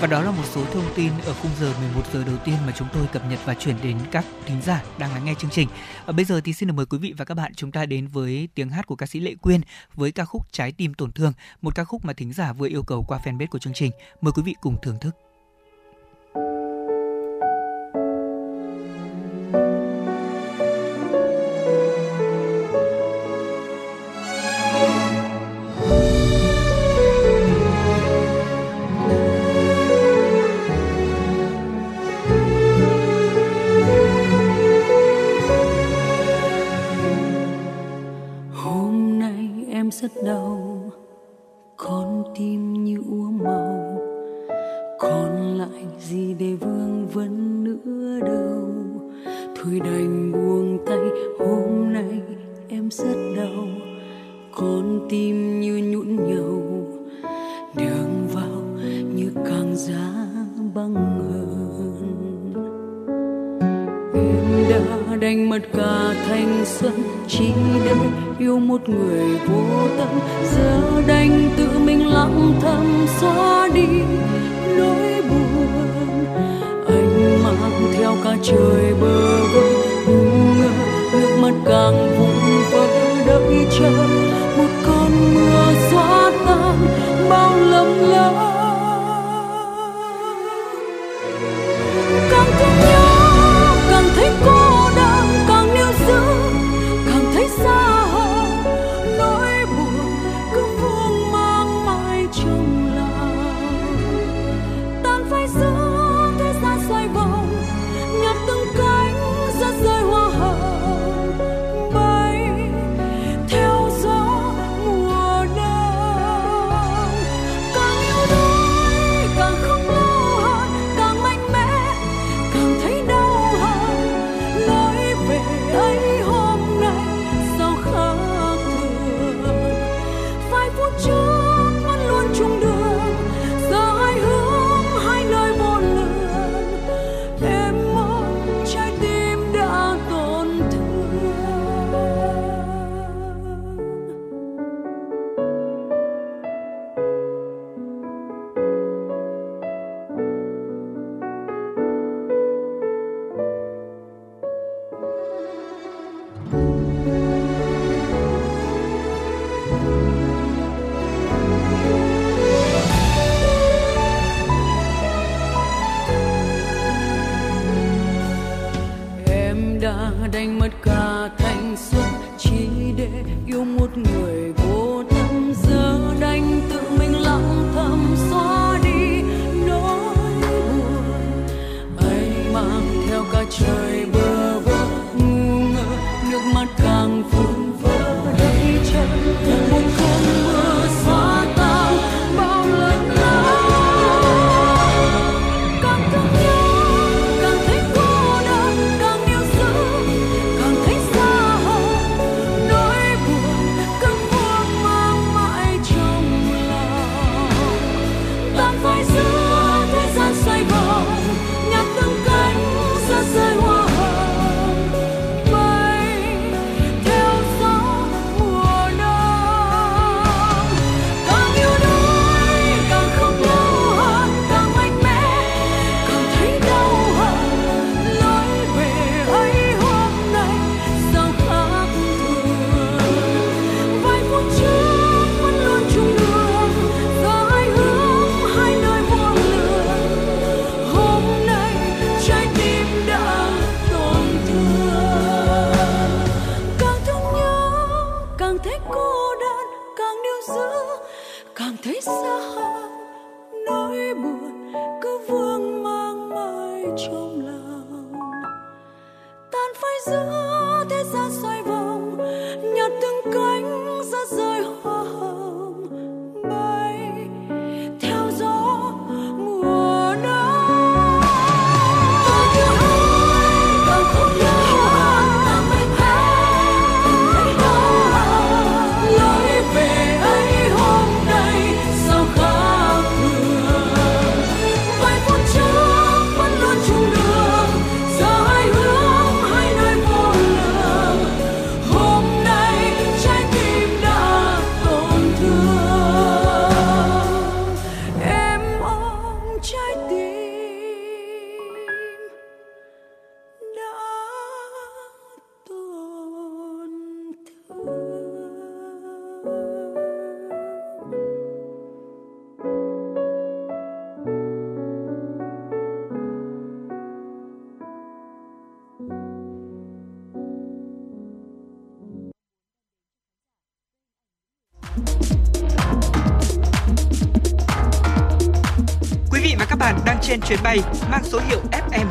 Và 0.00 0.06
đó 0.06 0.22
là 0.22 0.30
một 0.30 0.44
số 0.44 0.64
thông 0.64 0.94
tin 0.94 1.12
ở 1.24 1.34
khung 1.34 1.50
giờ 1.60 1.74
11 1.80 2.02
giờ 2.12 2.24
đầu 2.24 2.36
tiên 2.44 2.54
mà 2.66 2.72
chúng 2.76 2.88
tôi 2.92 3.06
cập 3.06 3.22
nhật 3.30 3.38
và 3.44 3.54
chuyển 3.54 3.76
đến 3.82 3.98
các 4.10 4.24
thính 4.46 4.62
giả 4.62 4.82
đang 4.98 5.14
lắng 5.14 5.24
nghe 5.24 5.34
chương 5.38 5.50
trình. 5.50 5.68
Ở 6.06 6.12
bây 6.12 6.24
giờ 6.24 6.40
thì 6.44 6.52
xin 6.52 6.66
được 6.66 6.74
mời 6.76 6.86
quý 6.86 6.98
vị 6.98 7.14
và 7.16 7.24
các 7.24 7.34
bạn 7.34 7.54
chúng 7.54 7.72
ta 7.72 7.86
đến 7.86 8.06
với 8.06 8.48
tiếng 8.54 8.70
hát 8.70 8.86
của 8.86 8.96
ca 8.96 9.06
sĩ 9.06 9.20
Lệ 9.20 9.34
Quyên 9.34 9.60
với 9.94 10.12
ca 10.12 10.24
khúc 10.24 10.42
Trái 10.52 10.72
tim 10.72 10.94
tổn 10.94 11.12
thương, 11.12 11.32
một 11.62 11.74
ca 11.74 11.84
khúc 11.84 12.04
mà 12.04 12.12
thính 12.12 12.32
giả 12.32 12.52
vừa 12.52 12.68
yêu 12.68 12.82
cầu 12.82 13.04
qua 13.08 13.18
fanpage 13.24 13.46
của 13.46 13.58
chương 13.58 13.72
trình. 13.72 13.90
Mời 14.20 14.32
quý 14.32 14.42
vị 14.42 14.54
cùng 14.60 14.76
thưởng 14.82 14.98
thức. 15.00 15.27
Rất 40.02 40.12
đau. 40.24 40.80
Con 41.76 42.24
tim 42.34 42.84
như 42.84 42.98
úa 43.10 43.30
màu, 43.44 44.00
còn 44.98 45.58
lại 45.58 45.86
gì 46.00 46.34
để 46.34 46.54
vương 46.54 47.06
vấn 47.12 47.64
nữa 47.64 48.26
đâu. 48.26 48.68
Thôi 49.56 49.80
đành 49.84 50.32
buông 50.32 50.78
tay, 50.86 50.98
hôm 51.38 51.92
nay 51.92 52.20
em 52.68 52.90
rất 52.90 53.34
đau. 53.36 53.66
Con 54.52 55.06
tim 55.08 55.60
như 55.60 55.78
nhũn 55.78 56.16
nhầu, 56.16 56.62
đường 57.76 58.28
vào 58.32 58.62
như 59.14 59.30
càng 59.44 59.76
giá 59.76 60.26
băng 60.74 60.94
hơn 60.94 62.52
em 64.14 64.70
đã 64.70 64.97
đành 65.20 65.48
mất 65.50 65.58
cả 65.76 66.14
thanh 66.28 66.64
xuân, 66.64 66.92
chỉ 67.28 67.52
để 67.84 67.94
yêu 68.38 68.58
một 68.58 68.88
người 68.88 69.38
vô 69.46 69.88
tâm. 69.98 70.08
Giờ 70.54 71.02
đành 71.06 71.50
tự 71.56 71.78
mình 71.78 72.06
lặng 72.06 72.52
thầm 72.60 73.06
xóa 73.20 73.68
đi 73.74 73.86
nỗi 74.76 75.22
buồn. 75.30 76.24
Anh 76.88 77.42
mang 77.42 77.92
theo 77.92 78.16
cả 78.24 78.36
trời 78.42 78.94
bơ 79.00 79.36
vơ 79.54 79.62
ngơ 80.06 80.70
nước 81.12 81.38
mắt 81.42 81.54
càng 81.64 82.18
vùng 82.18 82.62
vỡ 82.70 82.86
đợi 83.26 83.66
chờ 83.78 83.90
một 84.56 84.68
con 84.86 85.34
mưa 85.34 85.72
xóa 85.90 86.32
tan 86.46 86.76
bao 87.30 87.58
lầm 87.58 87.86
lỡ 88.10 88.57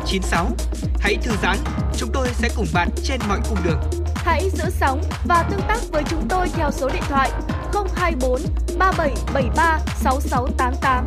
FM96. 0.08 0.50
Hãy 1.00 1.16
thư 1.22 1.36
giãn, 1.42 1.56
chúng 1.96 2.10
tôi 2.12 2.28
sẽ 2.32 2.48
cùng 2.56 2.66
bạn 2.74 2.88
trên 3.04 3.20
mọi 3.28 3.40
cung 3.48 3.58
đường. 3.64 3.80
Hãy 4.14 4.50
giữ 4.50 4.64
sóng 4.70 5.02
và 5.24 5.48
tương 5.50 5.60
tác 5.68 5.78
với 5.92 6.02
chúng 6.10 6.28
tôi 6.28 6.48
theo 6.48 6.70
số 6.70 6.88
điện 6.88 7.02
thoại 7.08 7.30
024 7.94 8.40
3773 8.78 9.78
6688. 9.96 11.04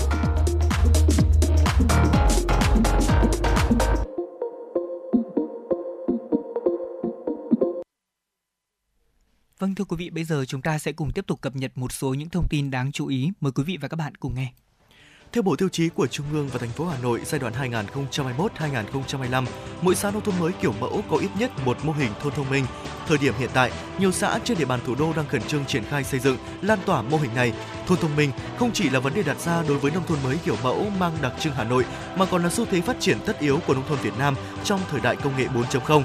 Vâng 9.60 9.76
thưa 9.76 9.86
quý 9.86 9.98
vị, 9.98 10.10
bây 10.10 10.24
giờ 10.24 10.46
chúng 10.48 10.62
ta 10.62 10.80
sẽ 10.80 10.92
cùng 10.92 11.12
tiếp 11.12 11.28
tục 11.28 11.42
cập 11.42 11.56
nhật 11.56 11.72
một 11.76 11.92
số 11.92 12.14
những 12.14 12.30
thông 12.30 12.48
tin 12.50 12.72
đáng 12.72 12.92
chú 12.92 13.08
ý. 13.08 13.32
Mời 13.42 13.52
quý 13.52 13.64
vị 13.64 13.78
và 13.82 13.88
các 13.88 13.96
bạn 13.96 14.16
cùng 14.16 14.36
nghe. 14.36 14.52
Theo 15.34 15.42
Bộ 15.44 15.56
Tiêu 15.56 15.70
chí 15.70 15.90
của 15.90 16.08
Trung 16.08 16.26
ương 16.34 16.48
và 16.48 16.60
thành 16.60 16.70
phố 16.70 16.86
Hà 16.86 16.98
Nội 16.98 17.22
giai 17.26 17.40
đoạn 17.40 17.54
2021-2025, 17.54 19.46
mỗi 19.82 19.96
xã 19.96 20.12
nông 20.12 20.22
thôn 20.22 20.36
mới 20.40 20.52
kiểu 20.62 20.74
mẫu 20.80 21.04
có 21.12 21.18
ít 21.18 21.30
nhất 21.40 21.52
một 21.66 21.78
mô 21.84 21.94
hình 21.94 22.12
thôn 22.22 22.34
thông 22.34 22.50
minh. 22.50 22.66
Thời 23.08 23.18
điểm 23.18 23.34
hiện 23.40 23.50
tại, 23.54 23.72
nhiều 24.00 24.12
xã 24.12 24.40
trên 24.44 24.58
địa 24.58 24.66
bàn 24.66 24.80
thủ 24.86 24.96
đô 24.96 25.14
đang 25.14 25.28
khẩn 25.28 25.42
trương 25.42 25.66
triển 25.66 25.84
khai 25.84 26.04
xây 26.04 26.20
dựng, 26.20 26.38
lan 26.62 26.80
tỏa 26.86 27.02
mô 27.02 27.18
hình 27.18 27.36
này. 27.36 27.54
Thôn 27.88 27.98
thông 27.98 28.16
minh 28.16 28.32
không 28.58 28.72
chỉ 28.72 28.90
là 28.90 29.00
vấn 29.00 29.14
đề 29.14 29.24
đặt 29.24 29.40
ra 29.40 29.64
đối 29.68 29.78
với 29.78 29.92
nông 29.92 30.06
thôn 30.08 30.18
mới 30.24 30.38
kiểu 30.46 30.56
mẫu 30.64 30.86
mang 31.00 31.14
đặc 31.22 31.34
trưng 31.40 31.54
Hà 31.54 31.64
Nội, 31.64 31.86
mà 32.16 32.26
còn 32.26 32.44
là 32.44 32.50
xu 32.50 32.66
thế 32.66 32.82
phát 32.82 33.00
triển 33.00 33.18
tất 33.26 33.40
yếu 33.40 33.60
của 33.68 33.74
nông 33.74 33.88
thôn 33.88 33.98
Việt 34.02 34.18
Nam 34.20 34.36
trong 34.64 34.80
thời 34.92 35.02
đại 35.02 35.16
công 35.16 35.38
nghệ 35.38 35.48
4.0. 35.56 36.04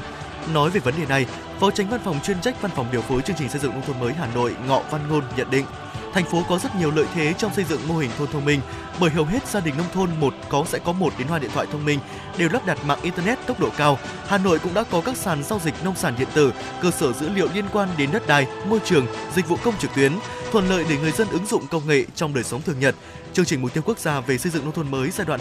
Nói 0.54 0.70
về 0.70 0.80
vấn 0.80 0.94
đề 0.98 1.06
này, 1.06 1.26
Phó 1.60 1.70
Tránh 1.70 1.90
Văn 1.90 2.00
phòng 2.04 2.20
chuyên 2.24 2.40
trách 2.40 2.62
Văn 2.62 2.70
phòng 2.74 2.86
điều 2.92 3.02
phối 3.02 3.22
chương 3.22 3.36
trình 3.38 3.48
xây 3.48 3.60
dựng 3.60 3.72
nông 3.72 3.82
thôn 3.86 4.00
mới 4.00 4.12
Hà 4.12 4.34
Nội 4.34 4.56
Ngọ 4.68 4.82
Văn 4.90 5.08
Ngôn 5.08 5.22
nhận 5.36 5.50
định, 5.50 5.66
thành 6.12 6.24
phố 6.24 6.42
có 6.48 6.58
rất 6.58 6.76
nhiều 6.76 6.90
lợi 6.90 7.06
thế 7.14 7.34
trong 7.38 7.54
xây 7.54 7.64
dựng 7.64 7.88
mô 7.88 7.98
hình 7.98 8.10
thôn 8.18 8.28
thông 8.32 8.44
minh 8.44 8.60
bởi 9.00 9.10
hầu 9.10 9.24
hết 9.24 9.48
gia 9.48 9.60
đình 9.60 9.76
nông 9.76 9.86
thôn 9.92 10.10
một 10.20 10.34
có 10.48 10.64
sẽ 10.68 10.78
có 10.78 10.92
một 10.92 11.12
đến 11.18 11.28
hai 11.28 11.40
điện 11.40 11.50
thoại 11.54 11.66
thông 11.72 11.84
minh 11.84 11.98
đều 12.38 12.48
lắp 12.52 12.66
đặt 12.66 12.78
mạng 12.84 12.98
internet 13.02 13.38
tốc 13.46 13.60
độ 13.60 13.68
cao. 13.76 13.98
Hà 14.28 14.38
Nội 14.38 14.58
cũng 14.58 14.74
đã 14.74 14.84
có 14.90 15.00
các 15.00 15.16
sàn 15.16 15.42
giao 15.44 15.58
dịch 15.64 15.74
nông 15.84 15.96
sản 15.96 16.14
điện 16.18 16.28
tử, 16.34 16.52
cơ 16.82 16.90
sở 16.90 17.12
dữ 17.12 17.28
liệu 17.28 17.48
liên 17.54 17.64
quan 17.72 17.88
đến 17.98 18.10
đất 18.12 18.26
đai, 18.26 18.46
môi 18.68 18.80
trường, 18.84 19.06
dịch 19.34 19.48
vụ 19.48 19.56
công 19.64 19.78
trực 19.78 19.94
tuyến, 19.94 20.12
thuận 20.52 20.68
lợi 20.68 20.84
để 20.88 20.96
người 20.98 21.12
dân 21.12 21.28
ứng 21.28 21.46
dụng 21.46 21.66
công 21.66 21.88
nghệ 21.88 22.04
trong 22.14 22.34
đời 22.34 22.44
sống 22.44 22.62
thường 22.62 22.78
nhật. 22.80 22.94
Chương 23.32 23.44
trình 23.44 23.62
mục 23.62 23.74
tiêu 23.74 23.82
quốc 23.86 23.98
gia 23.98 24.20
về 24.20 24.38
xây 24.38 24.52
dựng 24.52 24.64
nông 24.64 24.72
thôn 24.72 24.90
mới 24.90 25.10
giai 25.10 25.26
đoạn 25.26 25.40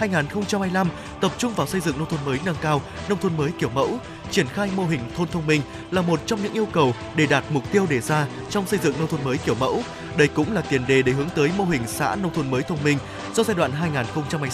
2021-2025 0.00 0.86
tập 1.20 1.32
trung 1.38 1.52
vào 1.54 1.66
xây 1.66 1.80
dựng 1.80 1.98
nông 1.98 2.08
thôn 2.08 2.20
mới 2.26 2.38
nâng 2.44 2.56
cao, 2.60 2.82
nông 3.08 3.18
thôn 3.18 3.36
mới 3.36 3.50
kiểu 3.58 3.70
mẫu, 3.74 3.98
triển 4.30 4.46
khai 4.46 4.70
mô 4.76 4.86
hình 4.86 5.00
thôn 5.16 5.28
thông 5.28 5.46
minh 5.46 5.62
là 5.90 6.02
một 6.02 6.20
trong 6.26 6.42
những 6.42 6.52
yêu 6.52 6.66
cầu 6.72 6.94
để 7.16 7.26
đạt 7.26 7.44
mục 7.50 7.72
tiêu 7.72 7.86
đề 7.90 8.00
ra 8.00 8.26
trong 8.50 8.66
xây 8.66 8.78
dựng 8.78 8.98
nông 8.98 9.08
thôn 9.08 9.24
mới 9.24 9.38
kiểu 9.38 9.54
mẫu. 9.54 9.82
Đây 10.16 10.28
cũng 10.28 10.52
là 10.52 10.60
tiền 10.60 10.82
đề 10.88 11.02
để 11.02 11.12
hướng 11.12 11.28
tới 11.34 11.50
mô 11.58 11.64
hình 11.64 11.82
xã 11.86 12.16
nông 12.22 12.34
thôn 12.34 12.50
mới 12.50 12.62
thông 12.62 12.84
minh 12.84 12.98
do 13.34 13.42
giai 13.42 13.56
đoạn 13.56 13.72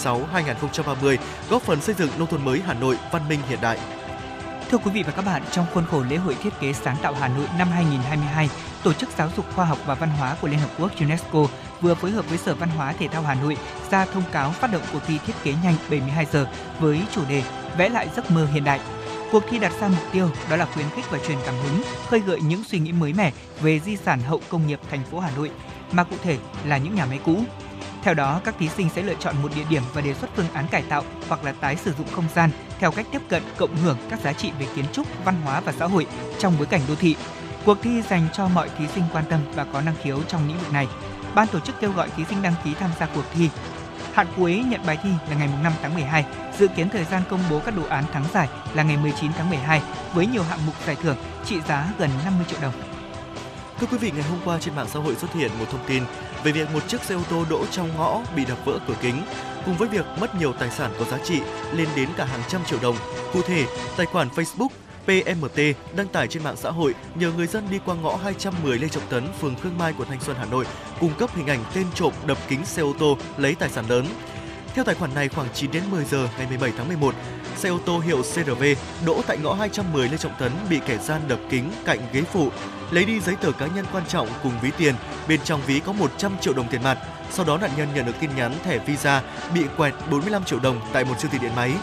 2016-2030 0.03 1.17
góp 1.49 1.61
phần 1.61 1.81
xây 1.81 1.95
dựng 1.95 2.09
nông 2.19 2.27
thôn 2.27 2.45
mới 2.45 2.61
Hà 2.65 2.73
Nội 2.73 2.97
văn 3.11 3.29
minh 3.29 3.39
hiện 3.49 3.59
đại. 3.61 3.79
Thưa 4.71 4.77
quý 4.77 4.91
vị 4.93 5.03
và 5.03 5.11
các 5.11 5.25
bạn, 5.25 5.41
trong 5.51 5.65
khuôn 5.73 5.85
khổ 5.85 6.03
lễ 6.09 6.15
hội 6.15 6.35
thiết 6.43 6.59
kế 6.59 6.73
sáng 6.73 6.97
tạo 7.01 7.13
Hà 7.13 7.27
Nội 7.27 7.47
năm 7.57 7.67
2022, 7.71 8.49
Tổ 8.83 8.93
chức 8.93 9.09
Giáo 9.17 9.29
dục 9.37 9.45
Khoa 9.55 9.65
học 9.65 9.77
và 9.85 9.95
Văn 9.95 10.09
hóa 10.09 10.35
của 10.41 10.47
Liên 10.47 10.59
Hợp 10.59 10.69
Quốc 10.79 10.91
UNESCO 10.99 11.47
vừa 11.81 11.95
phối 11.95 12.11
hợp 12.11 12.29
với 12.29 12.37
Sở 12.37 12.55
Văn 12.55 12.69
hóa 12.69 12.93
Thể 12.93 13.07
thao 13.07 13.21
Hà 13.21 13.33
Nội 13.35 13.57
ra 13.91 14.05
thông 14.05 14.23
cáo 14.31 14.51
phát 14.51 14.71
động 14.71 14.81
cuộc 14.93 14.99
thi 15.07 15.19
thiết 15.25 15.33
kế 15.43 15.53
nhanh 15.63 15.75
72 15.89 16.25
giờ 16.31 16.47
với 16.79 17.01
chủ 17.13 17.21
đề 17.29 17.43
Vẽ 17.77 17.89
lại 17.89 18.09
giấc 18.15 18.31
mơ 18.31 18.47
hiện 18.53 18.63
đại. 18.63 18.79
Cuộc 19.31 19.43
thi 19.49 19.59
đặt 19.59 19.71
ra 19.81 19.87
mục 19.87 20.03
tiêu 20.11 20.29
đó 20.49 20.55
là 20.55 20.65
khuyến 20.65 20.89
khích 20.95 21.05
và 21.11 21.19
truyền 21.27 21.37
cảm 21.45 21.55
hứng, 21.55 21.83
khơi 22.07 22.19
gợi 22.19 22.41
những 22.41 22.63
suy 22.63 22.79
nghĩ 22.79 22.91
mới 22.91 23.13
mẻ 23.13 23.31
về 23.61 23.79
di 23.79 23.97
sản 23.97 24.19
hậu 24.19 24.41
công 24.49 24.67
nghiệp 24.67 24.79
thành 24.89 25.03
phố 25.11 25.19
Hà 25.19 25.31
Nội, 25.35 25.51
mà 25.91 26.03
cụ 26.03 26.15
thể 26.23 26.37
là 26.65 26.77
những 26.77 26.95
nhà 26.95 27.05
máy 27.05 27.19
cũ. 27.25 27.43
Theo 28.03 28.13
đó, 28.13 28.41
các 28.43 28.55
thí 28.59 28.69
sinh 28.69 28.89
sẽ 28.95 29.01
lựa 29.01 29.13
chọn 29.19 29.35
một 29.41 29.51
địa 29.55 29.65
điểm 29.69 29.83
và 29.93 30.01
đề 30.01 30.13
xuất 30.13 30.29
phương 30.35 30.49
án 30.53 30.67
cải 30.67 30.81
tạo 30.81 31.03
hoặc 31.27 31.43
là 31.43 31.51
tái 31.51 31.75
sử 31.75 31.93
dụng 31.97 32.07
không 32.11 32.27
gian 32.35 32.49
theo 32.79 32.91
cách 32.91 33.05
tiếp 33.11 33.21
cận 33.29 33.43
cộng 33.57 33.75
hưởng 33.75 33.97
các 34.09 34.19
giá 34.19 34.33
trị 34.33 34.51
về 34.59 34.65
kiến 34.75 34.85
trúc, 34.93 35.07
văn 35.25 35.35
hóa 35.43 35.59
và 35.59 35.71
xã 35.79 35.85
hội 35.85 36.07
trong 36.39 36.53
bối 36.57 36.67
cảnh 36.67 36.81
đô 36.87 36.95
thị. 36.95 37.15
Cuộc 37.65 37.77
thi 37.81 38.01
dành 38.01 38.27
cho 38.33 38.47
mọi 38.47 38.69
thí 38.77 38.87
sinh 38.87 39.03
quan 39.13 39.25
tâm 39.29 39.39
và 39.55 39.65
có 39.73 39.81
năng 39.81 39.95
khiếu 40.03 40.19
trong 40.27 40.47
lĩnh 40.47 40.57
vực 40.57 40.73
này. 40.73 40.87
Ban 41.35 41.47
tổ 41.47 41.59
chức 41.59 41.79
kêu 41.79 41.91
gọi 41.91 42.09
thí 42.17 42.25
sinh 42.25 42.41
đăng 42.41 42.53
ký 42.63 42.73
tham 42.73 42.89
gia 42.99 43.05
cuộc 43.05 43.25
thi. 43.33 43.49
Hạn 44.13 44.27
cuối 44.37 44.63
nhận 44.67 44.81
bài 44.85 44.97
thi 45.03 45.09
là 45.29 45.35
ngày 45.35 45.49
5 45.63 45.73
tháng 45.81 45.93
12, 45.93 46.25
dự 46.59 46.67
kiến 46.67 46.89
thời 46.89 47.03
gian 47.03 47.21
công 47.29 47.39
bố 47.49 47.59
các 47.65 47.75
đồ 47.75 47.83
án 47.89 48.03
thắng 48.11 48.25
giải 48.33 48.47
là 48.73 48.83
ngày 48.83 48.97
19 48.97 49.31
tháng 49.37 49.49
12 49.49 49.81
với 50.13 50.27
nhiều 50.27 50.43
hạng 50.43 50.65
mục 50.65 50.75
giải 50.85 50.95
thưởng 50.95 51.17
trị 51.45 51.61
giá 51.67 51.93
gần 51.99 52.09
50 52.25 52.45
triệu 52.49 52.59
đồng. 52.61 52.86
Thưa 53.79 53.87
quý 53.91 53.97
vị, 53.97 54.11
ngày 54.11 54.23
hôm 54.23 54.39
qua 54.45 54.59
trên 54.59 54.75
mạng 54.75 54.87
xã 54.89 54.99
hội 54.99 55.15
xuất 55.15 55.33
hiện 55.33 55.51
một 55.59 55.65
thông 55.71 55.85
tin 55.87 56.03
về 56.43 56.51
việc 56.51 56.71
một 56.73 56.87
chiếc 56.87 57.03
xe 57.03 57.15
ô 57.15 57.21
tô 57.29 57.45
đỗ 57.49 57.65
trong 57.65 57.89
ngõ 57.97 58.21
bị 58.35 58.45
đập 58.45 58.57
vỡ 58.65 58.79
cửa 58.87 58.93
kính, 59.01 59.21
cùng 59.65 59.77
với 59.77 59.87
việc 59.87 60.05
mất 60.19 60.35
nhiều 60.35 60.53
tài 60.53 60.71
sản 60.71 60.91
có 60.99 61.05
giá 61.05 61.17
trị 61.23 61.41
lên 61.73 61.87
đến 61.95 62.09
cả 62.17 62.25
hàng 62.25 62.41
trăm 62.47 62.61
triệu 62.65 62.79
đồng. 62.81 62.95
Cụ 63.33 63.41
thể, 63.41 63.65
tài 63.97 64.05
khoản 64.05 64.27
Facebook 64.29 64.67
PMT 65.05 65.59
đăng 65.95 66.07
tải 66.07 66.27
trên 66.27 66.43
mạng 66.43 66.57
xã 66.57 66.71
hội 66.71 66.95
nhờ 67.15 67.31
người 67.37 67.47
dân 67.47 67.67
đi 67.71 67.79
qua 67.85 67.95
ngõ 67.95 68.15
210 68.15 68.79
Lê 68.79 68.87
Trọng 68.87 69.07
Tấn, 69.09 69.27
phường 69.41 69.55
Khương 69.55 69.77
Mai, 69.77 69.93
quận 69.97 70.07
Thanh 70.09 70.21
Xuân, 70.21 70.37
Hà 70.39 70.45
Nội 70.45 70.65
cung 70.99 71.13
cấp 71.13 71.29
hình 71.35 71.47
ảnh 71.47 71.63
tên 71.73 71.85
trộm 71.95 72.13
đập 72.25 72.37
kính 72.47 72.65
xe 72.65 72.81
ô 72.81 72.93
tô 72.99 73.17
lấy 73.37 73.55
tài 73.55 73.69
sản 73.69 73.85
lớn. 73.89 74.05
Theo 74.77 74.83
tài 74.83 74.95
khoản 74.95 75.15
này, 75.15 75.29
khoảng 75.29 75.47
9 75.53 75.71
đến 75.71 75.83
10 75.91 76.05
giờ 76.05 76.29
ngày 76.37 76.47
17 76.47 76.71
tháng 76.77 76.87
11, 76.87 77.15
xe 77.55 77.69
ô 77.69 77.79
tô 77.85 77.99
hiệu 77.99 78.21
CRV 78.21 78.63
đỗ 79.05 79.21
tại 79.27 79.37
ngõ 79.37 79.53
210 79.53 80.09
Lê 80.09 80.17
Trọng 80.17 80.31
Tấn 80.39 80.51
bị 80.69 80.79
kẻ 80.85 80.97
gian 80.97 81.21
đập 81.27 81.39
kính 81.49 81.71
cạnh 81.85 81.99
ghế 82.13 82.21
phụ, 82.21 82.49
lấy 82.91 83.05
đi 83.05 83.19
giấy 83.19 83.35
tờ 83.35 83.51
cá 83.51 83.67
nhân 83.67 83.85
quan 83.91 84.03
trọng 84.07 84.27
cùng 84.43 84.51
ví 84.61 84.71
tiền. 84.77 84.95
Bên 85.27 85.39
trong 85.43 85.61
ví 85.67 85.79
có 85.79 85.91
100 85.91 86.31
triệu 86.41 86.53
đồng 86.53 86.67
tiền 86.67 86.83
mặt. 86.83 86.97
Sau 87.31 87.45
đó 87.45 87.57
nạn 87.57 87.71
nhân 87.77 87.87
nhận 87.95 88.05
được 88.05 88.19
tin 88.19 88.29
nhắn 88.35 88.53
thẻ 88.63 88.79
Visa 88.79 89.23
bị 89.53 89.61
quẹt 89.77 89.93
45 90.11 90.43
triệu 90.43 90.59
đồng 90.59 90.81
tại 90.93 91.05
một 91.05 91.19
siêu 91.19 91.29
thị 91.31 91.37
điện 91.41 91.55
máy. 91.55 91.73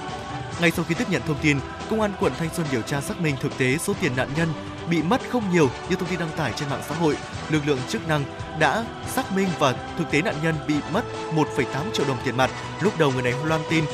Ngay 0.61 0.71
sau 0.71 0.85
khi 0.85 0.95
tiếp 0.95 1.11
nhận 1.11 1.23
thông 1.27 1.39
tin, 1.43 1.59
công 1.91 2.01
an 2.01 2.13
quận 2.21 2.33
Thanh 2.39 2.55
Xuân 2.55 2.67
điều 2.73 2.83
tra 2.83 3.01
xác 3.01 3.21
minh 3.21 3.37
thực 3.41 3.59
tế 3.59 3.79
số 3.79 3.95
tiền 4.01 4.13
nạn 4.17 4.29
nhân 4.37 4.49
bị 4.91 5.03
mất 5.03 5.21
không 5.31 5.53
nhiều 5.53 5.71
như 5.91 5.97
thông 5.97 6.09
tin 6.09 6.19
đăng 6.19 6.37
tải 6.37 6.53
trên 6.57 6.69
mạng 6.69 6.83
xã 6.89 6.95
hội. 6.95 7.17
Lực 7.51 7.67
lượng 7.67 7.79
chức 7.89 8.09
năng 8.09 8.25
đã 8.59 8.85
xác 9.07 9.33
minh 9.37 9.49
và 9.59 9.75
thực 9.99 10.11
tế 10.11 10.23
nạn 10.23 10.35
nhân 10.43 10.55
bị 10.69 10.75
mất 10.93 11.03
1,8 11.35 11.65
triệu 11.93 12.07
đồng 12.07 12.19
tiền 12.25 12.37
mặt. 12.37 12.51
Lúc 12.81 12.99
đầu 12.99 13.13
người 13.13 13.23
này 13.23 13.35
loan 13.45 13.61
tin 13.71 13.85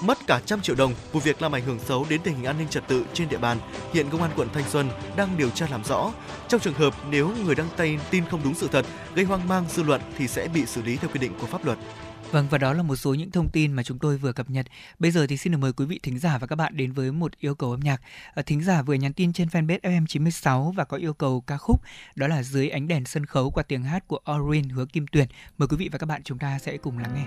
mất 0.00 0.26
cả 0.26 0.40
trăm 0.46 0.60
triệu 0.60 0.76
đồng, 0.76 0.94
vụ 1.12 1.20
việc 1.20 1.42
làm 1.42 1.52
ảnh 1.52 1.64
hưởng 1.64 1.78
xấu 1.78 2.06
đến 2.08 2.20
tình 2.24 2.34
hình 2.34 2.44
an 2.44 2.58
ninh 2.58 2.68
trật 2.68 2.88
tự 2.88 3.04
trên 3.12 3.28
địa 3.28 3.38
bàn. 3.38 3.58
Hiện 3.92 4.10
công 4.10 4.22
an 4.22 4.30
quận 4.36 4.48
Thanh 4.54 4.68
Xuân 4.70 4.90
đang 5.16 5.28
điều 5.36 5.50
tra 5.50 5.66
làm 5.70 5.84
rõ. 5.84 6.12
Trong 6.48 6.60
trường 6.60 6.74
hợp 6.74 6.94
nếu 7.10 7.30
người 7.44 7.54
đăng 7.54 7.68
tay 7.76 7.98
tin 8.10 8.24
không 8.30 8.40
đúng 8.44 8.54
sự 8.54 8.68
thật, 8.72 8.86
gây 9.14 9.24
hoang 9.24 9.48
mang 9.48 9.64
dư 9.68 9.82
luận 9.82 10.00
thì 10.18 10.28
sẽ 10.28 10.48
bị 10.48 10.66
xử 10.66 10.82
lý 10.82 10.96
theo 10.96 11.10
quy 11.14 11.20
định 11.20 11.32
của 11.40 11.46
pháp 11.46 11.64
luật. 11.64 11.78
Vâng 12.32 12.46
và 12.50 12.58
đó 12.58 12.72
là 12.72 12.82
một 12.82 12.96
số 12.96 13.14
những 13.14 13.30
thông 13.30 13.48
tin 13.48 13.72
mà 13.72 13.82
chúng 13.82 13.98
tôi 13.98 14.16
vừa 14.16 14.32
cập 14.32 14.50
nhật. 14.50 14.66
Bây 14.98 15.10
giờ 15.10 15.26
thì 15.26 15.36
xin 15.36 15.52
được 15.52 15.58
mời 15.58 15.72
quý 15.72 15.86
vị 15.86 16.00
thính 16.02 16.18
giả 16.18 16.38
và 16.38 16.46
các 16.46 16.56
bạn 16.56 16.76
đến 16.76 16.92
với 16.92 17.12
một 17.12 17.32
yêu 17.38 17.54
cầu 17.54 17.70
âm 17.70 17.80
nhạc. 17.80 18.00
Ờ, 18.34 18.42
thính 18.42 18.62
giả 18.62 18.82
vừa 18.82 18.94
nhắn 18.94 19.12
tin 19.12 19.32
trên 19.32 19.48
fanpage 19.48 19.78
FM96 19.80 20.72
và 20.72 20.84
có 20.84 20.96
yêu 20.96 21.14
cầu 21.14 21.40
ca 21.40 21.56
khúc, 21.56 21.80
đó 22.14 22.26
là 22.26 22.42
dưới 22.42 22.68
ánh 22.68 22.88
đèn 22.88 23.04
sân 23.04 23.26
khấu 23.26 23.50
qua 23.50 23.62
tiếng 23.62 23.82
hát 23.82 24.08
của 24.08 24.20
Orin 24.32 24.68
Hứa 24.68 24.86
Kim 24.86 25.06
Tuyền. 25.06 25.26
Mời 25.58 25.68
quý 25.68 25.76
vị 25.76 25.88
và 25.92 25.98
các 25.98 26.06
bạn 26.06 26.22
chúng 26.24 26.38
ta 26.38 26.58
sẽ 26.58 26.76
cùng 26.76 26.98
lắng 26.98 27.12
nghe. 27.14 27.26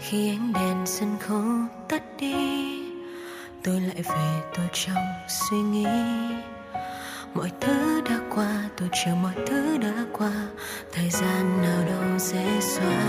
khi 0.00 0.28
ánh 0.28 0.52
đèn 0.52 0.86
sân 0.86 1.16
khấu 1.20 1.44
tắt 1.88 2.02
đi 2.18 2.67
tôi 3.68 3.80
lại 3.80 4.02
về, 4.02 4.42
tôi 4.56 4.66
trong 4.72 5.04
suy 5.28 5.56
nghĩ. 5.56 5.86
Mọi 7.34 7.50
thứ 7.60 8.00
đã 8.00 8.18
qua, 8.34 8.70
tôi 8.76 8.88
chờ 9.04 9.14
mọi 9.14 9.32
thứ 9.46 9.76
đã 9.78 10.04
qua. 10.12 10.32
Thời 10.92 11.10
gian 11.10 11.62
nào 11.62 11.86
đâu 11.86 12.18
sẽ 12.18 12.60
xóa. 12.60 13.04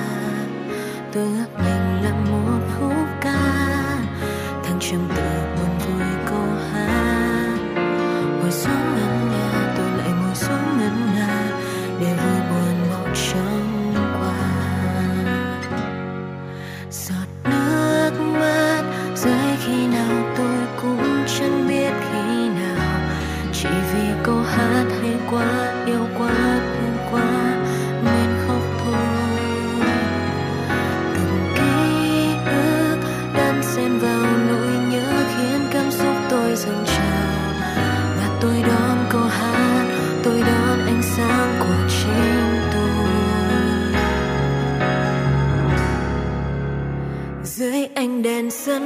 Tôi 1.13 1.23
ước 1.23 1.47
mình 1.57 2.03
là 2.03 2.11
một 2.31 2.59
khúc 2.79 3.07
ca. 3.21 3.39
Thăng 4.63 4.79
trầm 4.79 5.09
từ 5.15 5.48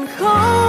đèn 0.05 0.62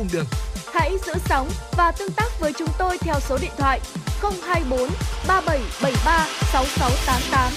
cung 0.00 0.08
đường. 0.12 0.26
Hãy 0.72 0.98
giữ 1.06 1.12
sóng 1.24 1.48
và 1.76 1.92
tương 1.92 2.12
tác 2.12 2.40
với 2.40 2.52
chúng 2.58 2.68
tôi 2.78 2.98
theo 2.98 3.14
số 3.20 3.38
điện 3.42 3.50
thoại 3.58 3.80
024 4.20 4.90
3773 5.28 6.26
6688. 6.52 7.52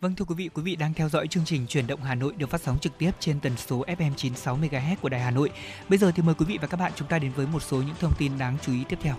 Vâng 0.00 0.14
thưa 0.14 0.24
quý 0.24 0.34
vị, 0.34 0.50
quý 0.54 0.62
vị 0.62 0.76
đang 0.76 0.94
theo 0.94 1.08
dõi 1.08 1.26
chương 1.28 1.44
trình 1.44 1.66
Truyền 1.66 1.86
động 1.86 2.02
Hà 2.02 2.14
Nội 2.14 2.32
được 2.36 2.50
phát 2.50 2.60
sóng 2.60 2.78
trực 2.78 2.98
tiếp 2.98 3.10
trên 3.20 3.40
tần 3.40 3.52
số 3.56 3.84
FM 3.86 4.14
96 4.16 4.58
MHz 4.58 4.96
của 5.02 5.08
Đài 5.08 5.20
Hà 5.20 5.30
Nội. 5.30 5.50
Bây 5.88 5.98
giờ 5.98 6.12
thì 6.14 6.22
mời 6.22 6.34
quý 6.34 6.46
vị 6.46 6.58
và 6.60 6.66
các 6.66 6.80
bạn 6.80 6.92
chúng 6.96 7.08
ta 7.08 7.18
đến 7.18 7.32
với 7.36 7.46
một 7.46 7.62
số 7.62 7.76
những 7.76 7.96
thông 8.00 8.14
tin 8.18 8.38
đáng 8.38 8.56
chú 8.62 8.72
ý 8.72 8.84
tiếp 8.88 8.98
theo. 9.02 9.14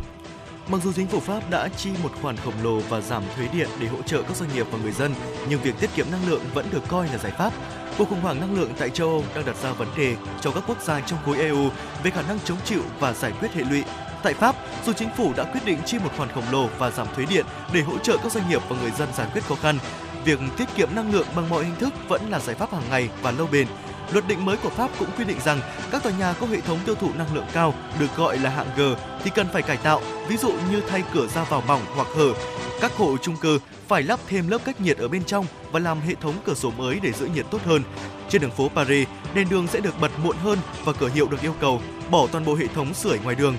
Mặc 0.70 0.82
dù 0.84 0.94
chính 0.94 1.08
phủ 1.08 1.20
Pháp 1.20 1.50
đã 1.50 1.70
chi 1.78 1.90
một 2.04 2.12
khoản 2.22 2.38
khổng 2.38 2.64
lồ 2.64 2.80
và 2.80 3.02
giảm 3.02 3.24
thuế 3.36 3.48
điện 3.48 3.70
để 3.80 3.88
hỗ 3.88 4.02
trợ 4.02 4.22
các 4.22 4.36
doanh 4.36 4.50
nghiệp 4.54 4.68
và 4.72 4.78
người 4.78 4.92
dân, 4.92 5.14
nhưng 5.50 5.62
việc 5.62 5.76
tiết 5.80 5.90
kiệm 5.96 6.12
năng 6.12 6.28
lượng 6.30 6.42
vẫn 6.54 6.66
được 6.72 6.84
coi 6.88 7.08
là 7.08 7.18
giải 7.18 7.32
pháp. 7.32 7.54
Cuộc 7.98 8.10
khủng 8.10 8.22
hoảng 8.22 8.40
năng 8.40 8.56
lượng 8.56 8.74
tại 8.78 8.90
châu 8.90 9.10
Âu 9.10 9.24
đang 9.36 9.46
đặt 9.46 9.56
ra 9.64 9.72
vấn 9.72 9.88
đề 9.98 10.16
cho 10.42 10.52
các 10.52 10.64
quốc 10.68 10.82
gia 10.82 11.00
trong 11.00 11.20
khối 11.26 11.38
EU 11.38 11.70
về 12.04 12.12
khả 12.12 12.22
năng 12.22 12.40
chống 12.40 12.58
chịu 12.66 12.82
và 13.00 13.14
giải 13.14 13.32
quyết 13.40 13.54
hệ 13.54 13.64
lụy 13.64 13.84
Tại 14.24 14.34
Pháp, 14.34 14.56
dù 14.86 14.94
chính 14.94 15.10
phủ 15.18 15.34
đã 15.38 15.44
quyết 15.44 15.66
định 15.66 15.80
chi 15.86 16.00
một 16.00 16.10
khoản 16.18 16.30
khổng 16.30 16.52
lồ 16.52 16.70
và 16.78 16.92
giảm 16.92 17.08
thuế 17.16 17.26
điện 17.26 17.46
để 17.74 17.82
hỗ 17.82 17.98
trợ 17.98 18.18
các 18.24 18.32
doanh 18.32 18.50
nghiệp 18.50 18.62
và 18.70 18.76
người 18.82 18.92
dân 18.92 19.10
giải 19.14 19.28
quyết 19.34 19.44
khó 19.44 19.56
khăn, 19.56 19.78
việc 20.26 20.40
tiết 20.58 20.68
kiệm 20.76 20.90
năng 20.96 21.14
lượng 21.14 21.28
bằng 21.36 21.50
mọi 21.50 21.64
hình 21.64 21.76
thức 21.76 21.94
vẫn 22.08 22.22
là 22.30 22.40
giải 22.40 22.56
pháp 22.56 22.72
hàng 22.72 22.90
ngày 22.90 23.10
và 23.22 23.32
lâu 23.32 23.48
bền. 23.52 23.68
Luật 24.12 24.28
định 24.28 24.46
mới 24.46 24.58
của 24.58 24.70
Pháp 24.70 24.92
cũng 25.00 25.10
quy 25.18 25.24
định 25.24 25.40
rằng 25.46 25.62
các 25.92 26.04
tòa 26.04 26.14
nhà 26.20 26.34
có 26.34 26.48
hệ 26.48 26.62
thống 26.62 26.80
tiêu 26.86 26.96
thụ 26.96 27.10
năng 27.18 27.36
lượng 27.36 27.46
cao 27.54 27.74
được 28.00 28.16
gọi 28.16 28.38
là 28.38 28.50
hạng 28.50 28.68
G 28.78 28.82
thì 29.24 29.32
cần 29.36 29.48
phải 29.54 29.62
cải 29.62 29.78
tạo, 29.78 30.02
ví 30.28 30.38
dụ 30.38 30.52
như 30.72 30.82
thay 30.90 31.04
cửa 31.14 31.28
ra 31.28 31.44
vào 31.44 31.64
mỏng 31.68 31.82
hoặc 31.96 32.08
hở. 32.16 32.34
Các 32.82 32.92
hộ 32.98 33.18
chung 33.22 33.38
cư 33.38 33.60
phải 33.88 34.04
lắp 34.04 34.20
thêm 34.28 34.48
lớp 34.48 34.58
cách 34.66 34.82
nhiệt 34.82 34.98
ở 34.98 35.08
bên 35.08 35.24
trong 35.24 35.46
và 35.72 35.80
làm 35.80 36.02
hệ 36.02 36.16
thống 36.22 36.34
cửa 36.46 36.54
sổ 36.54 36.72
mới 36.78 37.00
để 37.04 37.12
giữ 37.12 37.28
nhiệt 37.36 37.46
tốt 37.52 37.60
hơn. 37.66 37.84
Trên 38.30 38.42
đường 38.42 38.52
phố 38.52 38.70
Paris, 38.76 39.08
đèn 39.34 39.50
đường 39.50 39.68
sẽ 39.68 39.80
được 39.80 40.00
bật 40.02 40.12
muộn 40.24 40.36
hơn 40.38 40.60
và 40.84 40.94
cửa 40.94 41.10
hiệu 41.16 41.28
được 41.28 41.42
yêu 41.42 41.56
cầu 41.62 41.82
bỏ 42.12 42.28
toàn 42.32 42.46
bộ 42.46 42.56
hệ 42.56 42.68
thống 42.68 42.94
sưởi 42.94 43.20
ngoài 43.24 43.36
đường. 43.36 43.58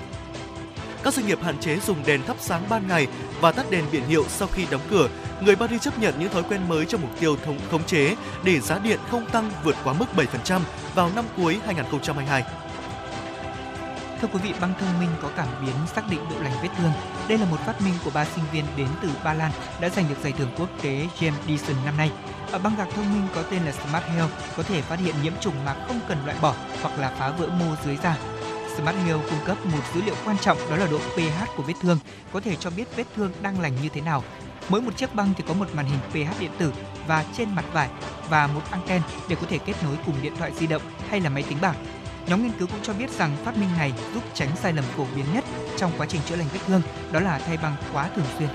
Các 1.07 1.13
doanh 1.13 1.27
nghiệp 1.27 1.43
hạn 1.43 1.57
chế 1.59 1.79
dùng 1.79 1.97
đèn 2.05 2.23
thắp 2.23 2.37
sáng 2.39 2.63
ban 2.69 2.87
ngày 2.87 3.07
và 3.41 3.51
tắt 3.51 3.65
đèn 3.69 3.85
biển 3.91 4.03
hiệu 4.07 4.25
sau 4.27 4.47
khi 4.47 4.65
đóng 4.71 4.81
cửa. 4.89 5.09
Người 5.41 5.55
Paris 5.55 5.81
chấp 5.81 5.99
nhận 5.99 6.13
những 6.19 6.29
thói 6.29 6.43
quen 6.43 6.69
mới 6.69 6.85
trong 6.85 7.01
mục 7.01 7.19
tiêu 7.19 7.37
thống 7.45 7.59
khống 7.71 7.83
chế 7.83 8.15
để 8.43 8.59
giá 8.59 8.79
điện 8.79 8.99
không 9.09 9.25
tăng 9.25 9.51
vượt 9.63 9.75
quá 9.83 9.93
mức 9.93 10.05
7% 10.15 10.61
vào 10.95 11.11
năm 11.15 11.25
cuối 11.37 11.59
2022. 11.65 12.43
Thưa 14.21 14.27
quý 14.33 14.39
vị, 14.43 14.53
băng 14.61 14.73
thông 14.79 14.99
minh 14.99 15.09
có 15.21 15.29
cảm 15.35 15.47
biến 15.61 15.75
xác 15.95 16.09
định 16.09 16.19
độ 16.29 16.35
lành 16.39 16.53
vết 16.61 16.69
thương. 16.77 16.91
Đây 17.27 17.37
là 17.37 17.45
một 17.45 17.57
phát 17.65 17.81
minh 17.81 17.93
của 18.05 18.11
ba 18.13 18.25
sinh 18.25 18.43
viên 18.51 18.65
đến 18.77 18.87
từ 19.01 19.09
Ba 19.23 19.33
Lan 19.33 19.51
đã 19.81 19.89
giành 19.89 20.09
được 20.09 20.15
giải 20.23 20.33
thưởng 20.37 20.51
quốc 20.57 20.69
tế 20.81 21.07
James 21.19 21.33
Dyson 21.47 21.75
năm 21.85 21.97
nay. 21.97 22.11
Ở 22.51 22.59
băng 22.59 22.75
gạc 22.77 22.87
thông 22.95 23.13
minh 23.13 23.27
có 23.35 23.43
tên 23.43 23.63
là 23.65 23.71
Smart 23.71 24.05
Health 24.05 24.31
có 24.57 24.63
thể 24.63 24.81
phát 24.81 24.99
hiện 24.99 25.15
nhiễm 25.23 25.33
trùng 25.41 25.65
mà 25.65 25.75
không 25.87 25.99
cần 26.07 26.17
loại 26.25 26.37
bỏ 26.41 26.55
hoặc 26.81 26.99
là 26.99 27.11
phá 27.19 27.29
vỡ 27.29 27.47
mô 27.47 27.75
dưới 27.85 27.97
da. 28.03 28.17
Smart 28.77 28.97
Health 29.05 29.29
cung 29.29 29.39
cấp 29.45 29.57
một 29.65 29.79
dữ 29.93 30.01
liệu 30.01 30.15
quan 30.25 30.37
trọng 30.37 30.57
đó 30.69 30.75
là 30.75 30.87
độ 30.91 30.97
pH 30.97 31.55
của 31.57 31.63
vết 31.63 31.73
thương, 31.81 31.99
có 32.33 32.39
thể 32.39 32.55
cho 32.55 32.69
biết 32.69 32.95
vết 32.95 33.03
thương 33.15 33.31
đang 33.41 33.61
lành 33.61 33.73
như 33.81 33.89
thế 33.89 34.01
nào. 34.01 34.23
Mỗi 34.69 34.81
một 34.81 34.97
chiếc 34.97 35.15
băng 35.15 35.33
thì 35.37 35.43
có 35.47 35.53
một 35.53 35.65
màn 35.73 35.85
hình 35.85 35.99
pH 36.09 36.39
điện 36.39 36.51
tử 36.57 36.73
và 37.07 37.25
trên 37.37 37.55
mặt 37.55 37.65
vải 37.73 37.89
và 38.29 38.47
một 38.47 38.61
anten 38.71 39.01
để 39.29 39.35
có 39.35 39.47
thể 39.49 39.57
kết 39.57 39.73
nối 39.83 39.95
cùng 40.05 40.15
điện 40.21 40.33
thoại 40.37 40.51
di 40.59 40.67
động 40.67 40.81
hay 41.09 41.21
là 41.21 41.29
máy 41.29 41.43
tính 41.43 41.57
bảng. 41.61 41.75
Nhóm 42.27 42.43
nghiên 42.43 42.51
cứu 42.59 42.67
cũng 42.67 42.79
cho 42.83 42.93
biết 42.93 43.09
rằng 43.09 43.37
phát 43.45 43.57
minh 43.57 43.69
này 43.77 43.93
giúp 44.13 44.23
tránh 44.33 44.49
sai 44.55 44.73
lầm 44.73 44.85
phổ 44.85 45.05
biến 45.15 45.25
nhất 45.33 45.43
trong 45.77 45.91
quá 45.97 46.05
trình 46.09 46.21
chữa 46.25 46.35
lành 46.35 46.47
vết 46.53 46.59
thương, 46.67 46.81
đó 47.11 47.19
là 47.19 47.39
thay 47.39 47.57
băng 47.57 47.75
quá 47.93 48.09
thường 48.15 48.25
xuyên. 48.37 48.49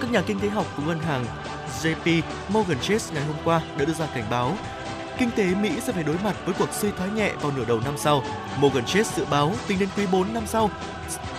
Các 0.00 0.10
nhà 0.10 0.22
kinh 0.26 0.40
tế 0.40 0.48
học 0.48 0.66
của 0.76 0.82
ngân 0.82 1.00
hàng 1.00 1.24
JP 1.82 2.22
Morgan 2.48 2.80
Chase 2.80 3.14
ngày 3.14 3.24
hôm 3.24 3.36
qua 3.44 3.60
đã 3.78 3.84
đưa 3.84 3.94
ra 3.94 4.06
cảnh 4.14 4.24
báo 4.30 4.56
kinh 5.18 5.30
tế 5.36 5.54
Mỹ 5.54 5.70
sẽ 5.80 5.92
phải 5.92 6.04
đối 6.04 6.16
mặt 6.24 6.36
với 6.44 6.54
cuộc 6.58 6.68
suy 6.72 6.90
thoái 6.90 7.10
nhẹ 7.10 7.32
vào 7.40 7.52
nửa 7.56 7.64
đầu 7.64 7.80
năm 7.84 7.94
sau. 7.96 8.22
Morgan 8.60 8.84
Chase 8.84 9.16
dự 9.16 9.24
báo 9.30 9.52
tính 9.66 9.78
đến 9.78 9.88
quý 9.96 10.06
4 10.12 10.34
năm 10.34 10.46
sau, 10.46 10.70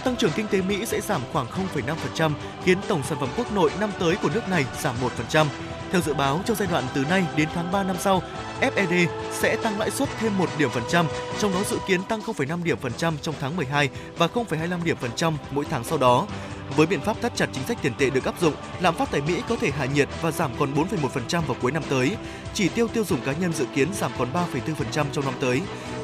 tăng 0.04 0.16
trưởng 0.16 0.32
kinh 0.36 0.48
tế 0.48 0.62
Mỹ 0.62 0.86
sẽ 0.86 1.02
giảm 1.02 1.22
khoảng 1.34 1.48
0,5%, 1.76 2.32
khiến 2.64 2.78
tổng 2.88 3.04
sản 3.04 3.20
phẩm 3.20 3.30
quốc 3.38 3.52
nội 3.56 3.72
năm 3.80 3.90
tới 4.00 4.16
của 4.16 4.30
nước 4.34 4.50
này 4.50 4.66
giảm 4.82 4.96
1%. 5.32 5.46
Theo 5.92 6.02
dự 6.02 6.14
báo, 6.14 6.40
trong 6.46 6.58
giai 6.58 6.68
đoạn 6.72 6.84
từ 6.94 7.06
nay 7.10 7.26
đến 7.36 7.50
tháng 7.56 7.72
3 7.72 7.84
năm 7.84 7.96
sau, 8.00 8.22
FED 8.62 9.08
sẽ 9.32 9.56
tăng 9.56 9.80
lãi 9.80 9.92
suất 9.92 10.10
thêm 10.20 10.38
1 10.38 10.50
điểm 10.58 10.70
phần 10.70 10.84
trăm, 10.90 11.06
trong 11.40 11.54
đó 11.54 11.60
dự 11.70 11.78
kiến 11.88 12.04
tăng 12.04 12.22
0,5 12.22 12.64
điểm 12.64 12.78
phần 12.82 12.94
trăm 12.98 13.14
trong 13.22 13.36
tháng 13.40 13.56
12 13.56 13.90
và 14.18 14.28
0,25 14.28 14.84
điểm 14.84 14.98
phần 15.02 15.12
trăm 15.16 15.38
mỗi 15.52 15.66
tháng 15.70 15.84
sau 15.84 15.98
đó. 15.98 16.28
Với 16.76 16.88
biện 16.88 17.02
pháp 17.02 17.22
thắt 17.22 17.36
chặt 17.36 17.50
chính 17.54 17.64
sách 17.64 17.78
tiền 17.82 17.94
tệ 17.98 18.10
được 18.10 18.26
áp 18.26 18.40
dụng, 18.42 18.54
lạm 18.80 18.96
phát 18.96 19.12
tại 19.12 19.22
Mỹ 19.22 19.42
có 19.50 19.56
thể 19.56 19.72
hạ 19.72 19.86
nhiệt 19.86 20.10
và 20.22 20.32
giảm 20.32 20.52
còn 20.60 20.74
4,1% 20.74 21.42
vào 21.42 21.58
cuối 21.62 21.72
năm 21.72 21.84
tới. 21.90 22.16
Chỉ 22.54 22.70
tiêu 22.70 22.88
tiêu 22.88 23.04
dùng 23.04 23.22
cá 23.22 23.34
nhân 23.34 23.54
dự 23.54 23.66
kiến 23.76 23.88
giảm 23.94 24.12
còn 24.18 24.28
3,4% 24.34 25.06
trong 25.12 25.26
năm 25.26 25.34
tới. 25.40 25.62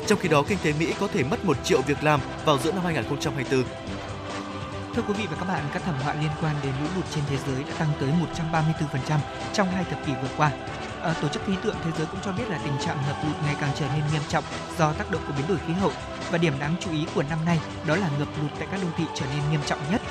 Trong 0.08 0.20
khi 0.20 0.30
đó, 0.30 0.44
kinh 0.48 0.58
tế 0.64 0.74
Mỹ 0.80 0.94
có 1.00 1.08
thể 1.08 1.24
mất 1.24 1.46
1 1.46 1.58
triệu 1.64 1.82
việc 1.82 2.04
làm 2.04 2.20
vào 2.46 2.58
giữa 2.58 2.72
năm 2.72 2.84
2024. 2.84 3.64
Thưa 4.96 5.02
quý 5.08 5.14
vị 5.14 5.28
và 5.30 5.36
các 5.40 5.46
bạn, 5.46 5.64
các 5.74 5.82
thảm 5.86 5.96
họa 6.04 6.14
liên 6.14 6.32
quan 6.42 6.56
đến 6.64 6.74
lũ 6.82 6.88
lụt 6.96 7.06
trên 7.16 7.24
thế 7.30 7.38
giới 7.48 7.64
đã 7.64 7.76
tăng 7.80 7.90
tới 8.00 8.10
134% 9.10 9.20
trong 9.54 9.68
hai 9.68 9.84
thập 9.84 10.06
kỷ 10.06 10.14
vừa 10.22 10.30
qua. 10.38 10.52
À, 11.02 11.14
Tổ 11.22 11.28
chức 11.28 11.46
khí 11.46 11.54
tượng 11.64 11.76
thế 11.84 11.92
giới 11.98 12.08
cũng 12.08 12.20
cho 12.26 12.32
biết 12.32 12.44
là 12.50 12.60
tình 12.64 12.74
trạng 12.86 12.98
ngập 13.08 13.18
lụt 13.28 13.36
ngày 13.46 13.56
càng 13.60 13.70
trở 13.76 13.86
nên 13.96 14.04
nghiêm 14.12 14.22
trọng 14.28 14.44
do 14.78 14.94
tác 14.94 15.12
động 15.12 15.22
của 15.28 15.34
biến 15.38 15.48
đổi 15.48 15.58
khí 15.68 15.74
hậu 15.74 15.92
và 16.32 16.38
điểm 16.38 16.54
đáng 16.60 16.76
chú 16.80 16.92
ý 16.92 17.06
của 17.16 17.24
năm 17.30 17.46
nay 17.46 17.60
đó 17.88 17.96
là 17.96 18.10
ngập 18.20 18.28
lụt 18.42 18.52
tại 18.60 18.68
các 18.72 18.80
đô 18.82 18.88
thị 18.98 19.04
trở 19.16 19.26
nên 19.26 19.52
nghiêm 19.52 19.62
trọng 19.66 19.80
nhất. 19.92 20.02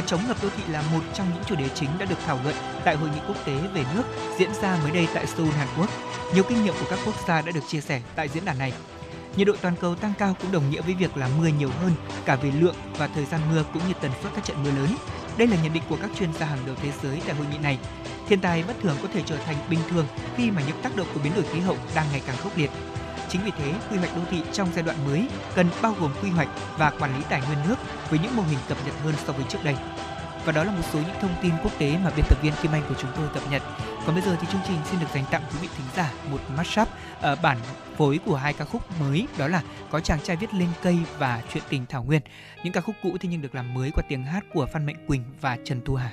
Chống 0.00 0.20
ngập 0.28 0.42
đô 0.42 0.48
thị 0.56 0.62
là 0.68 0.82
một 0.92 1.00
trong 1.14 1.26
những 1.34 1.44
chủ 1.46 1.54
đề 1.54 1.68
chính 1.74 1.90
đã 1.98 2.06
được 2.06 2.18
thảo 2.26 2.40
luận 2.44 2.54
tại 2.84 2.96
hội 2.96 3.08
nghị 3.08 3.20
quốc 3.28 3.36
tế 3.44 3.54
về 3.74 3.84
nước 3.94 4.02
diễn 4.38 4.54
ra 4.62 4.78
mới 4.82 4.90
đây 4.90 5.08
tại 5.14 5.26
Seoul, 5.26 5.50
Hàn 5.50 5.68
Quốc. 5.78 5.88
Nhiều 6.34 6.44
kinh 6.48 6.64
nghiệm 6.64 6.74
của 6.80 6.86
các 6.90 6.98
quốc 7.06 7.14
gia 7.28 7.42
đã 7.42 7.52
được 7.52 7.68
chia 7.68 7.80
sẻ 7.80 8.00
tại 8.16 8.28
diễn 8.28 8.44
đàn 8.44 8.58
này. 8.58 8.72
Nhiệt 9.36 9.46
độ 9.46 9.52
toàn 9.62 9.74
cầu 9.80 9.94
tăng 9.94 10.12
cao 10.18 10.36
cũng 10.40 10.52
đồng 10.52 10.70
nghĩa 10.70 10.80
với 10.80 10.94
việc 10.94 11.16
là 11.16 11.28
mưa 11.38 11.46
nhiều 11.46 11.70
hơn 11.82 11.92
cả 12.24 12.36
về 12.36 12.50
lượng 12.60 12.74
và 12.98 13.06
thời 13.06 13.24
gian 13.24 13.40
mưa 13.50 13.64
cũng 13.72 13.82
như 13.88 13.94
tần 14.00 14.10
suất 14.22 14.32
các 14.34 14.44
trận 14.44 14.62
mưa 14.62 14.70
lớn. 14.70 14.96
Đây 15.36 15.48
là 15.48 15.56
nhận 15.62 15.72
định 15.72 15.82
của 15.88 15.96
các 16.02 16.10
chuyên 16.18 16.32
gia 16.32 16.46
hàng 16.46 16.58
đầu 16.66 16.74
thế 16.82 16.92
giới 17.02 17.20
tại 17.26 17.34
hội 17.34 17.46
nghị 17.52 17.58
này. 17.58 17.78
Thiên 18.28 18.40
tai 18.40 18.62
bất 18.62 18.74
thường 18.82 18.96
có 19.02 19.08
thể 19.14 19.22
trở 19.26 19.36
thành 19.36 19.56
bình 19.70 19.80
thường 19.90 20.06
khi 20.36 20.50
mà 20.50 20.62
những 20.66 20.82
tác 20.82 20.96
động 20.96 21.06
của 21.14 21.20
biến 21.24 21.32
đổi 21.34 21.44
khí 21.52 21.60
hậu 21.60 21.76
đang 21.94 22.06
ngày 22.12 22.22
càng 22.26 22.36
khốc 22.36 22.58
liệt. 22.58 22.70
Chính 23.32 23.44
vì 23.44 23.50
thế, 23.58 23.74
quy 23.90 23.98
hoạch 23.98 24.16
đô 24.16 24.22
thị 24.30 24.42
trong 24.52 24.68
giai 24.74 24.82
đoạn 24.82 24.96
mới 25.04 25.28
cần 25.54 25.66
bao 25.82 25.94
gồm 26.00 26.12
quy 26.22 26.30
hoạch 26.30 26.48
và 26.78 26.90
quản 26.90 27.16
lý 27.18 27.24
tài 27.28 27.42
nguyên 27.46 27.58
nước 27.68 27.76
với 28.10 28.18
những 28.18 28.36
mô 28.36 28.42
hình 28.42 28.58
cập 28.68 28.78
nhật 28.86 28.94
hơn 29.04 29.14
so 29.26 29.32
với 29.32 29.44
trước 29.48 29.58
đây. 29.64 29.76
Và 30.44 30.52
đó 30.52 30.64
là 30.64 30.72
một 30.72 30.82
số 30.92 30.98
những 30.98 31.16
thông 31.20 31.34
tin 31.42 31.52
quốc 31.62 31.72
tế 31.78 31.98
mà 32.04 32.10
biên 32.16 32.24
tập 32.28 32.38
viên 32.42 32.52
Kim 32.62 32.72
Anh 32.72 32.82
của 32.88 32.94
chúng 33.00 33.10
tôi 33.16 33.28
cập 33.34 33.42
nhật. 33.50 33.62
Còn 34.06 34.14
bây 34.14 34.24
giờ 34.24 34.36
thì 34.40 34.46
chương 34.52 34.60
trình 34.68 34.76
xin 34.90 35.00
được 35.00 35.06
dành 35.14 35.24
tặng 35.30 35.42
quý 35.52 35.58
vị 35.62 35.68
thính 35.76 35.86
giả 35.96 36.12
một 36.30 36.40
mashup 36.56 36.88
ở 37.20 37.36
bản 37.36 37.58
phối 37.96 38.20
của 38.24 38.36
hai 38.36 38.52
ca 38.52 38.64
khúc 38.64 39.00
mới 39.00 39.26
đó 39.38 39.48
là 39.48 39.62
có 39.90 40.00
chàng 40.00 40.20
trai 40.20 40.36
viết 40.36 40.54
lên 40.54 40.68
cây 40.82 40.98
và 41.18 41.42
chuyện 41.52 41.62
tình 41.68 41.86
thảo 41.86 42.02
nguyên. 42.02 42.20
Những 42.64 42.72
ca 42.72 42.80
khúc 42.80 42.96
cũ 43.02 43.16
thì 43.20 43.28
nhưng 43.28 43.42
được 43.42 43.54
làm 43.54 43.74
mới 43.74 43.90
qua 43.90 44.04
tiếng 44.08 44.24
hát 44.24 44.44
của 44.52 44.66
Phan 44.72 44.86
Mạnh 44.86 45.06
Quỳnh 45.06 45.24
và 45.40 45.58
Trần 45.64 45.80
Thu 45.84 45.94
Hà. 45.94 46.10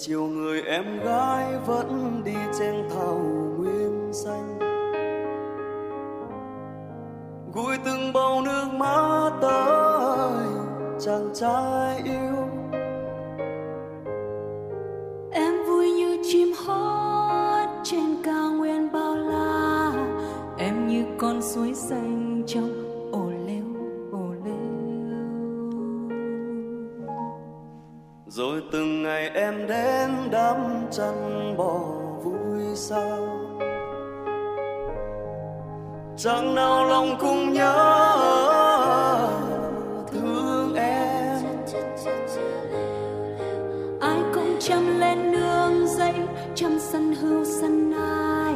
Chiều 0.00 0.26
người 0.26 0.62
em 0.62 1.00
gái 1.04 1.46
vẫn 1.66 2.22
đi 2.24 2.34
trên 2.58 2.74
thảo 2.94 3.18
nguyên 3.58 4.12
xanh. 4.12 4.58
Gùi 7.54 7.76
từng 7.84 8.12
bầu 8.12 8.42
nước 8.44 8.68
mắt 8.72 9.30
tới 9.42 10.46
chàng 11.00 11.30
trai 11.34 12.02
yêu. 12.04 12.36
Em 15.32 15.54
vui 15.66 15.90
như 15.90 16.18
chim 16.32 16.48
hót 16.66 17.68
trên 17.84 18.16
cao 18.24 18.50
nguyên 18.50 18.92
bao 18.92 19.16
la. 19.16 19.92
Em 20.58 20.88
như 20.88 21.04
con 21.18 21.42
suối 21.42 21.74
xanh 21.74 22.42
trong 22.46 22.87
rồi 28.38 28.62
từng 28.72 29.02
ngày 29.02 29.30
em 29.34 29.66
đến 29.66 30.10
đắm 30.30 30.86
chăn 30.90 31.54
bò 31.56 31.78
vui 32.22 32.62
sao? 32.74 33.28
Chẳng 36.16 36.54
nào 36.54 36.84
lòng 36.84 37.16
cùng 37.20 37.52
nhớ 37.52 37.74
thương 40.12 40.74
em. 40.74 41.38
Ai 44.00 44.20
cũng 44.34 44.56
chăm 44.60 44.98
lên 45.00 45.32
nương 45.32 45.86
dây 45.86 46.14
chăm 46.54 46.78
săn 46.78 47.14
hưu 47.14 47.44
săn 47.44 47.92
ai 47.92 48.54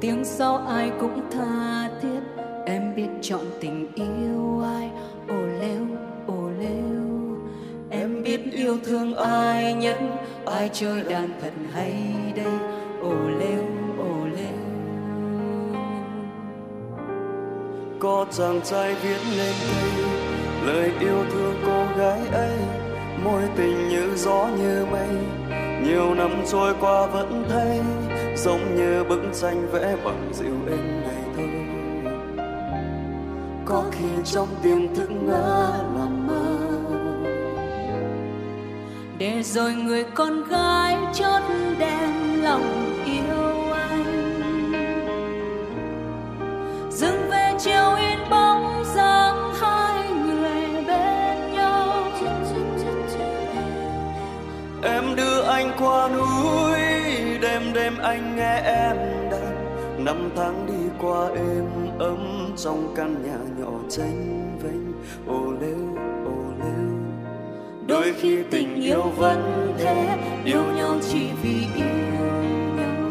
tiếng 0.00 0.24
sau 0.24 0.56
ai 0.56 0.90
cũng 1.00 1.20
tha 1.30 1.88
thiết, 2.02 2.20
em 2.66 2.94
biết 2.96 3.08
chọn 3.22 3.44
tình 3.60 3.77
yêu 8.68 8.78
thương 8.84 9.14
ai 9.14 9.74
nhất? 9.74 9.98
Ai 10.46 10.70
chơi 10.72 11.02
đàn 11.02 11.28
thật 11.42 11.52
hay 11.72 11.92
đây? 12.36 12.52
Ồ 13.02 13.14
lêu 13.38 13.64
ồ 13.98 14.26
lêu. 14.36 14.58
Có 18.00 18.26
chàng 18.30 18.60
trai 18.64 18.94
viết 18.94 19.18
lên 19.36 19.54
đây, 19.68 20.04
lời 20.66 20.92
yêu 21.00 21.24
thương 21.32 21.54
cô 21.66 21.84
gái 21.98 22.20
ấy. 22.32 22.58
Mối 23.24 23.42
tình 23.56 23.88
như 23.88 24.16
gió 24.16 24.48
như 24.58 24.86
mây, 24.90 25.08
nhiều 25.84 26.14
năm 26.14 26.30
trôi 26.52 26.74
qua 26.80 27.06
vẫn 27.06 27.44
thấy. 27.48 27.80
Giống 28.36 28.76
như 28.76 29.04
bức 29.08 29.20
tranh 29.40 29.68
vẽ 29.72 29.96
bằng 30.04 30.30
dịu 30.32 30.56
êm 30.70 31.02
ngày 31.02 31.22
thơ. 31.36 31.42
Có 33.66 33.84
khi 33.92 34.08
trong 34.24 34.48
tiềm 34.62 34.94
thức 34.94 35.10
ngỡ 35.10 35.72
để 39.18 39.42
rồi 39.42 39.74
người 39.74 40.04
con 40.14 40.44
gái 40.48 40.96
chót 41.14 41.42
đem 41.78 42.42
lòng 42.42 42.94
yêu 43.04 43.72
anh. 43.72 44.34
Dừng 46.90 47.30
về 47.30 47.52
chiều 47.58 47.94
in 47.94 48.18
bóng 48.30 48.84
dáng 48.94 49.54
hai 49.60 50.10
người 50.10 50.84
bên 50.86 51.52
nhau. 51.52 52.08
Em 54.82 55.16
đưa 55.16 55.42
anh 55.42 55.72
qua 55.78 56.08
núi, 56.08 56.80
đêm 57.40 57.62
đêm 57.74 57.98
anh 57.98 58.36
nghe 58.36 58.60
em 58.64 58.96
đàn. 59.30 60.04
Năm 60.04 60.30
tháng 60.36 60.66
đi 60.66 60.90
qua 61.00 61.28
êm 61.28 61.98
ấm 61.98 62.52
trong 62.56 62.94
căn 62.96 63.14
nhà 63.22 63.38
nhỏ 63.58 63.72
tranh 63.90 64.58
vênh. 64.62 64.92
Ô 65.26 65.48
ô 65.48 65.52
lêu 65.60 65.77
đôi 67.88 68.14
khi 68.20 68.38
tình 68.50 68.82
yêu 68.82 69.02
vẫn 69.02 69.72
thế 69.78 70.18
yêu 70.44 70.62
nhau 70.76 70.96
chỉ 71.10 71.20
vì 71.42 71.66
yêu 71.76 71.86
nhau. 72.12 73.04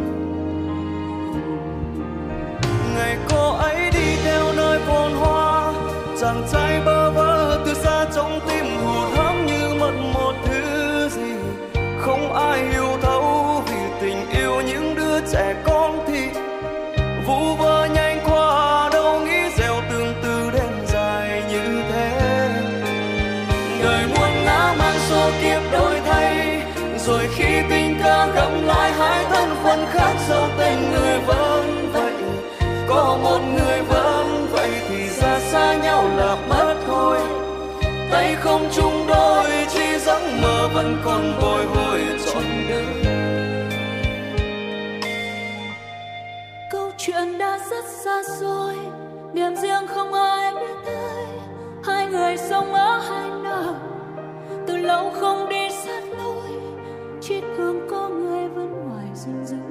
ngày 2.96 3.18
cô 3.30 3.52
ấy 3.52 3.92
đi 3.94 4.16
theo 4.24 4.54
nơi 4.58 4.80
phồn 4.80 5.12
hoa 5.12 5.74
chàng 6.22 6.44
trai 6.52 6.82
bơ 6.86 7.12
vơ 7.12 7.64
từ 7.66 7.74
xa 7.74 8.06
trong 8.16 8.40
tim 8.50 8.66
hụt 8.66 9.18
hẫng 9.18 9.46
như 9.46 9.74
mất 9.80 9.94
một 10.14 10.34
thứ 10.46 11.10
gì. 11.10 11.34
Không 12.00 12.34
ai 12.34 12.68
hiểu 12.70 12.98
thấu 13.02 13.64
vì 13.68 13.78
tình 14.02 14.30
yêu 14.30 14.62
những 14.62 14.96
đứa 14.96 15.20
trẻ 15.32 15.64
con 15.66 15.77
có 32.98 33.18
một 33.24 33.40
người 33.40 33.82
vẫn 33.82 34.48
vậy 34.52 34.70
thì 34.90 35.10
ra 35.10 35.40
xa 35.40 35.76
nhau 35.84 36.04
là 36.18 36.38
mất 36.50 36.76
thôi. 36.88 37.20
Tay 38.12 38.36
không 38.36 38.70
chung 38.76 39.08
đôi, 39.08 39.46
chỉ 39.70 39.98
giấc 40.00 40.22
mơ 40.42 40.70
vẫn 40.74 40.98
còn 41.06 41.34
bồi 41.42 41.66
hồi 41.66 42.00
trọn 42.26 42.44
đời. 42.70 42.86
Câu 46.72 46.92
chuyện 46.98 47.38
đã 47.38 47.60
rất 47.70 47.86
xa 47.86 48.22
xôi, 48.40 48.76
niềm 49.34 49.56
riêng 49.56 49.88
không 49.88 50.14
ai 50.14 50.54
biết 50.54 50.76
tới. 50.86 51.26
Hai 51.84 52.08
người 52.08 52.38
sống 52.38 52.74
ở 52.74 53.00
hai 53.10 53.30
nơi, 53.44 53.74
từ 54.68 54.78
lâu 54.78 55.12
không 55.20 55.50
đi 55.50 55.70
sát 55.70 56.04
lối. 56.18 56.62
Chiếc 57.22 57.42
hương 57.58 57.88
có 57.90 58.10
người 58.10 58.48
vẫn 58.48 58.72
ngoài 58.86 59.06
rừng 59.16 59.46
rừng 59.46 59.67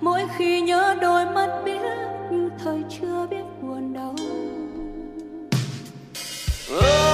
mỗi 0.00 0.22
khi 0.36 0.60
nhớ 0.60 0.96
đôi 1.00 1.26
mắt 1.26 1.48
biết 1.64 1.80
như 2.30 2.50
thời 2.64 2.82
chưa 2.90 3.26
biết 3.30 3.44
buồn 3.62 3.92
đau 3.92 4.14
oh. 6.78 7.13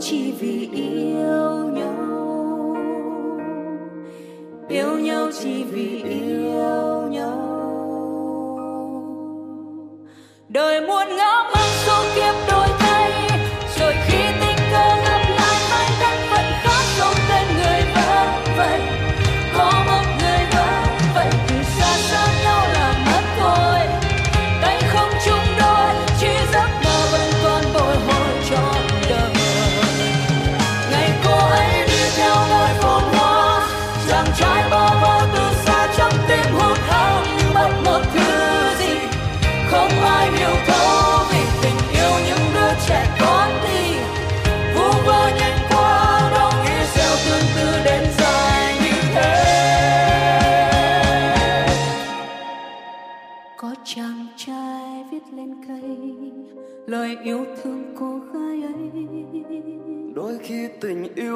Chỉ 0.00 0.32
vì 0.32 0.68
yêu 0.72 1.68
nhau. 1.72 2.76
Yêu 4.68 4.98
nhau 4.98 5.30
chỉ 5.42 5.64
vì 5.64 6.02
yêu 6.02 7.08
nhau. 7.10 7.39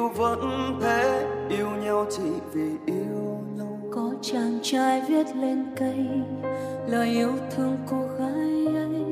Yêu 0.05 0.11
vẫn 0.11 0.77
thế 0.81 1.27
yêu 1.49 1.69
nhau 1.69 2.05
chỉ 2.09 2.23
vì 2.53 2.69
yêu 2.85 3.39
nhau. 3.57 3.79
Có 3.91 4.13
chàng 4.21 4.59
trai 4.63 5.01
viết 5.07 5.27
lên 5.35 5.65
cây 5.79 6.05
lời 6.87 7.09
yêu 7.09 7.31
thương 7.55 7.77
cô 7.89 7.97
gái 8.19 8.75
ấy. 8.75 9.05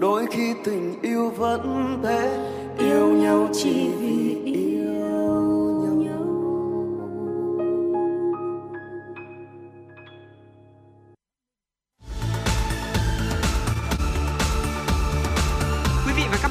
Đôi 0.00 0.26
khi 0.30 0.54
tình 0.64 0.94
yêu 1.02 1.30
vẫn 1.30 1.98
thế 2.02 2.50
yêu 2.78 3.08
nhau 3.08 3.48
chỉ 3.52 3.88
vì 4.00 4.42
yêu 4.44 4.57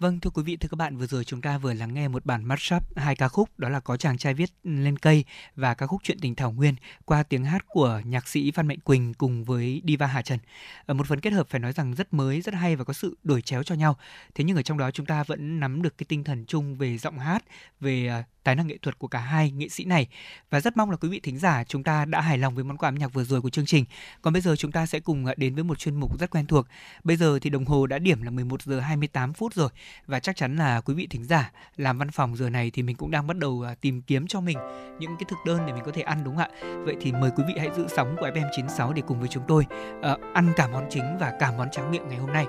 Vâng 0.00 0.20
thưa 0.20 0.30
quý 0.30 0.42
vị 0.42 0.56
thưa 0.56 0.68
các 0.68 0.76
bạn 0.76 0.96
vừa 0.96 1.06
rồi 1.06 1.24
chúng 1.24 1.40
ta 1.40 1.58
vừa 1.58 1.72
lắng 1.72 1.94
nghe 1.94 2.08
một 2.08 2.26
bản 2.26 2.44
mashup 2.44 2.96
hai 2.96 3.16
ca 3.16 3.28
khúc 3.28 3.58
đó 3.58 3.68
là 3.68 3.80
có 3.80 3.96
chàng 3.96 4.18
trai 4.18 4.34
viết 4.34 4.50
lên 4.64 4.98
cây 4.98 5.24
và 5.56 5.74
ca 5.74 5.86
khúc 5.86 6.00
chuyện 6.04 6.18
tình 6.20 6.34
thảo 6.34 6.52
nguyên 6.52 6.74
qua 7.04 7.22
tiếng 7.22 7.44
hát 7.44 7.64
của 7.68 8.00
nhạc 8.04 8.28
sĩ 8.28 8.50
Phan 8.50 8.68
Mạnh 8.68 8.80
Quỳnh 8.80 9.14
cùng 9.14 9.44
với 9.44 9.82
Diva 9.86 10.06
Hà 10.06 10.22
Trần. 10.22 10.38
Ở 10.86 10.94
một 10.94 11.06
phần 11.06 11.20
kết 11.20 11.32
hợp 11.32 11.48
phải 11.48 11.60
nói 11.60 11.72
rằng 11.72 11.94
rất 11.94 12.14
mới, 12.14 12.40
rất 12.40 12.54
hay 12.54 12.76
và 12.76 12.84
có 12.84 12.92
sự 12.92 13.18
đổi 13.22 13.42
chéo 13.42 13.62
cho 13.62 13.74
nhau. 13.74 13.96
Thế 14.34 14.44
nhưng 14.44 14.56
ở 14.56 14.62
trong 14.62 14.78
đó 14.78 14.90
chúng 14.90 15.06
ta 15.06 15.24
vẫn 15.24 15.60
nắm 15.60 15.82
được 15.82 15.98
cái 15.98 16.06
tinh 16.08 16.24
thần 16.24 16.44
chung 16.46 16.76
về 16.76 16.98
giọng 16.98 17.18
hát, 17.18 17.44
về 17.80 18.06
ờ, 18.06 18.22
tài 18.44 18.54
năng 18.54 18.66
nghệ 18.66 18.78
thuật 18.82 18.98
của 18.98 19.08
cả 19.08 19.18
hai 19.18 19.50
nghệ 19.50 19.68
sĩ 19.68 19.84
này 19.84 20.06
và 20.50 20.60
rất 20.60 20.76
mong 20.76 20.90
là 20.90 20.96
quý 20.96 21.08
vị 21.08 21.20
thính 21.20 21.38
giả 21.38 21.64
chúng 21.64 21.82
ta 21.82 22.04
đã 22.04 22.20
hài 22.20 22.38
lòng 22.38 22.54
với 22.54 22.64
món 22.64 22.76
quà 22.76 22.88
âm 22.88 22.94
nhạc 22.94 23.12
vừa 23.12 23.24
rồi 23.24 23.42
của 23.42 23.50
chương 23.50 23.66
trình. 23.66 23.84
Còn 24.22 24.32
bây 24.32 24.42
giờ 24.42 24.56
chúng 24.56 24.72
ta 24.72 24.86
sẽ 24.86 25.00
cùng 25.00 25.26
à, 25.26 25.34
đến 25.36 25.54
với 25.54 25.64
một 25.64 25.78
chuyên 25.78 25.94
mục 25.94 26.20
rất 26.20 26.30
quen 26.30 26.46
thuộc. 26.46 26.66
Bây 27.04 27.16
giờ 27.16 27.38
thì 27.42 27.50
đồng 27.50 27.64
hồ 27.64 27.86
đã 27.86 27.98
điểm 27.98 28.22
là 28.22 28.30
11 28.30 28.62
giờ 28.62 28.80
28 28.80 29.32
phút 29.32 29.54
rồi 29.54 29.70
và 30.06 30.20
chắc 30.20 30.36
chắn 30.36 30.56
là 30.56 30.80
quý 30.80 30.94
vị 30.94 31.06
thính 31.10 31.24
giả 31.24 31.52
làm 31.76 31.98
văn 31.98 32.10
phòng 32.10 32.36
giờ 32.36 32.50
này 32.50 32.70
thì 32.70 32.82
mình 32.82 32.96
cũng 32.96 33.10
đang 33.10 33.26
bắt 33.26 33.36
đầu 33.36 33.62
à, 33.66 33.74
tìm 33.80 34.02
kiếm 34.02 34.26
cho 34.26 34.40
mình 34.40 34.58
những 34.98 35.16
cái 35.16 35.24
thực 35.28 35.38
đơn 35.46 35.60
để 35.66 35.72
mình 35.72 35.82
có 35.86 35.92
thể 35.92 36.02
ăn 36.02 36.24
đúng 36.24 36.36
không 36.36 36.50
ạ? 36.52 36.76
Vậy 36.84 36.96
thì 37.00 37.12
mời 37.12 37.30
quý 37.36 37.44
vị 37.48 37.54
hãy 37.58 37.70
giữ 37.76 37.86
sóng 37.96 38.16
của 38.20 38.28
FM96 38.28 38.92
để 38.92 39.02
cùng 39.06 39.20
với 39.20 39.28
chúng 39.28 39.44
tôi 39.48 39.66
uh, 39.98 40.04
ăn 40.34 40.52
cả 40.56 40.68
món 40.68 40.86
chính 40.90 41.18
và 41.20 41.32
cả 41.40 41.52
món 41.58 41.70
tráng 41.70 41.90
miệng 41.90 42.08
ngày 42.08 42.18
hôm 42.18 42.32
nay. 42.32 42.46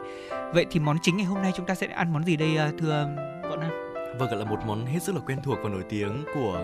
Vậy 0.54 0.66
thì 0.72 0.80
món 0.80 0.98
chính 1.02 1.18
ngày 1.18 1.26
hôm 1.26 1.42
nay 1.42 1.52
chúng 1.56 1.66
ta 1.66 1.76
sẽ 1.76 1.88
ăn 1.88 2.14
món 2.14 2.24
gì 2.24 2.36
đây 2.36 2.58
uh, 2.70 2.80
thưa 2.80 3.08
bọn 3.50 3.60
anh? 3.60 3.91
Vâng, 4.20 4.30
gọi 4.30 4.40
là 4.40 4.46
một 4.46 4.60
món 4.66 4.86
hết 4.86 5.04
sức 5.04 5.16
là 5.16 5.22
quen 5.26 5.40
thuộc 5.44 5.58
và 5.64 5.70
nổi 5.70 5.84
tiếng 5.90 6.24
của 6.34 6.62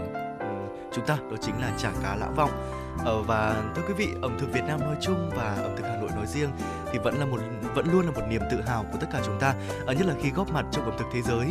chúng 0.93 1.05
ta 1.05 1.17
đó 1.31 1.37
chính 1.41 1.61
là 1.61 1.71
chả 1.77 1.91
cá 2.03 2.15
lã 2.15 2.29
vọng. 2.35 2.51
Ờ, 3.05 3.21
và 3.21 3.63
thưa 3.75 3.81
quý 3.87 3.93
vị 3.93 4.07
ẩm 4.21 4.37
thực 4.39 4.53
Việt 4.53 4.63
Nam 4.67 4.79
nói 4.79 4.95
chung 5.01 5.29
và 5.35 5.55
ẩm 5.55 5.75
thực 5.77 5.83
Hà 5.83 5.97
Nội 6.01 6.09
nói 6.15 6.25
riêng 6.27 6.49
thì 6.91 6.99
vẫn 6.99 7.15
là 7.15 7.25
một 7.25 7.39
vẫn 7.75 7.87
luôn 7.91 8.05
là 8.05 8.11
một 8.11 8.21
niềm 8.29 8.41
tự 8.51 8.61
hào 8.61 8.85
của 8.91 8.97
tất 9.01 9.07
cả 9.11 9.21
chúng 9.25 9.39
ta 9.39 9.53
ờ, 9.85 9.93
nhất 9.93 10.07
là 10.07 10.13
khi 10.21 10.29
góp 10.31 10.51
mặt 10.51 10.65
trong 10.71 10.85
ẩm 10.85 10.93
thực 10.97 11.07
thế 11.13 11.21
giới. 11.21 11.47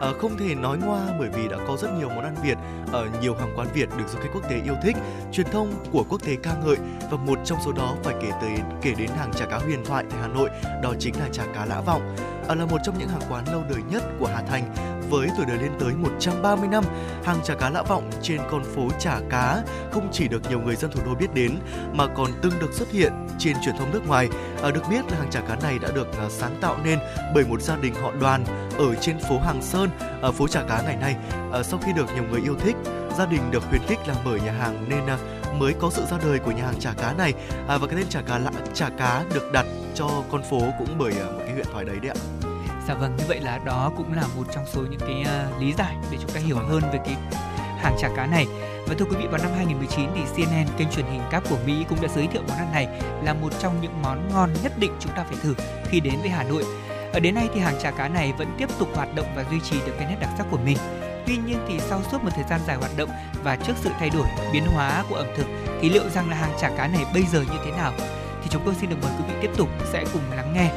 Ờ, 0.00 0.14
không 0.18 0.36
thể 0.36 0.54
nói 0.54 0.78
ngoa 0.78 1.00
bởi 1.18 1.28
vì 1.28 1.48
đã 1.48 1.56
có 1.68 1.76
rất 1.76 1.88
nhiều 1.98 2.08
món 2.08 2.24
ăn 2.24 2.34
Việt 2.42 2.58
ở 2.92 3.08
nhiều 3.22 3.34
hàng 3.34 3.52
quán 3.56 3.68
Việt 3.74 3.88
được 3.98 4.08
du 4.08 4.18
khách 4.18 4.30
quốc 4.34 4.48
tế 4.50 4.60
yêu 4.64 4.74
thích 4.82 4.96
truyền 5.32 5.46
thông 5.46 5.72
của 5.92 6.04
quốc 6.08 6.22
tế 6.22 6.36
ca 6.42 6.54
ngợi 6.64 6.76
và 7.10 7.16
một 7.16 7.38
trong 7.44 7.58
số 7.64 7.72
đó 7.72 7.94
phải 8.04 8.14
kể 8.22 8.30
tới 8.40 8.50
kể 8.82 8.94
đến 8.98 9.10
hàng 9.10 9.30
chả 9.36 9.46
cá 9.46 9.58
huyền 9.58 9.84
thoại 9.84 10.04
tại 10.10 10.20
Hà 10.20 10.28
Nội 10.28 10.50
đó 10.82 10.94
chính 10.98 11.14
là 11.18 11.28
chả 11.32 11.44
cá 11.54 11.64
lã 11.64 11.80
vọng. 11.80 12.16
Ờ, 12.48 12.54
là 12.54 12.66
một 12.66 12.78
trong 12.84 12.98
những 12.98 13.08
hàng 13.08 13.22
quán 13.30 13.44
lâu 13.52 13.64
đời 13.70 13.82
nhất 13.90 14.02
của 14.18 14.26
Hà 14.26 14.42
Thành 14.42 14.74
với 15.10 15.28
tuổi 15.36 15.46
đời 15.46 15.58
lên 15.58 15.72
tới 15.80 15.94
130 15.94 16.68
năm, 16.68 16.84
hàng 17.24 17.38
chả 17.44 17.54
cá 17.54 17.70
Lã 17.70 17.82
Vọng 17.82 18.10
trên 18.22 18.40
con 18.50 18.64
phố 18.64 18.88
chả 18.98 19.20
cá 19.30 19.62
không 19.92 20.08
chỉ 20.12 20.28
được 20.28 20.42
nhiều 20.48 20.60
người 20.60 20.76
dân 20.76 20.90
thủ 20.90 21.00
đô 21.06 21.14
biết 21.14 21.34
đến 21.34 21.58
mà 21.92 22.06
còn 22.06 22.30
từng 22.42 22.52
được 22.60 22.72
xuất 22.72 22.92
hiện 22.92 23.12
trên 23.38 23.56
truyền 23.64 23.76
thông 23.78 23.90
nước 23.92 24.08
ngoài. 24.08 24.28
À, 24.62 24.70
được 24.70 24.82
biết 24.90 25.04
là 25.10 25.18
hàng 25.18 25.30
chả 25.30 25.40
cá 25.40 25.56
này 25.56 25.78
đã 25.78 25.88
được 25.94 26.18
à, 26.18 26.26
sáng 26.28 26.56
tạo 26.60 26.76
nên 26.84 26.98
bởi 27.34 27.44
một 27.44 27.62
gia 27.62 27.76
đình 27.76 27.94
họ 27.94 28.12
Đoàn 28.20 28.44
ở 28.78 28.94
trên 28.94 29.18
phố 29.28 29.38
Hàng 29.38 29.62
Sơn, 29.62 29.90
ở 30.20 30.32
phố 30.32 30.48
chả 30.48 30.62
cá 30.62 30.82
ngày 30.82 30.96
nay. 30.96 31.16
À, 31.52 31.62
sau 31.62 31.80
khi 31.82 31.92
được 31.92 32.06
nhiều 32.14 32.24
người 32.30 32.40
yêu 32.40 32.54
thích, 32.60 32.76
gia 33.18 33.26
đình 33.26 33.50
được 33.50 33.62
khuyến 33.68 33.82
khích 33.86 34.08
là 34.08 34.14
mở 34.24 34.36
nhà 34.36 34.52
hàng 34.52 34.84
nên 34.88 35.06
à, 35.06 35.18
mới 35.54 35.74
có 35.80 35.90
sự 35.90 36.04
ra 36.10 36.18
đời 36.24 36.38
của 36.38 36.50
nhà 36.50 36.64
hàng 36.64 36.80
chả 36.80 36.92
cá 36.92 37.12
này 37.12 37.34
à, 37.68 37.78
và 37.78 37.86
cái 37.86 37.96
tên 37.96 38.08
chả 38.08 38.22
cá 38.22 38.38
lạ 38.38 38.50
chả 38.74 38.88
cá 38.88 39.24
được 39.34 39.52
đặt 39.52 39.66
cho 39.94 40.08
con 40.30 40.42
phố 40.50 40.60
cũng 40.78 40.98
bởi 40.98 41.12
à, 41.12 41.24
một 41.24 41.40
cái 41.46 41.52
huyện 41.52 41.66
thoại 41.72 41.84
đấy 41.84 41.96
đấy 42.02 42.12
ạ. 42.14 42.18
Dạ 42.88 42.94
vâng, 42.94 43.16
như 43.16 43.24
vậy 43.28 43.40
là 43.40 43.58
đó 43.58 43.92
cũng 43.96 44.12
là 44.12 44.22
một 44.36 44.44
trong 44.54 44.64
số 44.72 44.80
những 44.90 45.00
cái 45.00 45.24
uh, 45.54 45.62
lý 45.62 45.72
giải 45.72 45.96
để 46.10 46.18
chúng 46.20 46.30
ta 46.30 46.40
hiểu 46.40 46.56
hơn 46.56 46.82
về 46.92 46.98
cái 47.04 47.16
hàng 47.78 47.96
chả 48.00 48.08
cá 48.16 48.26
này. 48.26 48.46
Và 48.86 48.94
thưa 48.98 49.04
quý 49.04 49.16
vị, 49.18 49.26
vào 49.26 49.40
năm 49.42 49.50
2019 49.56 50.10
thì 50.14 50.20
CNN, 50.44 50.66
kênh 50.78 50.90
truyền 50.90 51.06
hình 51.06 51.22
cáp 51.30 51.50
của 51.50 51.58
Mỹ 51.66 51.84
cũng 51.88 51.98
đã 52.02 52.08
giới 52.14 52.26
thiệu 52.26 52.42
món 52.48 52.58
ăn 52.58 52.72
này 52.72 52.88
là 53.24 53.34
một 53.34 53.52
trong 53.60 53.80
những 53.80 54.02
món 54.02 54.28
ngon 54.32 54.50
nhất 54.62 54.72
định 54.78 54.92
chúng 55.00 55.12
ta 55.16 55.24
phải 55.24 55.36
thử 55.42 55.54
khi 55.84 56.00
đến 56.00 56.14
với 56.20 56.28
Hà 56.28 56.42
Nội. 56.42 56.64
Ở 57.12 57.20
đến 57.20 57.34
nay 57.34 57.48
thì 57.54 57.60
hàng 57.60 57.78
chả 57.82 57.90
cá 57.90 58.08
này 58.08 58.32
vẫn 58.38 58.48
tiếp 58.58 58.68
tục 58.78 58.88
hoạt 58.94 59.14
động 59.14 59.26
và 59.36 59.44
duy 59.50 59.60
trì 59.60 59.76
được 59.86 59.92
cái 59.98 60.06
nét 60.10 60.16
đặc 60.20 60.30
sắc 60.38 60.46
của 60.50 60.58
mình. 60.64 60.76
Tuy 61.28 61.36
nhiên 61.36 61.58
thì 61.68 61.80
sau 61.80 62.02
suốt 62.12 62.24
một 62.24 62.30
thời 62.34 62.44
gian 62.50 62.60
dài 62.66 62.76
hoạt 62.76 62.90
động 62.96 63.10
và 63.44 63.56
trước 63.56 63.72
sự 63.76 63.90
thay 63.98 64.10
đổi, 64.10 64.26
biến 64.52 64.66
hóa 64.66 65.04
của 65.08 65.14
ẩm 65.14 65.26
thực 65.36 65.46
thì 65.80 65.88
liệu 65.88 66.08
rằng 66.08 66.30
là 66.30 66.36
hàng 66.36 66.56
chả 66.60 66.70
cá 66.76 66.86
này 66.86 67.04
bây 67.14 67.22
giờ 67.22 67.40
như 67.40 67.58
thế 67.64 67.70
nào? 67.70 67.92
Thì 68.42 68.48
chúng 68.50 68.62
tôi 68.64 68.74
xin 68.80 68.90
được 68.90 68.96
mời 69.02 69.10
quý 69.18 69.24
vị 69.28 69.34
tiếp 69.42 69.50
tục 69.56 69.68
sẽ 69.92 70.04
cùng 70.12 70.22
lắng 70.36 70.52
nghe 70.54 70.70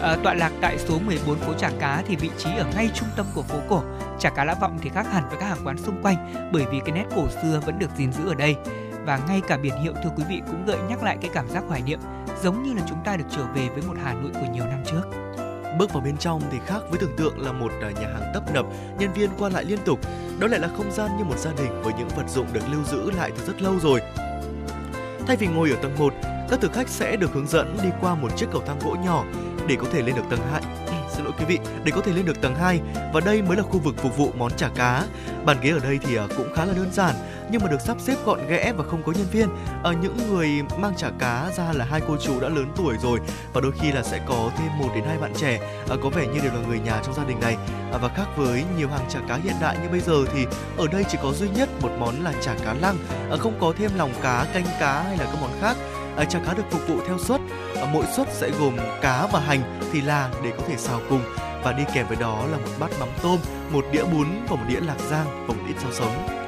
À, 0.00 0.16
tọa 0.22 0.34
lạc 0.34 0.52
tại 0.60 0.78
số 0.78 0.98
14 0.98 1.38
phố 1.38 1.54
Trà 1.54 1.70
Cá 1.80 2.02
thì 2.06 2.16
vị 2.16 2.30
trí 2.38 2.50
ở 2.56 2.66
ngay 2.76 2.90
trung 2.94 3.08
tâm 3.16 3.26
của 3.34 3.42
phố 3.42 3.58
cổ. 3.68 3.82
Trà 4.18 4.30
Cá 4.30 4.44
Lã 4.44 4.54
Vọng 4.54 4.78
thì 4.82 4.90
khác 4.94 5.06
hẳn 5.12 5.24
với 5.28 5.38
các 5.40 5.46
hàng 5.46 5.58
quán 5.64 5.78
xung 5.78 6.02
quanh 6.02 6.50
bởi 6.52 6.64
vì 6.70 6.80
cái 6.80 6.92
nét 6.92 7.04
cổ 7.16 7.28
xưa 7.42 7.60
vẫn 7.66 7.78
được 7.78 7.90
gìn 7.96 8.12
giữ 8.12 8.28
ở 8.28 8.34
đây. 8.34 8.56
Và 9.04 9.20
ngay 9.28 9.40
cả 9.48 9.56
biển 9.56 9.82
hiệu 9.82 9.92
thưa 10.04 10.10
quý 10.16 10.24
vị 10.28 10.42
cũng 10.46 10.66
gợi 10.66 10.78
nhắc 10.88 11.02
lại 11.02 11.16
cái 11.20 11.30
cảm 11.34 11.48
giác 11.48 11.64
hoài 11.68 11.82
niệm 11.82 12.00
giống 12.42 12.62
như 12.62 12.72
là 12.74 12.82
chúng 12.88 12.98
ta 13.04 13.16
được 13.16 13.24
trở 13.30 13.44
về 13.54 13.68
với 13.68 13.82
một 13.88 13.94
Hà 14.04 14.12
Nội 14.12 14.30
của 14.34 14.46
nhiều 14.52 14.64
năm 14.64 14.82
trước. 14.86 15.02
Bước 15.78 15.92
vào 15.92 16.02
bên 16.02 16.16
trong 16.16 16.42
thì 16.50 16.58
khác 16.66 16.78
với 16.90 16.98
tưởng 16.98 17.16
tượng 17.16 17.40
là 17.40 17.52
một 17.52 17.72
à, 17.82 17.90
nhà 17.90 18.08
hàng 18.08 18.30
tấp 18.34 18.42
nập, 18.54 18.66
nhân 18.98 19.12
viên 19.12 19.30
qua 19.38 19.48
lại 19.48 19.64
liên 19.64 19.78
tục. 19.84 20.00
Đó 20.38 20.46
lại 20.46 20.60
là 20.60 20.68
không 20.76 20.92
gian 20.92 21.16
như 21.18 21.24
một 21.24 21.38
gia 21.38 21.52
đình 21.52 21.82
với 21.82 21.92
những 21.98 22.08
vật 22.08 22.28
dụng 22.28 22.46
được 22.52 22.62
lưu 22.72 22.84
giữ 22.84 23.10
lại 23.10 23.32
từ 23.36 23.46
rất 23.46 23.62
lâu 23.62 23.74
rồi. 23.82 24.00
Thay 25.26 25.36
vì 25.36 25.46
ngồi 25.46 25.70
ở 25.70 25.76
tầng 25.82 25.98
1, 25.98 26.14
các 26.50 26.60
thực 26.60 26.72
khách 26.72 26.88
sẽ 26.88 27.16
được 27.16 27.32
hướng 27.32 27.46
dẫn 27.46 27.76
đi 27.82 27.88
qua 28.00 28.14
một 28.14 28.36
chiếc 28.36 28.46
cầu 28.52 28.62
thang 28.66 28.78
gỗ 28.84 28.96
nhỏ 29.04 29.24
để 29.68 29.76
có 29.78 29.86
thể 29.92 30.02
lên 30.02 30.16
được 30.16 30.22
tầng 30.30 30.40
2 30.52 30.62
ừ, 30.86 30.92
xin 31.14 31.24
lỗi 31.24 31.32
quý 31.38 31.44
vị 31.44 31.58
để 31.84 31.92
có 31.94 32.00
thể 32.00 32.12
lên 32.12 32.24
được 32.24 32.40
tầng 32.40 32.54
2 32.54 32.80
và 33.12 33.20
đây 33.20 33.42
mới 33.42 33.56
là 33.56 33.62
khu 33.62 33.78
vực 33.78 33.94
phục 33.98 34.16
vụ 34.16 34.32
món 34.38 34.52
chả 34.56 34.68
cá 34.68 35.04
bàn 35.44 35.56
ghế 35.62 35.70
ở 35.70 35.78
đây 35.78 35.98
thì 36.02 36.16
à, 36.16 36.26
cũng 36.36 36.54
khá 36.54 36.64
là 36.64 36.72
đơn 36.72 36.88
giản 36.92 37.14
nhưng 37.50 37.62
mà 37.62 37.68
được 37.68 37.80
sắp 37.80 37.96
xếp 38.00 38.16
gọn 38.24 38.46
ghẽ 38.48 38.72
và 38.76 38.84
không 38.84 39.02
có 39.02 39.12
nhân 39.12 39.26
viên. 39.32 39.48
Ở 39.82 39.90
à, 39.90 39.98
những 40.02 40.16
người 40.30 40.62
mang 40.78 40.96
chả 40.96 41.10
cá 41.18 41.50
ra 41.56 41.72
là 41.72 41.84
hai 41.84 42.00
cô 42.08 42.16
chú 42.16 42.40
đã 42.40 42.48
lớn 42.48 42.72
tuổi 42.76 42.94
rồi 43.02 43.20
và 43.52 43.60
đôi 43.60 43.72
khi 43.80 43.92
là 43.92 44.02
sẽ 44.02 44.20
có 44.26 44.50
thêm 44.56 44.68
một 44.78 44.88
đến 44.94 45.04
hai 45.04 45.18
bạn 45.18 45.32
trẻ. 45.36 45.82
À, 45.90 45.96
có 46.02 46.08
vẻ 46.08 46.26
như 46.26 46.40
đều 46.40 46.52
là 46.52 46.68
người 46.68 46.80
nhà 46.80 47.00
trong 47.04 47.14
gia 47.14 47.24
đình 47.24 47.40
này. 47.40 47.56
Ờ, 47.92 47.98
và 47.98 48.08
khác 48.08 48.26
với 48.36 48.64
nhiều 48.78 48.88
hàng 48.88 49.06
chả 49.08 49.20
cá 49.28 49.36
hiện 49.36 49.54
đại 49.60 49.78
như 49.82 49.88
bây 49.88 50.00
giờ 50.00 50.24
thì 50.32 50.46
ở 50.76 50.86
đây 50.92 51.04
chỉ 51.08 51.18
có 51.22 51.32
duy 51.32 51.48
nhất 51.48 51.68
một 51.82 51.90
món 51.98 52.24
là 52.24 52.32
chả 52.40 52.54
cá 52.64 52.74
lăng. 52.74 52.96
Không 53.38 53.54
có 53.60 53.72
thêm 53.78 53.90
lòng 53.96 54.12
cá 54.22 54.46
canh 54.52 54.66
cá 54.80 55.02
hay 55.02 55.16
là 55.16 55.24
các 55.24 55.38
món 55.40 55.50
khác. 55.60 55.76
Chả 56.28 56.38
cá 56.46 56.54
được 56.54 56.64
phục 56.70 56.88
vụ 56.88 56.96
theo 57.06 57.18
suất. 57.18 57.40
Mỗi 57.92 58.04
suất 58.16 58.28
sẽ 58.32 58.50
gồm 58.60 58.76
cá 59.02 59.26
và 59.32 59.40
hành 59.40 59.80
thì 59.92 60.00
là 60.00 60.30
để 60.44 60.52
có 60.56 60.62
thể 60.68 60.76
xào 60.76 61.00
cùng. 61.08 61.20
Và 61.62 61.72
đi 61.72 61.84
kèm 61.94 62.06
với 62.06 62.16
đó 62.16 62.44
là 62.50 62.56
một 62.58 62.70
bát 62.78 62.90
mắm 63.00 63.08
tôm 63.22 63.38
một 63.70 63.84
đĩa 63.92 64.04
bún 64.04 64.26
và 64.48 64.56
một 64.56 64.64
đĩa 64.68 64.80
lạc 64.80 64.98
rang 65.10 65.46
và 65.46 65.54
một 65.54 65.62
ít 65.68 65.74
rau 65.82 65.92
sống 65.92 66.45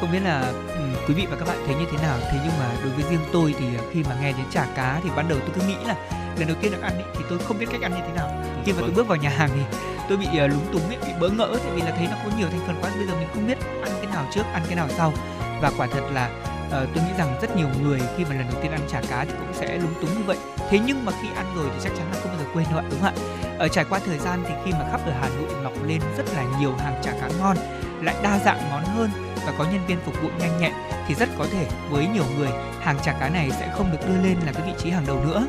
không 0.00 0.12
biết 0.12 0.20
là 0.24 0.40
ừ, 0.68 0.80
quý 1.08 1.14
vị 1.14 1.26
và 1.30 1.36
các 1.36 1.48
bạn 1.48 1.58
thấy 1.66 1.74
như 1.74 1.84
thế 1.92 1.98
nào. 2.02 2.18
Thế 2.20 2.38
nhưng 2.44 2.58
mà 2.58 2.70
đối 2.82 2.92
với 2.92 3.04
riêng 3.10 3.24
tôi 3.32 3.54
thì 3.58 3.66
à, 3.76 3.82
khi 3.92 4.02
mà 4.08 4.16
nghe 4.20 4.32
đến 4.32 4.46
chả 4.50 4.66
cá 4.76 5.00
thì 5.04 5.10
ban 5.16 5.28
đầu 5.28 5.38
tôi 5.38 5.50
cứ 5.54 5.66
nghĩ 5.66 5.76
là 5.84 5.94
lần 6.38 6.48
đầu 6.48 6.56
tiên 6.60 6.72
được 6.72 6.82
ăn 6.82 6.98
ý, 6.98 7.04
thì 7.14 7.24
tôi 7.28 7.38
không 7.38 7.58
biết 7.58 7.66
cách 7.72 7.82
ăn 7.82 7.92
như 7.92 8.00
thế 8.06 8.12
nào. 8.16 8.28
Khi 8.64 8.72
mà 8.72 8.78
tôi 8.80 8.88
vâng. 8.88 8.96
bước 8.96 9.08
vào 9.08 9.18
nhà 9.18 9.30
hàng 9.30 9.50
thì 9.54 9.60
tôi 10.08 10.18
bị 10.18 10.26
uh, 10.26 10.50
lúng 10.50 10.72
túng 10.72 10.88
ấy, 10.88 10.98
bị 11.06 11.12
bỡ 11.20 11.28
ngỡ 11.28 11.56
tại 11.64 11.72
vì 11.74 11.82
là 11.82 11.90
thấy 11.90 12.06
nó 12.10 12.16
có 12.24 12.30
nhiều 12.38 12.48
thành 12.50 12.60
phần 12.66 12.76
quá. 12.80 12.90
Bây 12.96 13.06
giờ 13.06 13.14
mình 13.14 13.28
không 13.34 13.46
biết 13.46 13.58
ăn 13.82 13.92
cái 14.02 14.06
nào 14.14 14.26
trước 14.34 14.42
ăn 14.52 14.62
cái 14.66 14.76
nào 14.76 14.88
sau. 14.96 15.12
Và 15.60 15.70
quả 15.76 15.86
thật 15.92 16.02
là 16.12 16.30
uh, 16.66 16.88
tôi 16.94 17.04
nghĩ 17.04 17.12
rằng 17.18 17.38
rất 17.42 17.56
nhiều 17.56 17.68
người 17.82 18.00
khi 18.16 18.24
mà 18.24 18.34
lần 18.34 18.46
đầu 18.52 18.62
tiên 18.62 18.72
ăn 18.72 18.80
chả 18.92 19.00
cá 19.10 19.24
thì 19.24 19.32
cũng 19.38 19.54
sẽ 19.54 19.78
lúng 19.78 19.94
túng 20.00 20.10
như 20.18 20.24
vậy. 20.26 20.36
Thế 20.70 20.78
nhưng 20.86 21.04
mà 21.04 21.12
khi 21.22 21.28
ăn 21.36 21.46
rồi 21.56 21.66
thì 21.74 21.80
chắc 21.84 21.92
chắn 21.96 22.06
là 22.12 22.20
không 22.20 22.32
bao 22.32 22.38
giờ 22.38 22.44
quên 22.54 22.66
đâu 22.70 22.78
ạ 22.78 22.84
đúng 22.90 23.00
không 23.00 23.14
ạ? 23.14 23.56
Ở 23.58 23.68
trải 23.68 23.84
qua 23.90 24.00
thời 24.06 24.18
gian 24.18 24.42
thì 24.48 24.54
khi 24.64 24.72
mà 24.72 24.84
khắp 24.90 25.00
ở 25.06 25.12
Hà 25.20 25.28
Nội 25.28 25.62
mọc 25.64 25.72
lên 25.86 26.00
rất 26.16 26.24
là 26.34 26.44
nhiều 26.60 26.74
hàng 26.78 27.00
chả 27.04 27.12
cá 27.12 27.28
ngon 27.38 27.56
lại 28.02 28.14
đa 28.22 28.38
dạng 28.44 28.70
món 28.70 28.84
hơn 28.84 29.10
và 29.46 29.52
có 29.58 29.64
nhân 29.64 29.86
viên 29.86 29.98
phục 30.04 30.14
vụ 30.22 30.28
nhanh 30.38 30.60
nhẹn 30.60 30.72
thì 31.06 31.14
rất 31.14 31.28
có 31.38 31.46
thể 31.52 31.66
với 31.90 32.06
nhiều 32.06 32.24
người 32.38 32.50
hàng 32.80 32.96
chả 33.02 33.12
cá 33.12 33.28
này 33.28 33.50
sẽ 33.50 33.72
không 33.74 33.92
được 33.92 33.98
đưa 34.08 34.22
lên 34.22 34.36
là 34.46 34.52
cái 34.52 34.62
vị 34.66 34.72
trí 34.78 34.90
hàng 34.90 35.04
đầu 35.06 35.24
nữa. 35.24 35.46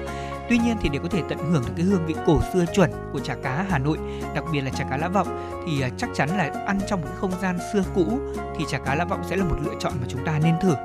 Tuy 0.49 0.57
nhiên 0.57 0.77
thì 0.81 0.89
để 0.89 0.99
có 1.03 1.09
thể 1.09 1.22
tận 1.30 1.38
hưởng 1.38 1.63
được 1.65 1.73
cái 1.77 1.85
hương 1.85 2.05
vị 2.05 2.15
cổ 2.26 2.39
xưa 2.53 2.65
chuẩn 2.76 2.91
của 3.13 3.19
chả 3.19 3.35
cá 3.35 3.65
Hà 3.69 3.77
Nội, 3.77 3.97
đặc 4.35 4.43
biệt 4.51 4.61
là 4.61 4.72
chả 4.72 4.84
cá 4.89 4.97
Lã 4.97 5.07
Vọng 5.07 5.61
thì 5.65 5.81
à, 5.81 5.89
chắc 5.97 6.09
chắn 6.15 6.30
là 6.30 6.51
ăn 6.65 6.80
trong 6.88 7.01
một 7.01 7.07
cái 7.09 7.18
không 7.19 7.31
gian 7.41 7.57
xưa 7.73 7.84
cũ 7.95 8.19
thì 8.57 8.65
chả 8.69 8.77
cá 8.77 8.95
Lã 8.95 9.05
Vọng 9.05 9.22
sẽ 9.30 9.35
là 9.35 9.45
một 9.45 9.55
lựa 9.65 9.73
chọn 9.80 9.93
mà 10.01 10.07
chúng 10.09 10.26
ta 10.26 10.39
nên 10.43 10.55
thử. 10.61 10.76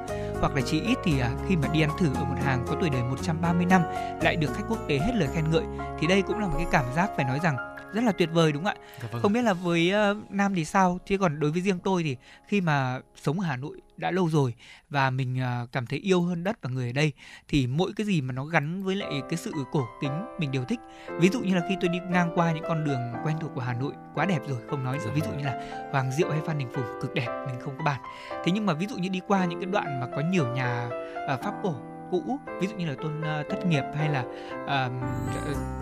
Hoặc 0.41 0.55
là 0.55 0.61
chỉ 0.67 0.81
ít 0.81 0.99
thì 1.05 1.21
à, 1.21 1.31
khi 1.49 1.57
mà 1.57 1.69
đi 1.73 1.81
ăn 1.81 1.91
thử 1.99 2.07
ở 2.15 2.25
một 2.25 2.37
hàng 2.45 2.65
có 2.69 2.77
tuổi 2.81 2.91
đời 2.91 3.03
130 3.03 3.67
năm 3.67 3.83
lại 4.23 4.37
được 4.37 4.55
khách 4.57 4.65
quốc 4.69 4.79
tế 4.89 4.99
hết 4.99 5.13
lời 5.15 5.29
khen 5.35 5.51
ngợi 5.51 5.65
thì 5.99 6.07
đây 6.07 6.23
cũng 6.23 6.39
là 6.39 6.47
một 6.47 6.55
cái 6.57 6.67
cảm 6.71 6.85
giác 6.97 7.11
phải 7.17 7.25
nói 7.25 7.39
rằng 7.43 7.76
rất 7.93 8.05
là 8.05 8.13
tuyệt 8.13 8.29
vời 8.33 8.53
đúng 8.53 8.65
không 8.65 8.75
ạ? 8.75 8.83
Dạ 9.03 9.09
vâng. 9.13 9.23
Không 9.23 9.33
biết 9.33 9.43
là 9.43 9.53
với 9.53 9.93
uh, 10.11 10.31
Nam 10.31 10.55
thì 10.55 10.65
sao? 10.65 10.99
Chứ 11.07 11.19
còn 11.19 11.41
đối 11.41 11.51
với 11.51 11.61
riêng 11.61 11.79
tôi 11.79 12.03
thì 12.03 12.17
khi 12.47 12.61
mà 12.61 13.01
sống 13.17 13.41
ở 13.41 13.47
Hà 13.47 13.57
Nội 13.57 13.81
đã 13.97 14.11
lâu 14.11 14.29
rồi 14.29 14.55
và 14.91 15.11
mình 15.11 15.41
uh, 15.63 15.73
cảm 15.73 15.87
thấy 15.87 15.99
yêu 15.99 16.23
hơn 16.23 16.45
đất 16.45 16.63
và 16.63 16.71
người 16.71 16.87
ở 16.87 16.93
đây 16.93 17.13
thì 17.49 17.67
mỗi 17.67 17.93
cái 17.97 18.07
gì 18.07 18.21
mà 18.21 18.33
nó 18.33 18.45
gắn 18.45 18.83
với 18.83 18.97
lại 18.97 19.11
cái 19.29 19.37
sự 19.37 19.53
cổ 19.73 19.87
kính 20.01 20.25
mình 20.39 20.53
đều 20.53 20.65
thích. 20.65 20.81
Ví 21.21 21.29
dụ 21.29 21.41
như 21.41 21.55
là 21.55 21.63
khi 21.69 21.77
tôi 21.81 21.89
đi 21.89 21.99
ngang 22.11 22.31
qua 22.35 22.53
những 22.53 22.65
con 22.69 22.85
đường 22.85 23.01
quen 23.25 23.37
thuộc 23.41 23.51
của 23.55 23.61
Hà 23.61 23.73
Nội 23.73 23.93
quá 24.15 24.25
đẹp 24.25 24.41
rồi, 24.49 24.59
không 24.71 24.85
nói 24.85 24.99
rồi. 24.99 25.13
Ví 25.15 25.21
dụ 25.21 25.31
như 25.39 25.45
là 25.45 25.89
Hoàng 25.93 26.13
Diệu 26.13 26.31
hay 26.31 26.41
Phan 26.47 26.59
Đình 26.59 26.69
Phùng 26.75 26.85
cực 27.03 27.15
đẹp, 27.15 27.45
mình 27.47 27.61
không 27.61 27.79
có 27.79 27.85
bàn. 27.85 28.01
Thế 28.45 28.53
nhưng 28.53 28.67
mà 28.67 28.75
ví 28.75 28.87
dụ 28.87 28.97
như 28.97 29.09
đi 29.09 29.21
qua 29.27 29.45
những 29.45 29.61
cái 29.61 29.71
đoạn 29.71 30.01
mà 30.01 30.07
có 30.17 30.23
nhiều 30.31 30.47
nhà 30.55 30.89
uh, 31.35 31.41
pháp 31.43 31.55
cổ 31.63 31.75
cũ 32.11 32.39
ví 32.61 32.67
dụ 32.67 32.77
như 32.77 32.87
là 32.87 32.95
tôn 33.03 33.21
uh, 33.21 33.49
thất 33.49 33.67
nghiệp 33.67 33.85
hay 33.97 34.09
là 34.09 34.25
uh, 34.65 34.93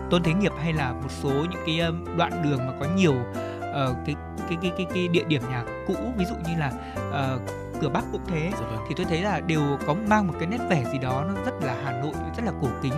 tôn 0.09 0.23
thế 0.23 0.33
nghiệp 0.33 0.51
hay 0.61 0.73
là 0.73 0.93
một 0.93 1.11
số 1.11 1.29
những 1.29 1.61
cái 1.65 1.81
uh, 1.89 2.17
đoạn 2.17 2.43
đường 2.43 2.57
mà 2.57 2.73
có 2.79 2.85
nhiều 2.95 3.13
uh, 3.13 3.97
cái, 4.05 4.15
cái 4.49 4.57
cái 4.61 4.71
cái 4.77 4.87
cái 4.93 5.07
địa 5.07 5.23
điểm 5.27 5.41
nhà 5.49 5.63
cũ 5.87 5.95
ví 6.17 6.25
dụ 6.25 6.35
như 6.35 6.59
là 6.59 6.71
uh, 7.09 7.41
cửa 7.81 7.89
bắc 7.89 8.03
cũng 8.11 8.21
thế 8.27 8.51
dạ 8.51 8.67
vâng. 8.67 8.85
thì 8.89 8.95
tôi 8.97 9.05
thấy 9.05 9.21
là 9.21 9.39
đều 9.39 9.61
có 9.87 9.95
mang 10.07 10.27
một 10.27 10.33
cái 10.39 10.47
nét 10.47 10.59
vẻ 10.69 10.85
gì 10.91 10.97
đó 10.97 11.25
nó 11.27 11.41
rất 11.45 11.53
là 11.61 11.75
hà 11.83 11.91
nội 11.91 12.13
rất 12.37 12.43
là 12.45 12.51
cổ 12.61 12.67
kính 12.81 12.93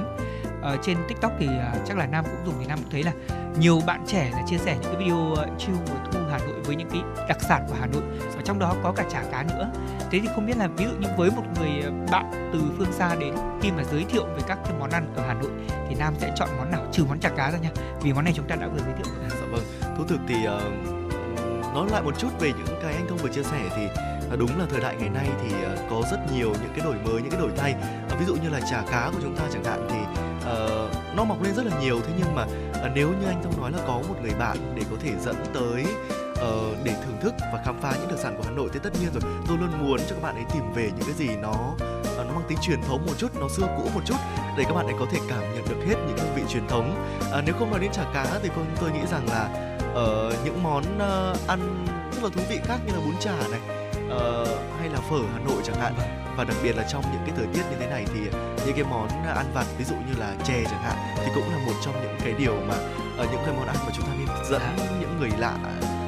uh, 0.73 0.79
trên 0.83 0.97
tiktok 1.07 1.31
thì 1.39 1.47
uh, 1.47 1.87
chắc 1.87 1.97
là 1.97 2.05
nam 2.05 2.25
cũng 2.25 2.45
dùng 2.45 2.55
thì 2.59 2.65
nam 2.65 2.79
cũng 2.81 2.91
thấy 2.91 3.03
là 3.03 3.11
nhiều 3.59 3.81
bạn 3.85 4.03
trẻ 4.07 4.29
là 4.31 4.41
chia 4.47 4.57
sẻ 4.57 4.77
những 4.81 4.93
cái 4.93 5.03
video 5.03 5.33
ờ, 5.33 5.47
chiêu 5.57 5.75
mùa 5.87 5.95
thu 6.11 6.19
Hà 6.31 6.37
Nội 6.37 6.61
với 6.65 6.75
những 6.75 6.89
cái 6.89 7.01
đặc 7.27 7.37
sản 7.41 7.65
của 7.67 7.75
Hà 7.79 7.85
Nội 7.85 8.01
và 8.35 8.41
trong 8.45 8.59
đó 8.59 8.75
có 8.83 8.91
cả 8.91 9.03
chả 9.11 9.23
cá 9.31 9.43
nữa. 9.43 9.71
Thế 10.11 10.19
thì 10.19 10.27
không 10.35 10.45
biết 10.45 10.57
là 10.57 10.67
ví 10.67 10.85
dụ 10.85 10.91
như 10.99 11.07
với 11.17 11.31
một 11.31 11.43
người 11.59 11.81
ờ, 11.83 11.91
bạn 12.11 12.49
từ 12.53 12.59
phương 12.77 12.91
xa 12.91 13.15
đến 13.15 13.35
khi 13.61 13.71
mà 13.71 13.83
giới 13.83 14.05
thiệu 14.09 14.25
về 14.25 14.41
các 14.47 14.59
cái 14.63 14.73
món 14.79 14.89
ăn 14.89 15.13
ở 15.15 15.23
Hà 15.27 15.33
Nội 15.33 15.51
thì 15.89 15.95
Nam 15.95 16.13
sẽ 16.17 16.31
chọn 16.35 16.49
món 16.57 16.71
nào 16.71 16.81
trừ 16.91 17.05
món 17.09 17.19
chả 17.19 17.29
cá 17.29 17.51
ra 17.51 17.57
nha. 17.57 17.69
Vì 18.01 18.13
món 18.13 18.23
này 18.23 18.33
chúng 18.35 18.47
ta 18.47 18.55
đã 18.55 18.67
vừa 18.67 18.79
giới 18.79 18.93
thiệu. 18.93 19.13
À, 19.23 19.29
dạ 19.29 19.47
vâng. 19.51 19.95
Thú 19.97 20.03
thực 20.07 20.19
thì 20.27 20.35
uh, 20.35 21.75
nói 21.75 21.87
lại 21.91 22.01
một 22.01 22.19
chút 22.19 22.29
về 22.39 22.51
những 22.57 22.79
cái 22.81 22.93
anh 22.93 23.07
thông 23.09 23.17
vừa 23.17 23.29
chia 23.29 23.43
sẻ 23.43 23.61
thì 23.75 23.87
à, 24.31 24.35
đúng 24.39 24.59
là 24.59 24.65
thời 24.69 24.79
đại 24.81 24.95
ngày 24.99 25.09
nay 25.09 25.29
thì 25.41 25.55
có 25.89 26.01
rất 26.11 26.17
nhiều 26.35 26.49
những 26.49 26.71
cái 26.75 26.85
đổi 26.85 26.95
mới 26.95 27.21
những 27.21 27.31
cái 27.31 27.39
đổi 27.39 27.51
thay 27.57 27.75
ví 28.19 28.25
dụ 28.25 28.35
như 28.35 28.49
là 28.49 28.59
chả 28.71 28.83
cá 28.91 29.09
của 29.13 29.19
chúng 29.21 29.35
ta 29.35 29.43
chẳng 29.53 29.63
hạn 29.63 29.87
thì 29.89 30.26
uh, 30.47 31.15
nó 31.15 31.23
mọc 31.23 31.43
lên 31.43 31.55
rất 31.55 31.65
là 31.65 31.79
nhiều 31.81 32.01
thế 32.07 32.13
nhưng 32.17 32.35
mà 32.35 32.43
uh, 32.43 32.91
nếu 32.95 33.09
như 33.09 33.27
anh 33.27 33.43
thông 33.43 33.61
nói 33.61 33.71
là 33.71 33.77
có 33.87 33.93
một 33.93 34.15
người 34.21 34.33
bạn 34.39 34.57
để 34.75 34.81
có 34.91 34.97
thể 35.03 35.11
dẫn 35.21 35.35
tới 35.53 35.85
uh, 36.31 36.77
để 36.83 36.93
thưởng 37.05 37.17
thức 37.21 37.33
và 37.53 37.61
khám 37.65 37.81
phá 37.81 37.93
những 37.99 38.09
đặc 38.09 38.19
sản 38.19 38.35
của 38.37 38.43
Hà 38.45 38.51
Nội 38.51 38.69
thì 38.73 38.79
tất 38.83 38.89
nhiên 39.01 39.09
rồi. 39.13 39.31
Tôi 39.47 39.57
luôn 39.57 39.87
muốn 39.87 39.99
cho 39.99 40.15
các 40.15 40.21
bạn 40.21 40.35
ấy 40.35 40.45
tìm 40.53 40.73
về 40.73 40.83
những 40.83 41.05
cái 41.05 41.13
gì 41.13 41.27
nó 41.35 41.53
uh, 41.73 42.17
nó 42.17 42.33
mang 42.33 42.43
tính 42.47 42.57
truyền 42.61 42.81
thống 42.81 43.05
một 43.05 43.13
chút 43.17 43.27
nó 43.39 43.47
xưa 43.47 43.67
cũ 43.77 43.89
một 43.93 44.01
chút 44.05 44.17
để 44.57 44.63
các 44.63 44.73
bạn 44.73 44.85
ấy 44.85 44.95
có 44.99 45.05
thể 45.11 45.19
cảm 45.29 45.55
nhận 45.55 45.65
được 45.69 45.85
hết 45.87 45.95
những 46.07 46.17
hương 46.17 46.35
vị 46.35 46.41
truyền 46.49 46.67
thống. 46.67 47.05
Uh, 47.19 47.43
nếu 47.45 47.55
không 47.59 47.71
nói 47.71 47.79
đến 47.79 47.91
chả 47.91 48.03
cá 48.13 48.39
thì 48.43 48.49
tôi, 48.55 48.65
tôi 48.81 48.91
nghĩ 48.91 49.05
rằng 49.11 49.27
là 49.29 49.49
uh, 49.91 50.45
những 50.45 50.63
món 50.63 50.83
uh, 50.95 51.47
ăn 51.47 51.85
rất 52.15 52.23
là 52.23 52.29
thú 52.29 52.41
vị 52.49 52.59
khác 52.63 52.77
như 52.85 52.93
là 52.93 52.99
bún 53.05 53.15
chả 53.19 53.47
này 53.51 53.59
uh, 54.05 54.47
hay 54.79 54.89
là 54.89 54.99
phở 55.09 55.19
Hà 55.33 55.39
Nội 55.39 55.61
chẳng 55.63 55.79
hạn 55.79 55.93
và 56.37 56.43
đặc 56.43 56.57
biệt 56.63 56.75
là 56.75 56.83
trong 56.89 57.03
những 57.11 57.21
cái 57.25 57.35
thời 57.37 57.47
tiết 57.53 57.61
như 57.71 57.77
thế 57.79 57.87
này 57.87 58.05
thì 58.13 58.19
những 58.65 58.75
cái 58.75 58.83
món 58.89 59.09
ăn 59.35 59.45
vặt 59.53 59.65
ví 59.77 59.85
dụ 59.85 59.95
như 59.95 60.19
là 60.19 60.35
chè 60.43 60.63
chẳng 60.63 60.81
hạn 60.81 60.95
thì 61.17 61.31
cũng 61.35 61.51
là 61.51 61.57
một 61.65 61.73
trong 61.85 61.93
những 62.01 62.15
cái 62.23 62.33
điều 62.37 62.55
mà 62.67 62.75
ở 63.17 63.27
những 63.31 63.41
cái 63.45 63.53
món 63.57 63.67
ăn 63.67 63.75
mà 63.85 63.91
chúng 63.95 64.05
ta 64.05 64.11
nên 64.17 64.27
dẫn 64.49 64.61
những 64.99 65.17
người 65.19 65.29
lạ 65.39 65.57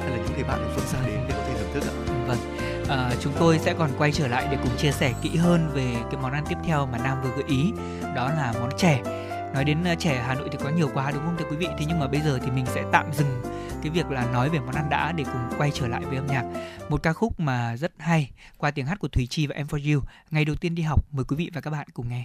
hay 0.00 0.10
là 0.10 0.16
những 0.16 0.34
người 0.34 0.44
bạn 0.44 0.62
ở 0.62 0.68
phương 0.76 0.86
xa 0.86 0.98
đến 1.06 1.20
để 1.28 1.34
có 1.34 1.42
thể 1.46 1.54
thưởng 1.58 1.70
thức 1.74 1.82
ạ. 1.82 1.94
Vâng. 2.26 2.38
À, 2.88 3.10
chúng 3.20 3.32
tôi 3.38 3.58
sẽ 3.58 3.74
còn 3.78 3.90
quay 3.98 4.12
trở 4.12 4.28
lại 4.28 4.48
để 4.50 4.58
cùng 4.62 4.76
chia 4.76 4.92
sẻ 4.92 5.12
kỹ 5.22 5.36
hơn 5.36 5.70
về 5.74 5.94
cái 6.10 6.20
món 6.22 6.32
ăn 6.32 6.44
tiếp 6.48 6.58
theo 6.64 6.86
mà 6.86 6.98
Nam 6.98 7.22
vừa 7.22 7.30
gợi 7.30 7.44
ý 7.48 7.72
đó 8.14 8.28
là 8.28 8.54
món 8.60 8.70
chè 8.76 9.00
nói 9.54 9.64
đến 9.64 9.84
ờ, 9.84 9.94
chè 9.94 10.22
Hà 10.26 10.34
Nội 10.34 10.48
thì 10.52 10.58
có 10.64 10.70
nhiều 10.70 10.90
quá 10.94 11.10
đúng 11.10 11.22
không 11.24 11.36
thưa 11.38 11.44
quý 11.50 11.56
vị 11.56 11.68
thế 11.78 11.84
nhưng 11.88 11.98
mà 11.98 12.06
bây 12.06 12.20
giờ 12.20 12.38
thì 12.44 12.50
mình 12.50 12.66
sẽ 12.66 12.82
tạm 12.92 13.12
dừng 13.12 13.42
cái 13.82 13.90
việc 13.90 14.10
là 14.10 14.32
nói 14.32 14.50
về 14.50 14.58
món 14.60 14.74
ăn 14.74 14.90
đã 14.90 15.12
để 15.12 15.24
cùng 15.24 15.58
quay 15.58 15.70
trở 15.74 15.88
lại 15.88 16.04
với 16.04 16.16
âm 16.16 16.26
nhạc. 16.26 16.44
Một 16.88 17.02
ca 17.02 17.12
khúc 17.12 17.40
mà 17.40 17.76
rất 17.76 17.92
hay 17.98 18.30
qua 18.58 18.70
tiếng 18.70 18.86
hát 18.86 18.98
của 18.98 19.08
Thùy 19.08 19.26
Chi 19.26 19.46
và 19.46 19.54
Em 19.54 19.66
For 19.66 19.94
You. 19.94 20.02
Ngày 20.30 20.44
đầu 20.44 20.56
tiên 20.56 20.74
đi 20.74 20.82
học, 20.82 21.04
mời 21.12 21.24
quý 21.24 21.36
vị 21.36 21.50
và 21.54 21.60
các 21.60 21.70
bạn 21.70 21.86
cùng 21.94 22.08
nghe. 22.08 22.24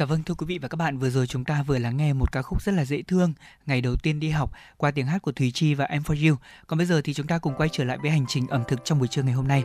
Dạ 0.00 0.06
vâng 0.06 0.22
thưa 0.22 0.34
quý 0.34 0.46
vị 0.46 0.58
và 0.58 0.68
các 0.68 0.76
bạn, 0.76 0.98
vừa 0.98 1.10
rồi 1.10 1.26
chúng 1.26 1.44
ta 1.44 1.62
vừa 1.62 1.78
lắng 1.78 1.96
nghe 1.96 2.12
một 2.12 2.32
ca 2.32 2.42
khúc 2.42 2.62
rất 2.62 2.72
là 2.72 2.84
dễ 2.84 3.02
thương, 3.02 3.32
ngày 3.66 3.80
đầu 3.80 3.96
tiên 3.96 4.20
đi 4.20 4.30
học 4.30 4.50
qua 4.76 4.90
tiếng 4.90 5.06
hát 5.06 5.22
của 5.22 5.32
Thùy 5.32 5.50
Chi 5.50 5.74
và 5.74 5.84
Em 5.84 6.02
For 6.02 6.28
You. 6.28 6.36
Còn 6.66 6.78
bây 6.78 6.86
giờ 6.86 7.00
thì 7.04 7.14
chúng 7.14 7.26
ta 7.26 7.38
cùng 7.38 7.54
quay 7.56 7.68
trở 7.72 7.84
lại 7.84 7.98
với 8.02 8.10
hành 8.10 8.24
trình 8.28 8.46
ẩm 8.48 8.62
thực 8.68 8.84
trong 8.84 8.98
buổi 8.98 9.08
trưa 9.08 9.22
ngày 9.22 9.32
hôm 9.32 9.48
nay. 9.48 9.64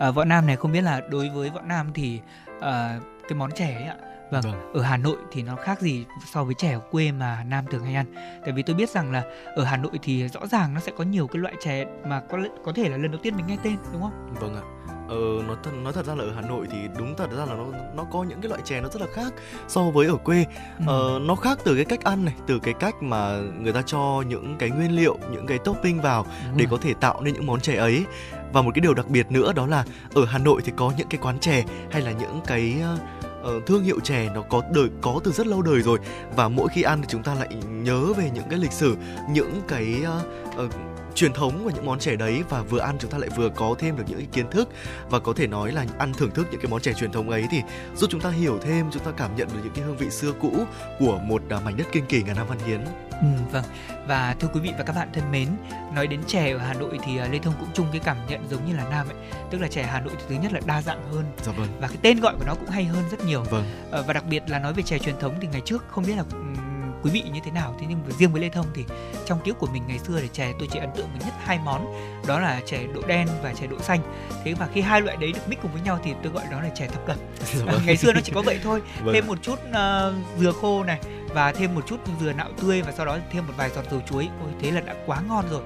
À, 0.00 0.10
Võ 0.10 0.24
Nam 0.24 0.46
này 0.46 0.56
không 0.56 0.72
biết 0.72 0.80
là 0.80 1.00
đối 1.10 1.28
với 1.28 1.50
Võ 1.50 1.60
Nam 1.60 1.90
thì 1.94 2.20
à, 2.60 3.00
cái 3.28 3.38
món 3.38 3.50
chè 3.52 3.74
ấy 3.74 3.84
ạ, 3.84 3.96
Vâng, 4.30 4.42
vâng, 4.42 4.72
ở 4.74 4.82
Hà 4.82 4.96
Nội 4.96 5.16
thì 5.32 5.42
nó 5.42 5.56
khác 5.56 5.80
gì 5.80 6.04
so 6.32 6.44
với 6.44 6.54
chè 6.54 6.72
ở 6.72 6.80
quê 6.90 7.12
mà 7.12 7.44
Nam 7.44 7.64
thường 7.70 7.84
hay 7.84 7.94
ăn? 7.94 8.14
Tại 8.44 8.52
vì 8.52 8.62
tôi 8.62 8.76
biết 8.76 8.90
rằng 8.90 9.12
là 9.12 9.22
ở 9.56 9.64
Hà 9.64 9.76
Nội 9.76 9.98
thì 10.02 10.28
rõ 10.28 10.46
ràng 10.46 10.74
nó 10.74 10.80
sẽ 10.80 10.92
có 10.96 11.04
nhiều 11.04 11.26
cái 11.26 11.42
loại 11.42 11.54
chè 11.64 11.84
mà 12.06 12.20
có 12.30 12.38
có 12.64 12.72
thể 12.72 12.88
là 12.88 12.96
lần 12.96 13.10
đầu 13.10 13.20
tiên 13.22 13.36
mình 13.36 13.46
nghe 13.46 13.56
tên 13.62 13.76
đúng 13.92 14.02
không? 14.02 14.34
Vâng 14.40 14.54
ạ. 14.54 14.93
Ờ, 15.08 15.16
nói 15.46 15.56
thật 15.62 15.70
nói 15.82 15.92
thật 15.92 16.06
ra 16.06 16.14
là 16.14 16.24
ở 16.24 16.32
Hà 16.34 16.40
Nội 16.40 16.66
thì 16.70 16.78
đúng 16.98 17.14
thật 17.16 17.30
ra 17.38 17.44
là 17.44 17.54
nó 17.54 17.66
nó 17.94 18.04
có 18.12 18.24
những 18.24 18.40
cái 18.40 18.48
loại 18.48 18.60
chè 18.64 18.80
nó 18.80 18.88
rất 18.88 19.00
là 19.00 19.06
khác 19.14 19.32
so 19.68 19.82
với 19.82 20.06
ở 20.06 20.16
quê. 20.16 20.44
Ừ. 20.78 20.84
Ờ, 20.86 21.18
nó 21.22 21.34
khác 21.34 21.58
từ 21.64 21.74
cái 21.74 21.84
cách 21.84 22.04
ăn 22.04 22.24
này, 22.24 22.34
từ 22.46 22.58
cái 22.58 22.74
cách 22.74 23.02
mà 23.02 23.38
người 23.60 23.72
ta 23.72 23.82
cho 23.82 24.22
những 24.28 24.56
cái 24.58 24.70
nguyên 24.70 24.96
liệu, 24.96 25.18
những 25.30 25.46
cái 25.46 25.58
topping 25.58 26.00
vào 26.00 26.22
đúng 26.22 26.56
để 26.56 26.64
rồi. 26.64 26.78
có 26.78 26.82
thể 26.82 26.94
tạo 26.94 27.20
nên 27.20 27.34
những 27.34 27.46
món 27.46 27.60
chè 27.60 27.76
ấy. 27.76 28.04
Và 28.52 28.62
một 28.62 28.70
cái 28.74 28.80
điều 28.80 28.94
đặc 28.94 29.08
biệt 29.08 29.30
nữa 29.30 29.52
đó 29.52 29.66
là 29.66 29.84
ở 30.14 30.24
Hà 30.24 30.38
Nội 30.38 30.60
thì 30.64 30.72
có 30.76 30.92
những 30.98 31.08
cái 31.08 31.20
quán 31.22 31.38
chè 31.38 31.64
hay 31.90 32.02
là 32.02 32.12
những 32.12 32.40
cái 32.46 32.74
uh, 32.94 33.66
thương 33.66 33.82
hiệu 33.82 34.00
chè 34.00 34.30
nó 34.34 34.42
có 34.42 34.62
đời 34.74 34.88
có 35.00 35.20
từ 35.24 35.32
rất 35.32 35.46
lâu 35.46 35.62
đời 35.62 35.82
rồi 35.82 35.98
và 36.36 36.48
mỗi 36.48 36.68
khi 36.68 36.82
ăn 36.82 37.02
thì 37.02 37.08
chúng 37.10 37.22
ta 37.22 37.34
lại 37.34 37.48
nhớ 37.68 38.12
về 38.16 38.30
những 38.34 38.44
cái 38.50 38.58
lịch 38.58 38.72
sử 38.72 38.96
những 39.30 39.60
cái 39.68 40.02
uh, 40.02 40.64
uh, 40.64 40.72
truyền 41.14 41.32
thống 41.32 41.64
của 41.64 41.70
những 41.70 41.86
món 41.86 41.98
chè 41.98 42.16
đấy 42.16 42.42
và 42.48 42.62
vừa 42.62 42.78
ăn 42.78 42.96
chúng 42.98 43.10
ta 43.10 43.18
lại 43.18 43.30
vừa 43.36 43.48
có 43.48 43.74
thêm 43.78 43.96
được 43.96 44.04
những 44.08 44.18
cái 44.18 44.28
kiến 44.32 44.50
thức 44.50 44.68
và 45.10 45.18
có 45.18 45.32
thể 45.36 45.46
nói 45.46 45.72
là 45.72 45.86
ăn 45.98 46.12
thưởng 46.12 46.30
thức 46.30 46.46
những 46.50 46.60
cái 46.60 46.70
món 46.70 46.80
chè 46.80 46.92
truyền 46.92 47.12
thống 47.12 47.30
ấy 47.30 47.46
thì 47.50 47.62
giúp 47.96 48.06
chúng 48.10 48.20
ta 48.20 48.30
hiểu 48.30 48.58
thêm 48.62 48.86
chúng 48.92 49.04
ta 49.04 49.10
cảm 49.16 49.36
nhận 49.36 49.48
được 49.48 49.60
những 49.64 49.72
cái 49.74 49.84
hương 49.84 49.96
vị 49.96 50.10
xưa 50.10 50.32
cũ 50.40 50.52
của 50.98 51.18
một 51.18 51.42
uh, 51.56 51.64
mảnh 51.64 51.76
đất 51.76 51.86
kinh 51.92 52.06
kỳ 52.06 52.22
ngàn 52.22 52.36
năm 52.36 52.46
văn 52.48 52.58
hiến. 52.66 52.80
Ừ, 53.10 53.26
vâng 53.52 53.64
và 54.06 54.36
thưa 54.40 54.48
quý 54.54 54.60
vị 54.60 54.70
và 54.78 54.84
các 54.84 54.96
bạn 54.96 55.08
thân 55.12 55.30
mến 55.32 55.48
nói 55.94 56.06
đến 56.06 56.20
chè 56.26 56.50
ở 56.50 56.58
Hà 56.58 56.74
Nội 56.74 56.98
thì 57.04 57.20
uh, 57.20 57.32
Lê 57.32 57.38
Thông 57.38 57.54
cũng 57.60 57.68
chung 57.74 57.86
cái 57.92 58.00
cảm 58.04 58.16
nhận 58.28 58.48
giống 58.50 58.66
như 58.66 58.76
là 58.76 58.88
Nam 58.90 59.08
ấy 59.08 59.16
tức 59.50 59.60
là 59.60 59.68
chè 59.68 59.82
Hà 59.82 60.00
Nội 60.00 60.12
thì 60.18 60.24
thứ 60.28 60.34
nhất 60.42 60.52
là 60.52 60.60
đa 60.66 60.82
dạng 60.82 61.12
hơn 61.12 61.24
dạ 61.42 61.52
vâng. 61.52 61.68
và 61.80 61.88
cái 61.88 61.96
tên 62.02 62.20
gọi 62.20 62.34
của 62.38 62.44
nó 62.46 62.54
cũng 62.54 62.68
hay 62.68 62.84
hơn 62.84 63.04
rất 63.10 63.24
nhiều 63.26 63.42
vâng. 63.50 63.64
uh, 64.00 64.06
và 64.06 64.12
đặc 64.12 64.24
biệt 64.26 64.42
là 64.46 64.58
nói 64.58 64.72
về 64.72 64.82
chè 64.82 64.98
truyền 64.98 65.18
thống 65.20 65.34
thì 65.40 65.48
ngày 65.52 65.62
trước 65.64 65.84
không 65.88 66.04
biết 66.06 66.14
là 66.16 66.24
um, 66.32 66.54
quý 67.04 67.10
vị 67.10 67.22
như 67.32 67.40
thế 67.44 67.50
nào? 67.50 67.74
Thế 67.80 67.86
nhưng 67.88 67.98
riêng 68.18 68.32
với 68.32 68.42
lê 68.42 68.48
thông 68.48 68.66
thì 68.74 68.84
trong 69.26 69.40
ký 69.44 69.52
của 69.58 69.66
mình 69.66 69.82
ngày 69.88 69.98
xưa 69.98 70.20
để 70.20 70.28
chè 70.28 70.52
tôi 70.58 70.68
chỉ 70.72 70.78
ấn 70.78 70.90
tượng 70.96 71.08
với 71.12 71.20
nhất 71.24 71.34
hai 71.44 71.58
món 71.64 71.94
đó 72.26 72.40
là 72.40 72.60
chè 72.66 72.80
đỗ 72.94 73.00
đen 73.06 73.28
và 73.42 73.54
chè 73.54 73.66
đỗ 73.66 73.78
xanh. 73.78 74.00
Thế 74.44 74.54
và 74.54 74.68
khi 74.74 74.80
hai 74.80 75.00
loại 75.00 75.16
đấy 75.16 75.32
được 75.32 75.48
mix 75.48 75.58
cùng 75.62 75.72
với 75.72 75.82
nhau 75.82 75.98
thì 76.04 76.14
tôi 76.22 76.32
gọi 76.32 76.44
đó 76.50 76.60
là 76.60 76.68
chè 76.68 76.86
thập 76.86 77.06
cẩm. 77.06 77.16
À, 77.66 77.74
ngày 77.86 77.96
xưa 77.96 78.12
nó 78.12 78.20
chỉ 78.24 78.32
có 78.34 78.42
vậy 78.42 78.60
thôi. 78.62 78.82
Vâng. 79.02 79.14
thêm 79.14 79.26
một 79.26 79.38
chút 79.42 79.58
uh, 79.68 80.14
dừa 80.38 80.52
khô 80.52 80.84
này 80.84 81.00
và 81.34 81.52
thêm 81.52 81.74
một 81.74 81.86
chút 81.86 81.96
dừa 82.20 82.32
nạo 82.32 82.48
tươi 82.62 82.82
và 82.82 82.92
sau 82.92 83.06
đó 83.06 83.18
thêm 83.30 83.46
một 83.46 83.52
vài 83.56 83.70
giọt 83.70 83.84
dầu 83.90 84.00
chuối. 84.10 84.28
Ôi 84.40 84.50
thế 84.60 84.70
là 84.70 84.80
đã 84.80 84.94
quá 85.06 85.20
ngon 85.28 85.44
rồi. 85.50 85.62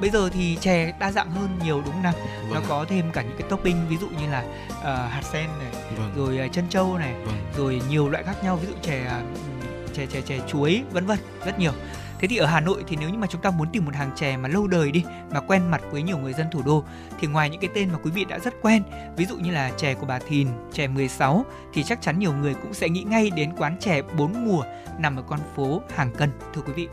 Bây 0.00 0.10
giờ 0.10 0.30
thì 0.32 0.56
chè 0.60 0.92
đa 0.98 1.12
dạng 1.12 1.30
hơn 1.30 1.58
nhiều 1.64 1.82
đúng 1.84 1.92
không 1.92 2.02
nào? 2.02 2.12
Vâng. 2.48 2.54
nó 2.54 2.60
có 2.68 2.84
thêm 2.88 3.12
cả 3.12 3.22
những 3.22 3.36
cái 3.38 3.48
topping 3.48 3.88
ví 3.88 3.96
dụ 3.96 4.08
như 4.08 4.30
là 4.30 4.44
uh, 4.78 4.84
hạt 4.84 5.22
sen 5.22 5.46
này 5.58 5.82
vâng. 5.96 6.12
rồi 6.16 6.46
uh, 6.46 6.52
chân 6.52 6.64
trâu 6.68 6.98
này 6.98 7.14
vâng. 7.24 7.34
rồi 7.56 7.82
nhiều 7.88 8.08
loại 8.08 8.24
khác 8.24 8.44
nhau. 8.44 8.56
Ví 8.56 8.66
dụ 8.66 8.74
chè 8.82 9.06
uh, 9.06 9.49
chè 9.94 10.06
chè 10.06 10.20
chè 10.20 10.38
chuối 10.48 10.82
vân 10.92 11.06
vân 11.06 11.18
rất 11.44 11.58
nhiều 11.58 11.72
thế 12.20 12.28
thì 12.28 12.36
ở 12.36 12.46
Hà 12.46 12.60
Nội 12.60 12.84
thì 12.88 12.96
nếu 13.00 13.08
như 13.08 13.18
mà 13.18 13.26
chúng 13.26 13.40
ta 13.40 13.50
muốn 13.50 13.68
tìm 13.72 13.84
một 13.84 13.94
hàng 13.94 14.10
chè 14.16 14.36
mà 14.36 14.48
lâu 14.48 14.66
đời 14.66 14.90
đi 14.90 15.04
mà 15.30 15.40
quen 15.40 15.70
mặt 15.70 15.80
với 15.90 16.02
nhiều 16.02 16.18
người 16.18 16.32
dân 16.32 16.46
thủ 16.52 16.62
đô 16.66 16.84
thì 17.20 17.26
ngoài 17.26 17.50
những 17.50 17.60
cái 17.60 17.70
tên 17.74 17.88
mà 17.92 17.98
quý 18.02 18.10
vị 18.10 18.24
đã 18.24 18.38
rất 18.38 18.54
quen 18.62 18.82
ví 19.16 19.24
dụ 19.24 19.36
như 19.36 19.50
là 19.50 19.70
chè 19.76 19.94
của 19.94 20.06
bà 20.06 20.18
Thìn 20.18 20.48
chè 20.72 20.86
16 20.88 21.44
thì 21.74 21.82
chắc 21.82 22.02
chắn 22.02 22.18
nhiều 22.18 22.32
người 22.32 22.54
cũng 22.54 22.74
sẽ 22.74 22.88
nghĩ 22.88 23.02
ngay 23.02 23.30
đến 23.30 23.52
quán 23.58 23.76
chè 23.80 24.02
bốn 24.02 24.44
mùa 24.44 24.64
nằm 24.98 25.16
ở 25.16 25.22
con 25.22 25.40
phố 25.56 25.82
Hàng 25.94 26.12
Cân 26.12 26.30
thưa 26.54 26.62
quý 26.66 26.72
vị 26.72 26.88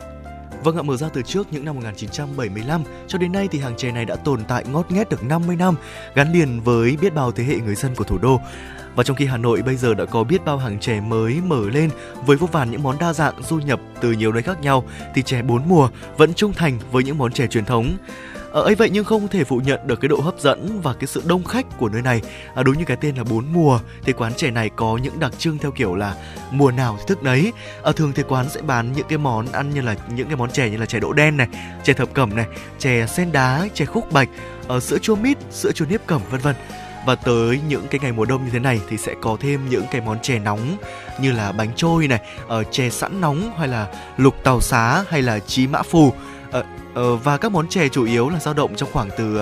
Vâng 0.64 0.76
ạ, 0.76 0.82
mở 0.82 0.96
ra 0.96 1.08
từ 1.12 1.22
trước 1.22 1.52
những 1.52 1.64
năm 1.64 1.74
1975 1.74 2.82
cho 3.06 3.18
đến 3.18 3.32
nay 3.32 3.48
thì 3.50 3.58
hàng 3.58 3.76
chè 3.76 3.92
này 3.92 4.04
đã 4.04 4.16
tồn 4.16 4.44
tại 4.44 4.64
ngót 4.72 4.90
nghét 4.90 5.08
được 5.08 5.24
50 5.24 5.56
năm, 5.56 5.74
gắn 6.14 6.32
liền 6.32 6.60
với 6.60 6.96
biết 7.00 7.14
bao 7.14 7.32
thế 7.32 7.44
hệ 7.44 7.56
người 7.56 7.74
dân 7.74 7.94
của 7.94 8.04
thủ 8.04 8.18
đô. 8.18 8.40
Và 8.98 9.04
trong 9.04 9.16
khi 9.16 9.26
Hà 9.26 9.36
Nội 9.36 9.62
bây 9.62 9.76
giờ 9.76 9.94
đã 9.94 10.04
có 10.04 10.24
biết 10.24 10.44
bao 10.44 10.58
hàng 10.58 10.78
chè 10.78 11.00
mới 11.00 11.40
mở 11.46 11.60
lên 11.72 11.90
với 12.26 12.36
vô 12.36 12.46
vàn 12.46 12.70
những 12.70 12.82
món 12.82 12.98
đa 12.98 13.12
dạng 13.12 13.42
du 13.42 13.56
nhập 13.56 13.80
từ 14.00 14.12
nhiều 14.12 14.32
nơi 14.32 14.42
khác 14.42 14.60
nhau 14.60 14.84
thì 15.14 15.22
chè 15.22 15.42
bốn 15.42 15.68
mùa 15.68 15.88
vẫn 16.16 16.34
trung 16.34 16.52
thành 16.52 16.78
với 16.92 17.04
những 17.04 17.18
món 17.18 17.32
chè 17.32 17.46
truyền 17.46 17.64
thống. 17.64 17.96
Ở 18.52 18.62
ấy 18.62 18.74
vậy 18.74 18.90
nhưng 18.92 19.04
không 19.04 19.28
thể 19.28 19.44
phủ 19.44 19.60
nhận 19.64 19.86
được 19.86 20.00
cái 20.00 20.08
độ 20.08 20.20
hấp 20.20 20.40
dẫn 20.40 20.80
và 20.82 20.92
cái 20.92 21.06
sự 21.06 21.22
đông 21.26 21.44
khách 21.44 21.78
của 21.78 21.88
nơi 21.88 22.02
này. 22.02 22.22
À, 22.54 22.62
đúng 22.62 22.78
như 22.78 22.84
cái 22.84 22.96
tên 22.96 23.16
là 23.16 23.24
bốn 23.24 23.44
mùa 23.52 23.80
thì 24.02 24.12
quán 24.12 24.34
chè 24.34 24.50
này 24.50 24.70
có 24.76 24.98
những 25.02 25.20
đặc 25.20 25.32
trưng 25.38 25.58
theo 25.58 25.70
kiểu 25.70 25.94
là 25.94 26.14
mùa 26.50 26.70
nào 26.70 26.96
thì 26.98 27.04
thức 27.06 27.22
đấy. 27.22 27.52
Ở 27.82 27.90
à, 27.90 27.92
thường 27.96 28.12
thì 28.14 28.22
quán 28.28 28.48
sẽ 28.48 28.62
bán 28.62 28.92
những 28.92 29.06
cái 29.08 29.18
món 29.18 29.46
ăn 29.52 29.70
như 29.70 29.80
là 29.80 29.96
những 30.14 30.26
cái 30.26 30.36
món 30.36 30.50
chè 30.50 30.70
như 30.70 30.76
là 30.76 30.86
chè 30.86 31.00
đỗ 31.00 31.12
đen 31.12 31.36
này, 31.36 31.48
chè 31.84 31.92
thập 31.92 32.14
cẩm 32.14 32.36
này, 32.36 32.46
chè 32.78 33.06
sen 33.06 33.32
đá, 33.32 33.68
chè 33.74 33.84
khúc 33.84 34.12
bạch, 34.12 34.28
ở 34.68 34.80
sữa 34.80 34.98
chua 34.98 35.16
mít, 35.16 35.38
sữa 35.50 35.72
chua 35.72 35.84
nếp 35.90 36.06
cẩm 36.06 36.20
vân 36.30 36.40
vân 36.40 36.54
và 37.08 37.14
tới 37.14 37.60
những 37.68 37.86
cái 37.90 38.00
ngày 38.02 38.12
mùa 38.12 38.24
đông 38.24 38.44
như 38.44 38.50
thế 38.50 38.58
này 38.58 38.80
thì 38.88 38.96
sẽ 38.96 39.14
có 39.20 39.36
thêm 39.40 39.68
những 39.68 39.84
cái 39.90 40.00
món 40.00 40.20
chè 40.20 40.38
nóng 40.38 40.76
như 41.20 41.32
là 41.32 41.52
bánh 41.52 41.70
trôi 41.76 42.08
này, 42.08 42.20
uh, 42.60 42.66
chè 42.70 42.90
sẵn 42.90 43.20
nóng 43.20 43.52
hay 43.58 43.68
là 43.68 43.86
lục 44.16 44.34
tàu 44.44 44.60
xá 44.60 45.04
hay 45.08 45.22
là 45.22 45.38
chí 45.38 45.66
mã 45.66 45.82
phù. 45.82 46.06
Uh, 46.06 46.14
uh, 47.00 47.24
và 47.24 47.36
các 47.36 47.52
món 47.52 47.68
chè 47.68 47.88
chủ 47.88 48.04
yếu 48.04 48.28
là 48.28 48.38
dao 48.38 48.54
động 48.54 48.74
trong 48.76 48.88
khoảng 48.92 49.08
từ 49.18 49.40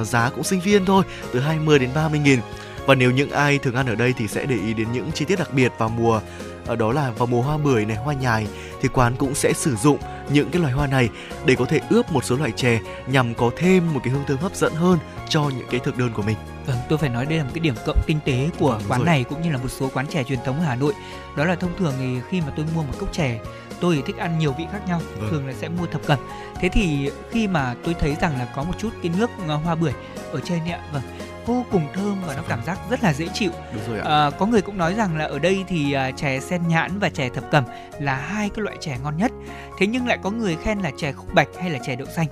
uh, 0.00 0.06
giá 0.06 0.30
cũng 0.30 0.44
sinh 0.44 0.60
viên 0.60 0.84
thôi 0.84 1.04
từ 1.32 1.40
20 1.40 1.78
đến 1.78 1.90
30 1.94 2.20
nghìn. 2.20 2.40
Và 2.86 2.94
nếu 2.94 3.10
những 3.10 3.30
ai 3.30 3.58
thường 3.58 3.74
ăn 3.74 3.86
ở 3.86 3.94
đây 3.94 4.14
thì 4.18 4.28
sẽ 4.28 4.46
để 4.46 4.56
ý 4.56 4.74
đến 4.74 4.92
những 4.92 5.12
chi 5.12 5.24
tiết 5.24 5.38
đặc 5.38 5.48
biệt 5.52 5.72
vào 5.78 5.88
mùa 5.88 6.20
ở 6.66 6.76
đó 6.76 6.92
là 6.92 7.10
vào 7.10 7.26
mùa 7.26 7.42
hoa 7.42 7.58
bưởi 7.58 7.84
này 7.84 7.96
hoa 7.96 8.14
nhài 8.14 8.46
thì 8.82 8.88
quán 8.88 9.16
cũng 9.18 9.34
sẽ 9.34 9.52
sử 9.52 9.76
dụng 9.76 9.98
những 10.30 10.50
cái 10.50 10.62
loài 10.62 10.72
hoa 10.72 10.86
này 10.86 11.08
để 11.46 11.54
có 11.54 11.64
thể 11.64 11.80
ướp 11.90 12.12
một 12.12 12.24
số 12.24 12.36
loại 12.36 12.50
chè 12.56 12.80
nhằm 13.06 13.34
có 13.34 13.50
thêm 13.56 13.94
một 13.94 14.00
cái 14.04 14.12
hương 14.12 14.24
thơm 14.26 14.38
hấp 14.38 14.56
dẫn 14.56 14.74
hơn 14.74 14.98
cho 15.28 15.42
những 15.42 15.66
cái 15.70 15.80
thực 15.80 15.98
đơn 15.98 16.10
của 16.14 16.22
mình. 16.22 16.36
Vâng, 16.66 16.76
tôi 16.88 16.98
phải 16.98 17.08
nói 17.08 17.26
đây 17.26 17.38
là 17.38 17.44
một 17.44 17.50
cái 17.54 17.60
điểm 17.60 17.74
cộng 17.86 17.98
kinh 18.06 18.20
tế 18.24 18.50
của 18.58 18.76
Đúng 18.80 18.90
quán 18.90 19.00
rồi. 19.00 19.06
này 19.06 19.24
cũng 19.24 19.42
như 19.42 19.50
là 19.50 19.58
một 19.58 19.68
số 19.68 19.90
quán 19.94 20.06
chè 20.06 20.24
truyền 20.24 20.38
thống 20.44 20.58
ở 20.58 20.64
Hà 20.64 20.76
Nội. 20.76 20.92
Đó 21.36 21.44
là 21.44 21.54
thông 21.54 21.76
thường 21.78 21.92
thì 21.98 22.20
khi 22.28 22.40
mà 22.40 22.52
tôi 22.56 22.66
mua 22.74 22.82
một 22.82 22.92
cốc 22.98 23.12
chè, 23.12 23.40
tôi 23.80 24.02
thích 24.06 24.16
ăn 24.16 24.38
nhiều 24.38 24.52
vị 24.52 24.66
khác 24.72 24.80
nhau, 24.88 25.00
vâng. 25.18 25.30
thường 25.30 25.46
là 25.46 25.52
sẽ 25.52 25.68
mua 25.68 25.86
thập 25.86 26.06
cẩm. 26.06 26.18
Thế 26.60 26.68
thì 26.68 27.10
khi 27.30 27.48
mà 27.48 27.74
tôi 27.84 27.94
thấy 27.94 28.16
rằng 28.20 28.38
là 28.38 28.52
có 28.56 28.62
một 28.64 28.74
chút 28.78 28.90
cái 29.02 29.12
nước 29.18 29.30
ờ, 29.48 29.56
hoa 29.56 29.74
bưởi 29.74 29.92
ở 30.32 30.40
trên 30.44 30.58
ạ, 30.68 30.80
vâng, 30.92 31.02
vô 31.46 31.64
cùng 31.70 31.88
thơm 31.94 32.16
và 32.26 32.34
nó 32.36 32.42
cảm 32.48 32.64
giác 32.64 32.78
rất 32.90 33.02
là 33.02 33.12
dễ 33.12 33.28
chịu. 33.34 33.50
Đúng 33.72 33.82
rồi 33.88 33.98
ạ. 33.98 34.04
À, 34.04 34.30
có 34.30 34.46
người 34.46 34.62
cũng 34.62 34.78
nói 34.78 34.94
rằng 34.94 35.16
là 35.16 35.24
ở 35.24 35.38
đây 35.38 35.64
thì 35.68 35.96
uh, 35.96 36.16
chè 36.16 36.40
sen 36.40 36.68
nhãn 36.68 36.98
và 36.98 37.08
chè 37.08 37.28
thập 37.28 37.50
cẩm 37.50 37.64
là 38.00 38.14
hai 38.14 38.48
cái 38.48 38.62
loại 38.62 38.76
chè 38.80 38.98
ngon 39.02 39.16
nhất. 39.16 39.32
Thế 39.78 39.86
nhưng 39.86 40.06
lại 40.06 40.18
có 40.22 40.30
người 40.30 40.56
khen 40.62 40.78
là 40.78 40.90
chè 40.96 41.12
khúc 41.12 41.34
bạch 41.34 41.48
hay 41.60 41.70
là 41.70 41.78
chè 41.78 41.96
đậu 41.96 42.08
xanh. 42.16 42.26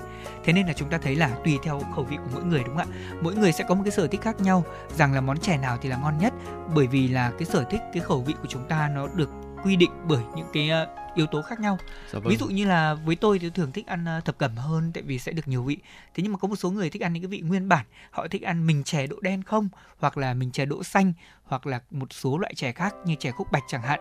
Thế 0.45 0.53
nên 0.53 0.67
là 0.67 0.73
chúng 0.73 0.89
ta 0.89 0.99
thấy 0.99 1.17
là 1.17 1.31
tùy 1.45 1.59
theo 1.63 1.81
khẩu 1.95 2.05
vị 2.05 2.17
của 2.17 2.31
mỗi 2.35 2.45
người 2.45 2.63
đúng 2.67 2.77
không 2.77 2.87
ạ? 2.93 2.97
Mỗi 3.21 3.35
người 3.35 3.53
sẽ 3.53 3.65
có 3.69 3.75
một 3.75 3.83
cái 3.85 3.93
sở 3.93 4.07
thích 4.07 4.21
khác 4.23 4.41
nhau 4.41 4.65
rằng 4.97 5.13
là 5.13 5.21
món 5.21 5.39
chè 5.39 5.57
nào 5.57 5.79
thì 5.83 5.89
là 5.89 5.97
ngon 5.97 6.19
nhất 6.19 6.33
bởi 6.75 6.87
vì 6.87 7.09
là 7.09 7.33
cái 7.39 7.45
sở 7.45 7.65
thích 7.65 7.81
cái 7.93 8.03
khẩu 8.03 8.21
vị 8.21 8.35
của 8.43 8.49
chúng 8.49 8.65
ta 8.69 8.91
nó 8.95 9.07
được 9.15 9.29
quy 9.63 9.77
định 9.77 9.91
bởi 10.09 10.23
những 10.37 10.47
cái 10.53 10.71
uh, 10.83 10.89
yếu 11.15 11.27
tố 11.27 11.43
khác 11.43 11.61
nhau. 11.61 11.79
Dạ 12.13 12.19
vâng. 12.19 12.29
ví 12.29 12.37
dụ 12.37 12.47
như 12.47 12.67
là 12.67 12.95
với 12.95 13.17
tôi 13.17 13.39
thì 13.39 13.49
tôi 13.49 13.51
thường 13.51 13.73
thích 13.73 13.87
ăn 13.87 14.05
ờ, 14.05 14.21
thập 14.21 14.39
cẩm 14.39 14.57
hơn 14.57 14.91
tại 14.95 15.03
vì 15.03 15.19
sẽ 15.19 15.33
được 15.33 15.49
nhiều 15.49 15.63
vị. 15.63 15.77
Thế 16.15 16.23
nhưng 16.23 16.33
mà 16.33 16.39
có 16.39 16.49
một 16.49 16.57
số 16.57 16.71
người 16.71 16.91
thích 16.91 17.03
ăn 17.03 17.13
những 17.13 17.23
cái 17.23 17.29
vị 17.29 17.41
nguyên 17.41 17.69
bản 17.69 17.87
họ 18.11 18.29
thích 18.29 18.43
ăn 18.43 18.67
mình 18.67 18.85
chè 18.85 19.07
đỗ 19.07 19.17
đen 19.21 19.43
không 19.43 19.69
hoặc 19.99 20.19
là 20.19 20.35
mình 20.35 20.53
chè 20.53 20.65
đỗ 20.65 20.83
xanh 20.83 21.13
hoặc 21.45 21.67
là 21.67 21.81
một 21.91 22.13
số 22.13 22.39
loại 22.39 22.55
chè 22.55 22.73
khác 22.73 22.95
như 23.05 23.15
chè 23.15 23.31
khúc 23.31 23.53
bạch 23.53 23.65
chẳng 23.69 23.83
hạn 23.83 24.01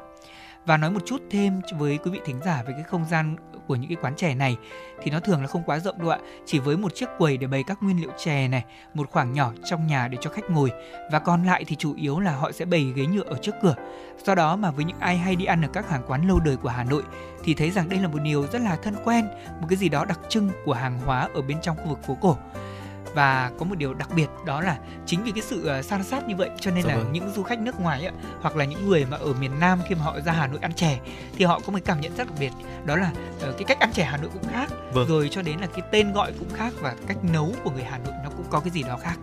và 0.66 0.78
nói 0.78 0.92
một 0.92 1.00
chút 1.06 1.22
thêm 1.32 1.62
với 1.78 1.98
quý 1.98 2.12
vị 2.12 2.20
thính 2.26 2.40
giả 2.46 2.64
về 2.68 2.74
cái 2.74 2.84
không 2.84 3.06
gian 3.06 3.36
của 3.68 3.76
những 3.76 3.90
cái 3.90 3.98
quán 4.02 4.16
chè 4.16 4.36
này 4.36 4.58
thì 5.04 5.12
nó 5.12 5.20
thường 5.20 5.42
là 5.42 5.48
không 5.48 5.64
quá 5.66 5.80
rộng 5.80 6.00
đâu 6.00 6.10
ạ, 6.10 6.20
chỉ 6.46 6.60
với 6.60 6.78
một 6.78 6.96
chiếc 6.96 7.10
quầy 7.18 7.38
để 7.38 7.48
bày 7.48 7.64
các 7.68 7.84
nguyên 7.84 8.02
liệu 8.02 8.12
chè 8.18 8.48
này, 8.48 8.66
một 8.94 9.10
khoảng 9.12 9.34
nhỏ 9.34 9.52
trong 9.66 9.88
nhà 9.88 10.08
để 10.08 10.18
cho 10.22 10.30
khách 10.30 10.50
ngồi. 10.50 10.72
Và 11.12 11.20
còn 11.20 11.44
lại 11.44 11.64
thì 11.68 11.76
chủ 11.76 11.96
yếu 11.96 12.20
là 12.20 12.36
họ 12.36 12.52
sẽ 12.52 12.66
bày 12.66 12.94
ghế 12.96 13.06
nhựa 13.06 13.24
ở 13.24 13.38
trước 13.42 13.56
cửa. 13.62 13.76
Do 14.26 14.36
đó 14.36 14.56
mà 14.56 14.72
với 14.72 14.86
những 14.86 15.00
ai 15.00 15.18
hay 15.18 15.36
đi 15.36 15.46
ăn 15.46 15.62
ở 15.62 15.68
các 15.74 15.90
hàng 15.90 16.04
quán 16.08 16.28
lâu 16.28 16.40
đời 16.40 16.58
của 16.58 16.70
Hà 16.70 16.84
Nội 16.84 17.04
thì 17.44 17.54
thấy 17.54 17.72
rằng 17.72 17.90
đây 17.90 18.00
là 18.00 18.08
một 18.08 18.20
điều 18.24 18.48
rất 18.48 18.62
là 18.62 18.76
thân 18.76 18.96
quen, 19.04 19.26
một 19.62 19.68
cái 19.70 19.78
gì 19.78 19.90
đó 19.90 20.06
đặc 20.06 20.20
trưng 20.30 20.50
của 20.66 20.74
hàng 20.74 21.00
hóa 21.06 21.30
ở 21.34 21.42
bên 21.42 21.62
trong 21.62 21.78
khu 21.78 21.88
vực 21.88 22.04
phố 22.04 22.18
cổ 22.22 22.38
và 23.14 23.52
có 23.60 23.66
một 23.66 23.76
điều 23.78 23.94
đặc 23.94 24.10
biệt 24.16 24.28
đó 24.46 24.62
là 24.62 24.78
chính 25.06 25.24
vì 25.24 25.32
cái 25.32 25.42
sự 25.42 25.68
ờ, 25.68 25.82
san 25.82 26.04
sát 26.04 26.28
như 26.28 26.36
vậy 26.36 26.50
cho 26.60 26.72
nên 26.72 26.84
dạ 26.84 26.90
là 26.90 26.98
vâng. 26.98 27.12
những 27.12 27.32
du 27.36 27.44
khách 27.44 27.60
nước 27.60 27.80
ngoài 27.80 28.06
ấy, 28.06 28.14
hoặc 28.42 28.56
là 28.56 28.66
những 28.66 28.90
người 28.90 29.06
mà 29.06 29.18
ở 29.18 29.34
miền 29.34 29.60
Nam 29.60 29.80
khi 29.88 29.96
mà 29.96 30.04
họ 30.04 30.20
ra 30.26 30.32
Hà 30.32 30.48
Nội 30.48 30.60
ăn 30.62 30.74
chè 30.74 31.00
thì 31.36 31.46
họ 31.46 31.60
có 31.66 31.72
một 31.72 31.80
cảm 31.86 32.02
nhận 32.02 32.16
rất 32.16 32.28
đặc 32.28 32.40
biệt 32.40 32.52
đó 32.86 32.96
là 32.96 33.12
uh, 33.50 33.58
cái 33.58 33.64
cách 33.68 33.80
ăn 33.80 33.92
chè 33.94 34.04
Hà 34.04 34.18
Nội 34.18 34.30
cũng 34.34 34.52
khác 34.52 34.70
vâng. 34.94 35.08
rồi 35.08 35.30
cho 35.32 35.42
đến 35.42 35.60
là 35.60 35.68
cái 35.68 35.82
tên 35.92 36.14
gọi 36.14 36.34
cũng 36.40 36.50
khác 36.54 36.74
và 36.82 36.96
cách 37.08 37.18
nấu 37.34 37.54
của 37.64 37.72
người 37.72 37.84
Hà 37.84 37.98
Nội 37.98 38.14
nó 38.24 38.30
cũng 38.30 38.46
có 38.50 38.60
cái 38.60 38.70
gì 38.70 38.84
đó 38.84 38.98
khác 38.98 39.16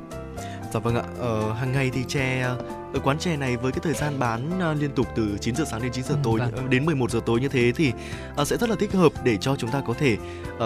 Dạ 0.73 0.81
vâng 0.81 0.97
ạ, 0.97 1.03
ờ, 1.19 1.53
hàng 1.53 1.73
ngày 1.73 1.91
thì 1.95 2.05
chè 2.09 2.47
ở 2.95 3.01
quán 3.01 3.19
chè 3.19 3.37
này 3.37 3.57
với 3.57 3.73
cái 3.73 3.81
thời 3.83 3.95
gian 3.95 4.19
bán 4.19 4.51
uh, 4.73 4.81
liên 4.81 4.91
tục 4.91 5.07
từ 5.17 5.39
9 5.41 5.57
giờ 5.57 5.65
sáng 5.71 5.83
đến 5.83 5.93
9 5.93 6.05
giờ 6.05 6.15
Ừ, 6.15 6.19
tối 6.25 6.41
vâng. 6.41 6.53
ờ, 6.57 6.63
đến 6.69 6.87
11 6.87 7.11
giờ 7.11 7.21
tối 7.27 7.41
như 7.41 7.49
thế 7.49 7.73
thì 7.77 7.93
uh, 8.41 8.47
sẽ 8.47 8.57
rất 8.57 8.71
là 8.71 8.77
thích 8.77 8.93
hợp 8.93 9.13
để 9.25 9.37
cho 9.37 9.57
chúng 9.57 9.71
ta 9.71 9.83
có 9.87 9.95
thể 9.95 10.17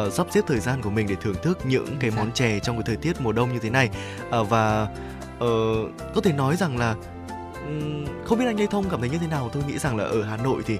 uh, 0.07 0.12
sắp 0.12 0.27
xếp 0.31 0.40
thời 0.47 0.61
gian 0.61 0.82
của 0.82 0.90
mình 0.90 1.07
để 1.09 1.15
thưởng 1.20 1.36
thức 1.43 1.59
những 1.66 1.97
cái 2.01 2.11
Dạ. 2.11 2.16
món 2.16 2.32
chè 2.32 2.59
trong 2.59 2.77
cái 2.77 2.82
thời 2.86 2.97
tiết 2.97 3.20
mùa 3.20 3.32
đông 3.32 3.53
như 3.53 3.59
thế 3.59 3.70
này 3.70 3.90
Uh, 4.40 4.49
và 4.51 4.82
uh, 5.36 5.90
có 6.15 6.20
thể 6.24 6.32
nói 6.32 6.57
rằng 6.57 6.78
là 6.78 6.94
không 8.24 8.39
biết 8.39 8.47
anh 8.47 8.59
Lê 8.61 8.66
Thông 8.66 8.90
cảm 8.90 9.01
thấy 9.01 9.09
như 9.09 9.19
thế 9.19 9.27
nào 9.27 9.51
tôi 9.53 9.62
nghĩ 9.69 9.78
rằng 9.78 9.97
là 9.97 10.05
ở 10.05 10.23
Hà 10.23 10.36
Nội 10.36 10.62
thì 10.66 10.78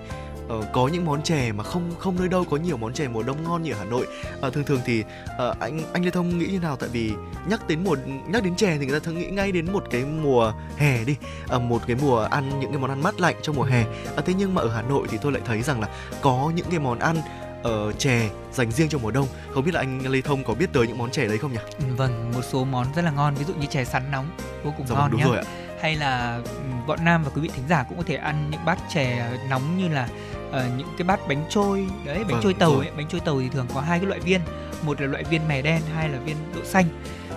ờ, 0.53 0.63
có 0.73 0.89
những 0.89 1.05
món 1.05 1.23
chè 1.23 1.53
mà 1.53 1.65
không 1.65 1.91
không 1.99 2.17
nơi 2.19 2.29
đâu 2.29 2.45
có 2.51 2.57
nhiều 2.57 2.77
món 2.77 2.93
chè 2.93 3.09
mùa 3.09 3.23
đông 3.23 3.43
ngon 3.45 3.63
như 3.63 3.73
ở 3.73 3.79
Hà 3.79 3.85
Nội 3.85 4.07
Ờ, 4.41 4.51
thường 4.51 4.65
thường 4.65 4.81
thì 4.85 5.05
ờ, 5.39 5.55
anh 5.61 5.81
anh 5.93 6.05
Lê 6.05 6.11
Thông 6.11 6.39
nghĩ 6.39 6.47
như 6.47 6.59
nào 6.59 6.77
tại 6.77 6.89
vì 6.93 7.13
nhắc 7.49 7.69
đến 7.69 7.85
mùa 7.85 7.97
nhắc 8.29 8.43
đến 8.45 8.57
chè 8.57 8.77
thì 8.81 8.87
người 8.87 9.01
ta 9.01 9.05
thường 9.05 9.19
nghĩ 9.19 9.27
ngay 9.27 9.53
đến 9.53 9.73
một 9.73 9.85
cái 9.91 10.05
mùa 10.05 10.53
hè 10.77 11.05
đi 11.05 11.17
Ờ, 11.49 11.59
một 11.59 11.83
cái 11.87 11.97
mùa 12.03 12.19
ăn 12.21 12.61
những 12.61 12.71
cái 12.71 12.79
món 12.81 12.91
ăn 12.91 13.03
mát 13.03 13.21
lạnh 13.21 13.37
trong 13.43 13.57
mùa 13.57 13.63
hè 13.65 13.85
Ờ, 14.17 14.23
thế 14.27 14.35
nhưng 14.35 14.55
mà 14.55 14.63
ở 14.63 14.69
Hà 14.69 14.83
Nội 14.83 15.07
thì 15.11 15.19
tôi 15.23 15.33
lại 15.33 15.43
thấy 15.45 15.63
rằng 15.63 15.81
là 15.81 15.89
có 16.23 16.53
những 16.55 16.67
cái 16.71 16.79
món 16.79 16.99
ăn 16.99 17.17
ở 17.63 17.93
chè 17.93 18.29
dành 18.53 18.71
riêng 18.73 18.89
cho 18.89 18.99
mùa 18.99 19.11
đông 19.11 19.27
không 19.55 19.65
biết 19.65 19.75
là 19.75 19.81
anh 19.81 20.07
Lê 20.13 20.21
Thông 20.21 20.45
có 20.45 20.55
biết 20.55 20.67
tới 20.73 20.87
những 20.87 20.99
món 20.99 21.11
chè 21.11 21.27
đấy 21.27 21.39
không 21.39 21.53
nhỉ? 21.53 21.59
Ừ, 21.79 21.85
Vâng, 21.97 22.33
một 22.35 22.43
số 22.53 22.65
món 22.65 22.87
rất 22.97 23.03
là 23.03 23.11
ngon, 23.11 23.35
ví 23.35 23.45
dụ 23.45 23.55
như 23.55 23.67
chè 23.67 23.85
sắn 23.85 24.11
nóng 24.11 24.27
vô 24.65 24.73
cùng 24.77 24.87
Dạ 24.87 24.95
vâng, 24.95 24.99
ngon 25.03 25.11
đúng 25.11 25.21
nhá. 25.21 25.27
rồi 25.27 25.37
ạ. 25.37 25.43
Hay 25.83 25.97
là 25.97 26.41
bọn 26.87 27.05
Nam 27.05 27.23
và 27.25 27.31
quý 27.35 27.41
vị 27.41 27.51
thính 27.55 27.65
giả 27.69 27.83
cũng 27.83 27.99
có 27.99 28.05
thể 28.07 28.15
ăn 28.17 28.51
những 28.51 28.65
bát 28.65 28.79
chè 28.89 29.31
nóng 29.51 29.79
như 29.79 29.89
là 29.89 30.09
ờ, 30.53 30.69
những 30.77 30.89
cái 30.99 31.05
bát 31.07 31.21
bánh 31.29 31.45
trôi, 31.49 31.87
đấy 32.05 32.19
bánh 32.19 32.27
Vâng, 32.29 32.41
trôi 32.43 32.55
tàu 32.55 32.71
rồi. 32.75 32.87
ấy, 32.87 32.97
bánh 32.97 33.07
trôi 33.09 33.21
tàu 33.21 33.41
thì 33.41 33.49
thường 33.49 33.67
có 33.75 33.81
hai 33.81 33.99
cái 33.99 34.07
loại 34.07 34.21
viên, 34.21 34.41
một 34.83 35.01
là 35.01 35.07
loại 35.07 35.25
viên 35.25 35.49
mè 35.49 35.63
đen, 35.63 35.83
hai 35.95 36.09
là 36.09 36.19
viên 36.19 36.37
đậu 36.55 36.65
xanh. 36.65 36.85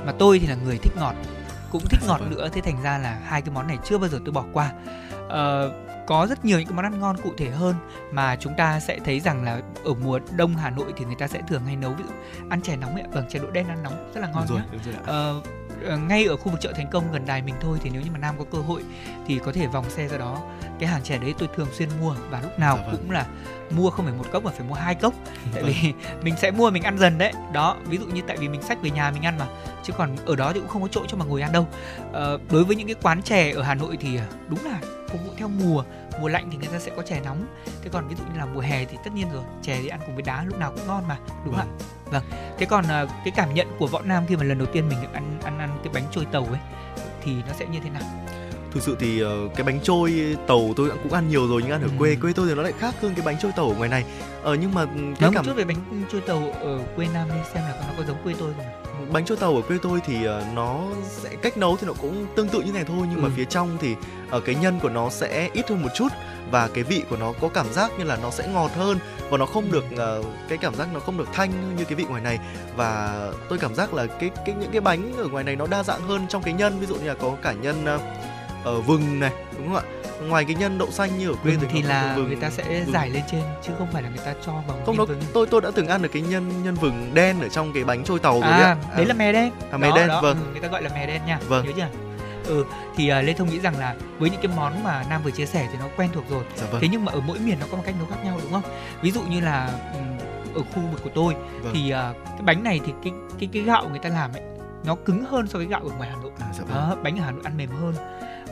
Mà 0.06 0.12
tôi 0.20 0.40
thì 0.40 0.48
là 0.48 0.56
người 0.56 0.78
thích 0.78 0.94
ngọt, 0.96 1.14
cũng 1.72 1.82
thích 1.90 2.00
ngọt 2.08 2.20
vâng. 2.20 2.30
nữa, 2.30 2.50
thế 2.54 2.62
thành 2.62 2.84
ra 2.84 2.98
là 2.98 3.20
hai 3.26 3.42
cái 3.42 3.52
món 3.54 3.68
này 3.68 3.78
chưa 3.86 3.98
bao 3.98 4.10
giờ 4.10 4.20
tôi 4.26 4.32
bỏ 4.34 4.46
qua. 4.54 4.72
Ờ, 5.30 5.72
có 6.08 6.28
rất 6.30 6.46
nhiều 6.46 6.60
những 6.60 6.68
cái 6.68 6.76
món 6.76 6.86
ăn 6.86 7.00
ngon 7.00 7.16
cụ 7.24 7.32
thể 7.38 7.50
hơn 7.50 7.76
mà 8.12 8.36
chúng 8.36 8.54
ta 8.58 8.80
sẽ 8.80 9.00
thấy 9.06 9.20
rằng 9.20 9.44
là 9.44 9.62
ở 9.86 9.94
mùa 9.94 10.20
đông 10.38 10.56
Hà 10.56 10.70
Nội 10.70 10.94
thì 10.98 11.06
người 11.06 11.16
ta 11.16 11.28
sẽ 11.28 11.42
thường 11.48 11.66
hay 11.66 11.76
nấu 11.76 11.92
ví 11.92 12.04
dụ 12.08 12.14
ăn 12.50 12.62
chè 12.62 12.76
nóng 12.76 12.94
ấy, 12.96 13.04
vâng 13.14 13.26
chè 13.30 13.40
đỗ 13.40 13.52
đen 13.52 13.68
ăn 13.68 13.84
nóng 13.84 14.12
rất 14.14 14.22
là 14.22 14.28
ngon 14.28 14.46
Đúng 14.50 14.58
rồi, 14.58 14.68
nhá. 14.72 14.80
rồi. 14.86 14.96
Ờ, 15.06 15.14
ờ, 15.34 15.42
ngay 16.08 16.26
ở 16.26 16.38
khu 16.38 16.52
vực 16.52 16.62
chợ 16.62 16.74
Thành 16.76 16.88
Công 16.92 17.12
gần 17.12 17.26
đài 17.26 17.42
mình 17.42 17.56
thôi 17.62 17.78
thì 17.82 17.90
nếu 17.94 18.02
như 18.02 18.12
mà 18.12 18.18
Nam 18.20 18.36
có 18.40 18.46
cơ 18.52 18.58
hội 18.58 18.82
thì 19.28 19.40
có 19.46 19.52
thể 19.52 19.68
vòng 19.68 19.90
xe 19.90 20.08
ra 20.08 20.18
đó. 20.18 20.42
Cái 20.80 20.90
hàng 20.90 21.04
chè 21.04 21.18
đấy 21.18 21.34
tôi 21.40 21.50
thường 21.56 21.68
xuyên 21.74 21.90
mua 22.02 22.16
và 22.30 22.42
lúc 22.42 22.60
nào 22.60 22.78
Dạ 22.78 22.84
vâng. 22.88 22.96
cũng 22.98 23.12
là 23.12 23.26
mua 23.70 23.90
không 23.90 24.06
phải 24.06 24.14
một 24.18 24.26
cốc 24.32 24.44
mà 24.44 24.52
phải 24.52 24.68
mua 24.68 24.76
hai 24.76 24.96
cốc. 24.96 25.14
Tại 25.54 25.64
Vâng. 25.64 25.72
vì 25.82 25.94
mình 26.24 26.36
sẽ 26.38 26.52
mua 26.52 26.70
mình 26.70 26.84
ăn 26.84 26.98
dần 26.98 27.18
đấy. 27.18 27.34
Đó, 27.54 27.78
ví 27.86 27.98
dụ 27.98 28.06
như 28.06 28.22
tại 28.28 28.38
vì 28.38 28.50
mình 28.50 28.62
xách 28.62 28.82
về 28.82 28.90
nhà 28.90 29.12
mình 29.12 29.26
ăn 29.26 29.38
mà 29.38 29.46
chứ 29.84 29.94
còn 29.98 30.16
ở 30.26 30.36
đó 30.36 30.52
thì 30.54 30.60
cũng 30.60 30.70
không 30.70 30.82
có 30.82 30.88
chỗ 30.92 31.06
cho 31.08 31.18
mà 31.18 31.26
ngồi 31.26 31.42
ăn 31.42 31.52
đâu. 31.52 31.68
Ờ, 32.14 32.40
đối 32.52 32.64
với 32.64 32.76
những 32.76 32.88
cái 32.88 32.96
quán 33.02 33.22
chè 33.22 33.52
ở 33.52 33.62
Hà 33.62 33.76
Nội 33.76 33.98
thì 34.00 34.20
đúng 34.50 34.66
là 34.66 34.80
phục 35.10 35.22
vụ 35.26 35.32
theo 35.38 35.48
mùa 35.48 35.84
mùa 36.22 36.28
lạnh 36.28 36.48
thì 36.52 36.58
người 36.58 36.68
ta 36.68 36.80
sẽ 36.80 36.92
có 36.96 37.02
chè 37.02 37.20
nóng 37.26 37.46
thế 37.84 37.90
còn 37.94 38.08
ví 38.08 38.16
dụ 38.16 38.24
như 38.34 38.40
là 38.40 38.46
mùa 38.46 38.60
hè 38.60 38.86
thì 38.86 38.98
tất 39.04 39.12
nhiên 39.16 39.28
rồi 39.34 39.44
chè 39.62 39.78
thì 39.82 39.88
ăn 39.88 40.00
cùng 40.06 40.16
với 40.16 40.24
đá 40.24 40.44
lúc 40.44 40.58
nào 40.60 40.72
cũng 40.76 40.88
ngon 40.88 41.08
mà 41.08 41.18
đúng 41.46 41.56
không 41.56 41.68
ạ 41.80 41.86
vâng. 42.06 42.24
Thế 42.58 42.66
còn 42.66 42.86
uh, 42.86 43.10
cái 43.26 43.34
cảm 43.36 43.54
nhận 43.54 43.68
của 43.80 43.88
võ 43.88 44.02
nam 44.02 44.24
khi 44.28 44.36
mà 44.36 44.44
lần 44.44 44.58
đầu 44.58 44.68
tiên 44.68 44.90
mình 44.90 44.98
được 45.02 45.14
ăn 45.14 45.40
ăn 45.44 45.60
ăn 45.60 45.80
cái 45.84 45.94
bánh 45.94 46.04
trôi 46.12 46.26
tàu 46.26 46.46
ấy 46.46 46.60
thì 47.22 47.34
nó 47.48 47.54
sẽ 47.54 47.66
như 47.66 47.80
thế 47.84 47.90
nào? 47.90 48.04
Thực 48.76 48.84
sự 48.84 48.96
thì 49.00 49.20
ờ, 49.22 49.32
cái 49.56 49.64
bánh 49.64 49.80
trôi 49.84 50.36
tàu 50.48 50.74
tôi 50.76 50.90
cũng 51.04 51.14
ăn 51.14 51.30
nhiều 51.30 51.48
rồi 51.48 51.62
nhưng 51.62 51.72
ăn 51.72 51.82
ở 51.82 51.88
Ừ. 51.88 51.92
quê 52.00 52.16
quê 52.22 52.34
tôi 52.36 52.48
thì 52.48 52.56
nó 52.56 52.62
lại 52.62 52.74
khác 52.80 52.96
hơn 53.02 53.14
cái 53.16 53.26
bánh 53.26 53.36
trôi 53.42 53.52
tàu 53.56 53.70
ở 53.70 53.76
ngoài 53.76 53.90
này. 53.90 54.04
Ờ 54.44 54.56
nhưng 54.56 54.74
mà 54.74 54.82
ừ, 54.82 54.88
cái 54.96 55.22
nói 55.22 55.32
cảm 55.36 55.46
chút 55.46 55.54
về 55.56 55.64
bánh 55.64 55.78
trôi 56.12 56.22
tàu 56.22 56.52
ở 56.62 56.80
quê 56.96 57.08
nam 57.14 57.28
đi 57.30 57.36
xem 57.54 57.64
là 57.64 57.74
nó 57.88 57.94
có 57.98 58.04
giống 58.08 58.18
quê 58.24 58.34
tôi 58.40 58.54
không 58.58 59.14
bánh 59.14 59.26
trôi 59.26 59.38
tàu 59.38 59.56
ở 59.56 59.62
quê 59.62 59.78
tôi 59.82 60.00
thì 60.06 60.26
ờ, 60.26 60.44
nó 60.56 60.80
sẽ 61.10 61.30
cách 61.42 61.58
nấu 61.58 61.78
thì 61.78 61.88
nó 61.88 61.94
cũng 62.02 62.26
tương 62.36 62.48
tự 62.48 62.62
như 62.62 62.72
này 62.72 62.84
thôi 62.84 63.08
nhưng 63.12 63.22
mà 63.22 63.28
Ừ. 63.28 63.34
phía 63.38 63.46
trong 63.46 63.78
thì 63.82 63.96
ở 64.30 64.40
cái 64.40 64.56
nhân 64.56 64.80
của 64.82 64.90
nó 64.90 65.10
sẽ 65.10 65.50
ít 65.54 65.70
hơn 65.70 65.82
một 65.82 65.90
chút 65.96 66.08
và 66.52 66.68
cái 66.68 66.84
vị 66.84 67.04
của 67.10 67.18
nó 67.18 67.34
có 67.42 67.48
cảm 67.48 67.74
giác 67.74 67.92
như 67.98 68.04
là 68.04 68.18
nó 68.24 68.32
sẽ 68.32 68.48
ngọt 68.54 68.72
hơn 68.76 68.98
và 69.30 69.38
nó 69.38 69.46
không 69.46 69.72
được 69.72 69.86
ờ, 69.98 70.24
cái 70.50 70.58
cảm 70.58 70.76
giác 70.76 70.88
nó 70.94 71.00
không 71.00 71.18
được 71.18 71.28
thanh 71.34 71.76
như 71.78 71.86
cái 71.86 71.96
vị 71.96 72.06
ngoài 72.10 72.22
này 72.22 72.40
và 72.76 73.20
tôi 73.50 73.58
cảm 73.60 73.76
giác 73.76 73.94
là 73.94 74.06
cái 74.06 74.30
cái 74.46 74.56
những 74.60 74.72
cái 74.72 74.82
bánh 74.82 75.14
ở 75.18 75.28
ngoài 75.28 75.44
này 75.44 75.56
nó 75.56 75.68
đa 75.68 75.84
dạng 75.84 76.02
hơn 76.08 76.26
trong 76.30 76.44
cái 76.44 76.54
nhân 76.54 76.80
ví 76.80 76.86
dụ 76.86 76.96
như 76.96 77.08
là 77.08 77.14
có 77.14 77.34
cả 77.42 77.54
nhân 77.54 77.86
ờ, 77.86 78.00
ờ, 78.66 78.82
vừng 78.82 79.20
này 79.20 79.32
đúng 79.58 79.68
không 79.68 79.76
ạ 79.76 79.84
ngoài 80.28 80.46
cái 80.46 80.56
nhân 80.56 80.78
đậu 80.78 80.92
xanh 80.92 81.18
như 81.20 81.30
ở 81.30 81.36
quê 81.44 81.52
Vừng 81.56 81.70
thì 81.72 81.82
là 81.82 82.14
vừng- 82.18 82.28
người 82.28 82.36
ta 82.36 82.50
sẽ 82.50 82.64
vừng. 82.64 82.94
giải 82.94 83.10
lên 83.10 83.24
trên 83.32 83.42
chứ 83.64 83.72
không 83.78 83.88
phải 83.92 84.04
là 84.04 84.10
người 84.10 84.26
ta 84.26 84.34
cho 84.46 84.52
vào 84.68 84.78
không 84.86 84.96
vừng. 84.96 85.20
tôi 85.34 85.48
tôi 85.48 85.62
đã 85.62 85.72
từng 85.76 85.88
ăn 85.88 86.02
được 86.02 86.10
cái 86.14 86.22
nhân 86.22 86.64
nhân 86.64 86.76
vừng 86.76 87.12
đen 87.14 87.42
ở 87.42 87.50
trong 87.50 87.74
cái 87.74 87.84
bánh 87.84 88.04
trôi 88.04 88.20
tàu 88.20 88.34
rồi 88.34 88.52
đấy 88.52 88.62
à, 88.62 88.76
đấy 88.98 89.06
là 89.06 89.14
mè 89.14 89.32
đen 89.34 89.52
À, 89.72 89.78
mè 89.78 89.90
Đó, 89.90 89.96
đen, 89.96 90.08
đó, 90.08 90.22
vâng. 90.22 90.38
ừ, 90.46 90.52
người 90.52 90.62
ta 90.62 90.68
gọi 90.68 90.82
là 90.82 90.90
mè 90.94 91.08
đen 91.08 91.22
nha 91.28 91.40
Vâng. 91.48 91.66
nhớ 91.66 91.72
chưa 91.76 91.88
ừ 92.48 92.66
thì 92.96 93.12
uh, 93.20 93.26
lê 93.26 93.34
thông 93.34 93.50
nghĩ 93.50 93.60
rằng 93.60 93.78
là 93.80 93.96
với 94.20 94.30
những 94.30 94.42
cái 94.42 94.52
món 94.56 94.84
mà 94.84 95.06
nam 95.10 95.22
vừa 95.24 95.32
chia 95.32 95.46
sẻ 95.46 95.68
thì 95.72 95.78
nó 95.80 95.86
quen 95.98 96.10
thuộc 96.14 96.24
rồi 96.30 96.44
Dạ 96.56 96.66
vâng. 96.72 96.82
thế 96.82 96.88
nhưng 96.92 97.06
mà 97.06 97.12
ở 97.12 97.20
mỗi 97.20 97.40
miền 97.40 97.58
nó 97.60 97.66
có 97.72 97.78
một 97.78 97.84
cách 97.86 97.96
nấu 98.00 98.08
khác 98.08 98.18
nhau 98.26 98.38
đúng 98.44 98.52
không 98.52 98.72
ví 99.02 99.12
dụ 99.12 99.22
như 99.22 99.42
là 99.42 99.70
ở 100.56 100.62
khu 100.62 100.82
vực 100.92 101.04
của 101.04 101.10
tôi 101.16 101.34
Vâng. 101.62 101.72
thì 101.74 101.90
ờ, 101.90 102.14
cái 102.24 102.42
bánh 102.42 102.64
này 102.64 102.80
thì 102.86 102.94
cái 103.04 103.14
cái 103.40 103.50
cái 103.54 103.62
gạo 103.64 103.90
người 103.90 104.00
ta 104.00 104.10
làm 104.10 104.32
ấy 104.34 104.42
nó 104.86 104.96
cứng 104.96 105.26
hơn 105.26 105.48
so 105.48 105.58
với 105.58 105.68
gạo 105.68 105.82
ở 105.84 105.90
ngoài 105.98 106.10
Hà 106.10 106.16
Nội 106.22 106.32
À, 106.40 106.48
dạ 106.58 106.64
vâng. 106.68 106.76
đó, 106.76 106.96
bánh 107.04 107.20
ở 107.20 107.26
Hà 107.26 107.32
Nội 107.32 107.42
ăn 107.44 107.58
mềm 107.58 107.70
hơn 107.82 107.94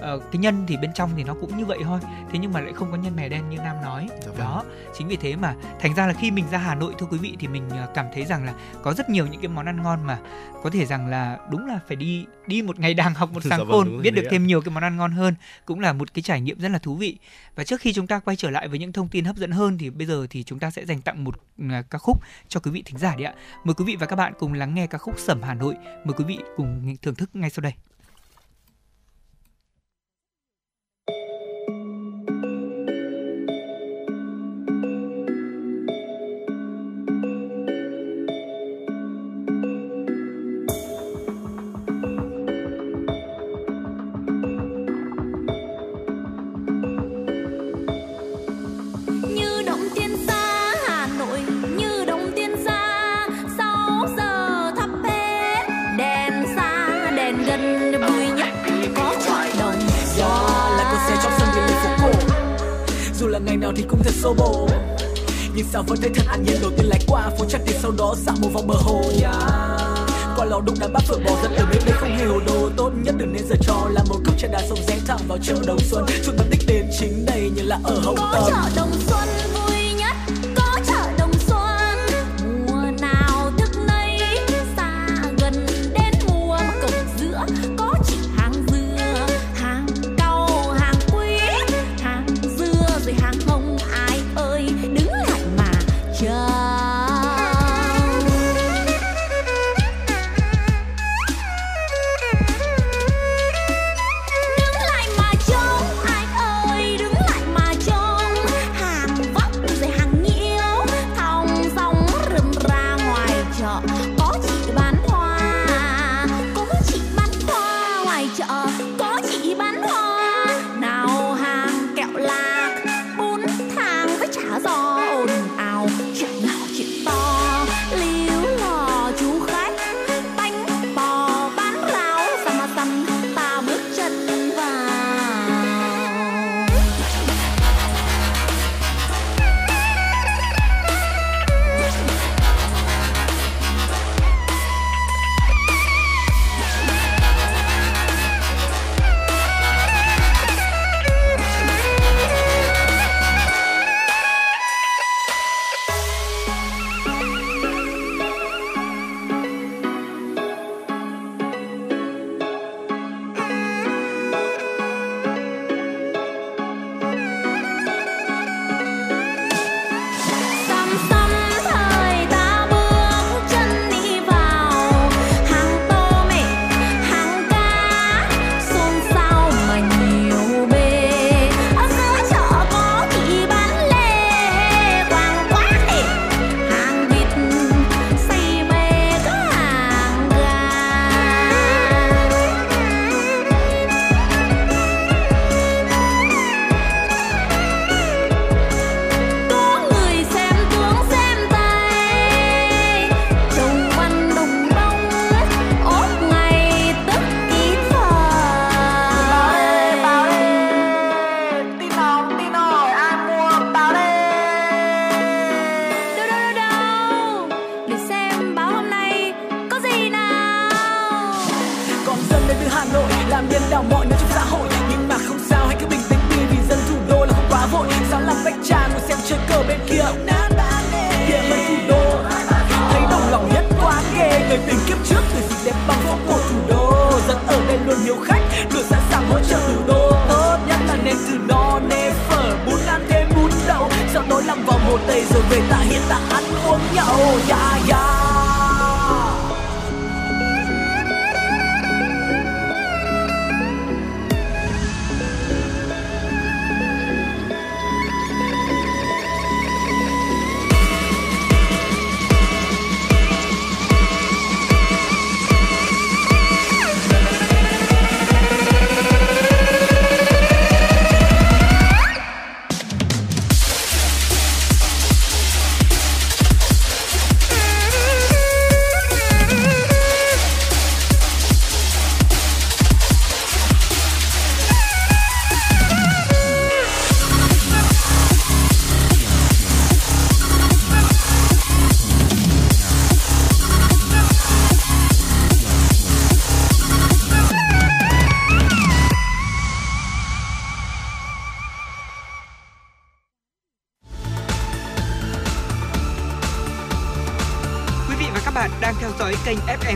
Ờ, 0.03 0.19
cái 0.31 0.39
nhân 0.39 0.63
thì 0.67 0.77
bên 0.77 0.93
trong 0.93 1.09
thì 1.17 1.23
nó 1.23 1.33
cũng 1.41 1.57
như 1.57 1.65
vậy 1.65 1.79
thôi. 1.83 1.99
Thế 2.31 2.39
nhưng 2.39 2.53
mà 2.53 2.59
lại 2.59 2.73
không 2.73 2.91
có 2.91 2.97
nhân 2.97 3.15
mè 3.15 3.29
đen 3.29 3.49
như 3.49 3.57
nam 3.57 3.81
nói. 3.81 4.07
Dạ 4.09 4.27
vâng. 4.27 4.37
đó 4.37 4.63
chính 4.97 5.07
vì 5.07 5.15
thế 5.15 5.35
mà 5.35 5.55
thành 5.79 5.95
ra 5.95 6.07
là 6.07 6.13
khi 6.13 6.31
mình 6.31 6.45
ra 6.51 6.57
Hà 6.57 6.75
Nội 6.75 6.93
thưa 6.99 7.05
quý 7.05 7.17
vị 7.17 7.35
thì 7.39 7.47
mình 7.47 7.69
ờ, 7.69 7.87
cảm 7.93 8.05
thấy 8.13 8.25
rằng 8.25 8.45
là 8.45 8.53
có 8.81 8.93
rất 8.93 9.09
nhiều 9.09 9.27
những 9.27 9.41
cái 9.41 9.47
món 9.47 9.65
ăn 9.65 9.83
ngon 9.83 10.03
mà 10.03 10.19
có 10.63 10.69
thể 10.69 10.85
rằng 10.85 11.07
là 11.07 11.37
đúng 11.51 11.65
là 11.65 11.79
phải 11.87 11.95
đi 11.95 12.25
đi 12.47 12.61
một 12.61 12.79
ngày 12.79 12.93
đàng 12.93 13.13
học 13.13 13.31
một 13.33 13.43
Dạ 13.43 13.49
sáng 13.49 13.59
vâng, 13.59 13.69
khôn 13.71 13.85
đúng 13.85 13.93
rồi 13.93 14.03
biết 14.03 14.11
được 14.11 14.23
thêm 14.31 14.47
nhiều 14.47 14.61
cái 14.61 14.73
món 14.73 14.83
ăn 14.83 14.97
ngon 14.97 15.11
hơn 15.11 15.35
cũng 15.65 15.79
là 15.79 15.93
một 15.93 16.13
cái 16.13 16.21
trải 16.21 16.41
nghiệm 16.41 16.59
rất 16.59 16.69
là 16.69 16.79
thú 16.79 16.95
vị. 16.95 17.17
Và 17.55 17.63
trước 17.63 17.81
khi 17.81 17.93
chúng 17.93 18.07
ta 18.07 18.19
quay 18.19 18.35
trở 18.35 18.49
lại 18.49 18.67
với 18.67 18.79
những 18.79 18.93
thông 18.93 19.09
tin 19.09 19.25
hấp 19.25 19.35
dẫn 19.35 19.51
hơn 19.51 19.77
thì 19.77 19.89
bây 19.89 20.07
giờ 20.07 20.27
thì 20.29 20.43
chúng 20.43 20.59
ta 20.59 20.71
sẽ 20.71 20.85
dành 20.85 21.01
tặng 21.01 21.23
một 21.23 21.35
à, 21.69 21.83
ca 21.89 21.97
khúc 21.97 22.21
cho 22.47 22.59
quý 22.59 22.71
vị 22.71 22.83
thính 22.85 22.97
giả 22.97 23.15
đấy 23.15 23.25
ạ. 23.25 23.33
Mời 23.63 23.73
quý 23.73 23.85
vị 23.85 23.95
và 23.95 24.05
các 24.05 24.15
bạn 24.15 24.33
cùng 24.39 24.53
lắng 24.53 24.75
nghe 24.75 24.87
ca 24.87 24.97
khúc 24.97 25.19
Sẩm 25.19 25.41
Hà 25.41 25.53
Nội. 25.53 25.75
Mời 26.05 26.13
quý 26.17 26.25
vị 26.25 26.39
cùng 26.55 26.95
thưởng 27.01 27.15
thức 27.15 27.29
ngay 27.33 27.49
sau 27.49 27.61
đây 27.61 27.73
nào 63.63 63.73
thì 63.75 63.83
cũng 63.89 64.03
thật 64.03 64.13
xô 64.13 64.33
bồ 64.33 64.67
Nhưng 65.55 65.65
sao 65.73 65.83
vẫn 65.87 65.97
thấy 66.01 66.09
thật 66.15 66.23
an 66.27 66.43
nhiên 66.43 66.55
đầu 66.61 66.71
tiên 66.77 66.85
lái 66.85 66.99
qua 67.07 67.29
phố 67.39 67.45
chắc 67.49 67.61
thì 67.65 67.73
sau 67.81 67.91
đó 67.97 68.15
dạo 68.17 68.35
một 68.41 68.49
vòng 68.53 68.67
bờ 68.67 68.75
hồ 68.75 69.01
Qua 70.35 70.45
lò 70.45 70.61
đụng 70.65 70.75
đám 70.79 70.93
bát 70.93 71.03
phở 71.07 71.15
bò 71.25 71.31
dẫn 71.43 71.53
từ 71.57 71.65
bếp 71.71 71.85
đây 71.85 71.95
không 71.99 72.17
hề 72.17 72.25
hồ 72.25 72.39
đồ. 72.47 72.69
Tốt 72.77 72.91
nhất 73.03 73.15
đừng 73.17 73.33
nên 73.33 73.47
giờ 73.49 73.55
trò 73.61 73.89
là 73.89 74.03
một 74.09 74.19
cốc 74.25 74.37
trà 74.37 74.47
đá 74.47 74.59
sông 74.69 74.77
rẽ 74.87 74.99
thẳng 75.07 75.19
vào 75.27 75.37
chợ 75.43 75.55
đồng 75.67 75.79
xuân. 75.79 76.05
Chúng 76.25 76.37
ta 76.37 76.43
đích 76.49 76.61
đến 76.67 76.85
chính 76.99 77.25
đây 77.25 77.51
như 77.55 77.61
là 77.61 77.79
ở 77.83 77.99
Hồng 78.03 78.15
Tâm 78.15 78.43
chợ 78.47 78.69
đồng 78.75 78.91
xuân 79.07 79.42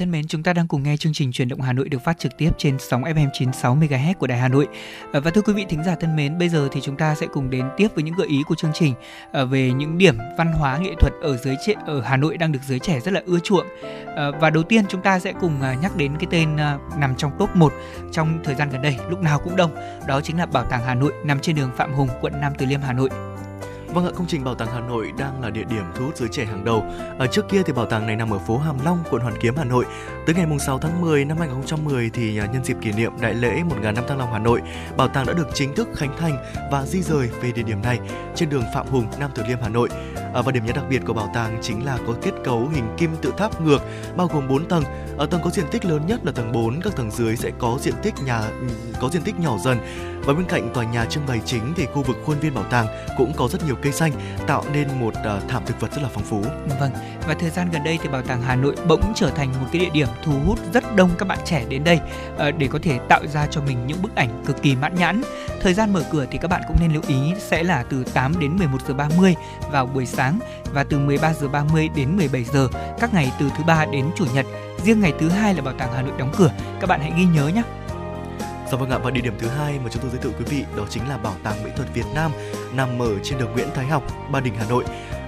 thân 0.00 0.10
mến, 0.10 0.26
chúng 0.26 0.42
ta 0.42 0.52
đang 0.52 0.68
cùng 0.68 0.82
nghe 0.82 0.96
chương 0.96 1.12
trình 1.12 1.32
truyền 1.32 1.48
động 1.48 1.60
Hà 1.60 1.72
Nội 1.72 1.88
được 1.88 1.98
phát 2.04 2.18
trực 2.18 2.36
tiếp 2.36 2.50
trên 2.58 2.76
sóng 2.78 3.02
FM 3.02 3.28
96 3.32 3.76
MHz 3.76 4.14
của 4.14 4.26
Đài 4.26 4.38
Hà 4.38 4.48
Nội. 4.48 4.68
À, 5.12 5.20
và 5.20 5.30
thưa 5.30 5.42
quý 5.42 5.52
vị 5.52 5.64
thính 5.68 5.84
giả 5.84 5.94
thân 6.00 6.16
mến, 6.16 6.38
bây 6.38 6.48
giờ 6.48 6.68
thì 6.72 6.80
chúng 6.80 6.96
ta 6.96 7.14
sẽ 7.14 7.26
cùng 7.32 7.50
đến 7.50 7.64
tiếp 7.76 7.88
với 7.94 8.04
những 8.04 8.14
gợi 8.14 8.26
ý 8.28 8.42
của 8.46 8.54
chương 8.54 8.70
trình 8.74 8.94
à, 9.32 9.44
về 9.44 9.72
những 9.72 9.98
điểm 9.98 10.18
văn 10.38 10.52
hóa 10.52 10.78
nghệ 10.78 10.94
thuật 11.00 11.12
ở 11.22 11.36
giới 11.36 11.56
trẻ 11.66 11.74
ở 11.86 12.00
Hà 12.00 12.16
Nội 12.16 12.36
đang 12.36 12.52
được 12.52 12.58
giới 12.68 12.78
trẻ 12.78 13.00
rất 13.00 13.10
là 13.14 13.22
ưa 13.26 13.38
chuộng. 13.38 13.66
À, 14.16 14.30
và 14.40 14.50
đầu 14.50 14.62
tiên 14.62 14.84
chúng 14.88 15.02
ta 15.02 15.18
sẽ 15.18 15.32
cùng 15.40 15.60
nhắc 15.82 15.96
đến 15.96 16.16
cái 16.16 16.26
tên 16.30 16.56
nằm 16.98 17.14
trong 17.16 17.32
top 17.38 17.56
1 17.56 17.72
trong 18.12 18.40
thời 18.44 18.54
gian 18.54 18.70
gần 18.70 18.82
đây, 18.82 18.96
lúc 19.10 19.22
nào 19.22 19.38
cũng 19.38 19.56
đông. 19.56 19.74
Đó 20.06 20.20
chính 20.20 20.38
là 20.38 20.46
Bảo 20.46 20.64
tàng 20.64 20.82
Hà 20.86 20.94
Nội 20.94 21.12
nằm 21.24 21.40
trên 21.40 21.56
đường 21.56 21.70
Phạm 21.76 21.94
Hùng, 21.94 22.08
quận 22.20 22.40
Nam 22.40 22.52
Từ 22.58 22.66
Liêm, 22.66 22.80
Hà 22.80 22.92
Nội. 22.92 23.10
Vâng 23.94 24.04
ạ, 24.04 24.10
công 24.16 24.26
trình 24.26 24.44
Bảo 24.44 24.54
tàng 24.54 24.68
Hà 24.72 24.80
Nội 24.80 25.12
đang 25.18 25.42
là 25.42 25.50
địa 25.50 25.64
điểm 25.64 25.84
thu 25.94 26.04
hút 26.04 26.16
giới 26.16 26.28
trẻ 26.28 26.44
hàng 26.44 26.64
đầu. 26.64 26.84
Ở 27.18 27.26
trước 27.26 27.48
kia 27.48 27.62
thì 27.66 27.72
bảo 27.72 27.86
tàng 27.86 28.06
này 28.06 28.16
nằm 28.16 28.30
ở 28.30 28.38
phố 28.38 28.58
Hàm 28.58 28.76
Long, 28.84 28.98
quận 29.10 29.22
Hoàn 29.22 29.34
Kiếm, 29.40 29.54
Hà 29.56 29.64
Nội. 29.64 29.84
Tới 30.26 30.34
ngày 30.34 30.58
6 30.58 30.78
tháng 30.78 31.00
10 31.00 31.24
năm 31.24 31.38
2010 31.38 32.10
thì 32.10 32.38
à, 32.38 32.46
nhân 32.46 32.64
dịp 32.64 32.76
kỷ 32.80 32.92
niệm 32.92 33.12
đại 33.20 33.34
lễ 33.34 33.62
1000 33.62 33.94
năm 33.94 34.04
Thăng 34.08 34.18
Long 34.18 34.32
Hà 34.32 34.38
Nội, 34.38 34.60
bảo 34.96 35.08
tàng 35.08 35.26
đã 35.26 35.32
được 35.32 35.48
chính 35.54 35.74
thức 35.74 35.88
khánh 35.94 36.16
thành 36.16 36.36
và 36.70 36.86
di 36.86 37.02
rời 37.02 37.28
về 37.42 37.52
địa 37.52 37.62
điểm 37.62 37.82
này 37.82 37.98
trên 38.34 38.50
đường 38.50 38.64
Phạm 38.74 38.86
Hùng, 38.86 39.06
Nam 39.20 39.30
Từ 39.34 39.42
Liêm, 39.48 39.58
Hà 39.62 39.68
Nội. 39.68 39.88
À, 40.34 40.42
và 40.42 40.52
điểm 40.52 40.64
nhấn 40.66 40.74
đặc 40.74 40.84
biệt 40.90 41.02
của 41.06 41.12
bảo 41.12 41.30
tàng 41.34 41.58
chính 41.62 41.84
là 41.84 41.98
có 42.06 42.14
kết 42.22 42.32
cấu 42.44 42.68
hình 42.74 42.94
kim 42.96 43.10
tự 43.22 43.32
tháp 43.36 43.60
ngược 43.60 43.82
bao 44.16 44.28
gồm 44.32 44.48
4 44.48 44.64
tầng. 44.64 44.84
Ở 45.18 45.26
tầng 45.26 45.40
có 45.44 45.50
diện 45.50 45.66
tích 45.70 45.84
lớn 45.84 46.06
nhất 46.06 46.20
là 46.24 46.32
tầng 46.32 46.52
4, 46.52 46.80
các 46.80 46.96
tầng 46.96 47.10
dưới 47.10 47.36
sẽ 47.36 47.50
có 47.58 47.78
diện 47.80 47.94
tích 48.02 48.14
nhà 48.24 48.42
có 49.00 49.08
diện 49.08 49.22
tích 49.22 49.40
nhỏ 49.40 49.58
dần. 49.64 49.78
Và 50.24 50.34
bên 50.34 50.46
cạnh 50.48 50.70
tòa 50.74 50.84
nhà 50.84 51.04
trưng 51.04 51.26
bày 51.26 51.40
chính 51.44 51.72
thì 51.76 51.86
khu 51.86 52.02
vực 52.02 52.16
khuôn 52.24 52.38
viên 52.38 52.54
bảo 52.54 52.64
tàng 52.64 52.86
cũng 53.16 53.32
có 53.36 53.48
rất 53.48 53.64
nhiều 53.66 53.76
cây 53.82 53.92
xanh 53.92 54.12
tạo 54.46 54.64
nên 54.72 54.88
một 55.00 55.14
ờ, 55.24 55.40
thảm 55.48 55.62
thực 55.66 55.80
vật 55.80 55.92
rất 55.92 56.02
là 56.02 56.08
phong 56.14 56.24
phú. 56.24 56.44
Vâng, 56.80 56.90
và 57.28 57.34
thời 57.34 57.50
gian 57.50 57.68
gần 57.72 57.84
đây 57.84 57.98
thì 58.02 58.08
Bảo 58.08 58.22
tàng 58.22 58.42
Hà 58.42 58.56
Nội 58.56 58.74
bỗng 58.88 59.12
trở 59.14 59.30
thành 59.30 59.52
một 59.60 59.66
cái 59.72 59.80
địa 59.80 59.90
điểm 59.92 60.08
thu 60.24 60.32
hút 60.46 60.58
rất 60.72 60.96
đông 60.96 61.10
các 61.18 61.28
bạn 61.28 61.38
trẻ 61.44 61.64
đến 61.68 61.84
đây 61.84 62.00
ờ, 62.36 62.50
để 62.50 62.68
có 62.70 62.78
thể 62.82 62.98
tạo 63.08 63.26
ra 63.26 63.46
cho 63.50 63.60
mình 63.60 63.86
những 63.86 64.02
bức 64.02 64.14
ảnh 64.14 64.42
cực 64.46 64.62
kỳ 64.62 64.76
mãn 64.76 64.94
nhãn. 64.94 65.22
Thời 65.60 65.74
gian 65.74 65.92
mở 65.92 66.04
cửa 66.12 66.26
thì 66.30 66.38
các 66.38 66.48
bạn 66.48 66.62
cũng 66.68 66.76
nên 66.80 66.92
lưu 66.92 67.02
ý 67.08 67.16
sẽ 67.38 67.62
là 67.62 67.84
từ 67.90 68.04
8 68.04 68.40
đến 68.40 68.56
11 68.56 68.78
giờ 68.88 68.94
30 68.94 69.34
vào 69.70 69.86
buổi 69.86 70.06
sáng 70.06 70.38
và 70.72 70.84
từ 70.84 70.98
13 70.98 71.32
giờ 71.34 71.48
30 71.48 71.88
đến 71.96 72.16
17 72.16 72.44
giờ 72.44 72.68
các 73.00 73.14
ngày 73.14 73.32
từ 73.40 73.50
thứ 73.56 73.64
ba 73.64 73.84
đến 73.92 74.10
chủ 74.16 74.24
nhật. 74.34 74.46
Riêng 74.84 75.00
ngày 75.00 75.12
thứ 75.20 75.28
hai 75.28 75.54
là 75.54 75.62
Bảo 75.62 75.74
tàng 75.78 75.92
Hà 75.92 76.02
Nội 76.02 76.12
đóng 76.18 76.32
cửa. 76.36 76.50
Các 76.80 76.86
bạn 76.86 77.00
hãy 77.00 77.12
ghi 77.16 77.24
nhớ 77.24 77.48
nhé. 77.48 77.62
Dạ 78.70 78.76
vâng 78.76 78.90
ạ 78.90 78.98
và 78.98 79.10
địa 79.10 79.20
điểm 79.20 79.34
thứ 79.38 79.48
hai 79.48 79.78
mà 79.84 79.90
chúng 79.92 80.02
tôi 80.02 80.10
giới 80.10 80.20
thiệu 80.20 80.32
quý 80.38 80.44
vị 80.44 80.64
đó 80.76 80.86
chính 80.90 81.08
là 81.08 81.18
Bảo 81.18 81.34
tàng 81.42 81.64
Mỹ 81.64 81.70
thuật 81.76 81.94
Việt 81.94 82.06
Nam 82.14 82.30
nằm 82.74 83.02
ở 83.02 83.18
trên 83.22 83.38
đường 83.38 83.52
Nguyễn 83.52 83.68
Thái 83.74 83.86
Học, 83.86 84.02
Ba 84.32 84.40
Đình, 84.40 84.54
Hà 84.58 84.66
Nội. 84.68 84.84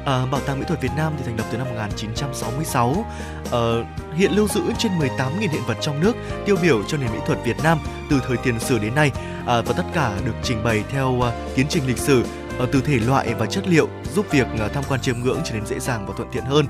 À, 0.06 0.26
Bảo 0.30 0.40
tàng 0.46 0.58
Mỹ 0.58 0.64
thuật 0.68 0.82
Việt 0.82 0.92
Nam 0.96 1.12
thì 1.18 1.24
thành 1.26 1.36
lập 1.36 1.44
từ 1.52 1.58
năm 1.58 1.66
1966, 1.68 3.06
À, 3.44 3.50
ờ, 3.50 3.84
hiện 4.14 4.32
lưu 4.32 4.48
giữ 4.48 4.60
trên 4.78 4.92
18.000 4.98 5.50
hiện 5.50 5.62
vật 5.66 5.76
trong 5.80 6.00
nước 6.00 6.12
tiêu 6.46 6.56
biểu 6.62 6.82
cho 6.82 6.96
nền 6.96 7.12
mỹ 7.12 7.18
thuật 7.26 7.38
Việt 7.44 7.56
Nam 7.62 7.78
từ 8.10 8.20
thời 8.28 8.36
tiền 8.36 8.60
sử 8.60 8.78
đến 8.78 8.94
nay 8.94 9.10
à, 9.46 9.62
và 9.62 9.72
tất 9.76 9.84
cả 9.94 10.12
được 10.24 10.34
trình 10.42 10.64
bày 10.64 10.84
theo 10.90 11.22
à, 11.22 11.32
tiến 11.54 11.66
trình 11.68 11.86
lịch 11.86 11.98
sử 11.98 12.24
à, 12.58 12.66
từ 12.72 12.80
thể 12.80 12.98
loại 12.98 13.34
và 13.34 13.46
chất 13.46 13.68
liệu 13.68 13.88
giúp 14.14 14.26
việc 14.30 14.46
à, 14.58 14.68
tham 14.68 14.84
quan 14.88 15.00
chiêm 15.00 15.20
ngưỡng 15.20 15.40
trở 15.44 15.54
nên 15.54 15.66
dễ 15.66 15.78
dàng 15.78 16.06
và 16.06 16.14
thuận 16.16 16.28
tiện 16.32 16.44
hơn. 16.44 16.66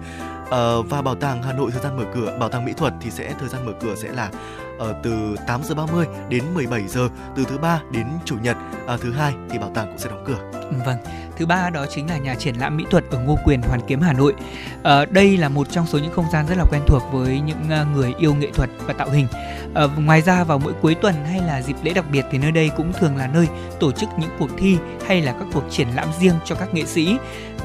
Ờ, 0.53 0.83
và 0.83 1.03
bảo 1.03 1.15
tàng 1.15 1.43
Hà 1.43 1.53
Nội 1.53 1.71
thời 1.71 1.83
gian 1.83 1.97
mở 1.97 2.05
cửa, 2.15 2.37
bảo 2.41 2.49
tàng 2.49 2.65
mỹ 2.65 2.73
thuật 2.77 2.95
thì 3.01 3.11
sẽ 3.11 3.35
thời 3.41 3.49
gian 3.49 3.67
mở 3.67 3.73
cửa 3.81 3.95
sẽ 3.95 4.09
là 4.13 4.31
ờ, 4.79 4.95
từ 5.03 5.37
8 5.47 5.61
giờ 5.65 5.75
30 5.75 6.07
đến 6.29 6.45
17 6.55 6.89
giờ 6.89 7.09
từ 7.37 7.45
thứ 7.45 7.59
ba 7.59 7.81
đến 7.91 8.07
chủ 8.25 8.37
nhật. 8.43 8.57
À, 8.87 8.97
thứ 9.01 9.13
hai 9.13 9.35
thì 9.51 9.59
bảo 9.59 9.71
tàng 9.75 9.87
cũng 9.87 9.99
sẽ 9.99 10.11
đóng 10.11 10.25
cửa. 10.27 10.63
Vâng, 10.87 10.97
thứ 11.37 11.47
ba 11.47 11.71
đó 11.71 11.87
chính 11.91 12.11
là 12.11 12.17
nhà 12.17 12.35
triển 12.35 12.55
lãm 12.55 12.77
mỹ 12.77 12.85
thuật 12.91 13.05
ở 13.11 13.19
Ngô 13.19 13.39
Quyền, 13.45 13.63
Hoàn 13.63 13.81
Kiếm, 13.87 14.01
Hà 14.01 14.13
Nội. 14.13 14.35
Ờ, 14.83 15.05
đây 15.05 15.37
là 15.37 15.49
một 15.49 15.71
trong 15.71 15.87
số 15.87 15.99
những 15.99 16.13
không 16.13 16.31
gian 16.33 16.47
rất 16.47 16.59
là 16.59 16.65
quen 16.71 16.83
thuộc 16.87 17.03
với 17.13 17.41
những 17.41 17.71
ờ, 17.71 17.85
người 17.95 18.15
yêu 18.19 18.35
nghệ 18.35 18.51
thuật 18.55 18.71
và 18.87 18.93
tạo 18.93 19.11
hình. 19.11 19.27
Ờ, 19.75 19.91
ngoài 19.97 20.23
ra 20.23 20.45
vào 20.45 20.59
mỗi 20.59 20.73
cuối 20.83 20.95
tuần 20.95 21.15
hay 21.25 21.41
là 21.41 21.63
dịp 21.63 21.77
lễ 21.83 21.93
đặc 21.93 22.05
biệt 22.13 22.25
thì 22.31 22.39
nơi 22.39 22.53
đây 22.53 22.71
cũng 22.77 22.93
thường 22.93 23.17
là 23.17 23.27
nơi 23.27 23.49
tổ 23.81 23.93
chức 23.93 24.09
những 24.19 24.31
cuộc 24.39 24.51
thi 24.59 24.79
hay 25.07 25.21
là 25.21 25.33
các 25.33 25.47
cuộc 25.53 25.65
triển 25.71 25.89
lãm 25.95 26.09
riêng 26.21 26.35
cho 26.45 26.55
các 26.55 26.75
nghệ 26.75 26.85
sĩ 26.85 27.17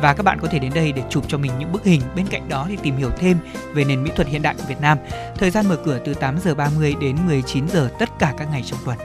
và 0.01 0.13
các 0.13 0.23
bạn 0.23 0.39
có 0.41 0.47
thể 0.47 0.59
đến 0.59 0.71
đây 0.75 0.91
để 0.91 1.03
chụp 1.09 1.23
cho 1.27 1.37
mình 1.37 1.51
những 1.59 1.71
bức 1.71 1.83
hình. 1.83 2.01
Bên 2.15 2.27
cạnh 2.27 2.49
đó 2.49 2.65
thì 2.69 2.77
tìm 2.83 2.97
hiểu 2.97 3.09
thêm 3.17 3.37
về 3.73 3.83
nền 3.83 4.03
mỹ 4.03 4.11
thuật 4.15 4.27
hiện 4.27 4.41
đại 4.41 4.55
của 4.57 4.63
Việt 4.67 4.81
Nam. 4.81 4.97
Thời 5.35 5.49
gian 5.49 5.67
mở 5.67 5.77
cửa 5.85 5.99
từ 6.05 6.13
8 6.13 6.39
giờ 6.39 6.55
30 6.55 6.95
đến 7.01 7.17
19 7.27 7.69
giờ 7.69 7.89
tất 7.99 8.09
cả 8.19 8.33
các 8.37 8.47
ngày 8.51 8.63
trong 8.65 8.79
tuần. 8.85 8.97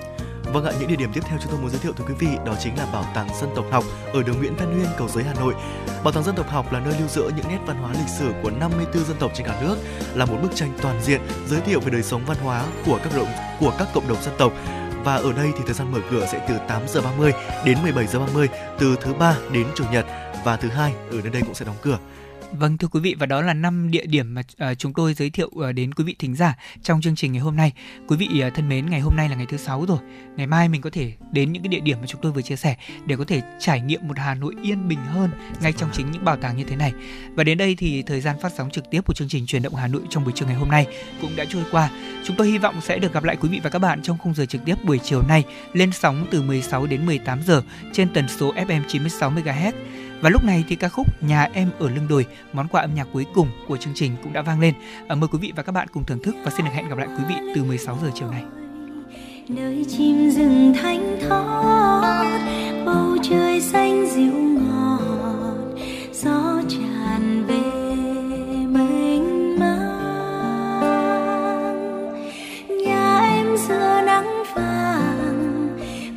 Vâng 0.52 0.64
ạ, 0.64 0.72
những 0.80 0.88
địa 0.88 0.96
điểm 0.96 1.10
tiếp 1.12 1.20
theo 1.24 1.38
chúng 1.42 1.52
tôi 1.52 1.60
muốn 1.60 1.70
giới 1.70 1.80
thiệu 1.80 1.92
tới 1.92 2.06
quý 2.08 2.14
vị 2.18 2.28
đó 2.46 2.54
chính 2.60 2.78
là 2.78 2.86
Bảo 2.92 3.04
tàng 3.14 3.28
Dân 3.40 3.50
tộc 3.56 3.64
học 3.70 3.84
ở 4.12 4.22
đường 4.22 4.38
Nguyễn 4.38 4.56
Văn 4.56 4.74
Huyên, 4.74 4.86
Cầu 4.98 5.08
Giấy, 5.08 5.24
Hà 5.24 5.34
Nội. 5.34 5.54
Bảo 6.04 6.12
tàng 6.12 6.24
Dân 6.24 6.34
tộc 6.34 6.48
học 6.48 6.72
là 6.72 6.80
nơi 6.80 6.94
lưu 6.98 7.08
giữ 7.08 7.22
những 7.36 7.48
nét 7.48 7.58
văn 7.66 7.76
hóa 7.76 7.92
lịch 7.92 8.08
sử 8.18 8.32
của 8.42 8.50
54 8.50 9.04
dân 9.04 9.16
tộc 9.18 9.32
trên 9.34 9.46
cả 9.46 9.60
nước, 9.62 9.76
là 10.14 10.24
một 10.24 10.36
bức 10.42 10.54
tranh 10.54 10.72
toàn 10.82 11.00
diện 11.02 11.20
giới 11.48 11.60
thiệu 11.60 11.80
về 11.80 11.90
đời 11.90 12.02
sống 12.02 12.22
văn 12.26 12.36
hóa 12.42 12.64
của 12.86 12.98
các 13.04 13.12
cộng 13.16 13.32
của 13.60 13.72
các 13.78 13.88
cộng 13.94 14.08
đồng 14.08 14.22
dân 14.22 14.34
tộc. 14.38 14.52
Và 15.04 15.14
ở 15.14 15.32
đây 15.32 15.52
thì 15.56 15.64
thời 15.66 15.74
gian 15.74 15.92
mở 15.92 15.98
cửa 16.10 16.26
sẽ 16.32 16.46
từ 16.48 16.54
8 16.68 16.82
giờ 16.88 17.00
30 17.00 17.32
đến 17.64 17.78
17 17.82 18.06
giờ 18.06 18.18
30 18.18 18.48
từ 18.78 18.96
thứ 19.00 19.14
ba 19.14 19.36
đến 19.52 19.66
chủ 19.74 19.84
nhật 19.92 20.06
và 20.44 20.56
thứ 20.56 20.68
hai 20.68 20.92
ở 21.10 21.20
nơi 21.22 21.30
đây 21.30 21.42
cũng 21.42 21.54
sẽ 21.54 21.64
đóng 21.64 21.76
cửa. 21.82 21.98
Vâng 22.52 22.78
thưa 22.78 22.88
quý 22.88 23.00
vị 23.00 23.16
và 23.18 23.26
đó 23.26 23.40
là 23.40 23.54
năm 23.54 23.90
địa 23.90 24.06
điểm 24.06 24.34
mà 24.34 24.40
uh, 24.40 24.78
chúng 24.78 24.92
tôi 24.92 25.14
giới 25.14 25.30
thiệu 25.30 25.50
uh, 25.54 25.74
đến 25.74 25.94
quý 25.94 26.04
vị 26.04 26.16
thính 26.18 26.36
giả 26.36 26.54
trong 26.82 27.00
chương 27.00 27.16
trình 27.16 27.32
ngày 27.32 27.40
hôm 27.40 27.56
nay. 27.56 27.72
Quý 28.08 28.16
vị 28.16 28.44
uh, 28.46 28.54
thân 28.54 28.68
mến, 28.68 28.90
ngày 28.90 29.00
hôm 29.00 29.16
nay 29.16 29.28
là 29.28 29.34
ngày 29.34 29.46
thứ 29.46 29.56
sáu 29.56 29.84
rồi. 29.88 29.98
Ngày 30.36 30.46
mai 30.46 30.68
mình 30.68 30.80
có 30.80 30.90
thể 30.90 31.12
đến 31.32 31.52
những 31.52 31.62
cái 31.62 31.68
địa 31.68 31.80
điểm 31.80 31.96
mà 32.00 32.06
chúng 32.06 32.20
tôi 32.20 32.32
vừa 32.32 32.42
chia 32.42 32.56
sẻ 32.56 32.76
để 33.06 33.16
có 33.16 33.24
thể 33.24 33.42
trải 33.58 33.80
nghiệm 33.80 34.08
một 34.08 34.18
Hà 34.18 34.34
Nội 34.34 34.54
yên 34.62 34.88
bình 34.88 34.98
hơn 34.98 35.30
ngay 35.60 35.72
trong 35.72 35.90
chính 35.92 36.10
những 36.10 36.24
bảo 36.24 36.36
tàng 36.36 36.56
như 36.56 36.64
thế 36.64 36.76
này. 36.76 36.92
Và 37.34 37.44
đến 37.44 37.58
đây 37.58 37.74
thì 37.78 38.02
thời 38.02 38.20
gian 38.20 38.36
phát 38.40 38.52
sóng 38.56 38.70
trực 38.70 38.90
tiếp 38.90 39.00
của 39.06 39.14
chương 39.14 39.28
trình 39.28 39.46
truyền 39.46 39.62
động 39.62 39.74
Hà 39.74 39.88
Nội 39.88 40.02
trong 40.10 40.24
buổi 40.24 40.32
trưa 40.32 40.46
ngày 40.46 40.54
hôm 40.54 40.68
nay 40.68 40.86
cũng 41.20 41.36
đã 41.36 41.44
trôi 41.48 41.62
qua. 41.70 41.90
Chúng 42.24 42.36
tôi 42.36 42.48
hy 42.48 42.58
vọng 42.58 42.80
sẽ 42.80 42.98
được 42.98 43.12
gặp 43.12 43.24
lại 43.24 43.36
quý 43.40 43.48
vị 43.48 43.60
và 43.62 43.70
các 43.70 43.78
bạn 43.78 44.02
trong 44.02 44.18
khung 44.18 44.34
giờ 44.34 44.46
trực 44.46 44.64
tiếp 44.64 44.74
buổi 44.84 44.98
chiều 44.98 45.22
nay 45.28 45.44
lên 45.72 45.92
sóng 45.92 46.26
từ 46.30 46.42
16 46.42 46.86
đến 46.86 47.06
18 47.06 47.42
giờ 47.46 47.62
trên 47.92 48.08
tần 48.14 48.28
số 48.28 48.54
FM 48.54 48.82
96 48.88 49.30
MHz. 49.30 49.72
Và 50.22 50.30
lúc 50.30 50.44
này 50.44 50.64
thì 50.68 50.76
ca 50.76 50.88
khúc 50.88 51.22
Nhà 51.22 51.48
em 51.52 51.70
ở 51.78 51.88
lưng 51.88 52.08
đồi, 52.08 52.26
món 52.52 52.68
quà 52.68 52.80
âm 52.80 52.94
nhạc 52.94 53.06
cuối 53.12 53.26
cùng 53.34 53.48
của 53.68 53.76
chương 53.76 53.94
trình 53.94 54.12
cũng 54.22 54.32
đã 54.32 54.42
vang 54.42 54.60
lên. 54.60 54.74
À, 55.08 55.14
mời 55.14 55.28
quý 55.32 55.38
vị 55.42 55.52
và 55.56 55.62
các 55.62 55.72
bạn 55.72 55.88
cùng 55.92 56.04
thưởng 56.04 56.22
thức 56.22 56.34
và 56.44 56.50
xin 56.56 56.66
được 56.66 56.72
hẹn 56.74 56.88
gặp 56.88 56.98
lại 56.98 57.08
quý 57.08 57.24
vị 57.28 57.34
từ 57.54 57.64
16 57.64 57.98
giờ 58.02 58.10
chiều 58.14 58.30
nay. 58.30 58.44
nơi 59.48 59.86
chim 59.88 60.30
rừng 60.30 60.74
thanh 60.82 61.18
thoát, 61.28 62.40
bầu 62.86 63.16
trời 63.22 63.60
xanh 63.60 64.06
dịu 64.10 64.32
ngọt 64.32 64.98
gió 66.12 66.62
tràn 66.68 67.44
về 67.46 67.62
mênh 68.66 69.58
mang 69.58 69.92
nhà 72.84 73.20
em 73.20 73.56
giữa 73.56 74.02
nắng 74.06 74.42
vàng 74.54 75.68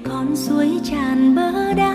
con 0.10 0.36
suối 0.36 0.80
tràn 0.84 1.36
bờ 1.36 1.74
đá 1.74 1.95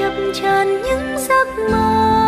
chập 0.00 0.12
chờn 0.34 0.82
những 0.82 1.18
giấc 1.18 1.46
mơ. 1.70 2.19